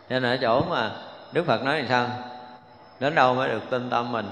Nên 0.10 0.24
ở 0.24 0.38
chỗ 0.42 0.62
mà 0.70 0.92
đức 1.32 1.46
phật 1.46 1.64
nói 1.64 1.82
thì 1.82 1.88
sao? 1.88 2.10
Đến 3.00 3.16
đâu 3.16 3.36
mới 3.36 3.50
được 3.50 3.64
tin 3.70 3.90
tâm 3.90 4.12
mình? 4.12 4.30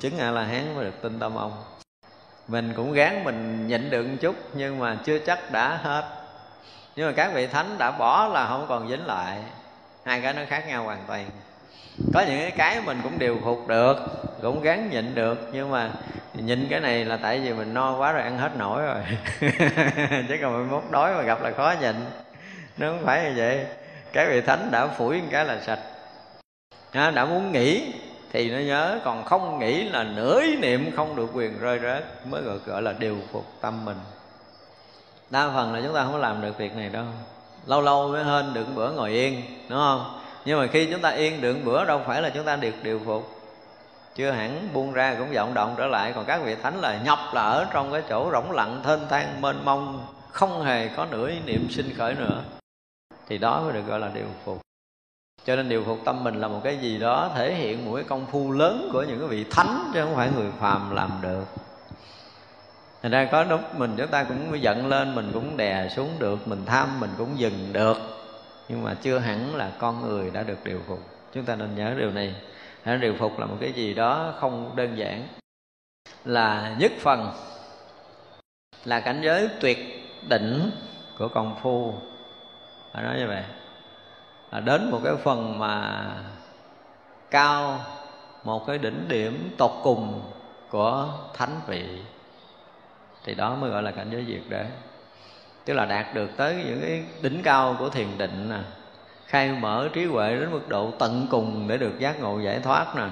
Chứng 0.00 0.18
a 0.18 0.30
la 0.30 0.42
hán 0.42 0.74
mới 0.74 0.84
được 0.84 1.02
tin 1.02 1.18
tâm 1.18 1.34
ông. 1.34 1.64
Mình 2.48 2.72
cũng 2.76 2.92
gán 2.92 3.24
mình 3.24 3.66
nhịn 3.66 3.90
được 3.90 4.02
một 4.02 4.16
chút, 4.20 4.36
nhưng 4.54 4.78
mà 4.78 4.96
chưa 5.04 5.18
chắc 5.18 5.52
đã 5.52 5.78
hết. 5.82 6.04
Nhưng 6.96 7.06
mà 7.06 7.12
các 7.16 7.30
vị 7.34 7.46
thánh 7.46 7.78
đã 7.78 7.90
bỏ 7.90 8.28
là 8.28 8.46
không 8.48 8.66
còn 8.68 8.88
dính 8.88 9.06
lại. 9.06 9.42
Hai 10.04 10.20
cái 10.20 10.32
nó 10.32 10.42
khác 10.48 10.64
nhau 10.68 10.84
hoàn 10.84 11.04
toàn 11.06 11.30
có 12.12 12.24
những 12.28 12.50
cái 12.56 12.80
mình 12.80 13.00
cũng 13.02 13.18
điều 13.18 13.38
phục 13.44 13.68
được 13.68 13.96
cũng 14.42 14.62
gắn 14.62 14.90
nhịn 14.90 15.14
được 15.14 15.48
nhưng 15.52 15.70
mà 15.70 15.90
nhịn 16.34 16.66
cái 16.70 16.80
này 16.80 17.04
là 17.04 17.16
tại 17.16 17.40
vì 17.40 17.52
mình 17.52 17.74
no 17.74 17.96
quá 17.96 18.12
rồi 18.12 18.22
ăn 18.22 18.38
hết 18.38 18.56
nổi 18.56 18.82
rồi. 18.82 19.00
Chứ 20.28 20.36
còn 20.42 20.52
mình 20.52 20.70
mốt 20.70 20.82
đói 20.90 21.14
mà 21.14 21.22
gặp 21.22 21.42
là 21.42 21.50
khó 21.50 21.74
nhịn. 21.80 21.94
Nó 22.76 22.86
không 22.88 23.02
phải 23.04 23.24
như 23.24 23.32
vậy. 23.36 23.66
Cái 24.12 24.26
vị 24.26 24.40
thánh 24.40 24.68
đã 24.70 24.86
phủi 24.86 25.20
một 25.20 25.28
cái 25.30 25.44
là 25.44 25.60
sạch. 25.60 25.78
À, 26.92 27.10
đã 27.10 27.24
muốn 27.24 27.52
nghĩ 27.52 27.92
thì 28.32 28.50
nó 28.50 28.58
nhớ 28.58 29.00
còn 29.04 29.24
không 29.24 29.58
nghĩ 29.58 29.88
là 29.88 30.04
nửa 30.04 30.40
ý 30.40 30.56
niệm 30.56 30.90
không 30.96 31.16
được 31.16 31.28
quyền 31.34 31.58
rơi 31.60 31.78
rớt 31.78 32.04
mới 32.26 32.42
gọi, 32.42 32.58
gọi 32.66 32.82
là 32.82 32.92
điều 32.98 33.16
phục 33.32 33.44
tâm 33.60 33.84
mình. 33.84 33.98
Đa 35.30 35.50
phần 35.54 35.74
là 35.74 35.80
chúng 35.84 35.94
ta 35.94 36.04
không 36.04 36.12
có 36.12 36.18
làm 36.18 36.42
được 36.42 36.58
việc 36.58 36.76
này 36.76 36.88
đâu. 36.88 37.04
Lâu 37.66 37.82
lâu 37.82 38.08
mới 38.08 38.24
hên 38.24 38.54
được 38.54 38.66
bữa 38.74 38.92
ngồi 38.92 39.10
yên 39.10 39.42
đúng 39.68 39.78
không? 39.78 40.20
Nhưng 40.46 40.60
mà 40.60 40.66
khi 40.66 40.88
chúng 40.90 41.00
ta 41.00 41.10
yên 41.10 41.40
được 41.40 41.56
bữa, 41.64 41.84
đâu 41.84 42.02
phải 42.06 42.22
là 42.22 42.30
chúng 42.30 42.44
ta 42.44 42.56
được 42.56 42.74
điều 42.82 43.00
phục. 43.04 43.30
Chưa 44.14 44.30
hẳn 44.30 44.68
buông 44.72 44.92
ra 44.92 45.14
cũng 45.18 45.32
vọng 45.32 45.54
động 45.54 45.74
trở 45.78 45.86
lại, 45.86 46.12
còn 46.14 46.24
các 46.24 46.40
vị 46.44 46.56
thánh 46.62 46.80
là 46.80 47.02
nhập 47.04 47.18
là 47.32 47.42
ở 47.42 47.66
trong 47.72 47.92
cái 47.92 48.02
chỗ 48.08 48.30
rỗng 48.32 48.52
lặng, 48.52 48.80
thênh 48.84 49.00
thang, 49.08 49.40
mênh 49.40 49.64
mông, 49.64 50.06
không 50.30 50.62
hề 50.62 50.88
có 50.88 51.06
nửa 51.10 51.28
ý 51.28 51.34
niệm 51.46 51.66
sinh 51.70 51.94
khởi 51.96 52.14
nữa. 52.14 52.42
Thì 53.28 53.38
đó 53.38 53.60
mới 53.62 53.72
được 53.72 53.86
gọi 53.86 54.00
là 54.00 54.10
điều 54.14 54.26
phục. 54.44 54.60
Cho 55.44 55.56
nên 55.56 55.68
điều 55.68 55.84
phục 55.84 55.98
tâm 56.04 56.24
mình 56.24 56.40
là 56.40 56.48
một 56.48 56.60
cái 56.64 56.76
gì 56.76 56.98
đó 56.98 57.30
thể 57.34 57.54
hiện 57.54 57.84
một 57.84 57.94
cái 57.94 58.04
công 58.04 58.26
phu 58.26 58.52
lớn 58.52 58.90
của 58.92 59.02
những 59.02 59.18
cái 59.18 59.28
vị 59.28 59.44
thánh, 59.50 59.90
chứ 59.94 60.04
không 60.04 60.14
phải 60.16 60.30
người 60.36 60.50
phàm 60.60 60.94
làm 60.94 61.10
được. 61.22 61.44
Thành 63.02 63.12
ra 63.12 63.28
có 63.32 63.44
lúc 63.44 63.60
mình 63.76 63.94
chúng 63.96 64.08
ta 64.08 64.24
cũng 64.24 64.62
giận 64.62 64.86
lên, 64.86 65.14
mình 65.14 65.30
cũng 65.34 65.56
đè 65.56 65.88
xuống 65.88 66.10
được, 66.18 66.48
mình 66.48 66.62
tham, 66.66 67.00
mình 67.00 67.10
cũng 67.18 67.38
dừng 67.38 67.72
được 67.72 67.96
nhưng 68.68 68.82
mà 68.82 68.94
chưa 69.02 69.18
hẳn 69.18 69.56
là 69.56 69.72
con 69.78 70.02
người 70.02 70.30
đã 70.30 70.42
được 70.42 70.64
điều 70.64 70.80
phục. 70.86 70.98
Chúng 71.32 71.44
ta 71.44 71.56
nên 71.56 71.74
nhớ 71.74 71.94
điều 71.98 72.10
này. 72.10 72.34
Điều 73.00 73.14
phục 73.18 73.38
là 73.38 73.46
một 73.46 73.56
cái 73.60 73.72
gì 73.72 73.94
đó 73.94 74.34
không 74.40 74.76
đơn 74.76 74.98
giản. 74.98 75.28
Là 76.24 76.76
nhất 76.78 76.92
phần, 77.00 77.32
là 78.84 79.00
cảnh 79.00 79.20
giới 79.24 79.48
tuyệt 79.60 79.78
đỉnh 80.28 80.70
của 81.18 81.28
công 81.28 81.56
phu. 81.62 81.94
Phải 82.92 83.02
nói 83.02 83.16
như 83.18 83.26
vậy. 83.26 83.42
Là 84.52 84.60
đến 84.60 84.90
một 84.90 85.00
cái 85.04 85.14
phần 85.24 85.58
mà 85.58 86.06
cao, 87.30 87.80
một 88.44 88.66
cái 88.66 88.78
đỉnh 88.78 89.08
điểm 89.08 89.54
tột 89.58 89.72
cùng 89.82 90.30
của 90.70 91.08
thánh 91.34 91.60
vị. 91.66 92.00
Thì 93.24 93.34
đó 93.34 93.54
mới 93.54 93.70
gọi 93.70 93.82
là 93.82 93.90
cảnh 93.90 94.08
giới 94.12 94.24
diệt 94.28 94.42
đế 94.48 94.66
tức 95.66 95.74
là 95.74 95.84
đạt 95.84 96.14
được 96.14 96.30
tới 96.36 96.54
những 96.66 96.80
cái 96.80 97.04
đỉnh 97.22 97.42
cao 97.42 97.76
của 97.78 97.88
thiền 97.88 98.18
định 98.18 98.50
nè. 98.50 98.58
Khai 99.26 99.52
mở 99.60 99.88
trí 99.92 100.04
huệ 100.04 100.36
đến 100.36 100.50
mức 100.50 100.68
độ 100.68 100.90
tận 100.98 101.26
cùng 101.30 101.68
để 101.68 101.76
được 101.78 101.98
giác 101.98 102.20
ngộ 102.20 102.40
giải 102.40 102.60
thoát 102.60 102.96
nè. 102.96 103.06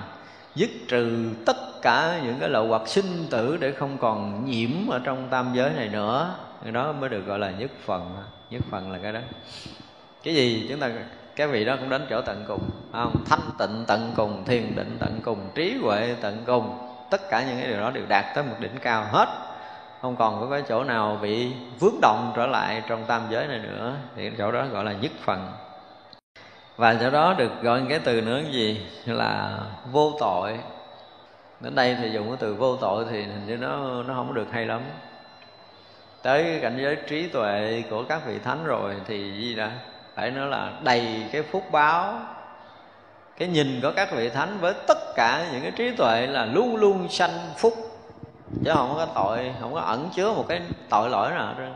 Dứt 0.54 0.70
trừ 0.88 1.30
tất 1.46 1.56
cả 1.82 2.20
những 2.24 2.36
cái 2.40 2.48
lậu 2.48 2.68
hoặc 2.68 2.82
sinh 2.86 3.26
tử 3.30 3.56
để 3.60 3.72
không 3.72 3.98
còn 3.98 4.44
nhiễm 4.44 4.70
ở 4.90 5.00
trong 5.04 5.28
tam 5.30 5.50
giới 5.54 5.70
này 5.70 5.88
nữa. 5.88 6.34
Cái 6.62 6.72
đó 6.72 6.92
mới 6.92 7.08
được 7.08 7.26
gọi 7.26 7.38
là 7.38 7.50
nhất 7.50 7.70
phần. 7.84 8.16
Nhất 8.50 8.62
phần 8.70 8.92
là 8.92 8.98
cái 8.98 9.12
đó. 9.12 9.20
Cái 10.22 10.34
gì? 10.34 10.66
Chúng 10.68 10.80
ta, 10.80 10.90
cái 11.36 11.46
vị 11.46 11.64
đó 11.64 11.76
cũng 11.76 11.88
đến 11.88 12.06
chỗ 12.10 12.20
tận 12.20 12.44
cùng. 12.48 12.70
Không? 12.92 13.24
Thanh 13.26 13.50
tịnh 13.58 13.84
tận 13.86 14.12
cùng, 14.16 14.44
thiền 14.44 14.76
định 14.76 14.96
tận 15.00 15.20
cùng, 15.24 15.38
trí 15.54 15.76
huệ 15.82 16.14
tận 16.20 16.42
cùng. 16.46 16.78
Tất 17.10 17.30
cả 17.30 17.44
những 17.48 17.58
cái 17.60 17.68
điều 17.68 17.80
đó 17.80 17.90
đều 17.90 18.04
đạt 18.08 18.24
tới 18.34 18.44
một 18.44 18.56
đỉnh 18.60 18.76
cao 18.82 19.06
hết 19.10 19.28
không 20.04 20.16
còn 20.16 20.40
có 20.40 20.46
cái 20.50 20.62
chỗ 20.68 20.84
nào 20.84 21.18
bị 21.22 21.52
vướng 21.80 22.00
động 22.02 22.32
trở 22.36 22.46
lại 22.46 22.82
trong 22.88 23.04
tam 23.04 23.22
giới 23.30 23.46
này 23.46 23.58
nữa, 23.58 23.94
thì 24.16 24.30
chỗ 24.38 24.52
đó 24.52 24.64
gọi 24.72 24.84
là 24.84 24.92
nhất 24.92 25.12
phần. 25.24 25.52
Và 26.76 26.94
chỗ 27.00 27.10
đó 27.10 27.34
được 27.38 27.62
gọi 27.62 27.82
cái 27.88 27.98
từ 27.98 28.20
nữa 28.20 28.40
cái 28.42 28.52
gì? 28.52 28.86
Là 29.06 29.58
vô 29.92 30.12
tội. 30.20 30.58
Đến 31.60 31.74
đây 31.74 31.96
thì 32.00 32.10
dùng 32.10 32.28
cái 32.28 32.36
từ 32.40 32.54
vô 32.54 32.76
tội 32.76 33.04
thì 33.10 33.22
hình 33.22 33.46
như 33.46 33.56
nó 33.56 34.02
nó 34.02 34.14
không 34.14 34.34
được 34.34 34.46
hay 34.52 34.66
lắm. 34.66 34.80
Tới 36.22 36.58
cảnh 36.62 36.78
giới 36.82 36.96
trí 37.08 37.28
tuệ 37.28 37.82
của 37.90 38.04
các 38.08 38.26
vị 38.26 38.38
thánh 38.44 38.64
rồi 38.64 38.94
thì 39.06 39.32
gì 39.32 39.54
đó 39.54 39.68
phải 40.14 40.30
nói 40.30 40.46
là 40.46 40.72
đầy 40.82 41.26
cái 41.32 41.42
phúc 41.42 41.64
báo. 41.72 42.18
Cái 43.38 43.48
nhìn 43.48 43.80
của 43.82 43.92
các 43.96 44.12
vị 44.12 44.28
thánh 44.28 44.58
với 44.60 44.74
tất 44.88 44.98
cả 45.16 45.46
những 45.52 45.62
cái 45.62 45.70
trí 45.70 45.90
tuệ 45.96 46.26
là 46.26 46.44
luôn 46.44 46.76
luôn 46.76 47.08
sanh 47.08 47.38
phúc 47.56 47.74
chứ 48.64 48.70
không 48.74 48.94
có 48.96 49.06
tội, 49.14 49.54
không 49.60 49.74
có 49.74 49.80
ẩn 49.80 50.08
chứa 50.14 50.32
một 50.34 50.44
cái 50.48 50.60
tội 50.90 51.10
lỗi 51.10 51.30
nào 51.30 51.54
hết 51.54 51.70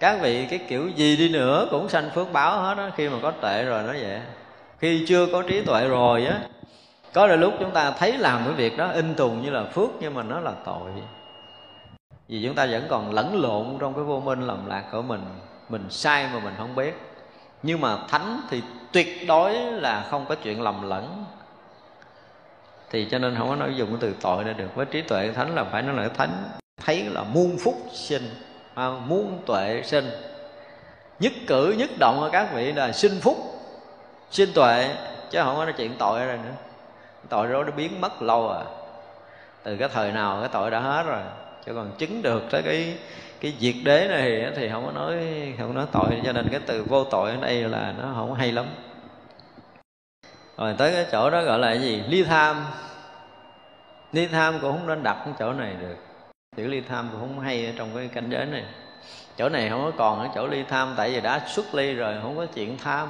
các 0.00 0.18
vị 0.22 0.46
cái 0.50 0.58
kiểu 0.68 0.88
gì 0.88 1.16
đi 1.16 1.28
nữa 1.28 1.68
cũng 1.70 1.88
sanh 1.88 2.10
phước 2.10 2.32
báo 2.32 2.62
hết 2.62 2.78
á, 2.78 2.90
khi 2.96 3.08
mà 3.08 3.18
có 3.22 3.30
tuệ 3.30 3.64
rồi 3.64 3.82
nó 3.82 3.92
vậy. 3.92 4.20
Khi 4.78 5.04
chưa 5.08 5.26
có 5.32 5.42
trí 5.42 5.60
tuệ 5.64 5.88
rồi 5.88 6.26
á, 6.26 6.40
có 7.12 7.26
đôi 7.26 7.38
lúc 7.38 7.54
chúng 7.60 7.70
ta 7.70 7.90
thấy 7.90 8.18
làm 8.18 8.44
cái 8.44 8.54
việc 8.54 8.76
đó 8.76 8.88
in 8.88 9.14
tùng 9.14 9.42
như 9.42 9.50
là 9.50 9.64
phước, 9.64 9.88
nhưng 10.00 10.14
mà 10.14 10.22
nó 10.22 10.40
là 10.40 10.52
tội. 10.64 10.90
Vì 12.28 12.42
chúng 12.46 12.54
ta 12.54 12.66
vẫn 12.66 12.86
còn 12.88 13.14
lẫn 13.14 13.40
lộn 13.42 13.66
trong 13.80 13.94
cái 13.94 14.04
vô 14.04 14.20
minh 14.20 14.40
lầm 14.40 14.66
lạc 14.66 14.84
của 14.92 15.02
mình 15.02 15.20
mình 15.68 15.86
sai 15.90 16.28
mà 16.32 16.38
mình 16.38 16.54
không 16.58 16.74
biết. 16.74 16.94
Nhưng 17.62 17.80
mà 17.80 17.96
thánh 18.08 18.40
thì 18.50 18.62
tuyệt 18.92 19.28
đối 19.28 19.54
là 19.54 20.06
không 20.10 20.24
có 20.28 20.34
chuyện 20.34 20.62
lầm 20.62 20.88
lẫn 20.88 21.24
thì 22.94 23.06
cho 23.10 23.18
nên 23.18 23.34
không 23.38 23.48
có 23.48 23.56
nói 23.56 23.74
dùng 23.76 23.88
cái 23.88 23.98
từ 24.00 24.14
tội 24.20 24.44
để 24.44 24.52
được. 24.52 24.74
Với 24.74 24.86
trí 24.86 25.02
tuệ 25.02 25.30
thánh 25.32 25.54
là 25.54 25.64
phải 25.64 25.82
nói 25.82 25.96
là 25.96 26.08
thánh 26.08 26.44
thấy 26.84 27.04
là 27.04 27.22
muôn 27.22 27.56
phúc 27.64 27.74
sinh 27.92 28.30
à, 28.74 28.90
muôn 29.06 29.42
tuệ 29.46 29.82
sinh. 29.84 30.10
Nhất 31.20 31.32
cử 31.46 31.74
nhất 31.78 31.90
động 31.98 32.16
của 32.20 32.28
các 32.32 32.54
vị 32.54 32.72
là 32.72 32.92
sinh 32.92 33.20
phúc 33.20 33.36
sinh 34.30 34.48
tuệ 34.54 34.94
chứ 35.30 35.40
không 35.42 35.56
có 35.56 35.64
nói 35.64 35.74
chuyện 35.76 35.94
tội 35.98 36.26
ra 36.26 36.36
nữa. 36.36 36.54
Tội 37.28 37.52
đó 37.52 37.64
nó 37.64 37.70
biến 37.70 38.00
mất 38.00 38.22
lâu 38.22 38.48
à. 38.48 38.62
Từ 39.62 39.76
cái 39.76 39.88
thời 39.88 40.12
nào 40.12 40.40
cái 40.40 40.50
tội 40.52 40.70
đã 40.70 40.80
hết 40.80 41.02
rồi. 41.06 41.20
Chứ 41.66 41.72
còn 41.74 41.90
chứng 41.98 42.22
được 42.22 42.42
tới 42.50 42.62
cái 42.62 42.94
cái 43.40 43.54
diệt 43.58 43.74
đế 43.84 44.08
này 44.08 44.52
thì 44.56 44.68
không 44.68 44.86
có 44.86 44.92
nói 44.92 45.16
không 45.58 45.68
có 45.68 45.74
nói 45.74 45.86
tội. 45.92 46.20
Cho 46.24 46.32
nên 46.32 46.48
cái 46.50 46.60
từ 46.66 46.84
vô 46.88 47.04
tội 47.04 47.30
ở 47.30 47.36
đây 47.36 47.62
là 47.62 47.94
nó 47.98 48.12
không 48.14 48.34
hay 48.34 48.52
lắm 48.52 48.66
rồi 50.56 50.74
tới 50.78 50.92
cái 50.92 51.06
chỗ 51.12 51.30
đó 51.30 51.42
gọi 51.42 51.58
là 51.58 51.68
cái 51.68 51.80
gì? 51.80 52.02
Ly 52.08 52.24
tham. 52.24 52.66
Ly 54.12 54.26
tham 54.26 54.58
cũng 54.60 54.72
không 54.72 54.86
nên 54.86 55.02
đặt 55.02 55.16
cái 55.24 55.34
chỗ 55.38 55.52
này 55.52 55.74
được. 55.80 55.96
Chữ 56.56 56.66
ly 56.66 56.80
tham 56.80 57.08
cũng 57.12 57.20
không 57.20 57.40
hay 57.40 57.66
ở 57.66 57.72
trong 57.76 57.88
cái 57.94 58.08
cảnh 58.08 58.30
giới 58.30 58.46
này. 58.46 58.64
Chỗ 59.36 59.48
này 59.48 59.70
không 59.70 59.82
có 59.84 59.92
còn 59.96 60.20
ở 60.20 60.28
chỗ 60.34 60.46
ly 60.46 60.64
tham, 60.68 60.94
tại 60.96 61.10
vì 61.10 61.20
đã 61.20 61.40
xuất 61.46 61.74
ly 61.74 61.94
rồi, 61.94 62.14
không 62.22 62.36
có 62.36 62.46
chuyện 62.54 62.78
tham. 62.84 63.08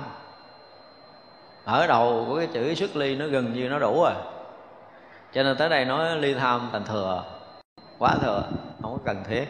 Ở 1.65 1.87
đầu 1.87 2.25
của 2.29 2.37
cái 2.37 2.47
chữ 2.47 2.75
xuất 2.75 2.97
ly 2.97 3.17
nó 3.17 3.27
gần 3.27 3.53
như 3.53 3.69
nó 3.69 3.79
đủ 3.79 4.03
rồi. 4.03 4.15
Cho 5.33 5.43
nên 5.43 5.57
tới 5.57 5.69
đây 5.69 5.85
nói 5.85 6.17
ly 6.17 6.35
tham 6.35 6.69
thành 6.73 6.85
thừa. 6.85 7.25
Quá 7.99 8.15
thừa, 8.23 8.43
không 8.83 8.93
có 8.93 8.99
cần 9.05 9.25
thiết. 9.29 9.45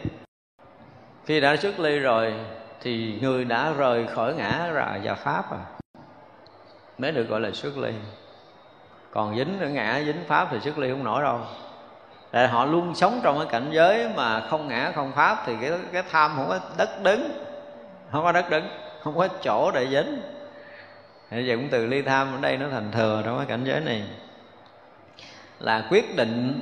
Khi 1.25 1.41
đã 1.41 1.57
xuất 1.57 1.81
ly 1.81 1.99
rồi, 1.99 2.35
thì 2.81 3.19
người 3.21 3.45
đã 3.45 3.73
rời 3.73 4.07
khỏi 4.07 4.35
ngã 4.35 4.69
ra 4.73 4.99
và 5.03 5.15
pháp 5.15 5.51
rồi 5.51 5.61
mới 6.99 7.13
được 7.13 7.29
gọi 7.29 7.41
là 7.41 7.51
xuất 7.51 7.79
ly. 7.79 7.93
Còn 9.11 9.37
dính 9.37 9.61
ở 9.61 9.69
ngã 9.69 10.03
dính 10.07 10.25
pháp 10.29 10.49
thì 10.51 10.61
xuất 10.61 10.79
ly 10.79 10.91
không 10.91 11.05
nổi 11.05 11.23
đâu. 11.23 11.41
Tại 12.31 12.49
họ 12.49 12.65
luôn 12.65 12.95
sống 12.95 13.21
trong 13.23 13.39
cái 13.39 13.47
cảnh 13.51 13.71
giới 13.73 14.09
mà 14.17 14.41
không 14.41 14.69
ngã, 14.69 14.93
không 14.95 15.13
pháp 15.13 15.43
thì 15.47 15.55
cái 15.61 15.73
cái 15.93 16.03
tham 16.11 16.33
không 16.37 16.49
có 16.49 16.59
đất 16.77 17.03
đứng. 17.03 17.29
Không 18.13 18.25
có 18.25 18.33
đất 18.33 18.51
đứng, 18.51 18.69
không 19.03 19.17
có 19.19 19.29
chỗ 19.43 19.71
để 19.75 19.87
dính. 19.87 20.23
Thì 21.31 21.57
cũng 21.57 21.69
từ 21.71 21.87
ly 21.87 22.03
tham 22.03 22.33
ở 22.35 22.39
đây 22.41 22.57
nó 22.57 22.67
thành 22.71 22.93
thừa 22.93 23.23
trong 23.25 23.37
cái 23.37 23.47
cảnh 23.47 23.65
giới 23.65 23.81
này. 23.81 24.03
Là 25.61 25.87
quyết 25.91 26.17
định 26.17 26.61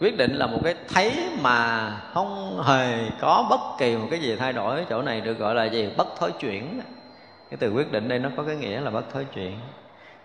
quyết 0.00 0.16
định 0.16 0.34
là 0.34 0.46
một 0.46 0.58
cái 0.64 0.74
thấy 0.94 1.28
mà 1.40 1.90
không 2.14 2.62
hề 2.66 3.10
có 3.20 3.46
bất 3.50 3.60
kỳ 3.78 3.96
một 3.96 4.06
cái 4.10 4.20
gì 4.20 4.36
thay 4.36 4.52
đổi 4.52 4.78
ở 4.78 4.84
chỗ 4.90 5.02
này, 5.02 5.20
được 5.20 5.38
gọi 5.38 5.54
là 5.54 5.64
gì? 5.64 5.90
Bất 5.96 6.08
thối 6.16 6.32
chuyển 6.32 6.80
cái 7.54 7.58
từ 7.60 7.74
quyết 7.76 7.92
định 7.92 8.08
đây 8.08 8.18
nó 8.18 8.28
có 8.36 8.42
cái 8.42 8.56
nghĩa 8.56 8.80
là 8.80 8.90
bất 8.90 9.04
thối 9.12 9.26
chuyển 9.34 9.58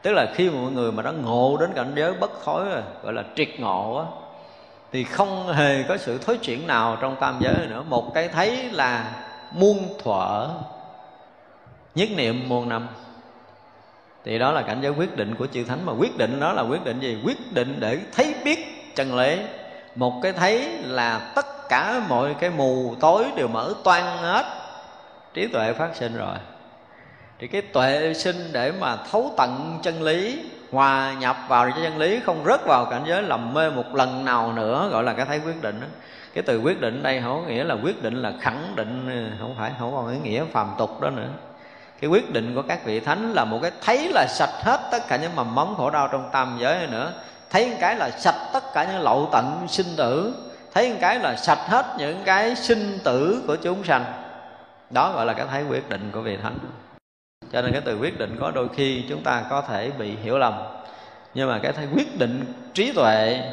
tức 0.02 0.12
là 0.12 0.28
khi 0.36 0.50
mọi 0.50 0.72
người 0.72 0.92
mà 0.92 1.04
đã 1.04 1.12
ngộ 1.12 1.58
đến 1.60 1.70
cảnh 1.76 1.94
giới 1.96 2.14
bất 2.14 2.32
thối 2.44 2.66
rồi, 2.66 2.82
gọi 3.04 3.14
là 3.14 3.24
triệt 3.36 3.60
ngộ 3.60 3.98
á, 3.98 4.06
thì 4.92 5.04
không 5.04 5.54
hề 5.54 5.84
có 5.84 5.98
sự 5.98 6.18
thối 6.18 6.38
chuyển 6.38 6.68
nào 6.68 6.98
trong 7.02 7.16
tam 7.20 7.38
giới 7.40 7.68
nữa. 7.70 7.84
Một 7.90 8.14
cái 8.14 8.28
thấy 8.28 8.70
là 8.72 9.12
muôn 9.52 9.78
thuở, 10.04 10.50
nhất 11.96 12.10
niệm 12.16 12.50
muôn 12.50 12.70
năm. 12.70 12.88
Thì 14.26 14.40
đó 14.40 14.52
là 14.52 14.62
cảnh 14.62 14.80
giới 14.82 14.92
quyết 14.92 15.16
định 15.16 15.36
của 15.36 15.48
chư 15.48 15.64
thánh. 15.64 15.86
Mà 15.86 15.94
quyết 16.00 16.18
định 16.18 16.40
đó 16.40 16.54
là 16.54 16.62
quyết 16.62 16.84
định 16.84 17.00
gì? 17.00 17.18
Quyết 17.26 17.54
định 17.54 17.78
để 17.80 18.00
thấy 18.12 18.36
biết 18.44 18.96
chân 18.96 19.16
lý. 19.16 19.40
Một 19.96 20.14
cái 20.24 20.32
thấy 20.32 20.70
là 20.84 21.32
tất 21.36 21.70
cả 21.70 22.02
mọi 22.10 22.36
cái 22.40 22.50
mù 22.50 22.96
tối 23.00 23.26
đều 23.36 23.48
mở 23.48 23.74
toan 23.84 24.04
hết, 24.18 24.46
trí 25.34 25.48
tuệ 25.48 25.74
phát 25.74 25.96
sinh 25.96 26.18
rồi 26.18 26.36
thì 27.40 27.48
cái 27.48 27.62
tuệ 27.62 28.14
sinh 28.14 28.50
để 28.52 28.72
mà 28.80 28.98
thấu 29.12 29.34
tận 29.38 29.80
chân 29.84 30.02
lý, 30.02 30.42
hòa 30.72 31.14
nhập 31.20 31.38
vào 31.48 31.72
chân 31.84 31.98
lý 31.98 32.20
không 32.20 32.44
rớt 32.46 32.66
vào 32.66 32.86
cảnh 32.86 33.04
giới 33.08 33.22
lầm 33.24 33.54
mê 33.54 33.70
một 33.70 33.96
lần 33.96 34.26
nào 34.26 34.54
nữa, 34.54 34.90
gọi 34.92 35.04
là 35.04 35.14
cái 35.14 35.26
thấy 35.26 35.40
quyết 35.46 35.62
định 35.62 35.82
đó. 35.82 35.88
cái 36.34 36.44
từ 36.44 36.60
quyết 36.60 36.82
định 36.82 37.04
đây 37.04 37.22
không 37.24 37.44
có 37.44 37.52
nghĩa 37.52 37.64
là 37.64 37.76
quyết 37.84 38.04
định 38.04 38.22
là 38.22 38.34
khẳng 38.42 38.76
định, 38.76 39.30
không 39.40 39.56
phải, 39.58 39.72
không 39.80 39.92
còn 39.92 40.08
cái 40.08 40.20
nghĩa 40.24 40.44
phàm 40.52 40.72
tục 40.78 41.02
đó 41.02 41.10
nữa. 41.10 41.28
Cái 42.02 42.10
quyết 42.10 42.34
định 42.34 42.56
của 42.56 42.62
các 42.62 42.86
vị 42.86 43.00
thánh 43.00 43.34
là 43.34 43.46
một 43.46 43.60
cái 43.62 43.72
thấy 43.82 44.12
là 44.14 44.28
sạch 44.30 44.64
hết 44.64 44.80
tất 44.92 45.08
cả 45.08 45.18
những 45.18 45.36
mầm 45.36 45.56
móng 45.56 45.76
khổ 45.78 45.90
đau 45.90 46.08
trong 46.12 46.30
tam 46.32 46.58
giới 46.60 46.88
nữa. 46.88 47.14
Thấy 47.50 47.70
một 47.70 47.78
cái 47.80 47.96
là 47.96 48.10
sạch 48.10 48.50
tất 48.54 48.64
cả 48.74 48.84
những 48.92 49.02
lậu 49.02 49.30
tận 49.32 49.66
sinh 49.68 49.96
tử. 49.98 50.34
Thấy 50.74 50.90
một 50.90 50.98
cái 51.02 51.20
là 51.20 51.36
sạch 51.36 51.60
hết 51.68 51.86
những 51.98 52.22
cái 52.26 52.56
sinh 52.56 53.00
tử 53.04 53.44
của 53.48 53.56
chúng 53.56 53.84
sanh. 53.84 54.06
Đó 54.90 55.12
gọi 55.16 55.26
là 55.26 55.34
cái 55.34 55.46
thấy 55.52 55.64
quyết 55.64 55.90
định 55.90 56.12
của 56.14 56.22
vị 56.22 56.38
thánh 56.44 56.58
cho 57.52 57.62
nên 57.62 57.72
cái 57.72 57.82
từ 57.82 58.00
quyết 58.00 58.20
định 58.20 58.38
có 58.40 58.52
đôi 58.52 58.68
khi 58.76 59.06
chúng 59.10 59.24
ta 59.24 59.44
có 59.50 59.62
thể 59.62 59.92
bị 59.92 60.16
hiểu 60.16 60.38
lầm. 60.38 60.54
Nhưng 61.34 61.50
mà 61.50 61.60
cái 61.64 61.72
thấy 61.72 61.88
quyết 61.96 62.20
định 62.20 62.54
trí 62.74 62.92
tuệ 62.92 63.44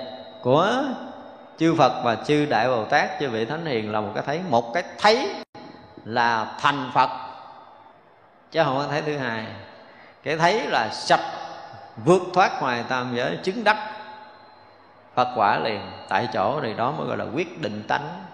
của 0.43 0.85
chư 1.59 1.75
Phật 1.75 2.03
và 2.05 2.15
chư 2.15 2.47
Đại 2.47 2.69
Bồ 2.69 2.85
Tát, 2.85 3.11
chư 3.21 3.29
vị 3.29 3.45
Thánh 3.45 3.67
Hiền 3.67 3.93
là 3.93 4.01
một 4.01 4.13
cái 4.15 4.25
thấy, 4.27 4.41
một 4.51 4.75
cái 4.75 4.85
thấy 4.99 5.29
là 6.05 6.57
thành 6.61 6.91
Phật. 6.95 7.11
Chứ 8.51 8.63
không 8.65 8.79
có 8.79 8.87
thấy 8.91 9.03
thứ 9.03 9.17
hai. 9.17 9.47
Cái 10.23 10.37
thấy 10.37 10.67
là 10.67 10.89
sạch, 10.89 11.33
vượt 12.05 12.23
thoát 12.35 12.63
ngoài 12.63 12.85
tam 12.89 13.17
giới, 13.17 13.39
chứng 13.43 13.65
đắc. 13.65 13.93
Phật 15.15 15.29
quả 15.37 15.59
liền, 15.59 15.81
tại 16.09 16.29
chỗ 16.33 16.61
thì 16.63 16.75
đó 16.75 16.93
mới 16.93 17.07
gọi 17.07 17.17
là 17.17 17.25
quyết 17.35 17.63
định 17.63 17.83
tánh. 17.89 18.25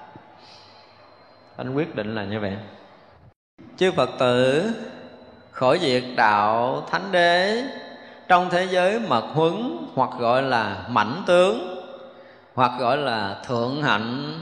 Tánh 1.57 1.77
quyết 1.77 1.95
định 1.95 2.15
là 2.15 2.25
như 2.25 2.41
vậy. 2.41 2.57
Chư 3.77 3.93
Phật 3.93 4.11
tử 4.19 4.71
khỏi 5.63 5.79
diệt 5.83 6.05
đạo 6.17 6.83
thánh 6.91 7.13
đế. 7.13 7.65
Trong 8.29 8.51
thế 8.51 8.69
giới 8.71 9.01
mật 9.01 9.25
huấn 9.35 9.87
hoặc 9.95 10.11
gọi 10.19 10.43
là 10.43 10.87
mảnh 10.89 11.23
tướng, 11.27 11.85
hoặc 12.55 12.73
gọi 12.79 12.97
là 12.97 13.37
thượng 13.47 13.83
hạnh, 13.83 14.41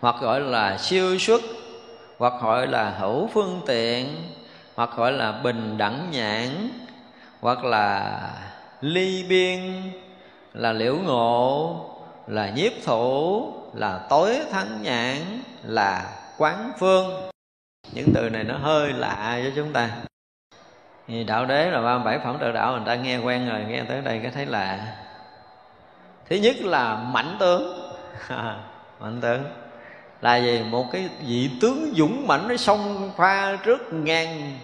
hoặc 0.00 0.14
gọi 0.20 0.40
là 0.40 0.78
siêu 0.78 1.18
xuất, 1.18 1.40
hoặc 2.18 2.32
gọi 2.42 2.66
là 2.66 2.90
hữu 2.90 3.26
phương 3.34 3.60
tiện, 3.66 4.06
hoặc 4.74 4.90
gọi 4.96 5.12
là 5.12 5.32
bình 5.32 5.78
đẳng 5.78 6.08
nhãn, 6.10 6.68
hoặc 7.40 7.64
là 7.64 8.20
ly 8.80 9.24
biên, 9.28 9.82
là 10.52 10.72
liễu 10.72 10.96
ngộ, 10.96 11.76
là 12.26 12.50
nhiếp 12.50 12.72
thủ, 12.84 13.46
là 13.74 14.06
tối 14.10 14.40
thắng 14.50 14.82
nhãn, 14.82 15.18
là 15.62 16.12
quán 16.38 16.72
phương. 16.78 17.30
Những 17.92 18.08
từ 18.14 18.28
này 18.30 18.44
nó 18.44 18.56
hơi 18.58 18.92
lạ 18.92 19.40
cho 19.44 19.50
chúng 19.56 19.72
ta 19.72 19.90
thì 21.08 21.24
đạo 21.24 21.46
đế 21.46 21.70
là 21.70 21.82
ba 21.82 21.98
bảy 21.98 22.18
phẩm 22.18 22.36
trợ 22.40 22.52
đạo, 22.52 22.72
người 22.72 22.82
ta 22.86 22.94
nghe 22.94 23.18
quen 23.18 23.48
rồi, 23.48 23.64
nghe 23.68 23.82
tới 23.88 24.00
đây 24.00 24.20
cái 24.22 24.30
thấy 24.30 24.46
lạ 24.46 24.78
thứ 26.32 26.36
nhất 26.36 26.56
là 26.60 26.96
mãnh 26.96 27.36
tướng. 27.38 27.90
Mãnh 29.00 29.20
tướng. 29.20 29.42
Là 30.20 30.36
gì? 30.36 30.62
Một 30.70 30.86
cái 30.92 31.08
vị 31.26 31.50
tướng 31.60 31.92
dũng 31.96 32.26
mãnh 32.26 32.48
nó 32.48 32.56
xông 32.56 33.10
pha 33.16 33.56
trước 33.64 33.92
ngàn 33.92 34.58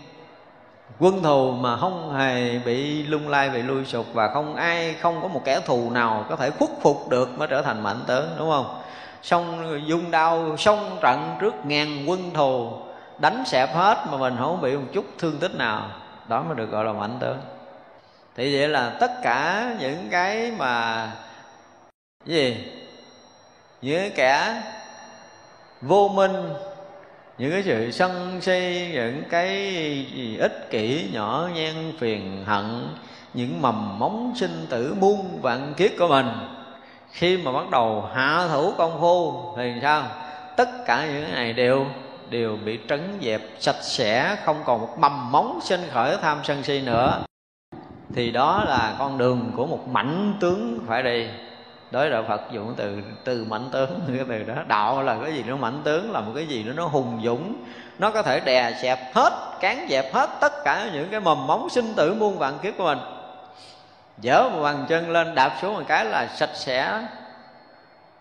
quân 0.98 1.23
thù 1.23 1.51
mà 1.51 1.77
không 1.77 2.15
hề 2.15 2.59
bị 2.59 3.02
lung 3.02 3.28
lay, 3.28 3.51
bị 3.51 3.62
lui 3.62 3.85
sụp 3.85 4.06
và 4.12 4.28
không 4.28 4.56
ai, 4.56 4.94
không 5.01 5.23
có 5.23 5.28
một 5.28 5.43
kẻ 5.44 5.60
thù 5.60 5.90
nào 5.90 6.24
có 6.28 6.36
thể 6.36 6.51
khuất 6.51 6.70
phục 6.82 7.09
được 7.09 7.39
mới 7.39 7.48
trở 7.48 7.62
thành 7.62 7.82
mạnh 7.82 8.01
tướng, 8.06 8.28
đúng 8.39 8.51
không? 8.51 8.81
Xong 9.23 9.81
dung 9.86 10.10
đao 10.10 10.56
xông 10.56 10.98
trận 11.01 11.36
trước 11.40 11.55
ngàn 11.66 12.05
quân 12.06 12.31
thù, 12.35 12.73
đánh 13.19 13.44
xẹp 13.47 13.74
hết 13.74 14.06
mà 14.10 14.19
mình 14.19 14.36
không 14.39 14.60
bị 14.60 14.77
một 14.77 14.86
chút 14.93 15.05
thương 15.19 15.39
tích 15.39 15.55
nào 15.55 15.90
đó 16.29 16.43
mới 16.43 16.57
được 16.57 16.71
gọi 16.71 16.85
là 16.85 16.93
mạnh 16.93 17.17
tướng. 17.21 17.39
Thì 18.37 18.59
vậy 18.59 18.69
là 18.69 18.97
tất 19.01 19.11
cả 19.23 19.71
những 19.81 20.09
cái 20.11 20.53
mà, 20.59 21.07
cái 22.27 22.35
gì? 22.35 22.57
Những 23.83 24.11
kẻ 24.15 24.63
vô 25.81 26.09
minh, 26.09 26.55
những 27.39 27.53
cái 27.53 27.63
sự 27.63 27.91
sân 27.91 28.41
si, 28.41 28.91
những 28.93 29.23
cái 29.31 29.49
gì 30.15 30.37
ích 30.37 30.71
kỷ, 30.71 31.11
nhỏ 31.13 31.49
nhen, 31.55 31.75
phiền 31.99 32.45
hận, 32.47 32.97
những 33.35 33.63
mầm 33.63 33.99
móng 33.99 34.33
sinh 34.37 34.67
tử 34.71 34.97
muôn 35.01 35.41
vạn 35.43 35.75
kiếp 35.77 35.91
của 35.99 36.09
mình, 36.09 36.27
khi 37.11 37.37
mà 37.37 37.53
bắt 37.53 37.71
đầu 37.71 38.09
hạ 38.15 38.49
thủ 38.53 38.73
công 38.79 39.01
phu 39.01 39.43
thì 39.57 39.73
sao? 39.83 40.05
Tất 40.57 40.69
cả 40.87 41.07
những 41.07 41.25
cái 41.25 41.33
này 41.33 41.53
đều 41.53 41.87
đều 42.31 42.59
bị 42.65 42.79
trấn 42.89 43.19
dẹp 43.23 43.41
sạch 43.59 43.83
sẽ, 43.83 44.37
không 44.45 44.63
còn 44.65 44.81
một 44.81 44.99
mầm 44.99 45.33
móng 45.33 45.59
sinh 45.63 45.81
khởi 45.93 46.17
tham 46.23 46.39
sân 46.45 46.63
si 46.63 46.81
nữa. 46.81 47.23
Thì 48.15 48.31
đó 48.31 48.65
là 48.67 48.97
con 48.99 49.19
đường 49.19 49.53
của 49.57 49.67
một 49.67 49.89
mảnh 49.89 50.35
tướng 50.41 50.79
phải 50.87 51.03
đi. 51.03 51.27
Đối 51.91 52.11
đạo 52.11 52.25
phật 52.29 52.41
dùng 52.53 52.75
từ 52.77 53.03
từ 53.25 53.45
mạnh 53.45 53.69
tướng. 53.73 54.01
Cái 54.17 54.25
từ 54.29 54.55
đó, 54.55 54.63
đạo 54.67 55.03
là 55.03 55.17
cái 55.25 55.35
gì 55.35 55.45
nó 55.47 55.57
mạnh 55.57 55.81
tướng 55.85 56.13
là 56.13 56.21
một 56.21 56.33
cái 56.35 56.47
gì 56.47 56.63
đó 56.63 56.73
nó 56.77 56.87
hùng 56.87 57.21
dũng. 57.25 57.55
Nó 57.99 58.11
có 58.11 58.23
thể 58.23 58.41
đè 58.41 58.73
xẹp 58.83 58.99
hết, 59.15 59.33
cán 59.61 59.87
dẹp 59.91 60.15
hết 60.15 60.31
tất 60.41 60.53
cả 60.65 60.91
những 60.93 61.09
cái 61.11 61.21
mầm 61.21 61.47
móng 61.47 61.69
sinh 61.71 61.95
tử 61.95 62.15
muôn 62.15 62.39
vạn 62.39 62.59
kiếp 62.63 62.75
của 62.79 62.85
mình. 62.85 62.99
Dỡ 64.23 64.49
một 64.49 64.63
bàn 64.63 64.85
chân 64.89 65.11
lên, 65.11 65.35
đạp 65.35 65.59
xuống 65.63 65.75
một 65.75 65.83
cái 65.89 66.05
là 66.05 66.27
sạch 66.27 66.55
sẽ 66.55 67.07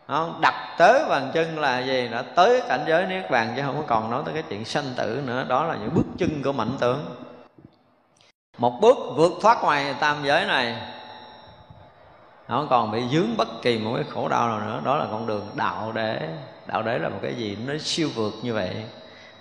không? 0.07 0.41
đặt 0.41 0.75
tới 0.77 1.05
bàn 1.09 1.31
chân 1.33 1.59
là 1.59 1.79
gì? 1.79 2.07
Đã 2.11 2.21
tới 2.21 2.61
cảnh 2.67 2.85
giới 2.87 3.05
niết 3.05 3.31
bàn 3.31 3.53
chứ 3.55 3.61
không 3.65 3.77
có 3.77 3.83
còn 3.87 4.11
nói 4.11 4.21
tới 4.25 4.33
cái 4.33 4.43
chuyện 4.49 4.65
sanh 4.65 4.93
tử 4.95 5.21
nữa. 5.25 5.45
Đó 5.47 5.63
là 5.63 5.75
những 5.75 5.93
bước 5.93 6.05
chân 6.17 6.43
của 6.43 6.51
mạnh 6.51 6.71
tướng. 6.79 7.05
Một 8.57 8.79
bước 8.81 8.97
vượt 9.15 9.33
thoát 9.41 9.57
ngoài 9.61 9.95
tam 9.99 10.17
giới 10.23 10.45
này. 10.45 10.75
Không 12.47 12.67
còn 12.69 12.91
bị 12.91 13.03
dướng 13.11 13.37
bất 13.37 13.47
kỳ 13.61 13.77
một 13.77 13.91
cái 13.95 14.03
khổ 14.13 14.27
đau 14.27 14.47
nào 14.47 14.59
nữa. 14.59 14.81
Đó 14.85 14.95
là 14.97 15.05
con 15.11 15.27
đường 15.27 15.47
đạo 15.55 15.91
đế. 15.91 16.19
Đạo 16.67 16.83
đế 16.83 16.99
là 16.99 17.09
một 17.09 17.19
cái 17.21 17.33
gì? 17.35 17.57
Nó 17.65 17.73
siêu 17.79 18.09
vượt 18.15 18.33
như 18.41 18.53
vậy. 18.53 18.75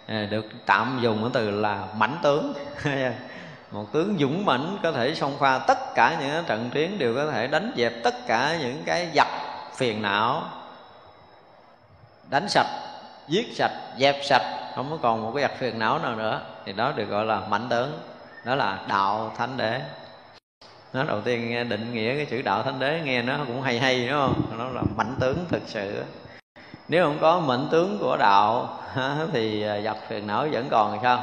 Ờ, 0.09 0.27
được 0.27 0.45
tạm 0.67 0.99
dùng 1.03 1.19
cái 1.23 1.31
từ 1.33 1.51
là 1.51 1.85
mãnh 1.97 2.19
tướng. 2.23 2.53
Một 3.71 3.93
tướng 3.93 4.17
dũng 4.19 4.45
mãnh 4.45 4.79
có 4.83 4.93
thể 4.93 5.15
xông 5.15 5.39
pha 5.39 5.59
tất 5.59 5.95
cả 5.95 6.17
những 6.21 6.45
trận 6.45 6.71
chiến, 6.73 6.99
đều 6.99 7.15
có 7.15 7.31
thể 7.31 7.47
đánh 7.47 7.73
dẹp 7.77 7.93
tất 8.03 8.15
cả 8.27 8.57
những 8.61 8.83
cái 8.87 9.11
giặc 9.15 9.27
phiền 9.77 10.03
não. 10.03 10.43
Đánh 12.31 12.49
sạch, 12.49 12.67
giết 13.29 13.57
sạch, 13.57 13.73
dẹp 13.99 14.17
sạch, 14.25 14.73
không 14.75 14.91
có 14.91 14.97
còn 15.03 15.23
một 15.23 15.33
cái 15.35 15.43
giặc 15.43 15.59
phiền 15.59 15.79
não 15.79 15.99
nào 15.99 16.17
nữa. 16.17 16.41
Thì 16.65 16.73
đó 16.73 16.93
được 16.97 17.05
gọi 17.05 17.25
là 17.25 17.41
mạnh 17.49 17.67
tướng, 17.71 17.99
đó 18.45 18.55
là 18.55 18.79
đạo 18.89 19.33
thánh 19.37 19.57
đế. 19.57 19.81
Nó 20.93 21.05
đầu 21.05 21.21
tiên 21.21 21.51
nghe 21.51 21.65
định 21.65 21.95
nghĩa 21.95 22.17
cái 22.17 22.27
chữ 22.27 22.43
đạo 22.43 22.63
thánh 22.63 22.79
đế, 22.79 23.01
nghe 23.05 23.23
nó 23.23 23.37
cũng 23.47 23.63
hay 23.63 23.79
hay, 23.79 24.09
đúng 24.09 24.19
không? 24.19 24.59
Nó 24.59 24.65
là 24.69 24.83
mạnh 24.97 25.17
tướng 25.21 25.45
thực 25.49 25.63
sự. 25.67 26.05
Nếu 26.89 27.05
không 27.05 27.19
có 27.21 27.41
mệnh 27.41 27.69
tướng 27.71 27.99
của 28.01 28.17
đạo 28.17 28.69
thì 29.33 29.63
à, 29.63 29.81
giặc 29.81 29.97
phiền 30.09 30.27
não 30.27 30.47
vẫn 30.53 30.69
còn 30.71 30.99
sao? 31.03 31.21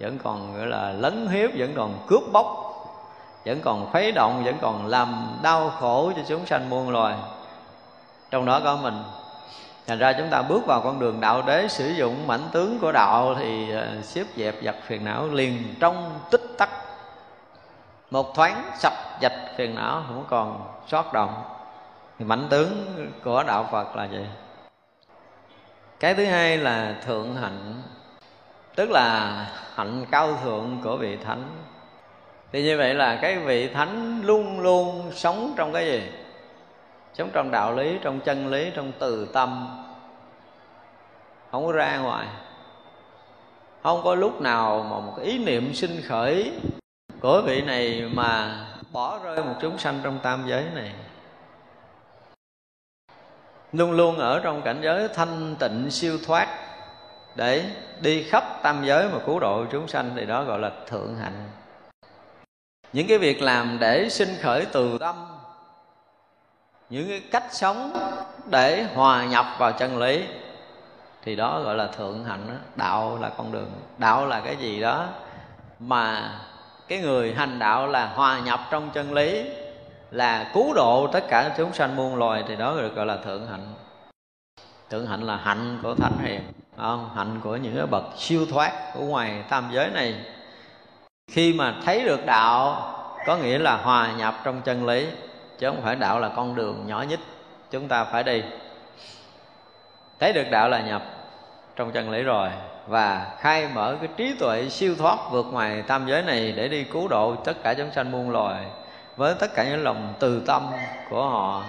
Vẫn 0.00 0.18
còn 0.24 0.58
gọi 0.58 0.66
là 0.66 0.92
lấn 0.92 1.28
hiếp, 1.28 1.50
vẫn 1.58 1.72
còn 1.76 2.04
cướp 2.06 2.22
bóc, 2.32 2.46
vẫn 3.46 3.60
còn 3.64 3.88
khuấy 3.92 4.12
động, 4.12 4.44
vẫn 4.44 4.58
còn 4.60 4.86
làm 4.86 5.38
đau 5.42 5.70
khổ 5.70 6.12
cho 6.16 6.22
chúng 6.28 6.46
sanh 6.46 6.70
muôn 6.70 6.90
loài 6.90 7.14
trong 8.36 8.46
đó 8.46 8.60
có 8.64 8.76
mình. 8.76 9.02
Thành 9.86 9.98
ra 9.98 10.12
chúng 10.12 10.28
ta 10.30 10.42
bước 10.42 10.66
vào 10.66 10.80
con 10.80 11.00
đường 11.00 11.20
đạo 11.20 11.42
đế, 11.42 11.68
sử 11.68 11.88
dụng 11.88 12.26
mảnh 12.26 12.48
tướng 12.52 12.78
của 12.78 12.92
đạo 12.92 13.34
thì 13.38 13.70
ờ, 13.70 14.02
xếp 14.02 14.24
dẹp 14.36 14.54
giặt 14.62 14.74
phiền 14.86 15.04
não 15.04 15.28
liền 15.28 15.74
trong 15.80 16.20
tích 16.30 16.40
tắc. 16.58 16.70
Một 18.10 18.34
thoáng 18.34 18.70
sạch 18.78 19.18
dạch 19.22 19.32
phiền 19.56 19.74
não, 19.74 20.02
không 20.08 20.24
còn 20.28 20.68
sót 20.88 21.12
động 21.12 21.42
thì 22.18 22.24
mảnh 22.24 22.46
tướng 22.50 22.86
của 23.24 23.42
đạo 23.42 23.68
phật 23.72 23.96
là 23.96 24.04
gì? 24.04 24.26
Cái 26.00 26.14
thứ 26.14 26.24
hai 26.24 26.58
là 26.58 26.94
thượng 27.06 27.36
hạnh, 27.36 27.82
tức 28.74 28.90
là 28.90 29.32
hạnh 29.74 30.06
cao 30.10 30.38
thượng 30.44 30.80
của 30.84 30.96
vị 30.96 31.16
thánh. 31.24 31.44
Thì 32.52 32.62
như 32.62 32.78
vậy 32.78 32.94
là 32.94 33.18
cái 33.22 33.38
vị 33.38 33.68
thánh 33.68 34.22
luôn 34.24 34.60
luôn 34.60 35.10
sống 35.14 35.54
trong 35.56 35.72
cái 35.72 35.86
gì? 35.86 36.02
Sống 37.18 37.30
trong 37.32 37.50
đạo 37.50 37.76
lý, 37.76 37.98
trong 38.02 38.20
chân 38.20 38.46
lý, 38.46 38.70
trong 38.74 38.92
từ 38.98 39.28
tâm. 39.32 39.78
Không 41.50 41.66
có 41.66 41.72
ra 41.72 41.98
ngoài. 41.98 42.26
Không 43.82 44.00
có 44.04 44.14
lúc 44.14 44.40
nào 44.40 44.86
mà 44.90 45.00
một 45.00 45.18
ý 45.22 45.38
niệm 45.38 45.74
sinh 45.74 46.02
khởi 46.08 46.52
của 47.20 47.42
vị 47.46 47.62
này 47.62 48.10
mà 48.14 48.60
bỏ 48.92 49.18
rơi 49.24 49.44
một 49.44 49.54
chúng 49.60 49.78
sanh 49.78 50.00
trong 50.02 50.18
tam 50.22 50.44
giới 50.46 50.64
này. 50.74 50.92
Luôn 53.72 53.92
luôn 53.92 54.18
ở 54.18 54.40
trong 54.40 54.62
cảnh 54.62 54.80
giới 54.82 55.08
thanh 55.08 55.56
tịnh 55.58 55.90
siêu 55.90 56.18
thoát 56.26 56.48
để 57.34 57.64
đi 58.00 58.22
khắp 58.22 58.44
tam 58.62 58.84
giới 58.84 59.08
mà 59.08 59.18
cứu 59.26 59.40
độ 59.40 59.64
chúng 59.72 59.88
sanh 59.88 60.10
thì 60.16 60.26
đó 60.26 60.44
gọi 60.44 60.58
là 60.58 60.70
thượng 60.86 61.16
hạnh. 61.16 61.48
Những 62.92 63.06
cái 63.06 63.18
việc 63.18 63.42
làm 63.42 63.78
để 63.80 64.08
sinh 64.08 64.34
khởi 64.42 64.66
từ 64.72 64.98
tâm 64.98 65.35
những 66.90 67.08
cái 67.08 67.22
cách 67.30 67.44
sống 67.50 67.92
để 68.50 68.86
hòa 68.94 69.24
nhập 69.24 69.46
vào 69.58 69.72
chân 69.72 69.98
lý, 69.98 70.24
thì 71.22 71.36
đó 71.36 71.60
gọi 71.60 71.74
là 71.74 71.86
thượng 71.86 72.24
hạnh 72.24 72.46
đó. 72.48 72.54
đạo 72.76 73.18
là 73.20 73.28
con 73.28 73.52
đường, 73.52 73.70
đạo 73.98 74.26
là 74.26 74.40
cái 74.40 74.56
gì 74.56 74.80
đó 74.80 75.06
mà 75.78 76.32
cái 76.88 76.98
người 76.98 77.34
hành 77.34 77.58
đạo 77.58 77.86
là 77.86 78.06
hòa 78.06 78.40
nhập 78.40 78.60
trong 78.70 78.90
chân 78.90 79.12
lý, 79.12 79.44
là 80.10 80.50
cứu 80.54 80.74
độ 80.74 81.08
tất 81.12 81.24
cả 81.28 81.54
chúng 81.56 81.72
sanh 81.72 81.96
muôn 81.96 82.16
loài, 82.16 82.44
thì 82.48 82.56
đó 82.56 82.74
được 82.76 82.94
gọi 82.94 83.06
là 83.06 83.16
thượng 83.16 83.46
hạnh 83.46 83.74
thượng 84.90 85.06
hạnh 85.06 85.22
là 85.22 85.36
hạnh 85.36 85.78
của 85.82 85.94
thánh 85.94 86.18
hiền 86.22 86.40
không? 86.76 87.10
hạnh 87.16 87.40
của 87.44 87.56
những 87.56 87.76
cái 87.76 87.86
bậc 87.86 88.04
siêu 88.16 88.46
thoát 88.50 88.72
của 88.94 89.04
ngoài 89.04 89.44
tam 89.48 89.68
giới 89.72 89.90
này 89.90 90.14
khi 91.30 91.52
mà 91.52 91.74
thấy 91.84 92.04
được 92.04 92.26
đạo, 92.26 92.82
có 93.26 93.36
nghĩa 93.36 93.58
là 93.58 93.76
hòa 93.76 94.12
nhập 94.16 94.34
trong 94.44 94.62
chân 94.62 94.86
lý 94.86 95.06
chứ 95.58 95.66
không 95.66 95.82
phải 95.82 95.96
đạo 95.96 96.20
là 96.20 96.28
con 96.28 96.54
đường 96.54 96.84
nhỏ 96.86 97.02
nhất. 97.02 97.20
Chúng 97.70 97.88
ta 97.88 98.04
phải 98.04 98.24
đi. 98.24 98.42
Thấy 100.20 100.32
được 100.32 100.50
đạo 100.50 100.68
là 100.68 100.80
nhập 100.80 101.02
trong 101.76 101.92
chân 101.92 102.10
lý 102.10 102.22
rồi 102.22 102.48
và 102.86 103.26
khai 103.40 103.68
mở 103.74 103.96
cái 104.00 104.08
trí 104.16 104.34
tuệ 104.38 104.68
siêu 104.68 104.94
thoát 104.98 105.18
vượt 105.30 105.46
ngoài 105.50 105.82
tam 105.82 106.06
giới 106.08 106.22
này 106.22 106.52
để 106.52 106.68
đi 106.68 106.84
cứu 106.84 107.08
độ 107.08 107.36
tất 107.36 107.62
cả 107.62 107.74
chúng 107.74 107.92
sanh 107.92 108.12
muôn 108.12 108.30
loài 108.30 108.64
với 109.16 109.34
tất 109.38 109.54
cả 109.54 109.64
những 109.64 109.84
lòng 109.84 110.14
từ 110.18 110.42
tâm 110.46 110.66
của 111.10 111.28
họ. 111.28 111.64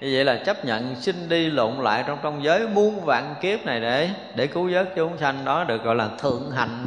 Như 0.00 0.10
vậy 0.14 0.24
là 0.24 0.36
chấp 0.36 0.64
nhận 0.64 0.96
sinh 1.00 1.28
đi 1.28 1.50
lộn 1.50 1.74
lại 1.74 2.04
trong 2.06 2.18
trong 2.22 2.44
giới 2.44 2.68
muôn 2.68 3.04
vạn 3.04 3.34
kiếp 3.40 3.66
này 3.66 3.80
để 3.80 4.10
để 4.34 4.46
cứu 4.46 4.70
vớt 4.72 4.88
chúng 4.96 5.18
sanh. 5.18 5.44
Đó 5.44 5.64
được 5.64 5.84
gọi 5.84 5.94
là 5.94 6.08
thượng 6.18 6.50
hạnh. 6.50 6.86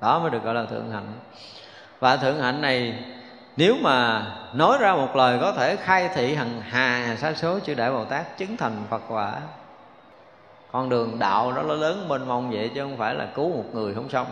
Đó 0.00 0.18
mới 0.18 0.30
được 0.30 0.44
gọi 0.44 0.54
là 0.54 0.64
thượng 0.64 0.90
hạnh. 0.92 1.12
Và 2.00 2.16
thượng 2.16 2.40
hạnh 2.40 2.60
này 2.60 2.94
nếu 3.56 3.76
mà 3.80 4.26
nói 4.52 4.78
ra 4.80 4.94
một 4.94 5.16
lời 5.16 5.38
có 5.40 5.52
thể 5.52 5.76
khai 5.76 6.08
thị 6.14 6.34
hằng 6.34 6.62
hà 6.68 7.16
sa 7.18 7.34
số 7.34 7.58
chư 7.60 7.74
đại 7.74 7.90
bồ 7.90 8.04
tát, 8.04 8.38
chứng 8.38 8.56
thành 8.56 8.76
phật 8.90 9.02
quả. 9.08 9.34
Con 10.72 10.88
đường 10.88 11.18
đạo 11.18 11.52
đó 11.52 11.62
nó 11.62 11.74
lớn 11.74 12.08
mênh 12.08 12.28
mông 12.28 12.50
vậy 12.50 12.70
chứ 12.74 12.80
không 12.82 12.96
phải 12.96 13.14
là 13.14 13.26
cứu 13.34 13.48
một 13.48 13.64
người 13.72 13.94
không 13.94 14.08
xong. 14.10 14.26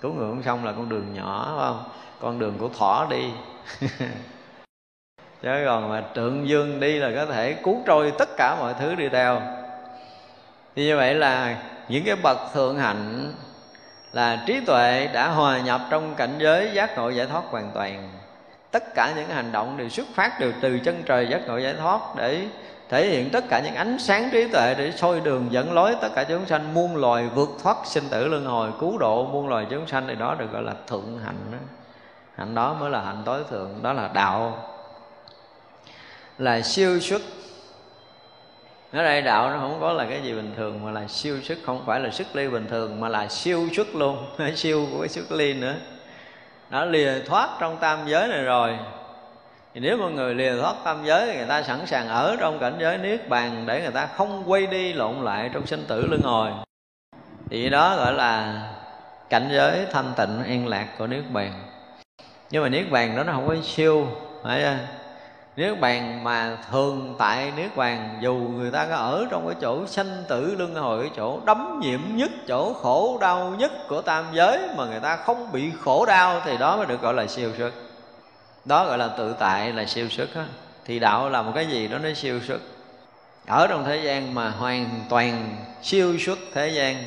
Cứu 0.00 0.12
người 0.12 0.30
không 0.30 0.42
xong 0.42 0.64
là 0.64 0.72
con 0.72 0.88
đường 0.88 1.14
nhỏ, 1.14 1.54
phải 1.56 1.66
không? 1.66 1.84
Con 2.20 2.38
đường 2.38 2.54
của 2.58 2.68
thỏ 2.78 3.06
đi. 3.10 3.30
Chứ 5.42 5.62
còn 5.66 5.88
mà 5.88 6.04
trượng 6.14 6.48
dương 6.48 6.80
đi 6.80 6.98
là 6.98 7.10
có 7.16 7.26
thể 7.26 7.52
cứu 7.52 7.82
trôi 7.86 8.12
tất 8.18 8.28
cả 8.36 8.56
mọi 8.58 8.74
thứ 8.80 8.94
đi 8.94 9.08
theo. 9.08 9.40
Thì 10.76 10.84
như 10.86 10.96
vậy 10.96 11.14
là 11.14 11.56
những 11.88 12.04
cái 12.04 12.16
bậc 12.16 12.38
thượng 12.54 12.78
hạnh 12.78 13.32
là 14.12 14.44
trí 14.46 14.60
tuệ 14.66 15.08
đã 15.12 15.28
hòa 15.28 15.60
nhập 15.60 15.80
trong 15.90 16.14
cảnh 16.14 16.34
giới 16.38 16.70
giác 16.74 16.96
ngộ 16.96 17.08
giải 17.08 17.26
thoát 17.26 17.42
hoàn 17.50 17.70
toàn 17.74 18.19
tất 18.70 18.94
cả 18.94 19.12
những 19.16 19.28
hành 19.28 19.52
động 19.52 19.76
đều 19.76 19.88
xuất 19.88 20.06
phát 20.14 20.40
đều 20.40 20.52
từ 20.60 20.78
chân 20.78 21.02
trời 21.06 21.26
giác 21.30 21.40
ngộ 21.46 21.58
giải 21.58 21.74
thoát 21.74 22.00
để 22.16 22.46
thể 22.90 23.06
hiện 23.06 23.30
tất 23.30 23.44
cả 23.48 23.60
những 23.64 23.74
ánh 23.74 23.98
sáng 23.98 24.28
trí 24.32 24.48
tuệ 24.48 24.74
để 24.78 24.92
soi 24.92 25.20
đường 25.20 25.46
dẫn 25.50 25.72
lối 25.72 25.96
tất 26.00 26.08
cả 26.14 26.24
chúng 26.24 26.46
sanh 26.46 26.74
muôn 26.74 26.96
loài 26.96 27.28
vượt 27.34 27.48
thoát 27.62 27.76
sinh 27.84 28.04
tử 28.10 28.28
luân 28.28 28.44
hồi, 28.44 28.70
cứu 28.80 28.98
độ 28.98 29.26
muôn 29.26 29.48
loài 29.48 29.66
chúng 29.70 29.86
sanh. 29.86 30.06
Thì 30.08 30.14
đó 30.14 30.36
được 30.38 30.52
gọi 30.52 30.62
là 30.62 30.74
thượng 30.86 31.18
hạnh 31.24 31.36
đó. 31.52 31.58
hạnh 32.34 32.54
đó 32.54 32.76
mới 32.80 32.90
là 32.90 33.00
hạnh 33.00 33.22
tối 33.24 33.42
thượng, 33.50 33.82
đó 33.82 33.92
là 33.92 34.10
đạo. 34.14 34.68
Là 36.38 36.60
siêu 36.60 37.00
xuất. 37.00 37.22
Ở 38.92 39.02
đây, 39.02 39.22
đạo 39.22 39.50
nó 39.50 39.58
không 39.58 39.78
có 39.80 39.92
là 39.92 40.06
cái 40.10 40.22
gì 40.22 40.32
bình 40.32 40.52
thường 40.56 40.84
mà 40.84 40.90
là 40.90 41.06
siêu 41.08 41.40
xuất, 41.42 41.58
không 41.64 41.82
phải 41.86 42.00
là 42.00 42.10
sức 42.10 42.26
ly 42.32 42.48
bình 42.48 42.66
thường 42.70 43.00
mà 43.00 43.08
là 43.08 43.28
siêu 43.28 43.68
xuất 43.72 43.94
luôn. 43.94 44.26
Siêu 44.56 44.86
của 44.92 45.00
cái 45.00 45.08
sức 45.08 45.32
ly 45.32 45.54
nữa 45.54 45.74
đã 46.70 46.84
lìa 46.84 47.20
thoát 47.26 47.48
trong 47.60 47.76
tam 47.76 47.98
giới 48.06 48.28
này 48.28 48.42
rồi. 48.42 48.78
Thì 49.74 49.80
nếu 49.80 49.96
mọi 49.96 50.12
người 50.12 50.34
lìa 50.34 50.60
thoát 50.60 50.74
tam 50.84 51.04
giới, 51.04 51.36
người 51.36 51.46
ta 51.46 51.62
sẵn 51.62 51.86
sàng 51.86 52.08
ở 52.08 52.36
trong 52.40 52.58
cảnh 52.58 52.76
giới 52.80 52.98
niết 52.98 53.28
bàn 53.28 53.64
để 53.66 53.80
người 53.80 53.90
ta 53.90 54.06
không 54.06 54.42
quay 54.46 54.66
đi 54.66 54.92
lộn 54.92 55.24
lại 55.24 55.50
trong 55.52 55.66
sinh 55.66 55.84
tử 55.88 56.06
luân 56.06 56.20
hồi. 56.22 56.50
Thì 57.50 57.70
đó 57.70 57.96
gọi 57.96 58.12
là 58.12 58.62
cảnh 59.30 59.48
giới 59.52 59.86
thanh 59.92 60.12
tịnh, 60.16 60.44
an 60.44 60.68
lạc 60.68 60.86
của 60.98 61.06
niết 61.06 61.24
bàn. 61.32 61.52
Nhưng 62.50 62.62
mà 62.62 62.68
niết 62.68 62.90
bàn 62.90 63.16
đó 63.16 63.24
nó 63.24 63.32
không 63.32 63.48
có 63.48 63.56
siêu, 63.64 64.06
phải 64.42 64.62
không? 64.62 64.99
Niết 65.56 65.80
bàn 65.80 66.24
mà 66.24 66.56
thường 66.70 67.14
tại 67.18 67.52
Niết 67.56 67.76
bàn 67.76 68.18
Dù 68.20 68.34
người 68.34 68.70
ta 68.70 68.86
có 68.86 68.94
ở 68.94 69.26
trong 69.30 69.46
cái 69.46 69.56
chỗ 69.60 69.86
sanh 69.86 70.24
tử 70.28 70.54
luân 70.58 70.74
hồi 70.74 71.02
Cái 71.02 71.10
chỗ 71.16 71.40
đấm 71.44 71.80
nhiễm 71.82 72.00
nhất, 72.06 72.30
chỗ 72.48 72.74
khổ 72.74 73.18
đau 73.20 73.54
nhất 73.58 73.72
của 73.88 74.02
tam 74.02 74.24
giới 74.32 74.68
Mà 74.76 74.84
người 74.84 75.00
ta 75.00 75.16
không 75.16 75.52
bị 75.52 75.70
khổ 75.80 76.06
đau 76.06 76.40
Thì 76.44 76.56
đó 76.56 76.76
mới 76.76 76.86
được 76.86 77.02
gọi 77.02 77.14
là 77.14 77.26
siêu 77.26 77.50
xuất. 77.58 77.70
Đó 78.64 78.86
gọi 78.86 78.98
là 78.98 79.08
tự 79.08 79.34
tại 79.38 79.72
là 79.72 79.84
siêu 79.86 80.08
xuất 80.08 80.28
đó 80.34 80.42
Thì 80.84 80.98
đạo 80.98 81.30
là 81.30 81.42
một 81.42 81.52
cái 81.54 81.66
gì 81.66 81.88
đó 81.88 81.98
nó 81.98 82.08
siêu 82.14 82.40
xuất. 82.40 82.60
Ở 83.46 83.66
trong 83.66 83.84
thế 83.84 83.96
gian 83.96 84.34
mà 84.34 84.50
hoàn 84.50 85.00
toàn 85.08 85.56
siêu 85.82 86.18
xuất 86.18 86.38
thế 86.54 86.68
gian 86.68 87.04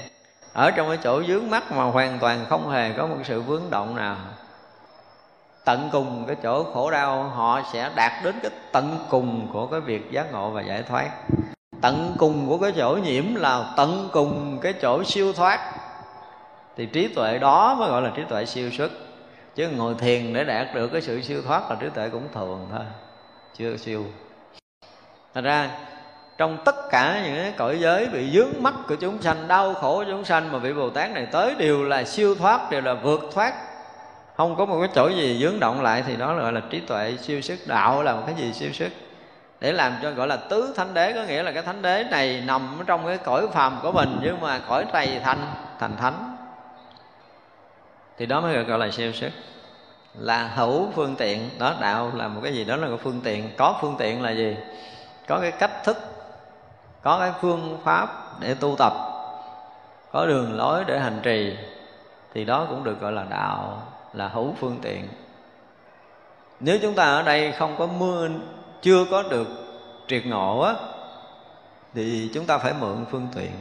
Ở 0.53 0.72
trong 0.72 0.88
cái 0.88 0.98
chỗ 1.03 1.24
dướng 1.24 1.49
mắt 1.49 1.72
mà 1.72 1.84
hoàn 1.84 2.20
toàn 2.20 2.45
không 2.49 2.70
hề 2.70 2.91
có 2.98 3.07
một 3.07 3.18
sự 3.24 3.41
vướng 3.41 3.70
động 3.70 3.95
nào 3.95 4.15
tận 5.65 5.90
cùng 5.91 6.23
cái 6.27 6.35
chỗ 6.44 6.64
khổ 6.64 6.91
đau, 6.91 7.23
họ 7.23 7.61
sẽ 7.73 7.90
đạt 7.95 8.11
đến 8.23 8.35
cái 8.41 8.52
tận 8.72 8.98
cùng 9.10 9.48
của 9.53 9.68
cái 9.68 9.80
việc 9.80 10.11
giác 10.11 10.31
ngộ 10.31 10.49
và 10.49 10.61
giải 10.61 10.84
thoát. 10.84 11.10
Tận 11.81 12.15
cùng 12.18 12.49
của 12.49 12.57
cái 12.57 12.72
chỗ 12.77 12.98
nhiễm 13.03 13.35
là 13.35 13.73
tận 13.77 14.10
cùng 14.11 14.60
cái 14.61 14.73
chỗ 14.73 15.03
siêu 15.03 15.34
thoát. 15.34 15.60
Thì 16.77 16.85
trí 16.85 17.07
tuệ 17.07 17.40
đó 17.40 17.76
mới 17.80 17.90
gọi 17.90 18.02
là 18.02 18.11
trí 18.15 18.23
tuệ 18.30 18.45
siêu 18.45 18.72
xuất. 18.72 18.91
Chứ 19.56 19.69
ngồi 19.69 19.95
thiền 19.99 20.34
để 20.34 20.44
đạt 20.44 20.68
được 20.76 20.88
cái 20.88 21.02
sự 21.02 21.22
siêu 21.22 21.41
thoát 21.41 21.69
là 21.69 21.76
trí 21.80 21.90
tuệ 21.90 22.10
cũng 22.10 22.27
thường 22.34 22.68
thôi, 22.72 22.85
chưa 23.57 23.77
siêu. 23.77 24.06
Thành 25.34 25.44
ra, 25.44 25.69
trong 26.38 26.57
tất 26.65 26.76
cả 26.90 27.22
những 27.26 27.35
cái 27.35 27.53
cõi 27.57 27.77
giới 27.80 28.07
bị 28.07 28.31
dướng 28.31 28.64
mắt 28.64 28.73
của 28.88 28.95
chúng 28.95 29.22
sanh, 29.22 29.48
đau 29.48 29.73
khổ 29.73 29.95
của 29.95 30.06
chúng 30.07 30.26
sanh 30.26 30.52
mà 30.52 30.57
vị 30.57 30.73
bồ 30.73 30.90
tát 30.90 31.11
này 31.11 31.27
tới 31.31 31.56
đều 31.56 31.84
là 31.84 32.03
siêu 32.03 32.35
thoát, 32.35 32.72
đều 32.72 32.81
là 32.81 32.94
vượt 32.94 33.22
thoát 33.34 33.53
không 34.35 34.55
có 34.55 34.65
một 34.65 34.77
cái 34.80 34.89
chỗ 34.95 35.07
gì 35.07 35.39
dướng 35.41 35.60
động 35.60 35.81
lại 35.81 36.03
thì 36.07 36.15
đó 36.15 36.35
gọi 36.35 36.53
là 36.53 36.61
trí 36.69 36.80
tuệ 36.80 37.18
siêu 37.22 37.41
sức. 37.41 37.60
Đạo 37.65 38.03
là 38.03 38.15
một 38.15 38.23
cái 38.26 38.35
gì 38.35 38.53
siêu 38.53 38.73
sức? 38.73 38.89
Để 39.60 39.72
làm 39.72 39.93
cho 40.01 40.11
gọi 40.11 40.27
là 40.27 40.38
tứ 40.38 40.73
thánh 40.77 40.93
đế 40.93 41.14
có 41.14 41.23
nghĩa 41.23 41.43
là 41.43 41.51
cái 41.51 41.64
thánh 41.64 41.81
đế 41.81 42.03
này 42.11 42.43
nằm 42.45 42.84
trong 42.85 43.05
cái 43.05 43.18
cõi 43.18 43.47
phàm 43.53 43.80
của 43.81 43.91
mình, 43.91 44.19
nhưng 44.22 44.41
mà 44.41 44.60
cõi 44.68 44.85
này 44.93 45.22
thành 45.23 45.45
thành 45.80 45.97
thánh. 45.97 46.38
Thì 48.18 48.26
đó 48.26 48.41
mới 48.41 48.64
gọi 48.64 48.80
là 48.80 48.91
siêu 48.91 49.11
sức. 49.11 49.30
Là 50.14 50.47
hữu 50.47 50.91
phương 50.95 51.15
tiện. 51.15 51.49
Đó, 51.60 51.76
đạo 51.81 52.11
là 52.15 52.27
một 52.27 52.41
cái 52.43 52.53
gì? 52.53 52.65
Đó 52.65 52.76
là 52.76 52.88
một 52.88 52.97
phương 53.03 53.22
tiện. 53.23 53.49
Có 53.57 53.77
phương 53.81 53.95
tiện 53.99 54.22
là 54.22 54.31
gì? 54.31 54.57
Có 55.27 55.39
cái 55.39 55.51
cách 55.51 55.84
thức, 55.84 55.97
có 57.01 57.19
cái 57.19 57.31
phương 57.41 57.80
pháp 57.84 58.39
để 58.39 58.53
tu 58.53 58.76
tập, 58.77 58.93
có 60.11 60.26
đường 60.26 60.57
lối 60.57 60.84
để 60.88 60.99
hành 60.99 61.19
trì. 61.23 61.57
Thì 62.34 62.45
đó 62.45 62.65
cũng 62.69 62.84
được 62.84 63.01
gọi 63.01 63.11
là 63.11 63.23
đạo 63.30 63.81
là 64.14 64.27
hữu 64.27 64.53
phương 64.60 64.80
tiện. 64.81 65.07
Nếu 66.60 66.77
chúng 66.81 66.95
ta 66.95 67.03
ở 67.03 67.23
đây 67.23 67.52
không 67.52 67.76
có 67.77 67.88
mưa, 67.88 68.30
chưa 68.81 69.06
có 69.11 69.23
được 69.23 69.48
triệt 70.07 70.26
ngộ 70.26 70.60
á, 70.60 70.73
thì 71.94 72.31
chúng 72.34 72.45
ta 72.45 72.57
phải 72.57 72.73
mượn 72.73 73.06
phương 73.11 73.27
tiện. 73.35 73.52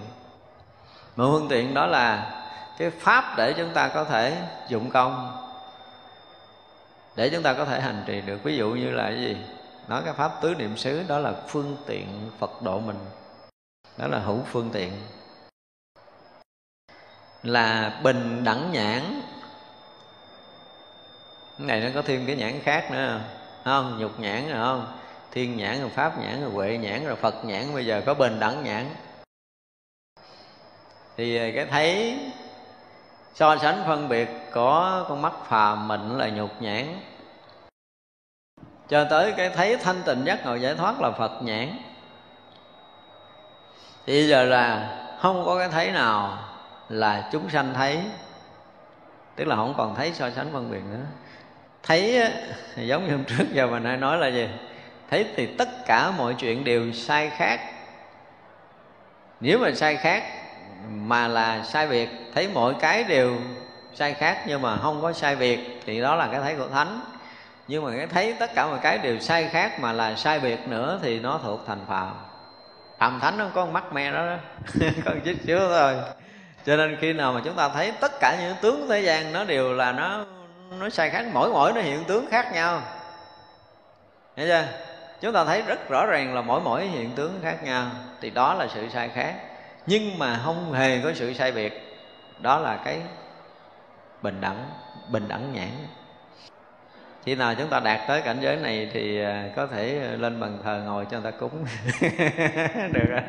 Mượn 1.16 1.30
phương 1.30 1.48
tiện 1.48 1.74
đó 1.74 1.86
là 1.86 2.38
cái 2.78 2.90
pháp 2.90 3.34
để 3.36 3.54
chúng 3.56 3.70
ta 3.74 3.88
có 3.88 4.04
thể 4.04 4.36
dụng 4.68 4.90
công, 4.90 5.36
để 7.16 7.30
chúng 7.30 7.42
ta 7.42 7.54
có 7.54 7.64
thể 7.64 7.80
hành 7.80 8.04
trì 8.06 8.20
được. 8.20 8.44
Ví 8.44 8.56
dụ 8.56 8.70
như 8.70 8.90
là 8.90 9.04
cái 9.04 9.16
gì? 9.16 9.36
Nói 9.88 10.02
cái 10.04 10.14
pháp 10.14 10.32
tứ 10.40 10.54
niệm 10.54 10.76
xứ, 10.76 11.02
đó 11.08 11.18
là 11.18 11.32
phương 11.48 11.76
tiện 11.86 12.30
phật 12.38 12.62
độ 12.62 12.80
mình. 12.80 12.98
Đó 13.96 14.06
là 14.06 14.18
hữu 14.18 14.38
phương 14.52 14.70
tiện. 14.72 14.92
Là 17.42 18.00
bình 18.02 18.44
đẳng 18.44 18.72
nhãn 18.72 19.20
cái 21.58 21.66
này 21.66 21.80
nó 21.80 21.88
có 21.94 22.02
thêm 22.02 22.26
cái 22.26 22.36
nhãn 22.36 22.60
khác 22.60 22.90
nữa, 22.90 23.20
không? 23.64 23.98
Nhục 23.98 24.20
nhãn 24.20 24.48
rồi, 24.48 24.58
không? 24.58 24.98
Thiên 25.30 25.56
nhãn 25.56 25.80
rồi, 25.80 25.90
pháp 25.90 26.18
nhãn 26.18 26.40
rồi, 26.40 26.50
huệ 26.50 26.78
nhãn 26.78 27.06
rồi, 27.06 27.16
phật 27.16 27.44
nhãn, 27.44 27.74
bây 27.74 27.86
giờ 27.86 28.02
có 28.06 28.14
bình 28.14 28.40
đẳng 28.40 28.64
nhãn. 28.64 28.86
Thì 31.16 31.36
ờ, 31.36 31.44
cái 31.54 31.66
thấy 31.66 32.18
so 33.34 33.56
sánh 33.56 33.82
phân 33.86 34.08
biệt 34.08 34.28
có 34.52 35.04
con 35.08 35.22
mắt 35.22 35.32
phàm 35.48 35.88
mình 35.88 36.18
là 36.18 36.28
nhục 36.28 36.62
nhãn. 36.62 37.00
Cho 38.88 39.04
tới 39.10 39.32
cái 39.36 39.50
thấy 39.50 39.76
thanh 39.76 40.02
tịnh 40.06 40.24
giác 40.24 40.46
ngộ 40.46 40.54
giải 40.54 40.74
thoát 40.74 41.00
là 41.00 41.10
phật 41.10 41.42
nhãn. 41.42 41.78
Thì 44.06 44.28
giờ 44.28 44.44
là 44.44 44.98
không 45.20 45.44
có 45.44 45.58
cái 45.58 45.68
thấy 45.68 45.90
nào 45.90 46.38
là 46.88 47.28
chúng 47.32 47.50
sanh 47.50 47.74
thấy, 47.74 48.00
tức 49.36 49.44
là 49.44 49.56
không 49.56 49.74
còn 49.76 49.94
thấy 49.94 50.12
so 50.14 50.30
sánh 50.30 50.52
phân 50.52 50.70
biệt 50.70 50.82
nữa 50.90 51.04
thấy 51.82 52.22
giống 52.76 53.06
như 53.06 53.12
hôm 53.12 53.24
trước 53.24 53.44
giờ 53.52 53.66
mình 53.66 53.84
hay 53.84 53.96
nói 53.96 54.18
là 54.18 54.28
gì? 54.28 54.48
Thấy 55.10 55.26
thì 55.36 55.46
tất 55.46 55.68
cả 55.86 56.10
mọi 56.10 56.34
chuyện 56.38 56.64
đều 56.64 56.92
sai 56.92 57.30
khác. 57.36 57.60
Nếu 59.40 59.58
mà 59.58 59.70
sai 59.74 59.96
khác 59.96 60.22
mà 60.90 61.28
là 61.28 61.62
sai 61.64 61.86
việc 61.86 62.08
thấy 62.34 62.48
mọi 62.48 62.74
cái 62.80 63.04
đều 63.04 63.36
sai 63.94 64.14
khác 64.14 64.44
nhưng 64.46 64.62
mà 64.62 64.76
không 64.76 65.02
có 65.02 65.12
sai 65.12 65.36
việc 65.36 65.80
thì 65.86 66.00
đó 66.00 66.16
là 66.16 66.28
cái 66.32 66.40
thấy 66.40 66.54
của 66.54 66.68
thánh. 66.68 67.00
Nhưng 67.68 67.84
mà 67.84 67.90
cái 67.96 68.06
thấy 68.06 68.34
tất 68.38 68.54
cả 68.54 68.66
mọi 68.66 68.78
cái 68.82 68.98
đều 68.98 69.18
sai 69.18 69.48
khác 69.48 69.80
mà 69.80 69.92
là 69.92 70.14
sai 70.14 70.38
việc 70.38 70.68
nữa 70.68 71.00
thì 71.02 71.20
nó 71.20 71.40
thuộc 71.42 71.60
thành 71.66 71.84
phàm. 71.88 72.10
Phàm 72.98 73.20
thánh 73.20 73.38
nó 73.38 73.46
có 73.54 73.66
mắt 73.66 73.92
me 73.92 74.12
đó, 74.12 74.26
đó. 74.26 74.36
con 75.04 75.20
chích 75.24 75.46
chứa 75.46 75.68
thôi. 75.68 75.94
Cho 76.66 76.76
nên 76.76 76.96
khi 77.00 77.12
nào 77.12 77.32
mà 77.32 77.40
chúng 77.44 77.54
ta 77.54 77.68
thấy 77.68 77.92
tất 78.00 78.12
cả 78.20 78.36
những 78.40 78.54
tướng 78.62 78.86
thế 78.88 79.00
gian 79.00 79.32
nó 79.32 79.44
đều 79.44 79.74
là 79.74 79.92
nó 79.92 80.24
nó 80.78 80.88
sai 80.88 81.10
khác, 81.10 81.26
mỗi 81.32 81.50
mỗi 81.50 81.72
nó 81.72 81.80
hiện 81.80 82.04
tướng 82.04 82.26
khác 82.30 82.52
nhau. 82.52 82.82
Hiểu 84.36 84.46
chưa? 84.48 84.64
Chúng 85.20 85.32
ta 85.32 85.44
thấy 85.44 85.62
rất 85.62 85.88
rõ 85.88 86.06
ràng 86.06 86.34
là 86.34 86.40
mỗi 86.40 86.60
mỗi 86.60 86.86
hiện 86.86 87.10
tướng 87.16 87.40
khác 87.42 87.64
nhau. 87.64 87.86
Thì 88.20 88.30
đó 88.30 88.54
là 88.54 88.66
sự 88.74 88.88
sai 88.88 89.08
khác. 89.08 89.34
Nhưng 89.86 90.18
mà 90.18 90.40
không 90.44 90.72
hề 90.72 91.00
có 91.04 91.12
sự 91.14 91.32
sai 91.32 91.52
biệt. 91.52 91.98
Đó 92.38 92.58
là 92.58 92.76
cái 92.84 93.00
bình 94.22 94.40
đẳng 94.40 94.70
bình 95.08 95.28
đẳng 95.28 95.52
nhãn. 95.52 95.70
Khi 97.24 97.34
nào 97.34 97.54
chúng 97.58 97.68
ta 97.68 97.80
đạt 97.80 98.00
tới 98.08 98.22
cảnh 98.22 98.36
giới 98.40 98.56
này 98.56 98.90
thì 98.92 99.22
à, 99.22 99.44
có 99.56 99.66
thể 99.66 100.00
à, 100.12 100.16
lên 100.16 100.40
bàn 100.40 100.58
thờ 100.64 100.82
ngồi 100.86 101.06
cho 101.10 101.20
người 101.20 101.32
ta 101.32 101.38
cúng. 101.38 101.64
Được 102.92 103.04
rồi. 103.08 103.20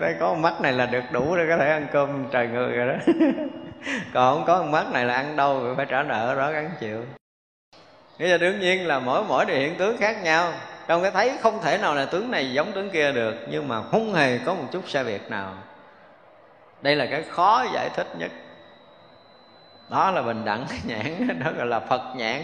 Thấy 0.00 0.14
có 0.20 0.34
mắt 0.34 0.60
này 0.60 0.72
là 0.72 0.86
được 0.86 1.04
đủ 1.12 1.36
để 1.36 1.46
có 1.48 1.56
thể 1.56 1.70
ăn 1.70 1.86
cơm 1.92 2.26
trời 2.30 2.48
người 2.48 2.72
rồi 2.76 2.86
đó. 2.86 3.12
còn 4.14 4.36
không 4.36 4.44
có 4.46 4.62
một 4.62 4.68
mắt 4.70 4.92
này 4.92 5.04
là 5.04 5.14
ăn 5.14 5.36
đâu 5.36 5.74
phải 5.76 5.86
trả 5.88 6.02
nợ 6.02 6.34
đó 6.34 6.50
gắn 6.50 6.70
chịu. 6.80 7.04
Nghĩa 8.18 8.28
là 8.28 8.38
đương 8.38 8.60
nhiên 8.60 8.86
là 8.86 8.98
mỗi 8.98 9.24
mỗi 9.24 9.44
điều 9.44 9.56
hiện 9.56 9.74
tướng 9.78 9.96
khác 9.96 10.22
nhau. 10.22 10.52
Trong 10.86 11.02
cái 11.02 11.10
thấy 11.10 11.32
không 11.40 11.62
thể 11.62 11.78
nào 11.78 11.94
là 11.94 12.04
tướng 12.04 12.30
này 12.30 12.52
giống 12.52 12.72
tướng 12.72 12.90
kia 12.90 13.12
được, 13.12 13.34
Nhưng 13.50 13.68
mà 13.68 13.82
không 13.82 14.14
hề 14.14 14.38
có 14.38 14.54
một 14.54 14.64
chút 14.72 14.88
sai 14.88 15.04
biệt 15.04 15.30
nào. 15.30 15.54
Đây 16.82 16.96
là 16.96 17.06
cái 17.10 17.22
khó 17.22 17.64
giải 17.74 17.90
thích 17.96 18.06
nhất. 18.18 18.30
Đó 19.88 20.10
là 20.10 20.22
bình 20.22 20.44
đẳng 20.44 20.66
nhãn, 20.84 21.38
Đó 21.44 21.52
gọi 21.56 21.66
là 21.66 21.80
Phật 21.80 22.02
nhãn. 22.16 22.42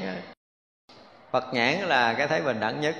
Phật 1.30 1.44
nhãn 1.52 1.74
là 1.74 2.14
cái 2.14 2.26
thấy 2.26 2.42
bình 2.42 2.60
đẳng 2.60 2.80
nhất. 2.80 2.94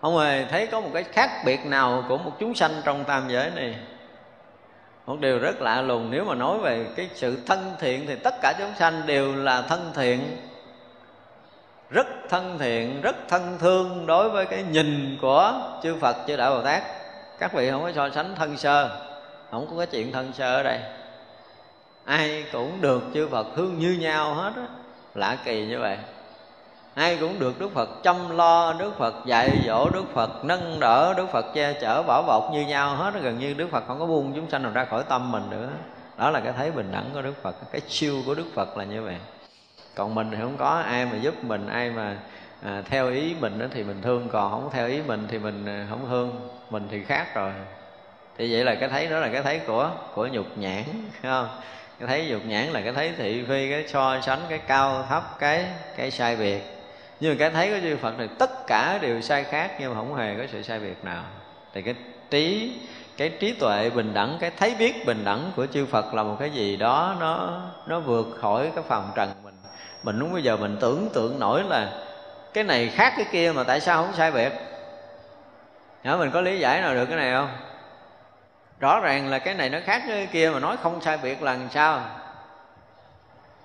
Không 0.00 0.18
hề 0.18 0.44
thấy 0.44 0.66
có 0.66 0.80
một 0.80 0.90
cái 0.94 1.02
khác 1.02 1.30
biệt 1.44 1.66
nào 1.66 2.04
Của 2.08 2.18
một 2.18 2.32
chúng 2.38 2.54
sanh 2.54 2.70
trong 2.84 3.04
tam 3.04 3.28
giới 3.28 3.50
này? 3.50 3.76
Một 5.06 5.20
điều 5.20 5.38
rất 5.38 5.60
lạ 5.60 5.82
lùng, 5.82 6.10
nếu 6.10 6.24
mà 6.24 6.34
nói 6.34 6.58
về 6.58 6.86
cái 6.96 7.08
sự 7.14 7.38
thân 7.46 7.72
thiện 7.80 8.06
thì 8.06 8.16
tất 8.16 8.34
cả 8.42 8.54
chúng 8.58 8.74
sanh 8.78 9.02
đều 9.06 9.36
là 9.36 9.62
thân 9.62 9.92
thiện. 9.94 10.36
Rất 11.90 12.06
thân 12.28 12.58
thiện, 12.58 13.00
rất 13.00 13.16
thân 13.28 13.56
thương 13.60 14.06
đối 14.06 14.30
với 14.30 14.46
cái 14.46 14.62
nhìn 14.62 15.18
của 15.20 15.52
chư 15.82 15.96
Phật, 16.00 16.16
chư 16.26 16.36
Đạo 16.36 16.54
Bồ 16.54 16.62
Tát. 16.62 16.82
Các 17.38 17.52
vị 17.52 17.70
không 17.70 17.82
có 17.82 17.92
so 17.92 18.10
sánh 18.10 18.34
thân 18.34 18.56
sơ, 18.56 19.06
không 19.50 19.66
có 19.70 19.76
cái 19.76 19.86
chuyện 19.86 20.12
thân 20.12 20.32
sơ 20.32 20.56
ở 20.56 20.62
đây. 20.62 20.80
Ai 22.04 22.44
cũng 22.52 22.80
được 22.80 23.02
chư 23.14 23.28
Phật 23.28 23.46
thương 23.56 23.78
như 23.78 23.96
nhau 24.00 24.34
hết 24.34 24.52
á, 24.56 24.66
lạ 25.14 25.36
kỳ 25.44 25.66
như 25.66 25.78
vậy 25.78 25.98
ai 26.94 27.16
cũng 27.20 27.38
được 27.38 27.60
Đức 27.60 27.74
Phật 27.74 28.02
chăm 28.02 28.36
lo 28.36 28.72
Đức 28.72 28.98
Phật 28.98 29.14
dạy 29.26 29.50
dỗ 29.66 29.90
Đức 29.90 30.04
Phật 30.14 30.44
nâng 30.44 30.80
đỡ 30.80 31.14
Đức 31.16 31.26
Phật 31.32 31.54
che 31.54 31.72
chở 31.72 32.02
bảo 32.02 32.22
bọc 32.22 32.50
như 32.52 32.60
nhau 32.60 32.96
hết 32.96 33.14
gần 33.22 33.38
như 33.38 33.54
Đức 33.54 33.70
Phật 33.70 33.84
không 33.86 33.98
có 33.98 34.06
buông 34.06 34.32
chúng 34.34 34.50
sanh 34.50 34.62
nào 34.62 34.72
ra 34.74 34.84
khỏi 34.84 35.02
tâm 35.08 35.32
mình 35.32 35.50
nữa. 35.50 35.68
Đó 36.18 36.30
là 36.30 36.40
cái 36.40 36.52
thấy 36.56 36.70
bình 36.70 36.88
đẳng 36.92 37.10
của 37.14 37.22
Đức 37.22 37.42
Phật 37.42 37.56
cái 37.72 37.80
siêu 37.88 38.22
của 38.26 38.34
Đức 38.34 38.46
Phật 38.54 38.76
là 38.76 38.84
như 38.84 39.02
vậy. 39.02 39.16
Còn 39.94 40.14
mình 40.14 40.30
thì 40.30 40.36
không 40.40 40.56
có 40.56 40.68
ai 40.68 41.06
mà 41.06 41.16
giúp 41.16 41.44
mình 41.44 41.66
ai 41.68 41.90
mà 41.90 42.16
à, 42.62 42.82
theo 42.88 43.10
ý 43.10 43.34
mình 43.40 43.58
đó 43.58 43.66
thì 43.74 43.82
mình 43.82 44.02
thương 44.02 44.28
còn 44.32 44.50
không 44.50 44.70
theo 44.72 44.88
ý 44.88 45.00
mình 45.06 45.26
thì 45.30 45.38
mình 45.38 45.66
à, 45.66 45.86
không 45.90 46.06
thương 46.08 46.48
mình 46.70 46.88
thì 46.90 47.04
khác 47.04 47.34
rồi. 47.34 47.50
Thì 48.38 48.52
vậy 48.52 48.64
là 48.64 48.74
cái 48.74 48.88
thấy 48.88 49.06
đó 49.06 49.18
là 49.18 49.28
cái 49.28 49.42
thấy 49.42 49.58
của 49.58 49.90
của 50.14 50.26
nhục 50.26 50.46
nhãn 50.58 50.84
không? 51.22 51.48
Cái 51.98 52.08
thấy 52.08 52.26
nhục 52.30 52.46
nhãn 52.46 52.66
là 52.66 52.80
cái 52.80 52.92
thấy 52.92 53.12
thị 53.18 53.44
phi 53.48 53.70
cái 53.70 53.84
so 53.88 54.20
sánh 54.20 54.40
cái 54.48 54.58
cao 54.58 55.06
thấp 55.08 55.36
cái 55.38 55.64
cái 55.96 56.10
sai 56.10 56.36
biệt 56.36 56.73
nhưng 57.20 57.32
mà 57.32 57.36
cái 57.38 57.50
thấy 57.50 57.70
của 57.70 57.78
chư 57.82 57.96
Phật 57.96 58.14
thì 58.18 58.26
tất 58.38 58.66
cả 58.66 58.98
đều 58.98 59.20
sai 59.20 59.44
khác 59.44 59.72
nhưng 59.80 59.90
mà 59.90 59.96
không 59.96 60.14
hề 60.14 60.34
có 60.38 60.44
sự 60.52 60.62
sai 60.62 60.80
biệt 60.80 61.04
nào. 61.04 61.22
Thì 61.74 61.82
cái 61.82 61.94
trí 62.30 62.72
cái 63.16 63.28
trí 63.28 63.52
tuệ 63.52 63.90
bình 63.90 64.14
đẳng 64.14 64.36
cái 64.40 64.50
thấy 64.56 64.74
biết 64.78 65.06
bình 65.06 65.24
đẳng 65.24 65.52
của 65.56 65.66
chư 65.66 65.86
Phật 65.86 66.14
là 66.14 66.22
một 66.22 66.36
cái 66.40 66.50
gì 66.50 66.76
đó 66.76 67.16
nó 67.20 67.60
nó 67.86 68.00
vượt 68.00 68.26
khỏi 68.40 68.70
cái 68.74 68.84
phàm 68.88 69.02
trần 69.14 69.30
mình. 69.44 69.54
Mình 70.02 70.18
lúc 70.18 70.28
bây 70.32 70.42
giờ 70.42 70.56
mình 70.56 70.76
tưởng 70.80 71.08
tượng 71.14 71.38
nổi 71.38 71.62
là 71.62 71.92
cái 72.54 72.64
này 72.64 72.88
khác 72.88 73.14
cái 73.16 73.26
kia 73.32 73.52
mà 73.52 73.64
tại 73.64 73.80
sao 73.80 74.02
không 74.02 74.14
sai 74.14 74.32
biệt? 74.32 74.52
Hả, 76.04 76.16
mình 76.16 76.30
có 76.30 76.40
lý 76.40 76.58
giải 76.58 76.80
nào 76.80 76.94
được 76.94 77.06
cái 77.06 77.16
này 77.16 77.32
không? 77.32 77.48
Rõ 78.80 79.00
ràng 79.00 79.30
là 79.30 79.38
cái 79.38 79.54
này 79.54 79.70
nó 79.70 79.78
khác 79.84 80.02
cái 80.08 80.26
kia 80.26 80.50
mà 80.50 80.60
nói 80.60 80.76
không 80.82 81.00
sai 81.00 81.18
biệt 81.22 81.42
là 81.42 81.52
làm 81.52 81.70
sao? 81.70 82.02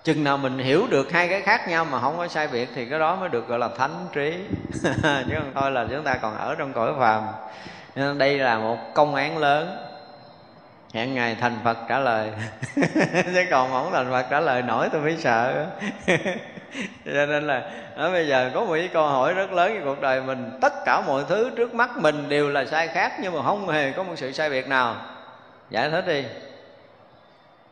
Chừng 0.03 0.23
nào 0.23 0.37
mình 0.37 0.57
hiểu 0.57 0.87
được 0.89 1.11
hai 1.11 1.27
cái 1.27 1.41
khác 1.41 1.67
nhau 1.67 1.85
mà 1.85 1.99
không 1.99 2.17
có 2.17 2.27
sai 2.27 2.47
biệt 2.47 2.69
thì 2.75 2.85
cái 2.85 2.99
đó 2.99 3.15
mới 3.15 3.29
được 3.29 3.47
gọi 3.47 3.59
là 3.59 3.69
thánh 3.77 4.07
trí. 4.13 4.33
Chứ 5.03 5.35
không 5.37 5.51
thôi 5.55 5.71
là 5.71 5.85
chúng 5.89 6.03
ta 6.03 6.15
còn 6.15 6.37
ở 6.37 6.55
trong 6.55 6.73
cõi 6.73 6.93
phàm. 6.99 7.23
Nên 7.95 8.17
đây 8.17 8.37
là 8.37 8.57
một 8.57 8.77
công 8.93 9.15
án 9.15 9.37
lớn. 9.37 9.85
Hẹn 10.93 11.15
ngày 11.15 11.37
thành 11.41 11.57
phật 11.63 11.77
trả 11.89 11.99
lời. 11.99 12.31
Chứ 13.33 13.45
còn 13.51 13.71
không 13.71 13.91
thành 13.91 14.11
phật 14.11 14.25
trả 14.29 14.39
lời 14.39 14.61
nổi 14.61 14.89
tôi 14.91 15.01
mới 15.01 15.17
sợ. 15.17 15.65
Cho 17.05 17.25
nên 17.25 17.47
là 17.47 17.71
ở 17.95 18.11
bây 18.11 18.27
giờ 18.27 18.51
có 18.53 18.65
một 18.65 18.73
cái 18.73 18.89
câu 18.93 19.07
hỏi 19.07 19.33
rất 19.33 19.51
lớn 19.51 19.71
trong 19.75 19.85
cuộc 19.85 20.01
đời 20.01 20.21
mình. 20.21 20.57
Tất 20.61 20.73
cả 20.85 21.01
mọi 21.07 21.23
thứ 21.29 21.51
trước 21.57 21.73
mắt 21.73 21.97
mình 21.97 22.29
đều 22.29 22.49
là 22.49 22.65
sai 22.65 22.87
khác 22.87 23.11
nhưng 23.21 23.33
mà 23.33 23.43
không 23.43 23.69
hề 23.69 23.91
có 23.91 24.03
một 24.03 24.13
sự 24.15 24.31
sai 24.31 24.49
biệt 24.49 24.67
nào. 24.67 24.95
Giải 25.69 25.89
thích 25.89 26.07
đi 26.07 26.23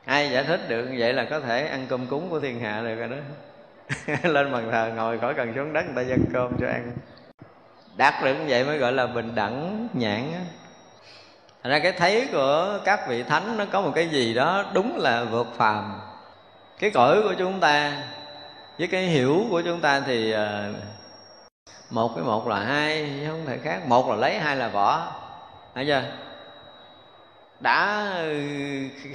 ai 0.07 0.29
giải 0.31 0.43
thích 0.43 0.61
được 0.67 0.89
vậy 0.97 1.13
là 1.13 1.25
có 1.25 1.39
thể 1.39 1.67
ăn 1.67 1.85
cơm 1.89 2.07
cúng 2.07 2.29
của 2.29 2.39
thiên 2.39 2.59
hạ 2.59 2.81
được 2.81 2.95
rồi 2.95 3.07
đó. 3.07 3.15
Lên 4.29 4.51
bàn 4.51 4.69
thờ 4.71 4.91
ngồi 4.95 5.19
khỏi 5.19 5.33
cần 5.33 5.53
xuống 5.55 5.73
đất, 5.73 5.85
người 5.85 5.95
ta 5.95 6.01
dân 6.09 6.19
cơm 6.33 6.57
cho 6.59 6.67
ăn. 6.67 6.91
Đạt 7.97 8.13
được 8.23 8.33
như 8.33 8.45
vậy 8.47 8.63
mới 8.63 8.77
gọi 8.77 8.93
là 8.93 9.07
bình 9.07 9.35
đẳng 9.35 9.87
nhãn 9.93 10.23
Thành 11.63 11.71
ra 11.71 11.79
cái 11.79 11.91
thấy 11.91 12.27
của 12.31 12.79
các 12.85 12.99
vị 13.09 13.23
thánh 13.23 13.57
nó 13.57 13.65
có 13.71 13.81
một 13.81 13.91
cái 13.95 14.09
gì 14.09 14.33
đó 14.33 14.65
đúng 14.73 14.97
là 14.97 15.23
vượt 15.23 15.47
phàm. 15.57 15.99
Cái 16.79 16.89
cõi 16.89 17.21
của 17.21 17.33
chúng 17.37 17.59
ta 17.59 18.03
với 18.79 18.87
cái 18.87 19.03
hiểu 19.03 19.45
của 19.49 19.61
chúng 19.61 19.81
ta 19.81 19.99
thì 19.99 20.31
ờ, 20.31 20.73
một 21.89 22.11
cái 22.15 22.23
một 22.23 22.47
là 22.47 22.59
hai, 22.59 23.19
không 23.27 23.45
thể 23.45 23.57
khác. 23.63 23.87
Một 23.87 24.09
là 24.09 24.15
lấy, 24.15 24.39
hai 24.39 24.55
là 24.55 24.69
bỏ. 24.69 25.11
Thấy 25.75 25.85
chưa? 25.85 26.03
Đã 27.59 28.09
ừ, 28.17 28.43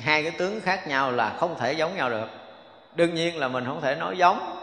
hai 0.01 0.23
cái 0.23 0.33
tướng 0.39 0.61
khác 0.61 0.87
nhau 0.87 1.13
là 1.13 1.37
không 1.41 1.59
thể 1.59 1.73
giống 1.73 1.97
nhau 1.97 2.11
được. 2.11 2.29
Đương 2.95 3.15
nhiên 3.15 3.39
là 3.39 3.49
mình 3.49 3.65
không 3.65 3.81
thể 3.81 3.95
nói 3.95 4.19
giống, 4.19 4.57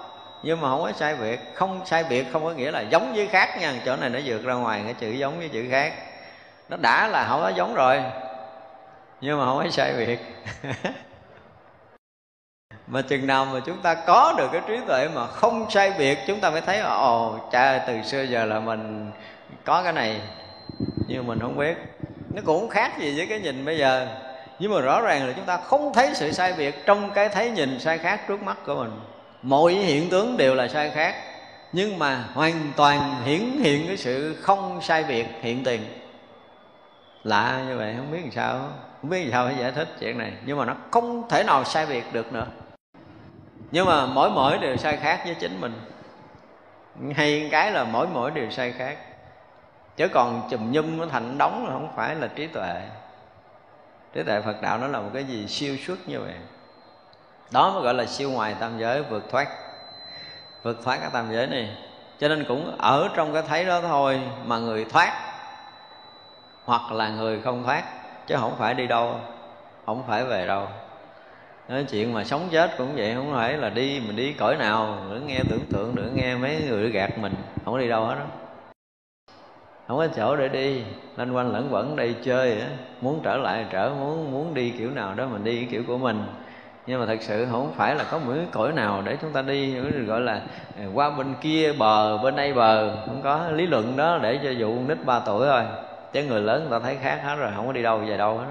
nhưng 0.44 0.62
mà 0.62 0.70
không 0.70 0.82
có 0.82 0.92
sai 0.92 1.16
biệt. 1.16 1.40
Không 1.54 1.82
sai 1.86 2.04
biệt 2.10 2.26
không 2.34 2.44
có 2.44 2.52
nghĩa 2.52 2.72
là 2.72 2.82
giống 2.82 3.14
với 3.16 3.28
khác 3.28 3.58
nha, 3.60 3.74
chỗ 3.86 3.96
này 3.96 4.10
nó 4.10 4.20
vượt 4.26 4.44
ra 4.44 4.54
ngoài, 4.54 4.82
cái 4.86 4.94
chữ 4.94 5.12
giống 5.12 5.40
với 5.40 5.50
chữ 5.50 5.68
khác. 5.72 5.94
Nó 6.70 6.78
đã 6.78 7.08
là 7.08 7.28
không 7.30 7.42
có 7.42 7.50
giống 7.50 7.76
rồi, 7.76 8.04
nhưng 9.22 9.40
mà 9.40 9.46
không 9.46 9.64
có 9.64 9.70
sai 9.70 9.94
biệt. 9.98 10.20
Mà 12.88 13.02
chừng 13.02 13.28
nào 13.28 13.46
mà 13.46 13.60
chúng 13.66 13.82
ta 13.82 13.96
có 13.96 14.34
được 14.38 14.50
cái 14.52 14.62
trí 14.68 14.78
tuệ 14.88 15.08
mà 15.16 15.28
không 15.28 15.70
sai 15.70 15.94
biệt, 15.98 16.18
chúng 16.28 16.40
ta 16.40 16.50
mới 16.50 16.62
thấy, 16.62 16.80
ồ, 16.80 17.40
cha, 17.52 17.80
từ 17.88 18.02
xưa 18.02 18.22
giờ 18.22 18.46
là 18.46 18.60
mình 18.60 19.12
có 19.66 19.84
cái 19.84 19.94
này, 19.94 20.22
nhưng 21.08 21.28
mình 21.28 21.40
không 21.40 21.58
biết 21.58 21.78
nó 22.34 22.42
cũng 22.46 22.70
khác 22.70 23.00
gì 23.00 23.18
với 23.18 23.28
cái 23.28 23.40
nhìn 23.40 23.66
bây 23.66 23.78
giờ. 23.78 24.08
Nhưng 24.60 24.74
mà 24.74 24.82
rõ 24.82 25.02
ràng 25.02 25.28
là 25.28 25.34
chúng 25.34 25.46
ta 25.46 25.58
không 25.58 25.94
thấy 25.94 26.12
sự 26.14 26.32
sai 26.32 26.54
biệt 26.58 26.86
trong 26.86 27.12
cái 27.12 27.30
thấy 27.30 27.52
nhìn 27.52 27.80
sai 27.80 27.98
khác 27.98 28.22
trước 28.28 28.44
mắt 28.44 28.58
của 28.66 28.76
mình. 28.76 28.92
Mọi 29.42 29.74
hiện 29.74 30.10
tướng 30.10 30.38
đều 30.38 30.56
là 30.56 30.68
sai 30.68 30.90
khác, 30.90 31.16
nhưng 31.74 32.00
mà 32.00 32.24
hoàn 32.34 32.72
toàn 32.76 33.16
hiển 33.26 33.40
hiện 33.40 33.88
cái 33.88 33.98
sự 33.98 34.38
không 34.42 34.80
sai 34.82 35.04
biệt 35.04 35.26
hiện 35.42 35.64
tiền. 35.64 35.82
Lạ 37.24 37.64
như 37.68 37.78
vậy, 37.78 37.94
không 37.98 38.12
biết 38.12 38.20
làm 38.22 38.32
sao, 38.32 38.60
không 39.02 39.10
biết 39.10 39.24
làm 39.24 39.32
sao 39.32 39.46
phải 39.46 39.56
giải 39.60 39.72
thích 39.72 39.88
chuyện 40.00 40.18
này. 40.18 40.32
Nhưng 40.46 40.58
mà 40.58 40.66
nó 40.66 40.76
không 40.92 41.30
thể 41.30 41.44
nào 41.44 41.64
sai 41.64 41.86
biệt 41.86 42.04
được 42.14 42.34
nữa. 42.34 42.48
Nhưng 43.72 43.86
mà 43.86 44.06
mỗi 44.06 44.30
mỗi 44.30 44.58
đều 44.58 44.78
sai 44.78 44.98
khác 44.98 45.22
với 45.26 45.36
chính 45.36 45.62
mình. 45.62 45.74
Hay 47.16 47.50
cái 47.52 47.72
là 47.72 47.84
mỗi 47.84 48.08
mỗi 48.14 48.32
đều 48.32 48.50
sai 48.52 48.72
khác 48.78 48.98
chứ 50.00 50.08
còn 50.08 50.48
chùm 50.50 50.72
nhum 50.72 50.98
nó 50.98 51.06
thành 51.06 51.38
đóng 51.38 51.66
là 51.68 51.74
không 51.74 51.90
phải 51.96 52.16
là 52.16 52.28
trí 52.28 52.48
tuệ. 52.48 52.82
Trí 54.14 54.24
tuệ 54.24 54.42
phật 54.42 54.62
đạo 54.62 54.78
nó 54.78 54.88
là 54.88 55.00
một 55.00 55.10
cái 55.14 55.24
gì 55.24 55.48
siêu 55.48 55.78
xuất 55.78 56.08
như 56.08 56.20
vậy. 56.20 56.34
Đó 57.52 57.72
mới 57.74 57.84
gọi 57.84 57.94
là 57.94 58.06
siêu 58.06 58.32
ngoài 58.32 58.56
tam 58.60 58.80
giới, 58.80 59.04
vượt 59.04 59.24
thoát. 59.32 59.48
Vượt 60.64 60.84
thoát 60.84 60.98
cái 61.02 61.10
tam 61.14 61.32
giới 61.32 61.48
này. 61.48 61.78
Cho 62.20 62.28
nên 62.28 62.46
cũng 62.48 62.78
ở 62.78 63.10
trong 63.16 63.34
cái 63.34 63.42
thấy 63.48 63.66
đó 63.66 63.82
thôi 63.82 64.22
mà 64.46 64.58
người 64.60 64.86
thoát, 64.86 65.14
hoặc 66.66 66.92
là 66.92 67.10
người 67.10 67.42
không 67.42 67.64
thoát, 67.64 67.84
chứ 68.28 68.36
không 68.40 68.56
phải 68.58 68.74
đi 68.74 68.88
đâu, 68.88 69.16
không 69.86 70.04
phải 70.08 70.26
về 70.26 70.48
đâu. 70.48 70.68
Nói 71.68 71.86
chuyện 71.90 72.14
mà 72.14 72.24
sống 72.24 72.48
chết 72.52 72.72
cũng 72.78 72.96
vậy, 72.96 73.14
không 73.16 73.34
phải 73.34 73.54
là 73.54 73.70
đi 73.70 74.02
mình 74.08 74.16
đi 74.16 74.34
cõi 74.34 74.56
nào 74.56 74.98
nữa 75.10 75.20
nghe 75.26 75.40
tưởng 75.50 75.66
tượng 75.72 75.96
nữa 75.96 76.10
nghe 76.14 76.36
mấy 76.36 76.66
người 76.70 76.90
gạt 76.90 77.18
mình, 77.18 77.34
không 77.66 77.74
có 77.74 77.80
đi 77.80 77.88
đâu 77.88 78.06
hết 78.06 78.16
đó 78.16 78.26
không 79.90 79.98
có 79.98 80.08
chỗ 80.08 80.36
để 80.36 80.48
đi. 80.48 80.82
Lanh 81.18 81.36
quanh 81.36 81.54
lẫn 81.54 81.68
quẩn 81.72 81.96
đây 81.96 82.16
chơi 82.24 82.62
muốn 83.02 83.20
trở 83.24 83.38
lại 83.38 83.66
trở, 83.70 83.90
muốn 84.00 84.32
muốn 84.32 84.54
đi 84.54 84.70
kiểu 84.70 84.92
nào 84.92 85.14
đó 85.16 85.26
mình 85.26 85.44
đi 85.44 85.56
cái 85.56 85.68
kiểu 85.72 85.84
của 85.88 85.98
mình. 85.98 86.24
Nhưng 86.88 87.00
mà 87.00 87.06
thật 87.06 87.18
sự 87.22 87.48
không 87.52 87.74
phải 87.76 87.96
là 87.96 88.04
có 88.12 88.18
một 88.20 88.32
cái 88.36 88.46
cõi 88.52 88.74
nào 88.74 89.02
để 89.06 89.18
chúng 89.22 89.32
ta 89.32 89.42
đi 89.42 89.76
gọi 90.06 90.22
là 90.22 90.42
à, 90.80 90.86
qua 90.94 91.10
bên 91.10 91.36
kia 91.42 91.74
bờ, 91.74 92.18
bên 92.18 92.36
đây 92.36 92.54
bờ. 92.54 92.96
Không 93.06 93.22
có 93.24 93.52
lý 93.52 93.68
luận 93.68 93.98
đó 93.98 94.20
để 94.22 94.40
cho 94.44 94.50
dụ 94.50 94.76
nít 94.88 94.98
ba 95.06 95.20
tuổi 95.20 95.48
thôi. 95.48 95.64
Chứ 96.14 96.24
người 96.24 96.42
lớn 96.42 96.62
người 96.62 96.80
ta 96.80 96.86
thấy 96.86 96.98
khác 97.02 97.20
hết 97.24 97.36
rồi, 97.36 97.52
không 97.56 97.68
có 97.68 97.74
đi 97.74 97.84
đâu, 97.84 97.98
về 97.98 98.18
đâu 98.18 98.38
hết 98.38 98.46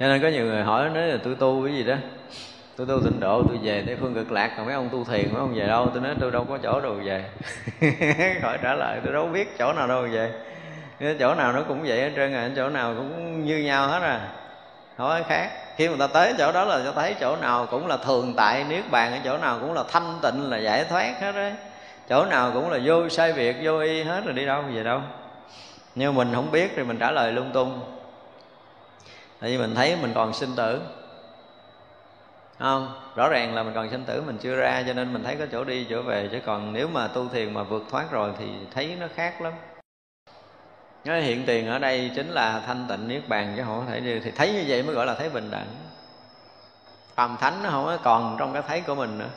cho 0.00 0.08
nên 0.08 0.22
có 0.22 0.28
nhiều 0.28 0.44
người 0.44 0.62
hỏi, 0.62 0.90
nói 0.90 1.06
là 1.06 1.18
tôi 1.24 1.34
tu 1.34 1.64
cái 1.64 1.74
gì 1.74 1.84
đó? 1.84 1.94
Tôi 2.76 2.86
tu 2.86 3.00
tịnh 3.04 3.20
độ, 3.20 3.42
tôi 3.48 3.58
về 3.62 3.82
tây 3.86 3.96
phương 4.00 4.14
cực 4.14 4.32
lạc, 4.32 4.52
còn 4.56 4.66
mấy 4.66 4.74
ông 4.74 4.88
tu 4.92 5.04
thiền, 5.04 5.32
mấy 5.32 5.40
ông 5.40 5.54
về 5.54 5.66
đâu? 5.66 5.90
Tôi 5.94 6.02
nói, 6.02 6.14
tôi 6.20 6.30
đâu 6.30 6.44
có 6.44 6.58
chỗ 6.62 6.80
đâu 6.80 6.94
về. 7.04 7.24
Khỏi 8.42 8.58
trả 8.62 8.74
lời, 8.74 9.00
tôi 9.04 9.12
đâu 9.12 9.26
biết 9.26 9.58
chỗ 9.58 9.72
nào 9.72 9.86
đâu 9.88 10.06
về. 10.12 10.32
Chỗ 11.18 11.34
nào 11.34 11.52
nó 11.52 11.62
cũng 11.68 11.82
vậy 11.86 12.00
hết 12.00 12.10
trơn 12.16 12.34
à 12.34 12.50
chỗ 12.56 12.68
nào 12.68 12.94
cũng 12.96 13.44
như 13.44 13.58
nhau 13.58 13.88
hết 13.88 14.02
à. 14.02 14.28
Không 14.96 15.08
có 15.08 15.20
khác. 15.28 15.50
Khi 15.76 15.88
mà 15.88 15.96
ta 15.98 16.06
tới 16.06 16.34
chỗ 16.38 16.52
đó 16.52 16.64
là 16.64 16.84
ta 16.84 16.92
thấy 16.94 17.14
chỗ 17.20 17.36
nào 17.36 17.66
cũng 17.66 17.86
là 17.86 17.96
thường 17.96 18.34
tại, 18.36 18.64
niết 18.64 18.90
bàn 18.90 19.12
ở 19.12 19.18
chỗ 19.24 19.38
nào 19.38 19.58
cũng 19.60 19.72
là 19.72 19.82
thanh 19.88 20.18
tịnh, 20.22 20.50
là 20.50 20.58
giải 20.58 20.84
thoát 20.84 21.20
hết 21.20 21.32
đấy 21.32 21.52
chỗ 22.08 22.24
nào 22.24 22.50
cũng 22.54 22.70
là 22.70 22.78
vô 22.84 23.08
sai 23.08 23.32
việc 23.32 23.56
vô 23.62 23.78
y 23.78 24.02
hết 24.02 24.24
rồi 24.24 24.34
đi 24.34 24.46
đâu 24.46 24.62
về 24.74 24.82
đâu. 24.82 25.00
Nhưng 25.94 26.14
mình 26.14 26.30
không 26.34 26.50
biết 26.50 26.72
thì 26.76 26.82
mình 26.82 26.98
trả 26.98 27.10
lời 27.10 27.32
lung 27.32 27.50
tung. 27.52 27.80
Tại 29.40 29.50
vì 29.50 29.58
mình 29.58 29.74
thấy 29.74 29.96
mình 30.02 30.12
còn 30.14 30.32
sinh 30.32 30.56
tử 30.56 30.80
không, 32.58 33.00
rõ 33.14 33.28
ràng 33.28 33.54
là 33.54 33.62
mình 33.62 33.74
còn 33.74 33.90
sinh 33.90 34.04
tử, 34.04 34.22
mình 34.22 34.38
chưa 34.38 34.56
ra, 34.56 34.84
cho 34.86 34.92
nên 34.92 35.12
mình 35.12 35.24
thấy 35.24 35.36
có 35.36 35.46
chỗ 35.52 35.64
đi, 35.64 35.86
chỗ 35.90 36.02
về. 36.02 36.28
Chứ 36.32 36.40
còn 36.46 36.72
nếu 36.72 36.88
mà 36.88 37.08
tu 37.08 37.28
thiền 37.28 37.54
mà 37.54 37.62
vượt 37.62 37.82
thoát 37.90 38.10
rồi 38.10 38.32
thì 38.38 38.46
thấy 38.74 38.96
nó 39.00 39.06
khác 39.14 39.40
lắm. 39.40 39.52
Cái 41.04 41.22
hiện 41.22 41.46
tiền 41.46 41.68
ở 41.68 41.78
đây 41.78 42.10
chính 42.14 42.28
là 42.28 42.62
thanh 42.66 42.86
tịnh 42.88 43.08
niết 43.08 43.28
bàn, 43.28 43.54
chứ 43.56 43.62
không 43.66 43.84
có 43.86 43.92
thể 43.92 44.00
đi. 44.00 44.20
Thì 44.20 44.30
thấy 44.30 44.52
như 44.52 44.64
vậy 44.68 44.82
mới 44.82 44.94
gọi 44.94 45.06
là 45.06 45.14
thấy 45.14 45.28
bình 45.28 45.50
đẳng. 45.50 45.66
Phàm 47.14 47.36
thánh 47.36 47.62
nó 47.62 47.70
không 47.70 47.84
có 47.84 47.98
còn 48.02 48.36
trong 48.38 48.52
cái 48.52 48.62
thấy 48.68 48.80
của 48.80 48.94
mình 48.94 49.18
nữa. 49.18 49.28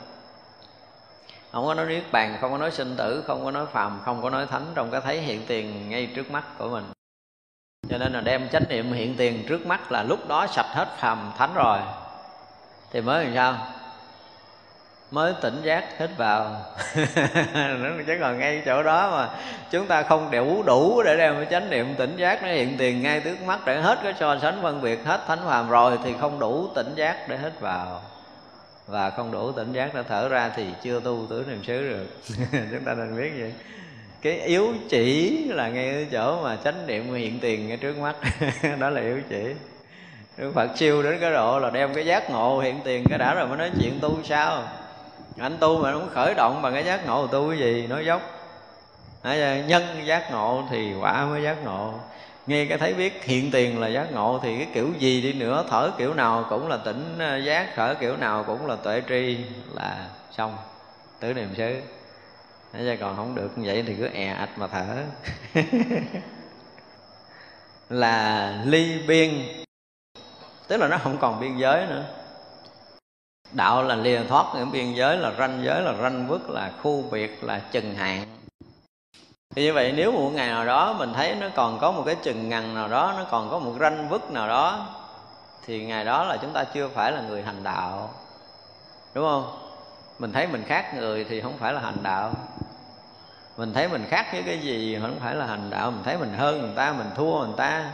Không 1.52 1.66
có 1.66 1.74
nói 1.74 1.86
niết 1.86 2.12
bàn, 2.12 2.36
không 2.40 2.52
có 2.52 2.58
nói 2.58 2.70
sinh 2.70 2.96
tử, 2.96 3.24
không 3.26 3.44
có 3.44 3.50
nói 3.50 3.66
phàm, 3.66 4.00
không 4.04 4.22
có 4.22 4.30
nói 4.30 4.46
thánh 4.46 4.66
trong 4.74 4.90
cái 4.90 5.00
thấy 5.00 5.20
hiện 5.20 5.42
tiền 5.46 5.88
ngay 5.88 6.06
trước 6.14 6.30
mắt 6.30 6.44
của 6.58 6.68
mình. 6.68 6.84
Cho 7.88 7.98
nên 7.98 8.12
là 8.12 8.20
đem 8.20 8.48
chánh 8.48 8.64
niệm 8.68 8.92
hiện 8.92 9.14
tiền 9.16 9.44
trước 9.48 9.66
mắt 9.66 9.92
là 9.92 10.02
lúc 10.02 10.28
đó 10.28 10.46
sạch 10.46 10.70
hết 10.74 10.88
phàm 10.96 11.32
thánh 11.38 11.54
rồi 11.54 11.78
thì 12.92 13.00
mới 13.00 13.24
làm 13.24 13.34
sao? 13.34 13.66
Mới 15.10 15.34
tỉnh 15.42 15.62
giác 15.62 15.98
hết 15.98 16.10
vào. 16.16 16.56
Nó 17.54 17.88
chứ 18.06 18.16
còn 18.20 18.38
ngay 18.38 18.62
chỗ 18.66 18.82
đó 18.82 19.10
mà 19.10 19.28
chúng 19.70 19.86
ta 19.86 20.02
không 20.02 20.30
đủ 20.30 20.62
đủ 20.62 21.02
để 21.02 21.16
đem 21.16 21.34
cái 21.34 21.46
chánh 21.50 21.70
niệm 21.70 21.94
tỉnh 21.98 22.16
giác 22.16 22.42
nó 22.42 22.48
hiện 22.48 22.76
tiền 22.78 23.02
ngay 23.02 23.20
trước 23.20 23.42
mắt 23.42 23.58
để 23.66 23.80
hết 23.80 23.98
cái 24.02 24.14
so 24.20 24.38
sánh 24.38 24.58
phân 24.62 24.82
biệt 24.82 25.04
hết 25.04 25.20
thánh 25.26 25.38
phàm 25.44 25.70
rồi 25.70 25.98
thì 26.04 26.14
không 26.20 26.38
đủ 26.38 26.68
tỉnh 26.74 26.94
giác 26.94 27.28
để 27.28 27.36
hết 27.36 27.60
vào. 27.60 28.02
Và 28.86 29.10
không 29.10 29.32
đủ 29.32 29.52
tỉnh 29.52 29.72
giác 29.72 29.94
để 29.94 30.02
thở 30.08 30.28
ra 30.28 30.50
thì 30.56 30.66
chưa 30.82 31.00
tu 31.00 31.26
tứ 31.30 31.44
niệm 31.48 31.64
xứ 31.64 31.88
được. 31.88 32.06
Chúng 32.70 32.84
ta 32.84 32.94
nên 32.94 33.16
biết 33.16 33.30
vậy. 33.38 33.52
Cái 34.22 34.40
yếu 34.40 34.74
chỉ 34.88 35.38
là 35.48 35.68
ngay 35.68 35.92
cái 35.92 36.06
chỗ 36.12 36.42
mà 36.42 36.56
chánh 36.64 36.86
niệm 36.86 37.14
hiện 37.14 37.40
tiền 37.40 37.68
ngay 37.68 37.76
trước 37.76 37.98
mắt. 37.98 38.16
Đó 38.78 38.90
là 38.90 39.00
yếu 39.00 39.20
chỉ. 39.28 39.54
Đức 40.40 40.52
Phật 40.54 40.70
siêu 40.76 41.02
đến 41.02 41.18
cái 41.20 41.32
độ 41.32 41.58
là 41.58 41.70
đem 41.70 41.94
cái 41.94 42.06
giác 42.06 42.30
ngộ 42.30 42.60
hiện 42.60 42.80
tiền 42.84 43.04
cái 43.08 43.18
đã 43.18 43.34
rồi 43.34 43.48
mới 43.48 43.58
nói 43.58 43.70
chuyện 43.80 43.98
tu 44.00 44.18
sao? 44.24 44.62
Anh 45.38 45.56
tu 45.60 45.78
mà 45.78 45.92
không 45.92 46.08
khởi 46.14 46.34
động 46.34 46.62
bằng 46.62 46.72
cái 46.72 46.84
giác 46.84 47.06
ngộ 47.06 47.26
tu 47.26 47.48
cái 47.50 47.58
gì, 47.58 47.86
nói 47.86 48.06
dốc. 48.06 48.22
Nhân 49.66 49.82
giác 50.04 50.32
ngộ 50.32 50.64
thì 50.70 50.94
quả 51.00 51.26
mới 51.26 51.42
giác 51.42 51.56
ngộ. 51.64 51.94
Nghe 52.46 52.64
cái 52.64 52.78
thấy 52.78 52.94
biết 52.94 53.24
hiện 53.24 53.50
tiền 53.50 53.80
là 53.80 53.88
giác 53.88 54.12
ngộ 54.12 54.40
thì 54.42 54.56
cái 54.56 54.66
kiểu 54.74 54.88
gì 54.98 55.22
đi 55.22 55.32
nữa, 55.32 55.64
thở 55.70 55.90
kiểu 55.98 56.14
nào 56.14 56.46
cũng 56.50 56.68
là 56.68 56.76
tỉnh 56.76 57.16
ờ, 57.18 57.36
giác, 57.38 57.68
thở 57.76 57.94
kiểu 58.00 58.16
nào 58.16 58.44
cũng 58.44 58.66
là 58.66 58.76
tuệ 58.76 59.02
tri 59.08 59.38
là 59.74 60.08
xong. 60.30 60.56
Tứ 61.20 61.34
niệm 61.34 61.48
xứ. 61.56 61.80
Nói 62.72 62.84
ra 62.84 62.96
còn 63.00 63.16
không 63.16 63.34
được 63.34 63.58
như 63.58 63.66
vậy 63.66 63.84
thì 63.86 63.94
cứ 63.94 64.08
è 64.12 64.26
ạch 64.26 64.58
mà 64.58 64.66
thở. 64.66 64.96
Là 67.90 68.54
ly 68.66 68.98
biên 69.06 69.59
tức 70.70 70.76
là 70.76 70.88
nó 70.88 70.98
không 70.98 71.18
còn 71.18 71.40
biên 71.40 71.56
giới 71.56 71.86
nữa. 71.86 72.04
Đạo 73.52 73.82
là 73.82 73.94
lìa 73.94 74.24
thoát 74.28 74.46
những 74.54 74.70
biên 74.72 74.92
giới 74.94 75.16
là 75.16 75.32
ranh 75.38 75.62
giới, 75.64 75.82
là 75.82 75.94
ranh 76.02 76.26
vứt, 76.28 76.50
là 76.50 76.70
khu 76.82 77.04
biệt, 77.10 77.44
là 77.44 77.58
chừng 77.58 77.94
hạn. 77.94 78.24
Thì 79.54 79.62
như 79.62 79.72
vậy, 79.72 79.92
nếu 79.96 80.12
một 80.12 80.30
ngày 80.34 80.48
nào 80.48 80.66
đó 80.66 80.92
mình 80.92 81.12
thấy 81.12 81.34
nó 81.34 81.46
còn 81.54 81.78
có 81.78 81.92
một 81.92 82.02
cái 82.06 82.16
chừng 82.22 82.48
ngằn 82.48 82.74
nào 82.74 82.88
đó, 82.88 83.14
nó 83.18 83.24
còn 83.30 83.50
có 83.50 83.58
một 83.58 83.72
ranh 83.80 84.08
vứt 84.08 84.30
nào 84.30 84.48
đó, 84.48 84.86
thì 85.66 85.84
ngày 85.84 86.04
đó 86.04 86.24
là 86.24 86.36
chúng 86.36 86.52
ta 86.52 86.64
chưa 86.64 86.88
phải 86.88 87.12
là 87.12 87.20
người 87.20 87.42
hành 87.42 87.62
đạo. 87.62 88.10
Đúng 89.14 89.24
không? 89.24 89.44
Mình 90.18 90.32
thấy 90.32 90.46
mình 90.46 90.64
khác 90.66 90.94
người 90.94 91.24
thì 91.24 91.40
không 91.40 91.58
phải 91.58 91.72
là 91.72 91.80
hành 91.80 92.02
đạo. 92.02 92.32
Mình 93.56 93.72
thấy 93.72 93.88
mình 93.88 94.06
khác 94.08 94.26
với 94.32 94.42
cái 94.42 94.58
gì 94.58 94.98
không 95.02 95.18
phải 95.20 95.34
là 95.34 95.46
hành 95.46 95.70
đạo. 95.70 95.90
Mình 95.90 96.02
thấy 96.04 96.18
mình 96.18 96.34
hơn 96.38 96.60
người 96.60 96.76
ta, 96.76 96.92
mình 96.92 97.10
thua 97.16 97.44
người 97.44 97.56
ta 97.56 97.90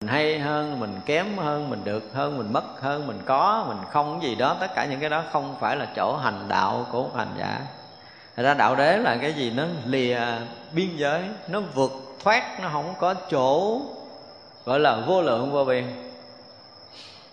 mình 0.00 0.08
hay 0.08 0.38
hơn, 0.38 0.80
mình 0.80 1.00
kém 1.06 1.38
hơn, 1.38 1.70
mình 1.70 1.84
được 1.84 2.10
hơn, 2.14 2.38
mình 2.38 2.52
mất 2.52 2.80
hơn, 2.80 3.06
mình 3.06 3.18
có, 3.26 3.64
mình 3.68 3.76
không 3.90 4.22
gì 4.22 4.34
đó. 4.34 4.56
Tất 4.60 4.74
cả 4.74 4.84
những 4.84 5.00
cái 5.00 5.10
đó 5.10 5.22
không 5.32 5.56
phải 5.60 5.76
là 5.76 5.86
chỗ 5.96 6.16
hành 6.16 6.44
đạo 6.48 6.86
của 6.92 7.02
một 7.02 7.16
hành 7.16 7.34
giả. 7.38 7.60
Thật 8.36 8.42
ra 8.42 8.54
đạo 8.54 8.76
đế 8.76 8.98
là 8.98 9.16
cái 9.16 9.32
gì? 9.32 9.50
Nó 9.50 9.64
lìa 9.86 10.20
biên 10.72 10.96
giới, 10.96 11.22
nó 11.48 11.60
vượt 11.60 11.92
thoát, 12.24 12.60
nó 12.60 12.68
không 12.72 12.94
có 12.98 13.14
chỗ 13.14 13.80
gọi 14.64 14.80
là 14.80 14.96
vô 15.06 15.22
lượng, 15.22 15.52
vô 15.52 15.64
biên. 15.64 15.84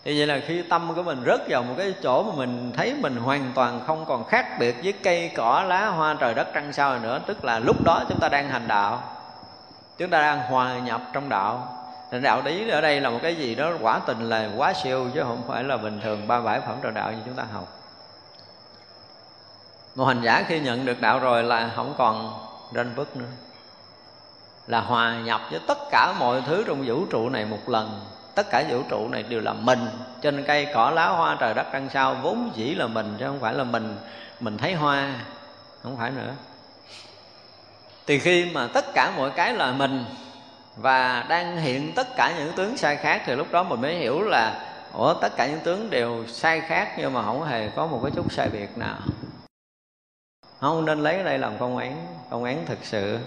Thì 0.03 0.17
vậy 0.17 0.27
là 0.27 0.39
khi 0.47 0.61
tâm 0.61 0.93
của 0.95 1.03
mình 1.03 1.23
rớt 1.25 1.41
vào 1.49 1.63
một 1.63 1.73
cái 1.77 1.93
chỗ 2.03 2.23
mà 2.23 2.31
mình 2.35 2.71
thấy 2.77 2.95
mình 3.01 3.15
hoàn 3.15 3.51
toàn 3.55 3.81
không 3.87 4.05
còn 4.05 4.23
khác 4.23 4.59
biệt 4.59 4.75
với 4.83 4.93
cây, 4.93 5.31
cỏ, 5.35 5.63
lá, 5.67 5.85
hoa, 5.85 6.15
trời 6.19 6.33
đất, 6.33 6.47
trăng 6.53 6.73
sao 6.73 6.99
nữa, 6.99 7.19
tức 7.25 7.45
là 7.45 7.59
lúc 7.59 7.83
đó 7.83 8.03
chúng 8.09 8.19
ta 8.19 8.29
đang 8.29 8.49
hành 8.49 8.67
đạo, 8.67 9.03
chúng 9.97 10.09
ta 10.09 10.21
đang 10.21 10.39
hòa 10.39 10.79
nhập 10.79 11.01
trong 11.13 11.29
đạo. 11.29 11.71
Thành 12.15 12.21
đạo 12.21 12.41
lý 12.45 12.69
ở 12.69 12.81
đây 12.81 13.01
là 13.01 13.09
một 13.09 13.19
cái 13.21 13.35
gì 13.35 13.55
đó 13.55 13.71
quả 13.81 13.99
tình 13.99 14.29
là 14.29 14.49
quá 14.55 14.73
siêu, 14.73 15.07
chứ 15.13 15.23
không 15.23 15.43
phải 15.47 15.63
là 15.63 15.77
bình 15.77 15.99
thường 16.03 16.27
ba 16.27 16.41
bảy 16.41 16.59
phẩm 16.59 16.77
trò 16.81 16.91
đạo 16.91 17.11
như 17.11 17.17
chúng 17.25 17.35
ta 17.35 17.43
học. 17.53 17.79
Một 19.95 20.05
hành 20.05 20.21
giả 20.21 20.43
khi 20.47 20.59
nhận 20.59 20.85
được 20.85 21.01
đạo 21.01 21.19
rồi 21.19 21.43
là 21.43 21.71
không 21.75 21.93
còn 21.97 22.33
ranh 22.73 22.95
bức 22.95 23.17
nữa. 23.17 23.25
Là 24.67 24.81
hòa 24.81 25.19
nhập 25.19 25.41
với 25.51 25.59
tất 25.67 25.77
cả 25.91 26.13
mọi 26.19 26.41
thứ 26.41 26.63
trong 26.67 26.83
vũ 26.85 27.05
trụ 27.05 27.29
này 27.29 27.45
một 27.45 27.69
lần. 27.69 28.01
Tất 28.35 28.49
cả 28.49 28.63
vũ 28.69 28.81
trụ 28.89 29.09
này 29.09 29.23
đều 29.23 29.41
là 29.41 29.53
mình. 29.53 29.87
Trên 30.21 30.43
cây 30.47 30.67
cỏ, 30.73 30.91
lá, 30.91 31.07
hoa, 31.07 31.37
trời, 31.39 31.53
đất, 31.53 31.65
đằng 31.73 31.89
sao 31.89 32.15
vốn 32.21 32.51
dĩ 32.55 32.75
là 32.75 32.87
mình, 32.87 33.15
chứ 33.19 33.25
không 33.25 33.39
phải 33.39 33.53
là 33.53 33.63
mình 33.63 33.97
mình 34.39 34.57
thấy 34.57 34.73
hoa. 34.73 35.15
Không 35.83 35.97
phải 35.97 36.11
nữa. 36.11 36.33
Thì 38.07 38.19
khi 38.19 38.51
mà 38.53 38.67
tất 38.73 38.85
cả 38.93 39.11
mọi 39.17 39.31
cái 39.31 39.53
là 39.53 39.71
mình 39.71 40.05
và 40.75 41.25
đang 41.29 41.57
hiện 41.57 41.91
tất 41.95 42.07
cả 42.15 42.33
những 42.37 42.53
tướng 42.55 42.77
sai 42.77 42.95
khác 42.95 43.21
thì 43.25 43.35
lúc 43.35 43.47
đó 43.51 43.63
mình 43.63 43.81
mới 43.81 43.95
hiểu 43.95 44.21
là, 44.21 44.71
ủa, 44.93 45.13
tất 45.13 45.35
cả 45.37 45.47
những 45.47 45.59
tướng 45.59 45.89
đều 45.89 46.27
sai 46.27 46.61
khác 46.61 46.95
nhưng 46.97 47.13
mà 47.13 47.23
không 47.23 47.43
hề 47.43 47.69
có 47.75 47.87
một 47.87 47.99
cái 48.03 48.11
chút 48.15 48.31
sai 48.31 48.49
biệt 48.49 48.77
nào. 48.77 48.97
Không 50.59 50.85
nên 50.85 50.99
lấy 50.99 51.23
đây 51.23 51.37
làm 51.37 51.57
công 51.57 51.77
án 51.77 52.07
công 52.29 52.43
án 52.43 52.65
thực 52.65 52.79
sự. 52.81 53.19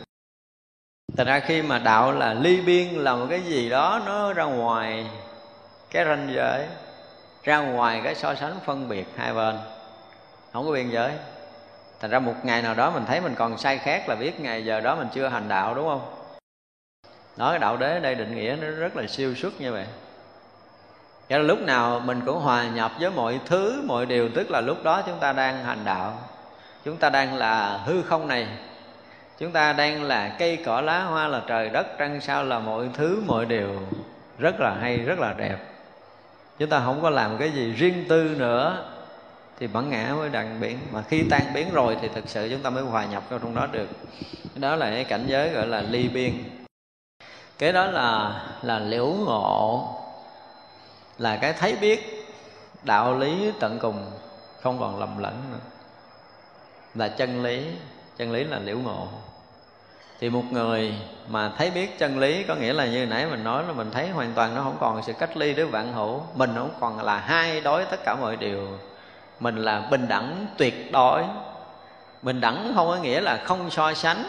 Thật 1.17 1.27
ra 1.27 1.41
khi 1.41 1.63
mà 1.63 1.79
đạo 1.79 2.13
là 2.13 2.35
ly 2.35 2.61
biên, 2.61 2.89
là 2.89 3.15
một 3.15 3.27
cái 3.31 3.41
gì 3.41 3.69
đó 3.69 4.03
nó 4.07 4.33
ra 4.33 4.45
ngoài 4.45 5.07
cái 5.91 6.05
ranh 6.05 6.29
giới, 6.35 6.67
ra 7.43 7.59
ngoài 7.59 8.01
cái 8.05 8.15
so 8.15 8.35
sánh 8.35 8.57
phân 8.65 8.89
biệt 8.89 9.07
hai 9.17 9.35
bên, 9.35 9.59
không 10.53 10.67
có 10.67 10.73
biên 10.73 10.91
giới. 10.91 11.13
Thành 12.01 12.11
ra 12.11 12.19
một 12.19 12.35
ngày 12.43 12.63
nào 12.63 12.75
đó 12.75 12.91
mình 12.91 13.05
thấy 13.07 13.21
mình 13.21 13.35
còn 13.35 13.59
sai 13.59 13.79
khác 13.79 14.09
là 14.09 14.15
biết 14.15 14.41
ngày 14.41 14.65
giờ 14.65 14.81
đó 14.81 14.97
mình 14.97 15.09
chưa 15.15 15.29
hành 15.29 15.49
đạo, 15.49 15.75
đúng 15.75 15.89
không? 15.89 16.18
Đó 17.39 17.51
cái 17.51 17.59
đạo 17.59 17.77
đế 17.77 17.95
ở 17.95 18.01
đây 18.01 18.15
định 18.15 18.35
nghĩa 18.35 18.57
nó 18.61 18.71
rất 18.71 18.97
là 18.97 19.07
siêu 19.07 19.35
xuất 19.35 19.61
như 19.61 19.73
vậy 19.73 19.85
cho 21.29 21.39
nên 21.39 21.47
lúc 21.47 21.63
nào 21.63 22.01
mình 22.01 22.21
cũng 22.27 22.41
hòa 22.41 22.69
nhập 22.69 22.93
với 23.01 23.11
mọi 23.11 23.41
thứ, 23.47 23.83
mọi 23.87 24.07
điều, 24.07 24.29
tức 24.29 24.51
là 24.51 24.61
lúc 24.61 24.85
đó 24.85 25.03
chúng 25.07 25.19
ta 25.21 25.33
đang 25.33 25.65
hành 25.65 25.79
đạo. 25.85 26.19
Chúng 26.85 26.97
ta 26.97 27.11
đang 27.11 27.37
là 27.37 27.81
hư 27.85 28.03
không 28.03 28.29
này. 28.29 28.47
Chúng 29.39 29.53
ta 29.53 29.73
đang 29.73 30.03
là 30.03 30.37
cây 30.39 30.59
cỏ 30.65 30.81
lá 30.81 31.03
hoa 31.03 31.29
là 31.29 31.43
trời 31.47 31.69
đất, 31.69 31.87
trăng 31.99 32.21
sao 32.21 32.45
là 32.45 32.59
mọi 32.59 32.89
thứ, 32.95 33.23
mọi 33.27 33.47
điều. 33.47 33.69
Rất 34.39 34.61
là 34.61 34.75
hay, 34.81 34.97
rất 34.97 35.19
là 35.19 35.35
đẹp. 35.39 35.57
Chúng 36.59 36.69
ta 36.69 36.81
không 36.85 37.03
có 37.03 37.11
làm 37.11 37.39
cái 37.39 37.51
gì 37.51 37.73
riêng 37.73 38.05
tư 38.09 38.35
nữa, 38.39 38.85
thì 39.59 39.67
bản 39.67 39.91
ngã 39.91 40.15
mới 40.17 40.29
đặng 40.29 40.61
biển 40.61 40.79
mà 40.93 41.03
khi 41.09 41.25
tan 41.31 41.43
biến 41.55 41.73
rồi 41.73 41.97
thì 42.03 42.09
thực 42.15 42.29
sự 42.29 42.49
chúng 42.51 42.63
ta 42.63 42.71
mới 42.71 42.83
hòa 42.83 43.05
nhập 43.05 43.23
vào 43.31 43.39
trong 43.39 43.55
đó 43.55 43.67
được. 43.73 43.89
Đó 44.55 44.77
là 44.77 44.91
cái 44.91 45.05
cảnh 45.05 45.25
giới 45.27 45.51
gọi 45.51 45.67
là 45.67 45.81
ly 45.81 46.09
biên 46.09 46.33
cái 47.59 47.73
đó 47.73 47.87
là 47.87 48.43
là 48.63 48.79
liễu 48.79 49.07
ngộ, 49.07 49.89
là 51.19 51.37
cái 51.37 51.53
thấy 51.53 51.77
biết 51.77 52.29
đạo 52.83 53.19
lý 53.19 53.53
tận 53.61 53.79
cùng, 53.79 54.11
không 54.63 54.81
còn 54.81 54.99
lầm 54.99 55.19
lẫn 55.19 55.43
nữa. 55.53 55.59
Là 56.95 57.09
chân 57.09 57.43
lý 57.43 57.67
chân 58.17 58.33
lý 58.33 58.45
là 58.45 58.59
liễu 58.59 58.79
ngộ. 58.79 59.09
Thì 60.21 60.31
một 60.31 60.45
người 60.51 60.95
mà 61.29 61.53
thấy 61.59 61.71
biết 61.71 61.99
chân 61.99 62.19
lý, 62.19 62.43
có 62.43 62.55
nghĩa 62.55 62.73
là 62.73 62.87
như 62.87 63.07
nãy 63.07 63.27
mình 63.27 63.45
nói 63.45 63.65
là 63.67 63.73
mình 63.73 63.91
thấy 63.91 64.09
hoàn 64.09 64.33
toàn 64.35 64.55
nó 64.55 64.63
không 64.63 64.77
còn 64.81 65.03
sự 65.03 65.13
cách 65.13 65.37
ly 65.37 65.55
với 65.55 65.65
vạn 65.65 65.93
hữu. 65.93 66.23
Mình 66.35 66.53
không 66.55 66.71
còn 66.81 67.01
là 67.05 67.19
hai 67.19 67.61
đối 67.61 67.85
tất 67.85 68.01
cả 68.05 68.17
mọi 68.21 68.37
điều. 68.37 68.79
Mình 69.41 69.57
là 69.57 69.81
bình 69.91 70.09
đẳng 70.09 70.47
tuyệt 70.57 70.93
đối. 70.93 71.25
Bình 72.23 72.41
đẳng 72.41 72.73
không 72.75 72.89
có 72.89 72.97
nghĩa 72.97 73.21
là 73.21 73.37
không 73.45 73.71
so 73.71 73.95
sánh 73.95 74.25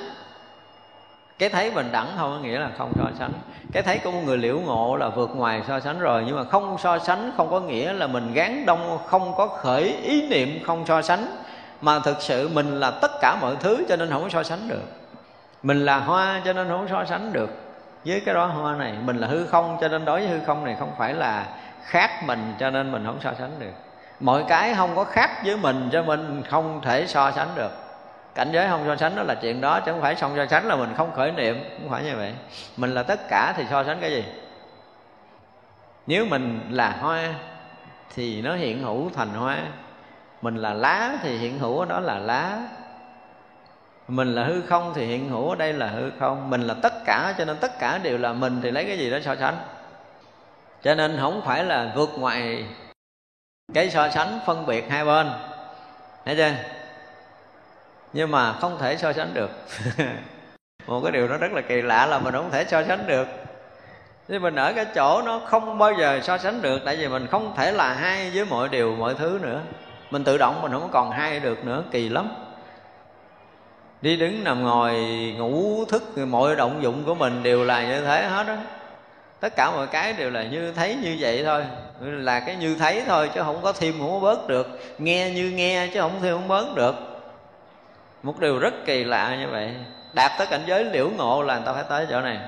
cái 1.39 1.49
thấy 1.49 1.71
bình 1.71 1.89
đẳng 1.91 2.07
không 2.17 2.31
có 2.31 2.47
nghĩa 2.47 2.59
là 2.59 2.69
không 2.77 2.93
so 2.97 3.05
sánh. 3.19 3.31
Cái 3.71 3.83
thấy 3.83 3.99
của 4.03 4.11
một 4.11 4.21
người 4.25 4.37
liễu 4.37 4.59
ngộ 4.59 4.95
là 4.95 5.09
vượt 5.09 5.29
ngoài 5.35 5.61
so 5.67 5.79
sánh 5.79 5.99
rồi, 5.99 6.23
nhưng 6.27 6.35
mà 6.35 6.43
không 6.43 6.77
so 6.77 6.99
sánh 6.99 7.31
không 7.37 7.51
có 7.51 7.59
nghĩa 7.59 7.93
là 7.93 8.07
mình 8.07 8.33
gán 8.33 8.65
đông, 8.65 8.99
không 9.07 9.33
có 9.37 9.47
khởi 9.47 9.83
ý 10.03 10.27
niệm 10.27 10.63
không 10.65 10.85
so 10.85 11.01
sánh. 11.01 11.25
Mà 11.81 11.99
thực 11.99 12.21
sự 12.21 12.49
mình 12.53 12.79
là 12.79 12.91
tất 12.91 13.11
cả 13.21 13.37
mọi 13.41 13.55
thứ 13.59 13.85
cho 13.89 13.95
nên 13.95 14.09
không 14.09 14.23
có 14.23 14.29
so 14.29 14.43
sánh 14.43 14.67
được. 14.67 14.83
Mình 15.63 15.85
là 15.85 15.99
hoa 15.99 16.41
cho 16.45 16.53
nên 16.53 16.69
không 16.69 16.87
so 16.89 17.05
sánh 17.05 17.33
được. 17.33 17.49
Với 18.05 18.21
cái 18.25 18.35
đó 18.35 18.45
hoa 18.45 18.75
này, 18.75 18.93
mình 19.05 19.17
là 19.17 19.27
hư 19.27 19.45
không 19.45 19.77
cho 19.81 19.87
nên 19.87 20.05
đối 20.05 20.19
với 20.19 20.29
hư 20.29 20.39
không 20.45 20.65
này 20.65 20.75
không 20.79 20.91
phải 20.97 21.13
là 21.13 21.45
khác 21.83 22.23
mình 22.25 22.53
cho 22.59 22.69
nên 22.69 22.91
mình 22.91 23.03
không 23.05 23.19
so 23.23 23.33
sánh 23.39 23.51
được. 23.59 23.73
Mọi 24.19 24.45
cái 24.47 24.73
không 24.73 24.95
có 24.95 25.03
khác 25.03 25.29
với 25.45 25.57
mình 25.57 25.89
cho 25.91 26.03
mình 26.03 26.43
không 26.49 26.81
thể 26.81 27.07
so 27.07 27.31
sánh 27.31 27.49
được 27.55 27.88
cảnh 28.35 28.49
giới 28.51 28.67
không 28.67 28.83
so 28.87 28.95
sánh 28.95 29.15
đó 29.15 29.23
là 29.23 29.35
chuyện 29.35 29.61
đó, 29.61 29.79
chứ 29.79 29.91
không 29.91 30.01
phải 30.01 30.15
không 30.15 30.33
so 30.37 30.45
sánh 30.45 30.67
là 30.67 30.75
mình 30.75 30.93
không 30.97 31.11
khởi 31.15 31.31
niệm, 31.31 31.63
không 31.81 31.89
phải 31.89 32.03
như 32.03 32.15
vậy. 32.15 32.33
Mình 32.77 32.93
là 32.93 33.03
tất 33.03 33.19
cả 33.29 33.53
thì 33.57 33.63
so 33.69 33.83
sánh 33.83 33.97
cái 34.01 34.11
gì? 34.11 34.25
Nếu 36.07 36.25
mình 36.25 36.61
là 36.69 36.97
hoa 36.99 37.33
thì 38.15 38.41
nó 38.41 38.55
hiện 38.55 38.83
hữu 38.83 39.09
thành 39.15 39.29
hoa. 39.29 39.57
Mình 40.41 40.55
là 40.55 40.73
lá 40.73 41.11
thì 41.21 41.37
hiện 41.37 41.59
hữu 41.59 41.79
ở 41.79 41.85
đó 41.85 41.99
là 41.99 42.19
lá. 42.19 42.57
Mình 44.07 44.35
là 44.35 44.43
hư 44.43 44.61
không 44.61 44.93
thì 44.95 45.05
hiện 45.05 45.29
hữu 45.29 45.49
ở 45.49 45.55
đây 45.55 45.73
là 45.73 45.87
hư 45.87 46.11
không. 46.19 46.49
Mình 46.49 46.61
là 46.61 46.73
tất 46.73 46.93
cả, 47.05 47.33
cho 47.37 47.45
nên 47.45 47.57
tất 47.57 47.79
cả 47.79 47.97
đều 47.97 48.17
là 48.17 48.33
mình 48.33 48.59
thì 48.63 48.71
lấy 48.71 48.85
cái 48.85 48.97
gì 48.97 49.11
đó 49.11 49.17
so 49.25 49.35
sánh? 49.35 49.57
Cho 50.83 50.95
nên 50.95 51.17
không 51.21 51.41
phải 51.45 51.63
là 51.63 51.91
vượt 51.95 52.09
ngoài 52.17 52.65
cái 53.73 53.89
so 53.89 54.09
sánh 54.09 54.39
phân 54.45 54.65
biệt 54.65 54.89
hai 54.89 55.05
bên. 55.05 55.29
Thấy 56.25 56.35
chưa? 56.35 56.51
Nhưng 58.13 58.31
mà 58.31 58.53
không 58.53 58.77
thể 58.79 58.97
so 58.97 59.13
sánh 59.13 59.33
được. 59.33 59.49
Một 60.87 61.01
cái 61.03 61.11
điều 61.11 61.27
nó 61.27 61.37
rất 61.37 61.51
là 61.51 61.61
kỳ 61.61 61.81
lạ 61.81 62.05
là 62.05 62.19
mình 62.19 62.33
không 62.33 62.51
thể 62.51 62.65
so 62.65 62.83
sánh 62.83 63.07
được. 63.07 63.27
Thì 64.27 64.39
mình 64.39 64.55
ở 64.55 64.73
cái 64.73 64.85
chỗ 64.95 65.21
nó 65.25 65.41
không 65.45 65.77
bao 65.77 65.93
giờ 65.99 66.19
so 66.23 66.37
sánh 66.37 66.61
được, 66.61 66.81
tại 66.85 66.95
vì 66.95 67.07
mình 67.07 67.27
không 67.27 67.53
thể 67.57 67.71
là 67.71 67.93
hai 67.93 68.31
với 68.33 68.45
mọi 68.45 68.69
điều, 68.69 68.95
mọi 68.95 69.13
thứ 69.13 69.39
nữa. 69.41 69.61
Mình 70.11 70.23
tự 70.23 70.37
động 70.37 70.61
mình 70.61 70.71
không 70.71 70.89
còn 70.91 71.11
hai 71.11 71.39
được 71.39 71.65
nữa, 71.65 71.83
kỳ 71.91 72.09
lắm. 72.09 72.29
Đi 74.01 74.17
đứng 74.17 74.43
nằm 74.43 74.63
ngồi, 74.63 74.95
ngủ 75.37 75.85
thức, 75.85 76.03
mọi 76.27 76.55
động 76.55 76.83
dụng 76.83 77.03
của 77.05 77.15
mình 77.15 77.43
đều 77.43 77.63
là 77.63 77.87
như 77.87 78.05
thế 78.05 78.23
hết 78.23 78.47
đó 78.47 78.55
tất 79.39 79.55
cả 79.55 79.71
mọi 79.71 79.87
cái 79.87 80.13
đều 80.13 80.31
là 80.31 80.43
như 80.43 80.71
thấy 80.71 80.95
như 80.95 81.17
vậy 81.19 81.43
thôi. 81.45 81.63
Là 82.01 82.39
cái 82.39 82.55
như 82.55 82.75
thấy 82.75 83.03
thôi, 83.07 83.29
chứ 83.35 83.41
không 83.43 83.59
có 83.61 83.73
thêm 83.73 83.93
không 83.99 84.11
có 84.11 84.19
bớt 84.19 84.47
được. 84.47 84.79
Nghe 84.97 85.29
như 85.29 85.51
nghe, 85.51 85.87
chứ 85.93 86.01
không 86.01 86.19
thêm 86.21 86.33
không 86.33 86.47
bớt 86.47 86.75
được 86.75 86.95
một 88.23 88.39
điều 88.39 88.59
rất 88.59 88.73
kỳ 88.85 89.03
lạ 89.03 89.35
như 89.39 89.47
vậy. 89.47 89.73
Đạt 90.13 90.31
tới 90.37 90.47
cảnh 90.47 90.63
giới 90.65 90.85
liễu 90.85 91.09
ngộ 91.09 91.43
là 91.43 91.55
người 91.55 91.65
ta 91.65 91.73
phải 91.73 91.83
tới 91.89 92.07
chỗ 92.09 92.21
này. 92.21 92.39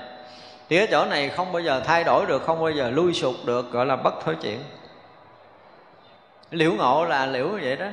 Thì 0.69 0.77
cái 0.77 0.88
chỗ 0.91 1.06
này 1.06 1.30
không 1.30 1.52
bao 1.52 1.61
giờ 1.61 1.81
thay 1.85 2.03
đổi 2.03 2.26
được, 2.26 2.43
không 2.45 2.60
bao 2.60 2.72
giờ 2.72 2.89
lui 2.89 3.14
sụt 3.14 3.35
được, 3.45 3.72
gọi 3.72 3.85
là 3.85 3.95
bất 3.95 4.14
thối 4.26 4.35
chuyển. 4.41 4.60
Liễu 6.52 6.73
ngộ 6.73 7.06
là 7.06 7.26
liễu 7.26 7.48
như 7.48 7.60
vậy 7.64 7.76
đó. 7.76 7.88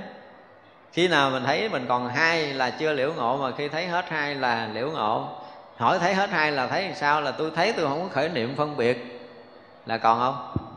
Khi 0.92 1.09
nào 1.09 1.30
mình 1.30 1.44
thấy 1.44 1.68
mình 1.68 1.86
còn 1.88 2.09
hai 2.09 2.55
là 2.55 2.70
chưa 2.70 2.92
liễu 2.92 3.12
ngộ, 3.12 3.36
mà 3.36 3.50
khi 3.56 3.68
thấy 3.68 3.86
hết 3.86 4.09
hai 4.09 4.34
là 4.34 4.68
liễu 4.72 4.90
ngộ. 4.90 5.28
Hỏi 5.76 5.98
thấy 5.98 6.14
hết 6.14 6.30
hai 6.30 6.52
là 6.52 6.66
thấy 6.66 6.92
sao 6.94 7.20
là 7.20 7.30
tôi 7.30 7.50
thấy 7.56 7.72
tôi 7.72 7.86
không 7.86 8.02
có 8.02 8.09
khởi 8.14 8.28
niệm 8.28 8.55
phân 8.56 8.76
biệt. 8.76 9.20
Là 9.86 9.98
còn 9.98 10.18
không? 10.18 10.68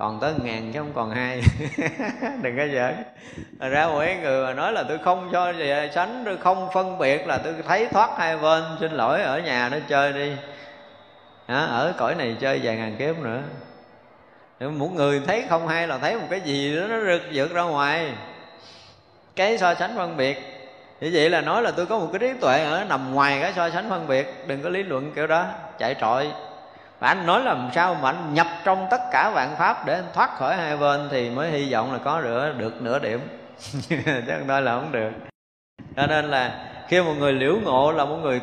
Còn 0.00 0.20
tới 0.20 0.32
ngàn 0.42 0.70
chứ 0.72 0.78
không 0.78 0.92
còn 0.94 1.10
hai. 1.10 1.42
Đừng 2.42 2.56
có 2.56 2.66
giỡn. 2.72 2.94
Ra 3.70 3.86
mỗi 3.86 4.16
người 4.22 4.46
mà 4.46 4.52
nói 4.54 4.72
là 4.72 4.82
tôi 4.82 4.98
không 4.98 5.28
cho 5.32 5.52
về 5.52 5.90
sánh 5.94 6.22
tôi 6.24 6.36
không 6.36 6.68
phân 6.74 6.98
biệt 6.98 7.26
là 7.26 7.38
tôi 7.38 7.54
thấy 7.68 7.86
thoát 7.86 8.10
hai 8.18 8.36
bên 8.36 8.64
xin 8.80 8.92
lỗi 8.92 9.22
ở 9.22 9.38
nhà 9.38 9.68
nó 9.68 9.76
chơi 9.88 10.12
đi. 10.12 10.32
À, 11.46 11.64
ở 11.64 11.92
cõi 11.98 12.14
này 12.14 12.36
chơi 12.40 12.60
vài 12.62 12.76
ngàn 12.76 12.96
kiếp 12.96 13.18
nữa. 13.18 13.40
Một 14.60 14.88
người 14.94 15.22
thấy 15.26 15.44
không 15.48 15.68
hay 15.68 15.88
là 15.88 15.98
thấy 15.98 16.16
một 16.16 16.26
cái 16.30 16.40
gì 16.40 16.76
đó 16.76 16.82
nó 16.86 17.00
rực 17.00 17.22
vượt 17.32 17.54
ra 17.54 17.62
ngoài. 17.62 18.12
Cái 19.36 19.58
so 19.58 19.74
sánh 19.74 19.96
phân 19.96 20.16
biệt. 20.16 20.38
Như 21.00 21.10
vậy 21.12 21.30
là 21.30 21.40
nói 21.40 21.62
là 21.62 21.70
tôi 21.70 21.86
có 21.86 21.98
một 21.98 22.08
cái 22.12 22.18
trí 22.18 22.40
tuệ 22.40 22.64
ở 22.64 22.84
nằm 22.88 23.14
ngoài 23.14 23.38
cái 23.42 23.52
so 23.56 23.70
sánh 23.70 23.90
phân 23.90 24.06
biệt. 24.06 24.44
Đừng 24.46 24.62
có 24.62 24.68
lý 24.68 24.82
luận 24.82 25.12
kiểu 25.14 25.26
đó. 25.26 25.46
Chạy 25.78 25.94
trội 26.00 26.30
và 27.00 27.08
anh 27.08 27.26
nói 27.26 27.42
làm 27.44 27.70
sao 27.74 27.94
mà 27.94 28.08
anh 28.10 28.34
nhập 28.34 28.46
trong 28.64 28.86
tất 28.90 29.00
cả 29.12 29.30
vạn 29.34 29.56
pháp 29.58 29.86
để 29.86 29.94
anh 29.94 30.08
thoát 30.14 30.36
khỏi 30.38 30.56
hai 30.56 30.76
bên 30.76 31.08
thì 31.10 31.30
mới 31.30 31.50
hy 31.50 31.72
vọng 31.72 31.92
là 31.92 31.98
có 31.98 32.20
được, 32.20 32.54
được 32.58 32.82
nửa 32.82 32.98
điểm. 32.98 33.20
Chứ 33.88 33.96
không 34.06 34.46
nói 34.46 34.62
là 34.62 34.74
không 34.74 34.92
được. 34.92 35.10
Cho 35.96 36.06
nên 36.06 36.30
là 36.30 36.66
khi 36.88 37.02
một 37.02 37.14
người 37.18 37.32
liễu 37.32 37.54
ngộ 37.64 37.92
là 37.92 38.04
một 38.04 38.16
người 38.16 38.40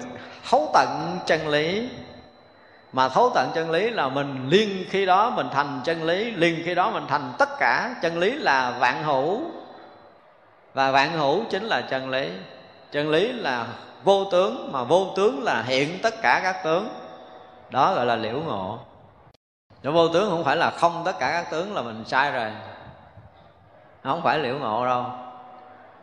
thấu 0.49 0.71
tận 0.73 1.19
chân 1.25 1.47
lý. 1.47 1.89
Mà 2.93 3.09
thấu 3.09 3.31
tận 3.35 3.51
chân 3.55 3.71
lý 3.71 3.89
là 3.89 4.09
mình 4.09 4.49
liên 4.49 4.85
khi 4.89 5.05
đó 5.05 5.29
mình 5.29 5.47
thành 5.53 5.81
chân 5.83 6.03
lý 6.03 6.31
liên 6.31 6.61
khi 6.65 6.75
đó 6.75 6.91
mình 6.91 7.03
thành 7.07 7.33
tất 7.37 7.49
cả 7.59 7.95
chân 8.01 8.17
lý 8.17 8.31
là 8.31 8.71
vạn 8.79 9.03
hữu. 9.03 9.41
Và 10.73 10.91
vạn 10.91 11.11
hữu 11.11 11.43
chính 11.49 11.63
là 11.63 11.81
chân 11.81 12.09
lý. 12.09 12.29
Chân 12.91 13.09
lý 13.09 13.31
là 13.31 13.65
vô 14.03 14.25
tướng 14.31 14.71
mà 14.71 14.83
vô 14.83 15.07
tướng 15.15 15.43
là 15.43 15.61
hiện 15.61 15.99
tất 16.01 16.21
cả 16.21 16.39
các 16.43 16.63
tướng 16.63 16.89
đó 17.69 17.93
gọi 17.95 18.05
là 18.05 18.15
liễu 18.15 18.39
ngộ. 18.39 18.79
Nếu 19.83 19.93
vô 19.93 20.07
tướng 20.07 20.29
không 20.29 20.43
phải 20.43 20.55
là 20.55 20.71
không 20.71 21.01
tất 21.05 21.19
cả 21.19 21.29
các 21.31 21.51
tướng 21.51 21.75
là 21.75 21.81
mình 21.81 22.03
sai 22.05 22.31
rồi. 22.31 22.51
Không 24.03 24.21
phải 24.23 24.39
liễu 24.39 24.55
ngộ 24.59 24.85
đâu. 24.85 25.05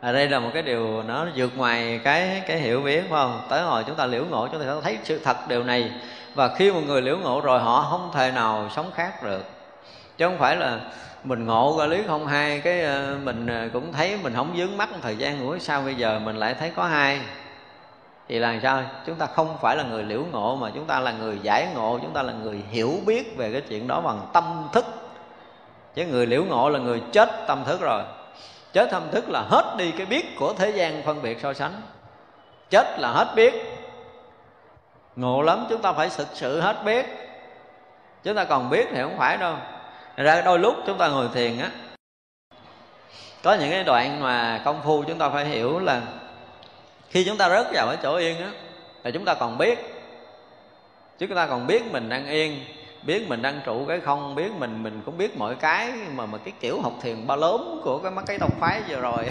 À, 0.01 0.11
đây 0.11 0.29
là 0.29 0.39
một 0.39 0.49
cái 0.53 0.63
điều 0.63 1.03
nó 1.03 1.25
vượt 1.35 1.57
ngoài 1.57 1.99
cái 2.03 2.43
cái 2.47 2.57
hiểu 2.57 2.81
biết 2.81 3.01
phải 3.01 3.09
không? 3.09 3.41
Tới 3.49 3.61
hồi 3.61 3.83
chúng 3.87 3.95
ta 3.95 4.05
liễu 4.05 4.25
ngộ 4.25 4.47
chúng 4.47 4.61
ta 4.61 4.75
thấy 4.83 4.97
sự 5.03 5.19
thật 5.19 5.37
điều 5.47 5.63
này. 5.63 5.91
Và 6.35 6.55
khi 6.55 6.71
một 6.71 6.81
người 6.85 7.01
liễu 7.01 7.17
ngộ 7.17 7.41
rồi 7.41 7.59
họ 7.59 7.87
không 7.89 8.11
thể 8.13 8.31
nào 8.31 8.69
sống 8.75 8.91
khác 8.95 9.23
được. 9.23 9.43
Chứ 10.17 10.25
không 10.25 10.37
phải 10.37 10.55
là 10.55 10.79
mình 11.23 11.45
ngộ 11.45 11.75
ra 11.79 11.85
lý 11.85 12.03
không 12.07 12.27
hai 12.27 12.61
cái 12.61 12.81
ờ, 12.81 13.17
mình 13.23 13.47
ờ, 13.47 13.69
cũng 13.73 13.93
thấy 13.93 14.17
mình 14.23 14.33
không 14.35 14.55
dướng 14.57 14.77
mắt 14.77 14.89
thời 15.01 15.17
gian 15.17 15.39
ngủi 15.39 15.59
sao 15.59 15.81
bây 15.81 15.95
giờ 15.95 16.19
mình 16.19 16.35
lại 16.35 16.55
thấy 16.59 16.71
có 16.75 16.83
hai? 16.83 17.21
Thì 18.27 18.39
là 18.39 18.59
sao? 18.63 18.83
Chúng 19.05 19.15
ta 19.15 19.25
không 19.25 19.57
phải 19.61 19.75
là 19.75 19.83
người 19.83 20.03
liễu 20.03 20.23
ngộ 20.31 20.55
mà 20.55 20.71
chúng 20.73 20.85
ta 20.85 20.99
là 20.99 21.11
người 21.11 21.39
giải 21.41 21.67
ngộ, 21.75 21.99
chúng 22.01 22.13
ta 22.13 22.21
là 22.21 22.33
người 22.33 22.63
hiểu 22.69 22.93
biết 23.05 23.37
về 23.37 23.51
cái 23.51 23.61
chuyện 23.61 23.87
đó 23.87 24.01
bằng 24.01 24.27
tâm 24.33 24.67
thức. 24.73 24.85
Chứ 25.95 26.05
người 26.05 26.25
liễu 26.25 26.43
ngộ 26.43 26.69
là 26.69 26.79
người 26.79 27.01
chết 27.11 27.29
tâm 27.47 27.63
thức 27.65 27.81
rồi. 27.81 28.03
Chết 28.73 28.91
tâm 28.91 29.03
thức 29.11 29.29
là 29.29 29.41
hết 29.49 29.75
đi 29.77 29.91
cái 29.91 30.05
biết 30.05 30.35
của 30.39 30.53
thế 30.53 30.69
gian 30.69 31.03
phân 31.03 31.21
biệt 31.21 31.39
so 31.41 31.53
sánh. 31.53 31.81
Chết 32.69 32.99
là 32.99 33.11
hết 33.11 33.33
biết. 33.35 33.53
Ngộ 35.15 35.41
lắm, 35.41 35.65
chúng 35.69 35.81
ta 35.81 35.93
phải 35.93 36.09
thực 36.17 36.27
sự 36.33 36.61
hết 36.61 36.83
biết. 36.85 37.05
Chúng 38.23 38.35
ta 38.35 38.43
còn 38.43 38.69
biết 38.69 38.87
thì 38.91 39.01
không 39.01 39.17
phải 39.17 39.37
đâu. 39.37 39.55
Ra 40.15 40.41
đôi 40.41 40.59
lúc 40.59 40.75
chúng 40.87 40.97
ta 40.97 41.07
ngồi 41.07 41.27
thiền 41.33 41.59
á, 41.59 41.69
có 43.43 43.53
những 43.53 43.71
cái 43.71 43.83
đoạn 43.83 44.19
mà 44.19 44.61
công 44.65 44.81
phu 44.83 45.03
chúng 45.03 45.17
ta 45.17 45.29
phải 45.29 45.45
hiểu 45.45 45.79
là 45.79 46.01
khi 47.15 47.23
chúng 47.23 47.37
ta 47.37 47.49
rớt 47.49 47.67
vào 47.73 47.87
cái 47.87 47.97
chỗ 48.03 48.15
yên 48.15 48.37
á 48.37 48.51
là 49.03 49.11
chúng 49.11 49.25
ta 49.25 49.33
còn 49.33 49.57
biết. 49.57 49.79
Chúng 51.19 51.35
ta 51.35 51.45
còn 51.45 51.67
biết 51.67 51.83
mình 51.91 52.09
đang 52.09 52.27
yên, 52.27 52.59
biết 53.03 53.29
mình 53.29 53.41
đang 53.41 53.61
trụ 53.65 53.85
cái 53.87 53.99
không, 53.99 54.35
biết 54.35 54.51
mình 54.59 54.83
mình 54.83 55.01
cũng 55.05 55.17
biết 55.17 55.37
mọi 55.37 55.55
cái 55.55 55.91
mà 56.15 56.25
mà 56.25 56.37
cái 56.37 56.53
kiểu 56.59 56.81
học 56.81 56.93
thiền 57.01 57.27
ba 57.27 57.35
lớn 57.35 57.81
của 57.83 57.97
cái 57.97 58.11
mấy 58.11 58.25
cái 58.25 58.39
tông 58.39 58.51
phái 58.59 58.81
vừa 58.89 59.01
rồi 59.01 59.17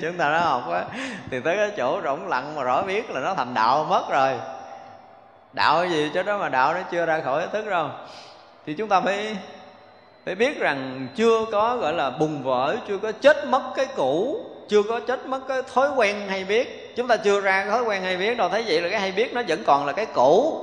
chúng 0.00 0.16
ta 0.18 0.30
đã 0.30 0.40
học 0.40 0.70
á, 0.70 0.84
thì 1.30 1.40
tới 1.44 1.56
cái 1.56 1.70
chỗ 1.76 2.00
rỗng 2.04 2.28
lặng 2.28 2.54
mà 2.56 2.62
rõ 2.62 2.82
biết 2.82 3.10
là 3.10 3.20
nó 3.20 3.34
thành 3.34 3.54
đạo 3.54 3.86
mất 3.90 4.04
rồi. 4.10 4.32
Đạo 5.52 5.86
gì 5.86 6.10
chứ 6.14 6.22
đó 6.22 6.38
mà 6.38 6.48
đạo 6.48 6.74
nó 6.74 6.80
chưa 6.90 7.06
ra 7.06 7.20
khỏi 7.20 7.46
thức 7.52 7.66
đâu. 7.66 7.88
Thì 8.66 8.74
chúng 8.74 8.88
ta 8.88 9.00
phải 9.00 9.36
phải 10.24 10.34
biết 10.34 10.58
rằng 10.58 11.08
chưa 11.16 11.44
có, 11.52 11.76
gọi 11.76 11.92
là, 11.92 12.10
bùng 12.10 12.42
vỡ, 12.42 12.76
chưa 12.88 12.98
có 12.98 13.12
chết 13.12 13.46
mất 13.46 13.62
cái 13.76 13.86
cũ, 13.96 14.40
chưa 14.68 14.82
có 14.82 15.00
chết 15.00 15.26
mất 15.26 15.40
cái 15.48 15.62
thói 15.74 15.90
quen 15.96 16.28
hay 16.28 16.44
biết 16.44 16.85
chúng 16.96 17.08
ta 17.08 17.16
chưa 17.16 17.40
ra 17.40 17.60
cái 17.60 17.70
thói 17.70 17.82
quen 17.82 18.02
hay 18.02 18.16
biết 18.16 18.36
đâu. 18.36 18.48
Thấy 18.48 18.64
vậy 18.66 18.80
là 18.80 18.88
cái 18.88 19.00
hay 19.00 19.12
biết 19.12 19.34
nó 19.34 19.42
vẫn 19.48 19.62
còn 19.66 19.86
là 19.86 19.92
cái 19.92 20.06
cũ. 20.06 20.62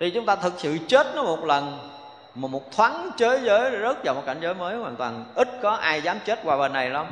Thì 0.00 0.10
chúng 0.10 0.26
ta 0.26 0.36
thực 0.36 0.52
sự 0.56 0.78
chết 0.88 1.06
nó 1.14 1.22
một 1.22 1.44
lần, 1.44 1.90
mà 2.34 2.48
một 2.48 2.72
thoáng 2.72 3.10
chế 3.16 3.40
giới, 3.42 3.70
rớt 3.82 4.04
vào 4.04 4.14
một 4.14 4.22
cảnh 4.26 4.38
giới 4.40 4.54
mới 4.54 4.76
hoàn 4.76 4.96
toàn. 4.96 5.24
Ít 5.34 5.48
có 5.62 5.70
ai 5.70 6.02
dám 6.02 6.18
chết 6.24 6.40
qua 6.44 6.56
bên 6.56 6.72
này 6.72 6.90
lắm. 6.90 7.06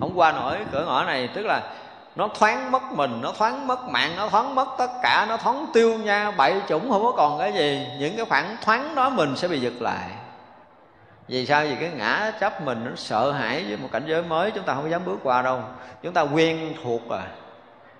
Không 0.00 0.12
qua 0.14 0.32
nổi 0.32 0.56
cửa 0.72 0.84
ngõ 0.86 1.04
này, 1.04 1.28
tức 1.34 1.46
là 1.46 1.62
nó 2.16 2.28
thoáng 2.28 2.70
mất 2.72 2.82
mình, 2.92 3.20
nó 3.22 3.32
thoáng 3.38 3.66
mất 3.66 3.88
mạng, 3.88 4.10
nó 4.16 4.28
thoáng 4.28 4.54
mất 4.54 4.68
tất 4.78 4.90
cả, 5.02 5.26
nó 5.28 5.36
thoáng 5.36 5.66
tiêu 5.72 5.98
nha, 5.98 6.30
bậy 6.30 6.54
chủng, 6.68 6.90
không 6.90 7.02
có 7.02 7.12
còn 7.12 7.38
cái 7.38 7.52
gì. 7.52 7.86
Những 7.98 8.16
cái 8.16 8.24
khoảng 8.24 8.56
thoáng 8.64 8.94
đó 8.94 9.08
mình 9.10 9.36
sẽ 9.36 9.48
bị 9.48 9.60
giật 9.60 9.74
lại 9.80 10.08
vì 11.28 11.46
sao? 11.46 11.64
Vì 11.64 11.76
cái 11.80 11.90
ngã 11.96 12.32
chấp 12.40 12.60
mình 12.60 12.84
nó 12.84 12.90
sợ 12.96 13.32
hãi 13.32 13.64
với 13.68 13.76
một 13.76 13.88
cảnh 13.92 14.02
giới 14.06 14.22
mới, 14.22 14.50
chúng 14.50 14.64
ta 14.64 14.74
không 14.74 14.90
dám 14.90 15.04
bước 15.04 15.18
qua 15.22 15.42
đâu. 15.42 15.62
Chúng 16.02 16.12
ta 16.12 16.22
quen 16.22 16.74
thuộc 16.82 17.10
à. 17.10 17.26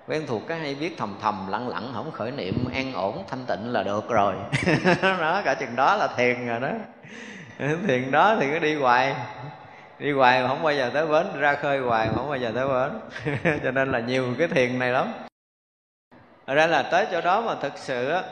Quen 0.09 0.27
thuộc 0.27 0.43
cái 0.49 0.59
hay 0.59 0.75
biết 0.75 0.95
thầm 0.99 1.17
thầm, 1.21 1.47
lặng 1.51 1.69
lặng, 1.69 1.91
không 1.95 2.11
khởi 2.11 2.31
niệm, 2.31 2.65
an 2.75 2.93
ổn, 2.93 3.25
thanh 3.29 3.45
tịnh 3.47 3.73
là 3.73 3.83
được 3.83 4.09
rồi. 4.09 4.35
Đó, 5.03 5.43
cả 5.45 5.55
chừng 5.55 5.77
đó 5.77 5.97
là 5.97 6.09
thiền 6.17 6.47
rồi 6.47 6.61
đó. 6.61 6.69
Thiền 7.87 8.11
đó 8.11 8.37
thì 8.41 8.47
cứ 8.51 8.59
đi 8.59 8.75
hoài. 8.75 9.15
Đi 9.99 10.13
hoài 10.13 10.43
mà 10.43 10.49
không 10.49 10.63
bao 10.63 10.73
giờ 10.73 10.91
tới 10.95 11.07
bến, 11.07 11.27
ra 11.39 11.55
khơi 11.55 11.79
hoài 11.79 12.07
mà 12.07 12.13
không 12.17 12.29
bao 12.29 12.39
giờ 12.39 12.53
tới 12.55 12.69
bến. 12.69 13.01
Cho 13.65 13.71
nên 13.71 13.93
là 13.93 13.99
nhiều 13.99 14.35
cái 14.39 14.49
thiền 14.49 14.79
này 14.79 14.91
lắm. 14.91 15.13
Ra 16.47 16.67
là 16.67 16.83
tới 16.83 17.07
chỗ 17.13 17.21
đó 17.21 17.41
mà 17.41 17.55
thực 17.55 17.79
sự 17.79 18.11
á, 18.11 18.23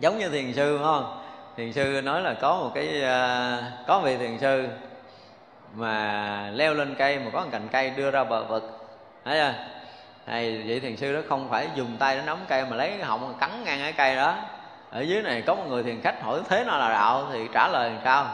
giống 0.00 0.18
như 0.18 0.28
thiền 0.28 0.52
sư, 0.52 0.78
phải 0.78 0.84
không? 0.84 1.21
Thiền 1.56 1.72
sư 1.72 2.00
nói 2.04 2.20
là 2.20 2.34
có 2.34 2.56
một 2.56 2.70
cái 2.74 3.02
uh, 3.02 3.86
có 3.86 4.00
vị 4.00 4.16
thiền 4.16 4.38
sư 4.38 4.68
mà 5.74 6.50
leo 6.50 6.74
lên 6.74 6.94
cây 6.98 7.18
mà 7.18 7.30
có 7.32 7.40
một 7.40 7.48
cành 7.52 7.68
cây 7.72 7.90
đưa 7.90 8.10
ra 8.10 8.24
bờ 8.24 8.44
vực. 8.44 8.88
Thấy 9.24 9.38
chưa? 9.38 9.54
Này 10.26 10.62
vị 10.66 10.80
thiền 10.80 10.96
sư 10.96 11.14
đó 11.14 11.20
không 11.28 11.48
phải 11.48 11.68
dùng 11.74 11.96
tay 11.98 12.16
để 12.16 12.22
nắm 12.26 12.38
cây 12.48 12.64
mà 12.64 12.76
lấy 12.76 12.88
cái 12.88 13.02
họng 13.02 13.34
cắn 13.40 13.64
ngang 13.64 13.78
cái 13.80 13.92
cây 13.92 14.16
đó. 14.16 14.34
Ở 14.90 15.00
dưới 15.00 15.22
này 15.22 15.42
có 15.42 15.54
một 15.54 15.64
người 15.68 15.82
thiền 15.82 16.00
khách 16.02 16.22
hỏi 16.22 16.40
thế 16.48 16.64
nào 16.64 16.78
là 16.78 16.88
đạo 16.88 17.26
thì 17.32 17.48
trả 17.52 17.68
lời 17.68 17.90
làm 17.90 18.00
sao? 18.04 18.26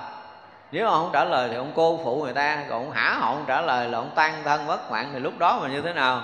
Nếu 0.73 0.86
mà 0.86 0.90
không 0.90 1.11
trả 1.12 1.24
lời 1.24 1.49
thì 1.49 1.57
ông 1.57 1.73
cô 1.74 2.01
phụ 2.05 2.23
người 2.24 2.32
ta 2.32 2.65
còn 2.70 2.85
ông 2.85 2.90
hả 2.90 3.15
họ 3.20 3.35
không 3.35 3.45
trả 3.47 3.61
lời 3.61 3.89
là 3.89 3.99
ông 3.99 4.11
tan 4.15 4.35
thân 4.45 4.66
mất 4.66 4.90
mạng 4.90 5.11
thì 5.12 5.20
lúc 5.20 5.39
đó 5.39 5.59
mà 5.62 5.69
như 5.69 5.82
thế 5.82 5.93
nào? 5.93 6.23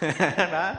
Đó 0.52 0.72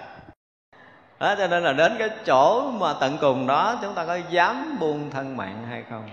đó, 1.22 1.36
cho 1.38 1.48
nên 1.48 1.64
là 1.64 1.74
đến 1.74 1.96
cái 2.00 2.10
chỗ 2.26 2.72
mà 2.72 2.94
tận 2.94 3.18
cùng 3.22 3.48
đó, 3.48 3.76
chúng 3.82 3.94
ta 3.94 4.06
có 4.06 4.18
dám 4.30 4.78
buông 4.80 5.10
thân 5.12 5.38
mạng 5.38 5.66
hay 5.70 5.84
không? 5.90 6.04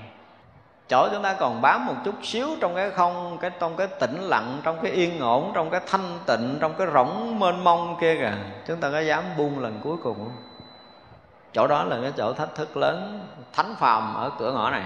Chỗ 0.88 1.08
chúng 1.12 1.22
ta 1.22 1.34
còn 1.34 1.62
bám 1.62 1.86
một 1.86 1.94
chút 2.04 2.14
xíu 2.22 2.48
trong 2.60 2.74
cái 2.74 2.90
không, 2.90 3.38
cái 3.40 3.50
trong 3.60 3.76
cái 3.76 3.86
tĩnh 3.86 4.20
lặng, 4.20 4.60
trong 4.62 4.78
cái 4.82 4.92
yên 4.92 5.20
ổn, 5.20 5.52
trong 5.54 5.70
cái 5.70 5.80
thanh 5.86 6.18
tịnh, 6.26 6.58
trong 6.60 6.74
cái 6.78 6.86
rỗng 6.94 7.38
mênh 7.38 7.64
mông 7.64 7.96
kia 8.00 8.14
kìa. 8.14 8.32
Chúng 8.66 8.80
ta 8.80 8.90
có 8.90 9.00
dám 9.00 9.24
buông 9.36 9.58
lần 9.58 9.80
cuối 9.82 9.96
cùng 10.02 10.16
không? 10.16 10.36
Chỗ 11.52 11.66
đó 11.66 11.84
là 11.84 11.98
cái 12.02 12.12
chỗ 12.16 12.32
thách 12.32 12.54
thức 12.54 12.76
lớn, 12.76 13.26
thánh 13.52 13.74
phàm 13.78 14.14
ở 14.14 14.30
cửa 14.38 14.52
ngõ 14.52 14.70
này. 14.70 14.84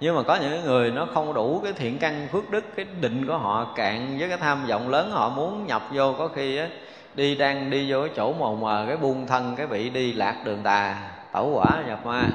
Nhưng 0.00 0.16
mà 0.16 0.22
có 0.22 0.36
những 0.36 0.64
người 0.64 0.90
nó 0.90 1.06
không 1.14 1.34
đủ 1.34 1.60
cái 1.64 1.72
thiện 1.72 1.98
căn 1.98 2.28
phước 2.32 2.50
đức, 2.50 2.64
cái 2.76 2.86
định 3.00 3.26
của 3.26 3.38
họ 3.38 3.66
cạn 3.74 4.16
với 4.18 4.28
cái 4.28 4.38
tham 4.38 4.66
vọng 4.66 4.88
lớn, 4.88 5.10
họ 5.10 5.28
muốn 5.28 5.66
nhập 5.66 5.82
vô, 5.92 6.14
có 6.18 6.28
khi 6.28 6.56
á 6.56 6.68
đi 7.14 7.34
đang 7.34 7.70
đi 7.70 7.92
vô 7.92 8.00
cái 8.00 8.10
chỗ 8.16 8.32
màu 8.32 8.54
mờ, 8.54 8.84
cái 8.88 8.96
buông 8.96 9.26
thân, 9.26 9.54
cái 9.56 9.66
vị 9.66 9.90
đi 9.90 10.12
lạc 10.12 10.36
đường 10.44 10.62
tà, 10.62 11.10
tẩu 11.32 11.50
quả 11.54 11.82
nhập 11.86 12.06
ma. 12.06 12.30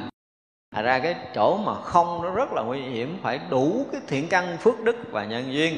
Thật 0.76 0.82
ra 0.82 1.00
cái 1.00 1.16
chỗ 1.36 1.58
mà 1.58 1.74
không, 1.74 2.22
nó 2.24 2.30
rất 2.30 2.54
là 2.54 2.62
nguy 2.62 2.82
hiểm, 2.82 3.18
Phải 3.22 3.40
đủ 3.50 3.86
cái 3.92 4.02
thiện 4.08 4.28
căn, 4.28 4.58
phước 4.58 4.80
đức 4.84 4.96
và 5.12 5.26
nhân 5.26 5.54
duyên. 5.54 5.78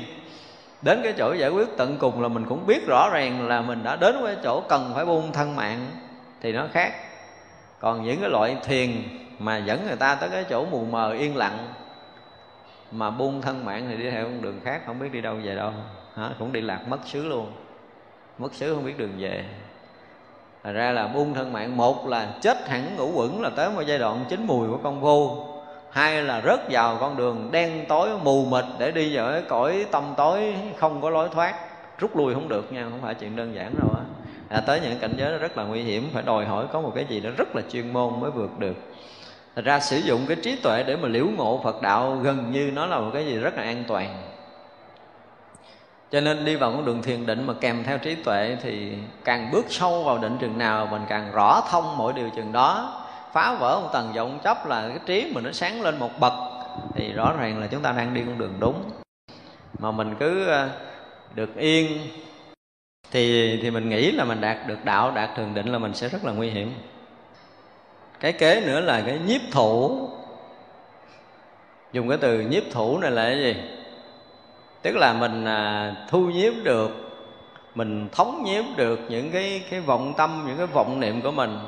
Đến 0.82 1.00
cái 1.04 1.14
chỗ 1.18 1.34
giải 1.34 1.50
quyết 1.50 1.68
tận 1.78 1.98
cùng 2.00 2.22
là 2.22 2.28
mình 2.28 2.46
cũng 2.50 2.66
biết 2.68 2.88
rõ 2.88 3.10
ràng 3.14 3.48
là 3.48 3.62
mình 3.62 3.84
đã 3.84 3.96
đến 3.96 4.22
với 4.22 4.36
chỗ 4.44 4.62
cần 4.70 4.92
phải 4.96 5.06
buông 5.06 5.32
thân 5.34 5.56
mạng, 5.56 5.86
Thì 6.42 6.54
nó 6.54 6.68
khác. 6.74 6.94
Còn 7.80 8.04
những 8.04 8.22
cái 8.22 8.30
loại 8.30 8.58
thiền 8.64 8.90
mà 9.40 9.58
dẫn 9.58 9.88
người 9.88 9.96
ta 9.96 10.16
tới 10.16 10.30
cái 10.30 10.46
chỗ 10.50 10.66
mù 10.66 10.86
mờ, 10.86 11.12
yên 11.12 11.36
lặng, 11.36 11.58
Mà 12.92 13.10
buông 13.10 13.42
thân 13.42 13.66
mạng 13.66 13.86
thì 13.90 13.98
đi 13.98 14.12
theo 14.12 14.24
con 14.24 14.42
đường 14.42 14.60
khác, 14.64 14.82
Không 14.86 15.00
biết 15.00 15.10
đi 15.12 15.22
đâu 15.22 15.36
về 15.44 15.56
đâu. 15.56 15.72
Hả? 16.16 16.30
Cũng 16.40 16.54
đi 16.54 16.62
lạc 16.62 16.88
mất 16.88 17.00
xứ 17.06 17.28
luôn. 17.28 17.52
Mất 18.38 18.54
xứ 18.54 18.76
không 18.76 18.86
biết 18.86 18.98
đường 18.98 19.14
về. 19.20 19.46
Thật 20.64 20.72
ra 20.72 20.92
là 20.92 21.08
buông 21.08 21.34
thân 21.34 21.54
mạng. 21.54 21.78
Một 21.78 22.08
là 22.08 22.34
chết 22.42 22.70
hẳn 22.70 22.96
ngũ 22.98 23.12
quẩn 23.12 23.42
là 23.42 23.50
tới 23.50 23.70
một 23.70 23.82
giai 23.88 23.98
đoạn 23.98 24.26
chín 24.30 24.48
mùi 24.48 24.68
của 24.68 24.78
công 24.84 25.02
phu 25.02 25.46
Hai 25.92 26.24
là 26.24 26.42
rớt 26.42 26.60
vào 26.72 26.98
con 27.00 27.18
đường 27.18 27.50
đen 27.52 27.86
tối 27.88 28.10
mù 28.24 28.46
mịt 28.46 28.66
Để 28.80 28.92
đi 28.92 29.16
vào 29.16 29.32
cái 29.32 29.42
cõi 29.48 29.86
tâm 29.92 30.14
tối 30.18 30.56
không 30.78 31.02
có 31.02 31.10
lối 31.10 31.30
thoát. 31.30 31.56
Rút 32.00 32.18
lui 32.18 32.34
không 32.34 32.48
được 32.48 32.74
nha, 32.74 32.88
không 32.90 33.00
phải 33.02 33.14
chuyện 33.14 33.36
đơn 33.36 33.56
giản 33.56 33.74
đâu 33.80 33.90
á. 33.96 34.02
À, 34.50 34.62
Tới 34.62 34.80
những 34.80 35.00
cảnh 35.00 35.14
giới 35.18 35.38
rất 35.38 35.58
là 35.58 35.64
nguy 35.64 35.84
hiểm. 35.84 36.10
Phải 36.14 36.24
đòi 36.24 36.46
hỏi 36.46 36.66
có 36.74 36.82
một 36.82 36.92
cái 36.96 37.06
gì 37.10 37.20
đó 37.20 37.30
rất 37.38 37.56
là 37.56 37.62
chuyên 37.72 37.94
môn 37.94 38.20
mới 38.20 38.32
vượt 38.32 38.60
được. 38.60 38.76
Thật 39.56 39.66
ra 39.66 39.80
sử 39.80 39.98
dụng 39.98 40.22
cái 40.28 40.38
trí 40.44 40.56
tuệ 40.56 40.84
để 40.84 40.96
mà 40.96 41.08
liễu 41.08 41.26
ngộ 41.38 41.62
Phật 41.64 41.82
đạo 41.82 42.20
gần 42.24 42.52
như 42.52 42.72
nó 42.74 42.86
là 42.86 43.00
một 43.00 43.10
cái 43.14 43.26
gì 43.26 43.38
rất 43.38 43.56
là 43.56 43.64
an 43.64 43.84
toàn 43.88 44.37
cho 46.12 46.22
nên 46.22 46.46
đi 46.46 46.56
vào 46.56 46.72
con 46.72 46.86
đường 46.86 47.02
thiền 47.02 47.26
định 47.26 47.48
mà 47.48 47.54
kèm 47.62 47.84
theo 47.84 47.98
trí 47.98 48.16
tuệ 48.16 48.58
thì 48.62 48.94
càng 49.24 49.52
bước 49.52 49.66
sâu 49.70 50.04
vào 50.04 50.18
định 50.18 50.38
chừng 50.42 50.58
nào, 50.58 50.88
mình 50.92 51.02
càng 51.10 51.32
rõ 51.32 51.62
thông 51.70 51.98
mỗi 51.98 52.14
điều 52.14 52.30
chừng 52.30 52.52
đó. 52.52 53.04
Phá 53.34 53.56
vỡ 53.60 53.80
một 53.84 53.90
tầng 53.94 54.14
vọng 54.14 54.40
chấp 54.44 54.68
là 54.68 54.88
cái 54.90 55.00
trí 55.06 55.32
mình 55.34 55.44
nó 55.44 55.52
sáng 55.52 55.82
lên 55.82 56.00
một 56.00 56.20
bậc. 56.20 56.34
Thì 56.96 57.14
rõ 57.14 57.34
ràng 57.40 57.60
là 57.60 57.68
chúng 57.68 57.82
ta 57.82 57.92
đang 57.92 58.14
đi 58.14 58.22
con 58.26 58.38
đường 58.38 58.54
đúng. 58.60 58.84
Mà 59.80 59.92
mình 59.92 60.16
cứ 60.20 60.48
ờ, 60.48 60.70
được 61.36 61.56
yên 61.56 62.00
thì 63.12 63.58
thì 63.62 63.72
mình 63.72 63.90
nghĩ 63.90 64.12
là 64.12 64.26
mình 64.26 64.42
đạt 64.42 64.58
được 64.68 64.86
đạo, 64.86 65.12
đạt 65.12 65.30
thường 65.36 65.54
định 65.54 65.72
là 65.72 65.78
mình 65.78 65.94
sẽ 65.94 66.10
rất 66.10 66.26
là 66.26 66.32
nguy 66.32 66.50
hiểm. 66.50 66.74
Cái 68.20 68.34
kế 68.34 68.62
nữa 68.66 68.80
là 68.80 69.02
cái 69.06 69.20
nhiếp 69.26 69.42
thủ. 69.52 70.10
Dùng 71.94 72.10
cái 72.10 72.18
từ 72.22 72.40
nhiếp 72.40 72.64
thủ 72.72 72.98
này 73.00 73.12
là 73.12 73.24
cái 73.24 73.38
gì? 73.38 73.56
Tức 74.82 74.96
là 74.96 75.14
mình 75.14 75.46
à, 75.46 75.94
thu 76.10 76.20
nhiếp 76.20 76.54
được 76.64 77.08
mình 77.78 78.10
thống 78.12 78.44
nhiếp 78.46 78.66
được 78.78 79.00
những 79.10 79.32
cái 79.32 79.64
cái 79.70 79.80
vọng 79.80 80.14
tâm 80.18 80.44
những 80.48 80.58
cái 80.58 80.66
vọng 80.66 81.00
niệm 81.00 81.22
của 81.22 81.32
mình. 81.32 81.60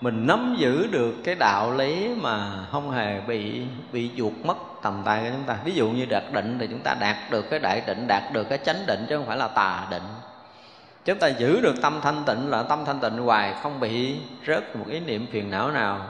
Mình 0.00 0.26
nắm 0.26 0.56
giữ 0.58 0.86
được 0.90 1.14
cái 1.24 1.34
đạo 1.34 1.72
lý 1.72 2.08
mà 2.20 2.66
không 2.72 2.90
hề 2.90 3.20
bị 3.20 3.62
bị 3.92 4.10
chuột 4.16 4.32
mất 4.44 4.56
tầm 4.82 5.02
tay 5.04 5.20
của 5.22 5.30
chúng 5.32 5.44
ta. 5.46 5.56
Ví 5.64 5.72
dụ 5.72 5.90
như 5.90 6.06
đạt 6.10 6.22
định 6.32 6.56
thì 6.60 6.66
chúng 6.66 6.80
ta 6.80 6.94
đạt 7.00 7.16
được 7.30 7.50
cái 7.50 7.60
đại 7.60 7.82
định 7.86 8.06
đạt 8.06 8.22
được 8.32 8.48
cái 8.48 8.58
chánh 8.58 8.86
định 8.86 9.06
chứ 9.08 9.16
không 9.16 9.26
phải 9.26 9.36
là 9.36 9.48
tà 9.48 9.86
định. 9.90 10.02
Chúng 11.04 11.18
ta 11.18 11.28
giữ 11.28 11.60
được 11.60 11.74
tâm 11.82 12.00
thanh 12.02 12.22
tịnh 12.26 12.50
là 12.50 12.62
tâm 12.62 12.84
thanh 12.84 13.00
tịnh 13.00 13.18
hoài 13.18 13.54
không 13.62 13.80
bị 13.80 14.16
rớt 14.46 14.76
một 14.76 14.84
ý 14.88 15.00
niệm 15.00 15.26
phiền 15.32 15.50
não 15.50 15.70
nào 15.70 16.06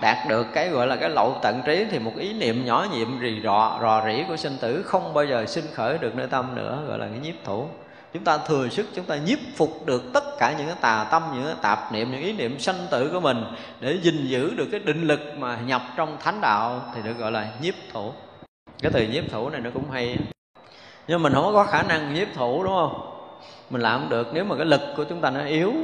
đạt 0.00 0.28
được 0.28 0.46
cái 0.52 0.68
gọi 0.68 0.86
là 0.86 0.96
cái 0.96 1.10
lậu 1.10 1.38
tận 1.42 1.62
trí 1.66 1.84
thì 1.90 1.98
một 1.98 2.12
ý 2.16 2.32
niệm 2.32 2.64
nhỏ 2.64 2.86
nhiệm 2.92 3.18
rì 3.18 3.40
rọ, 3.44 3.78
rò 3.82 4.02
rỉ 4.06 4.24
của 4.28 4.36
sinh 4.36 4.56
tử 4.60 4.82
không 4.82 5.14
bao 5.14 5.24
giờ 5.24 5.46
sinh 5.46 5.64
khởi 5.74 5.98
được 5.98 6.14
nơi 6.14 6.26
tâm 6.26 6.54
nữa, 6.54 6.84
gọi 6.88 6.98
là 6.98 7.06
cái 7.06 7.18
nhiếp 7.18 7.34
thủ. 7.44 7.66
Chúng 8.12 8.24
ta 8.24 8.38
thừa 8.38 8.68
sức, 8.68 8.86
chúng 8.94 9.04
ta 9.04 9.16
nhiếp 9.16 9.38
phục 9.56 9.86
được 9.86 10.02
tất 10.12 10.24
cả 10.38 10.54
những 10.58 10.66
cái 10.66 10.76
tà 10.80 11.06
tâm, 11.10 11.22
những 11.34 11.44
cái 11.44 11.54
tạp 11.62 11.92
niệm, 11.92 12.12
những 12.12 12.22
ý 12.22 12.32
niệm 12.32 12.58
sanh 12.58 12.86
tử 12.90 13.10
của 13.12 13.20
mình 13.20 13.44
để 13.80 13.98
gìn 14.02 14.26
giữ 14.26 14.54
được 14.56 14.68
cái 14.70 14.80
định 14.80 15.02
lực 15.02 15.20
mà 15.38 15.58
nhập 15.66 15.82
trong 15.96 16.16
thánh 16.20 16.40
đạo 16.40 16.80
thì 16.94 17.00
được 17.04 17.18
gọi 17.18 17.32
là 17.32 17.48
nhiếp 17.60 17.74
thủ. 17.92 18.12
Cái 18.82 18.92
từ 18.92 19.06
nhiếp 19.06 19.24
thủ 19.30 19.50
này 19.50 19.60
nó 19.60 19.70
cũng 19.74 19.90
hay 19.90 20.16
nhưng 21.08 21.22
mình 21.22 21.32
không 21.34 21.54
có 21.54 21.64
khả 21.64 21.82
năng 21.82 22.14
nhiếp 22.14 22.28
thủ, 22.34 22.64
đúng 22.64 22.72
không? 22.72 23.12
Mình 23.70 23.82
làm 23.82 24.00
không 24.00 24.10
được. 24.10 24.28
Nếu 24.32 24.44
mà 24.44 24.56
cái 24.56 24.66
lực 24.66 24.80
của 24.96 25.04
chúng 25.04 25.20
ta 25.20 25.30
nó 25.30 25.44
yếu 25.44 25.74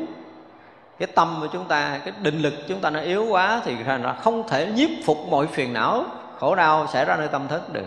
cái 1.03 1.13
tâm 1.15 1.37
của 1.41 1.47
chúng 1.47 1.65
ta, 1.65 1.99
cái 2.05 2.15
định 2.23 2.39
lực 2.39 2.55
chúng 2.69 2.81
ta 2.81 2.91
nó 2.91 3.01
yếu 3.01 3.27
quá 3.27 3.61
thì 3.65 3.77
thành 3.87 4.03
ra 4.03 4.13
không 4.13 4.49
thể 4.49 4.67
nhiếp 4.67 4.91
phục 5.05 5.19
mọi 5.31 5.47
phiền 5.47 5.73
não, 5.73 6.05
khổ 6.39 6.55
đau 6.55 6.87
xảy 6.87 7.05
ra 7.05 7.17
nơi 7.17 7.29
tâm 7.29 7.49
thức 7.49 7.73
được. 7.73 7.87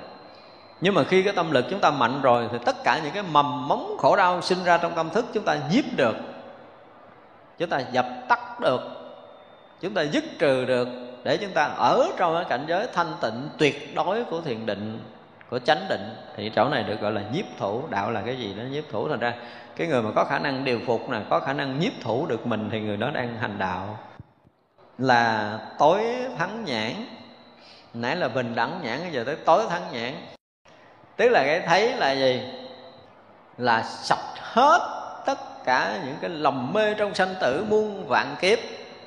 Nhưng 0.81 0.93
mà 0.93 1.03
khi 1.03 1.23
cái 1.23 1.33
tâm 1.33 1.51
lực 1.51 1.65
chúng 1.69 1.79
ta 1.79 1.91
mạnh 1.91 2.21
rồi 2.21 2.47
thì 2.51 2.57
tất 2.65 2.83
cả 2.83 2.99
những 3.03 3.13
cái 3.13 3.23
mầm 3.31 3.67
móng 3.67 3.95
khổ 3.99 4.15
đau 4.15 4.41
sinh 4.41 4.63
ra 4.63 4.77
trong 4.77 4.95
tâm 4.95 5.09
thức 5.09 5.25
chúng 5.33 5.43
ta 5.43 5.57
nhiếp 5.71 5.85
được. 5.97 6.15
Chúng 7.57 7.69
ta 7.69 7.81
dập 7.91 8.05
tắt 8.29 8.59
được. 8.59 8.81
Chúng 9.81 9.93
ta 9.93 10.01
dứt 10.01 10.23
trừ 10.39 10.65
được 10.65 10.87
để 11.23 11.37
chúng 11.37 11.51
ta 11.51 11.63
ở 11.63 12.07
trong 12.17 12.35
cái 12.35 12.45
cảnh 12.49 12.65
giới 12.67 12.87
thanh 12.93 13.13
tịnh 13.21 13.49
tuyệt 13.57 13.95
đối 13.95 14.23
của 14.23 14.41
thiền 14.41 14.65
định, 14.65 14.99
của 15.49 15.59
chánh 15.59 15.85
định. 15.89 16.15
Thì 16.35 16.51
chỗ 16.55 16.69
này 16.69 16.83
được 16.83 17.01
gọi 17.01 17.11
là 17.11 17.21
nhiếp 17.33 17.45
thủ. 17.59 17.83
Đạo 17.89 18.11
là 18.11 18.21
cái 18.25 18.37
gì 18.37 18.53
đó? 18.53 18.63
Nhiếp 18.71 18.83
thủ 18.91 19.09
thành 19.09 19.19
ra 19.19 19.33
cái 19.75 19.87
người 19.87 20.01
mà 20.01 20.11
có 20.15 20.25
khả 20.25 20.39
năng 20.39 20.63
điều 20.63 20.79
phục 20.85 21.09
nè, 21.09 21.17
có 21.29 21.39
khả 21.39 21.53
năng 21.53 21.79
nhiếp 21.79 21.91
thủ 22.01 22.25
được 22.25 22.47
mình 22.47 22.69
thì 22.71 22.79
người 22.79 22.97
đó 22.97 23.09
đang 23.13 23.37
hành 23.37 23.59
đạo. 23.59 23.99
Là 24.97 25.59
tối 25.79 26.03
thắng 26.37 26.65
nhãn. 26.65 26.91
Nãy 27.93 28.15
là 28.15 28.27
bình 28.27 28.55
đẳng 28.55 28.79
nhãn, 28.83 28.99
bây 29.01 29.11
giờ 29.11 29.23
tới 29.23 29.35
tối 29.35 29.63
thắng 29.69 29.81
nhãn. 29.91 30.13
Tức 31.17 31.29
là 31.29 31.43
cái 31.43 31.59
thấy 31.59 31.93
là 31.93 32.11
gì? 32.11 32.41
Là 33.57 33.83
sạch 33.83 34.33
hết 34.39 34.79
tất 35.25 35.65
cả 35.65 35.99
những 36.05 36.15
cái 36.21 36.29
lòng 36.29 36.73
mê 36.73 36.93
trong 36.93 37.15
sanh 37.15 37.35
tử, 37.41 37.65
muôn 37.69 38.07
vạn 38.07 38.35
kiếp. 38.41 38.59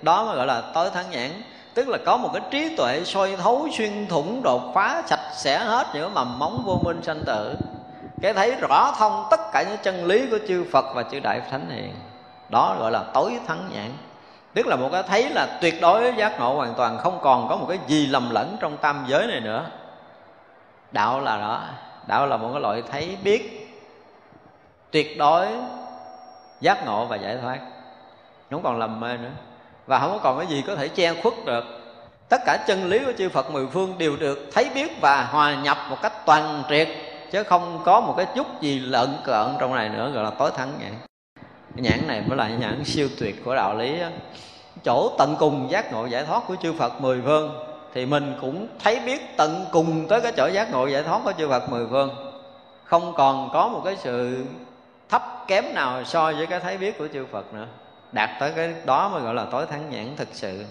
Đó 0.02 0.24
mới 0.24 0.36
gọi 0.36 0.46
là 0.46 0.62
tối 0.74 0.90
thắng 0.90 1.10
nhãn. 1.10 1.30
Tức 1.74 1.88
là 1.88 1.98
có 2.06 2.16
một 2.16 2.30
cái 2.32 2.42
trí 2.50 2.76
tuệ 2.76 3.04
soi 3.04 3.36
thấu, 3.36 3.68
xuyên 3.78 4.06
thủng, 4.06 4.42
đột 4.42 4.62
phá, 4.74 5.02
sạch 5.06 5.30
sẽ 5.34 5.58
hết 5.58 5.86
những 5.94 6.14
mầm 6.14 6.38
móng 6.38 6.62
vô 6.66 6.80
minh 6.84 7.02
sanh 7.02 7.20
tử 7.26 7.56
cái 8.22 8.34
thấy 8.34 8.56
rõ 8.60 8.94
thông 8.98 9.26
tất 9.30 9.40
cả 9.52 9.62
những 9.62 9.78
chân 9.82 10.04
lý 10.04 10.26
của 10.30 10.38
chư 10.48 10.64
Phật 10.72 10.84
và 10.94 11.02
chư 11.02 11.20
Đại 11.20 11.40
Thánh 11.50 11.70
Hiền 11.70 11.94
đó 12.48 12.76
gọi 12.78 12.90
là 12.90 13.04
tối 13.14 13.38
thắng 13.46 13.68
nhãn. 13.72 13.90
Tức 14.54 14.66
là 14.66 14.76
một 14.76 14.88
cái 14.92 15.02
thấy 15.02 15.30
là 15.30 15.58
tuyệt 15.60 15.74
đối 15.80 16.14
giác 16.16 16.40
ngộ 16.40 16.54
hoàn 16.54 16.74
toàn, 16.74 16.98
không 16.98 17.18
còn 17.22 17.48
có 17.48 17.56
một 17.56 17.66
cái 17.68 17.78
gì 17.86 18.06
lầm 18.06 18.30
lẫn 18.30 18.56
trong 18.60 18.76
tam 18.76 19.04
giới 19.08 19.26
này 19.26 19.40
nữa. 19.40 19.64
Đạo 20.90 21.20
là 21.20 21.36
đó, 21.36 21.62
đạo 22.06 22.26
là 22.26 22.36
một 22.36 22.48
cái 22.52 22.60
loại 22.60 22.82
thấy 22.90 23.16
biết 23.22 23.70
tuyệt 24.90 25.18
đối 25.18 25.46
giác 26.60 26.86
ngộ 26.86 27.04
và 27.04 27.16
giải 27.16 27.36
thoát. 27.42 27.58
Không 28.50 28.62
còn 28.62 28.78
lầm 28.78 29.00
mê 29.00 29.16
nữa. 29.16 29.30
Và 29.86 29.98
không 29.98 30.18
còn 30.22 30.38
cái 30.38 30.46
gì 30.46 30.64
có 30.66 30.76
thể 30.76 30.88
che 30.88 31.14
khuất 31.22 31.34
được. 31.44 31.64
Tất 32.28 32.40
cả 32.46 32.56
chân 32.66 32.88
lý 32.88 32.98
của 32.98 33.12
chư 33.18 33.28
Phật 33.28 33.50
mười 33.50 33.66
phương 33.66 33.98
đều 33.98 34.16
được 34.16 34.38
thấy 34.54 34.70
biết 34.74 35.00
và 35.00 35.22
hòa 35.22 35.54
nhập 35.54 35.78
một 35.90 35.96
cách 36.02 36.12
toàn 36.26 36.62
triệt 36.68 36.88
chứ 37.32 37.42
không 37.42 37.82
có 37.84 38.00
một 38.00 38.14
cái 38.16 38.26
chút 38.34 38.60
gì 38.60 38.78
lợn 38.78 39.08
cợn 39.24 39.46
trong 39.60 39.74
này 39.74 39.88
nữa, 39.88 40.10
gọi 40.14 40.24
là 40.24 40.30
tối 40.30 40.50
thắng 40.56 40.72
nhãn 40.78 40.92
cái 41.76 41.82
nhãn 41.82 42.06
này 42.06 42.22
mới 42.26 42.36
là 42.36 42.48
nhãn 42.48 42.84
siêu 42.84 43.08
tuyệt 43.20 43.44
của 43.44 43.54
đạo 43.54 43.76
lý 43.76 44.00
đó. 44.00 44.06
chỗ 44.84 45.12
tận 45.18 45.36
cùng 45.38 45.70
giác 45.70 45.92
ngộ 45.92 46.06
giải 46.06 46.24
thoát 46.24 46.42
của 46.48 46.56
chư 46.62 46.72
Phật 46.72 47.00
mười 47.00 47.20
phương, 47.24 47.64
thì 47.94 48.06
mình 48.06 48.34
cũng 48.40 48.68
thấy 48.78 49.00
biết 49.00 49.36
tận 49.36 49.64
cùng 49.72 50.08
tới 50.08 50.20
cái 50.20 50.32
chỗ 50.36 50.46
giác 50.46 50.72
ngộ 50.72 50.86
giải 50.86 51.02
thoát 51.02 51.20
của 51.24 51.32
chư 51.38 51.48
Phật 51.48 51.70
mười 51.70 51.86
phương. 51.90 52.10
Không 52.84 53.12
còn 53.16 53.50
có 53.52 53.68
một 53.68 53.82
cái 53.84 53.96
sự 53.96 54.44
thấp 55.08 55.44
kém 55.46 55.64
nào 55.74 56.04
so 56.04 56.32
với 56.32 56.46
cái 56.46 56.60
thấy 56.60 56.78
biết 56.78 56.98
của 56.98 57.08
chư 57.12 57.26
Phật 57.32 57.54
nữa. 57.54 57.66
Đạt 58.12 58.30
tới 58.40 58.52
cái 58.56 58.74
đó 58.84 59.08
mới 59.08 59.22
gọi 59.22 59.34
là 59.34 59.44
tối 59.44 59.66
thắng 59.66 59.90
nhãn 59.90 60.16
thực 60.16 60.28
sự. 60.32 60.64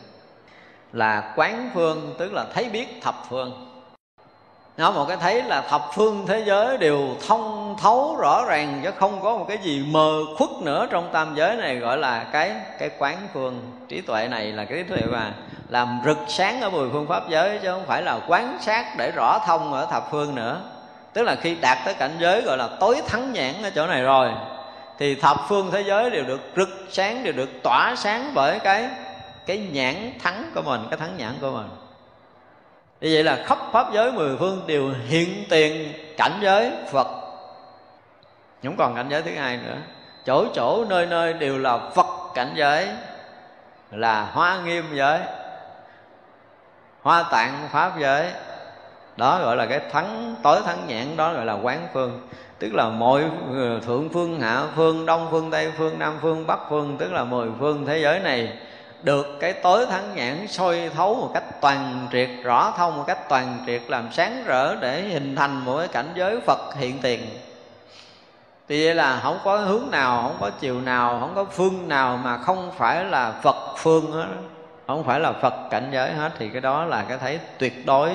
Là 0.94 1.34
quán 1.36 1.70
phương, 1.74 2.16
tức 2.18 2.34
là 2.34 2.46
thấy 2.54 2.70
biết 2.70 3.02
thập 3.02 3.16
phương 3.30 3.77
nó 4.78 4.92
một 4.92 5.06
cái 5.08 5.18
thấy 5.18 5.44
là 5.44 5.62
thập 5.62 5.82
phương 5.94 6.26
thế 6.28 6.44
giới 6.46 6.78
đều 6.78 7.00
thông 7.28 7.76
thấu 7.82 8.18
rõ 8.20 8.46
ràng, 8.48 8.82
chứ 8.84 8.92
không 8.98 9.22
có 9.22 9.38
một 9.38 9.46
cái 9.48 9.58
gì 9.58 9.86
mờ 9.88 10.20
khuất 10.38 10.50
nữa 10.62 10.88
trong 10.90 11.10
tam 11.14 11.36
giới 11.36 11.56
này, 11.56 11.76
gọi 11.76 11.98
là 11.98 12.24
cái 12.32 12.52
cái 12.80 12.90
quán 12.98 13.28
phương 13.34 13.72
trí 13.88 14.02
tuệ 14.02 14.28
này 14.28 14.46
là 14.46 14.66
cái 14.66 14.84
trí 14.84 14.90
tuệ 14.90 15.02
mà 15.12 15.34
làm 15.70 16.02
rực 16.06 16.18
sáng 16.28 16.62
ở 16.62 16.70
mười 16.70 16.90
phương 16.90 17.08
pháp 17.08 17.30
giới, 17.30 17.60
chứ 17.64 17.72
không 17.72 17.86
phải 17.86 18.02
là 18.02 18.20
quán 18.28 18.58
sát 18.62 18.98
để 18.98 19.12
rõ 19.16 19.40
thông 19.48 19.74
ở 19.74 19.86
thập 19.86 20.12
phương 20.12 20.36
nữa. 20.36 20.62
Tức 21.14 21.24
là 21.24 21.36
khi 21.36 21.56
đạt 21.62 21.78
tới 21.86 21.94
cảnh 21.94 22.16
giới 22.20 22.42
gọi 22.42 22.58
là 22.58 22.70
tối 22.80 23.02
thắng 23.08 23.34
nhãn 23.34 23.54
ở 23.64 23.70
chỗ 23.70 23.88
này 23.88 24.02
rồi, 24.02 24.30
thì 25.00 25.16
thập 25.16 25.38
phương 25.50 25.72
thế 25.72 25.84
giới 25.84 26.10
đều 26.10 26.24
được 26.24 26.42
rực 26.56 26.70
sáng, 26.90 27.24
đều 27.24 27.34
được 27.34 27.50
tỏa 27.64 27.96
sáng 27.98 28.32
bởi 28.34 28.60
cái 28.60 28.90
cái 29.46 29.58
nhãn 29.58 30.12
thắng 30.24 30.52
của 30.56 30.62
mình, 30.62 30.82
cái 30.90 31.00
thắng 31.00 31.18
nhãn 31.18 31.34
của 31.42 31.52
mình 31.52 31.68
như 33.02 33.10
vậy 33.14 33.24
là 33.24 33.44
khắp 33.46 33.58
pháp 33.72 33.94
giới 33.94 34.12
mười 34.12 34.38
phương 34.38 34.62
đều 34.68 34.92
hiện 35.08 35.44
tiền 35.50 35.94
cảnh 36.18 36.40
giới 36.42 36.72
phật. 36.92 37.08
Không 38.64 38.78
còn 38.78 38.96
cảnh 38.96 39.08
giới 39.10 39.22
thứ 39.22 39.32
hai 39.32 39.58
nữa. 39.58 39.76
Chỗ 40.26 40.46
chỗ, 40.54 40.86
nơi 40.86 41.06
nơi 41.06 41.34
đều 41.34 41.58
là 41.58 41.78
phật 41.78 42.06
cảnh 42.36 42.54
giới, 42.56 42.88
là 43.92 44.22
hoa 44.34 44.62
nghiêm 44.66 44.86
giới, 44.94 45.20
hoa 47.02 47.24
tạng 47.32 47.68
pháp 47.72 48.00
giới. 48.00 48.32
Đó 49.18 49.40
gọi 49.40 49.56
là 49.56 49.66
cái 49.66 49.80
thắng, 49.92 50.36
tối 50.44 50.62
thắng 50.66 50.88
nhãn, 50.88 51.18
đó 51.18 51.34
gọi 51.34 51.46
là 51.46 51.54
quán 51.54 51.88
phương. 51.94 52.28
Tức 52.60 52.74
là 52.74 52.90
mọi 52.90 53.24
ờ, 53.56 53.80
thượng 53.80 54.10
phương, 54.14 54.40
hạ 54.40 54.64
phương, 54.76 55.06
đông 55.06 55.28
phương, 55.32 55.52
tây 55.52 55.72
phương, 55.78 56.00
nam 56.00 56.18
phương, 56.22 56.48
bắc 56.48 56.60
phương, 56.70 56.98
tức 56.98 57.12
là 57.12 57.24
mười 57.24 57.50
phương 57.60 57.86
thế 57.86 58.00
giới 58.00 58.20
này 58.20 58.58
được 59.08 59.38
cái 59.40 59.54
tối 59.54 59.86
thắng 59.86 60.16
nhãn 60.16 60.48
soi 60.48 60.90
thấu 60.96 61.16
một 61.16 61.32
cách 61.34 61.62
toàn 61.62 62.08
triệt, 62.12 62.30
rõ 62.44 62.74
thông 62.78 62.98
một 62.98 63.04
cách 63.08 63.30
toàn 63.30 63.64
triệt, 63.66 63.82
làm 63.88 64.12
sáng 64.12 64.44
rỡ 64.46 64.76
để 64.76 65.02
hình 65.02 65.36
thành 65.36 65.66
một 65.66 65.78
cái 65.78 65.88
cảnh 65.88 66.10
giới 66.16 66.40
phật 66.42 66.76
hiện 66.76 67.00
tiền. 67.02 67.20
Thì 68.68 68.86
vậy 68.86 68.96
là 68.96 69.20
không 69.24 69.40
có 69.44 69.58
hướng 69.58 69.92
nào, 69.92 70.22
không 70.22 70.38
có 70.40 70.50
chiều 70.60 70.82
nào, 70.82 71.18
không 71.20 71.36
có 71.36 71.44
phương 71.44 71.88
nào 71.88 72.18
mà 72.24 72.38
không 72.38 72.72
phải 72.78 73.06
là 73.06 73.32
phật 73.32 73.76
phương 73.78 74.12
hết. 74.12 74.28
Không 74.88 75.04
phải 75.04 75.20
là 75.20 75.32
phật 75.32 75.54
cảnh 75.70 75.90
giới 75.92 76.12
hết, 76.12 76.32
thì 76.40 76.50
cái 76.50 76.62
đó 76.62 76.86
là 76.86 77.06
cái 77.10 77.18
thấy 77.18 77.40
tuyệt 77.58 77.86
đối 77.86 78.12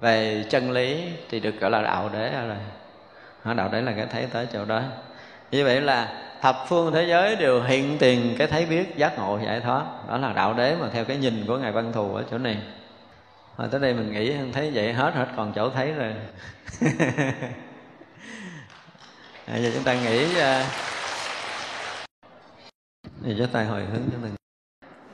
về 0.00 0.44
chân 0.50 0.70
lý 0.70 1.08
thì 1.30 1.40
được 1.40 1.60
gọi 1.60 1.70
là 1.70 1.82
đạo 1.82 2.10
đế 2.12 2.32
rồi. 2.48 3.54
Đạo 3.54 3.68
đế 3.72 3.80
là 3.80 3.92
cái 3.96 4.06
thấy 4.12 4.26
tới 4.32 4.46
chỗ 4.52 4.64
đó 4.64 4.80
như 5.52 5.64
vậy 5.64 5.80
là 5.80 6.12
thập 6.40 6.56
phương 6.68 6.92
thế 6.92 7.06
giới 7.08 7.36
đều 7.36 7.62
hiện 7.62 7.98
tiền 7.98 8.34
cái 8.38 8.46
thấy 8.46 8.66
biết 8.66 8.96
giác 8.96 9.18
ngộ 9.18 9.38
giải 9.44 9.60
thoát. 9.60 9.84
Đó 10.08 10.18
là 10.18 10.32
đạo 10.32 10.54
đế 10.54 10.76
mà 10.80 10.88
theo 10.92 11.04
cái 11.04 11.16
nhìn 11.16 11.44
của 11.46 11.56
ngài 11.56 11.72
văn 11.72 11.92
thù 11.92 12.14
ở 12.14 12.24
chỗ 12.30 12.38
này. 12.38 12.58
Rồi 13.58 13.68
tới 13.70 13.80
đây 13.80 13.94
mình 13.94 14.12
nghĩ 14.12 14.32
thấy 14.52 14.70
vậy 14.74 14.92
hết 14.92 15.14
hết 15.14 15.26
còn 15.36 15.52
chỗ 15.52 15.70
thấy 15.70 15.92
rồi. 15.92 16.14
À, 19.46 19.56
giờ 19.56 19.70
chúng 19.74 19.84
ta 19.84 19.94
nghĩ 19.94 20.40
à, 20.40 20.60
uh... 20.60 20.66
thì 23.24 23.34
chúng 23.38 23.46
ta 23.46 23.64
hồi 23.64 23.82
hướng 23.92 24.02
cho 24.12 24.18
mình. 24.22 24.34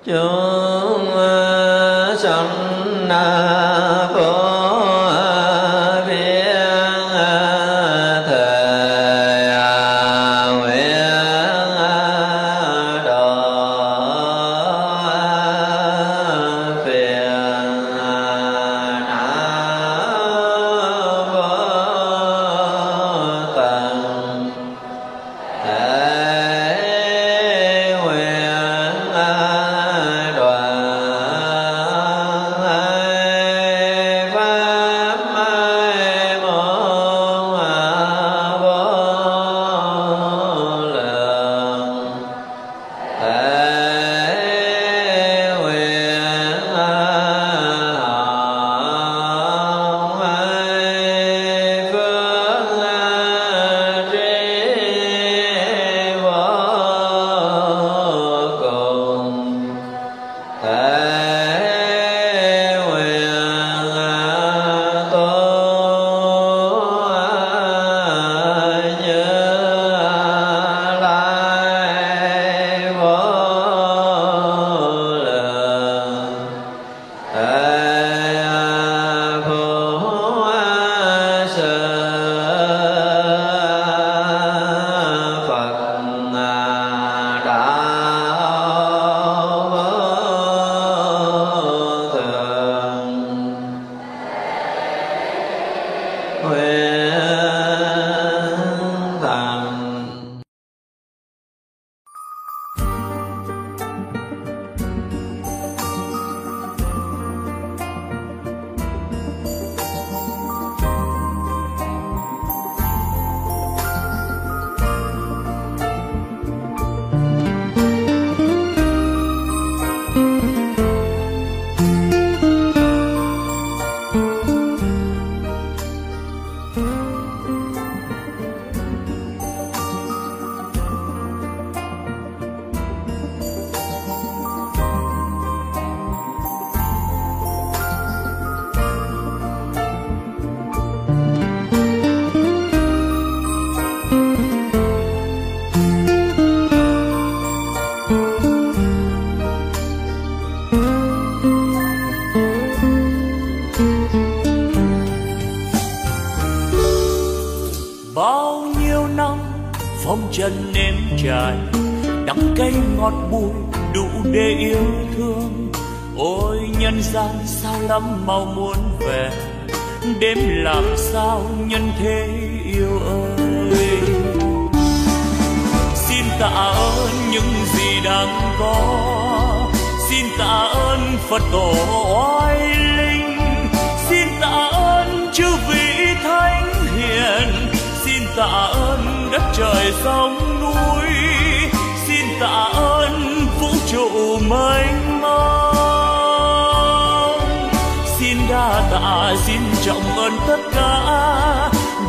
Chúng 0.05 1.19
à, 1.19 2.17
sanh 2.19 2.79
phật 4.15 4.48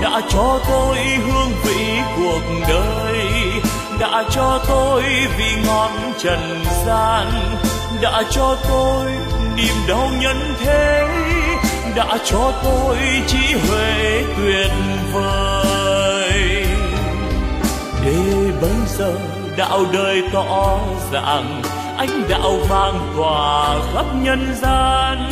đã 0.01 0.21
cho 0.29 0.59
tôi 0.69 0.97
hương 0.97 1.51
vị 1.63 1.99
cuộc 2.17 2.41
đời, 2.69 3.25
đã 3.99 4.23
cho 4.31 4.59
tôi 4.67 5.03
vị 5.37 5.55
ngọn 5.65 5.91
trần 6.17 6.63
gian, 6.85 7.27
đã 8.01 8.23
cho 8.31 8.57
tôi 8.69 9.05
niềm 9.55 9.75
đau 9.87 10.09
nhân 10.21 10.53
thế, 10.59 11.07
đã 11.95 12.17
cho 12.25 12.53
tôi 12.63 12.97
trí 13.27 13.53
huệ 13.67 14.23
tuyệt 14.37 14.71
vời. 15.13 16.65
Để 18.05 18.51
bây 18.61 18.71
giờ 18.97 19.13
đạo 19.57 19.85
đời 19.93 20.23
tỏ 20.33 20.79
rằng 21.11 21.61
ánh 21.97 22.21
đạo 22.29 22.53
vang 22.69 23.13
tỏa 23.17 23.75
khắp 23.93 24.05
nhân 24.23 24.55
gian 24.61 25.31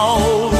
out. 0.00 0.59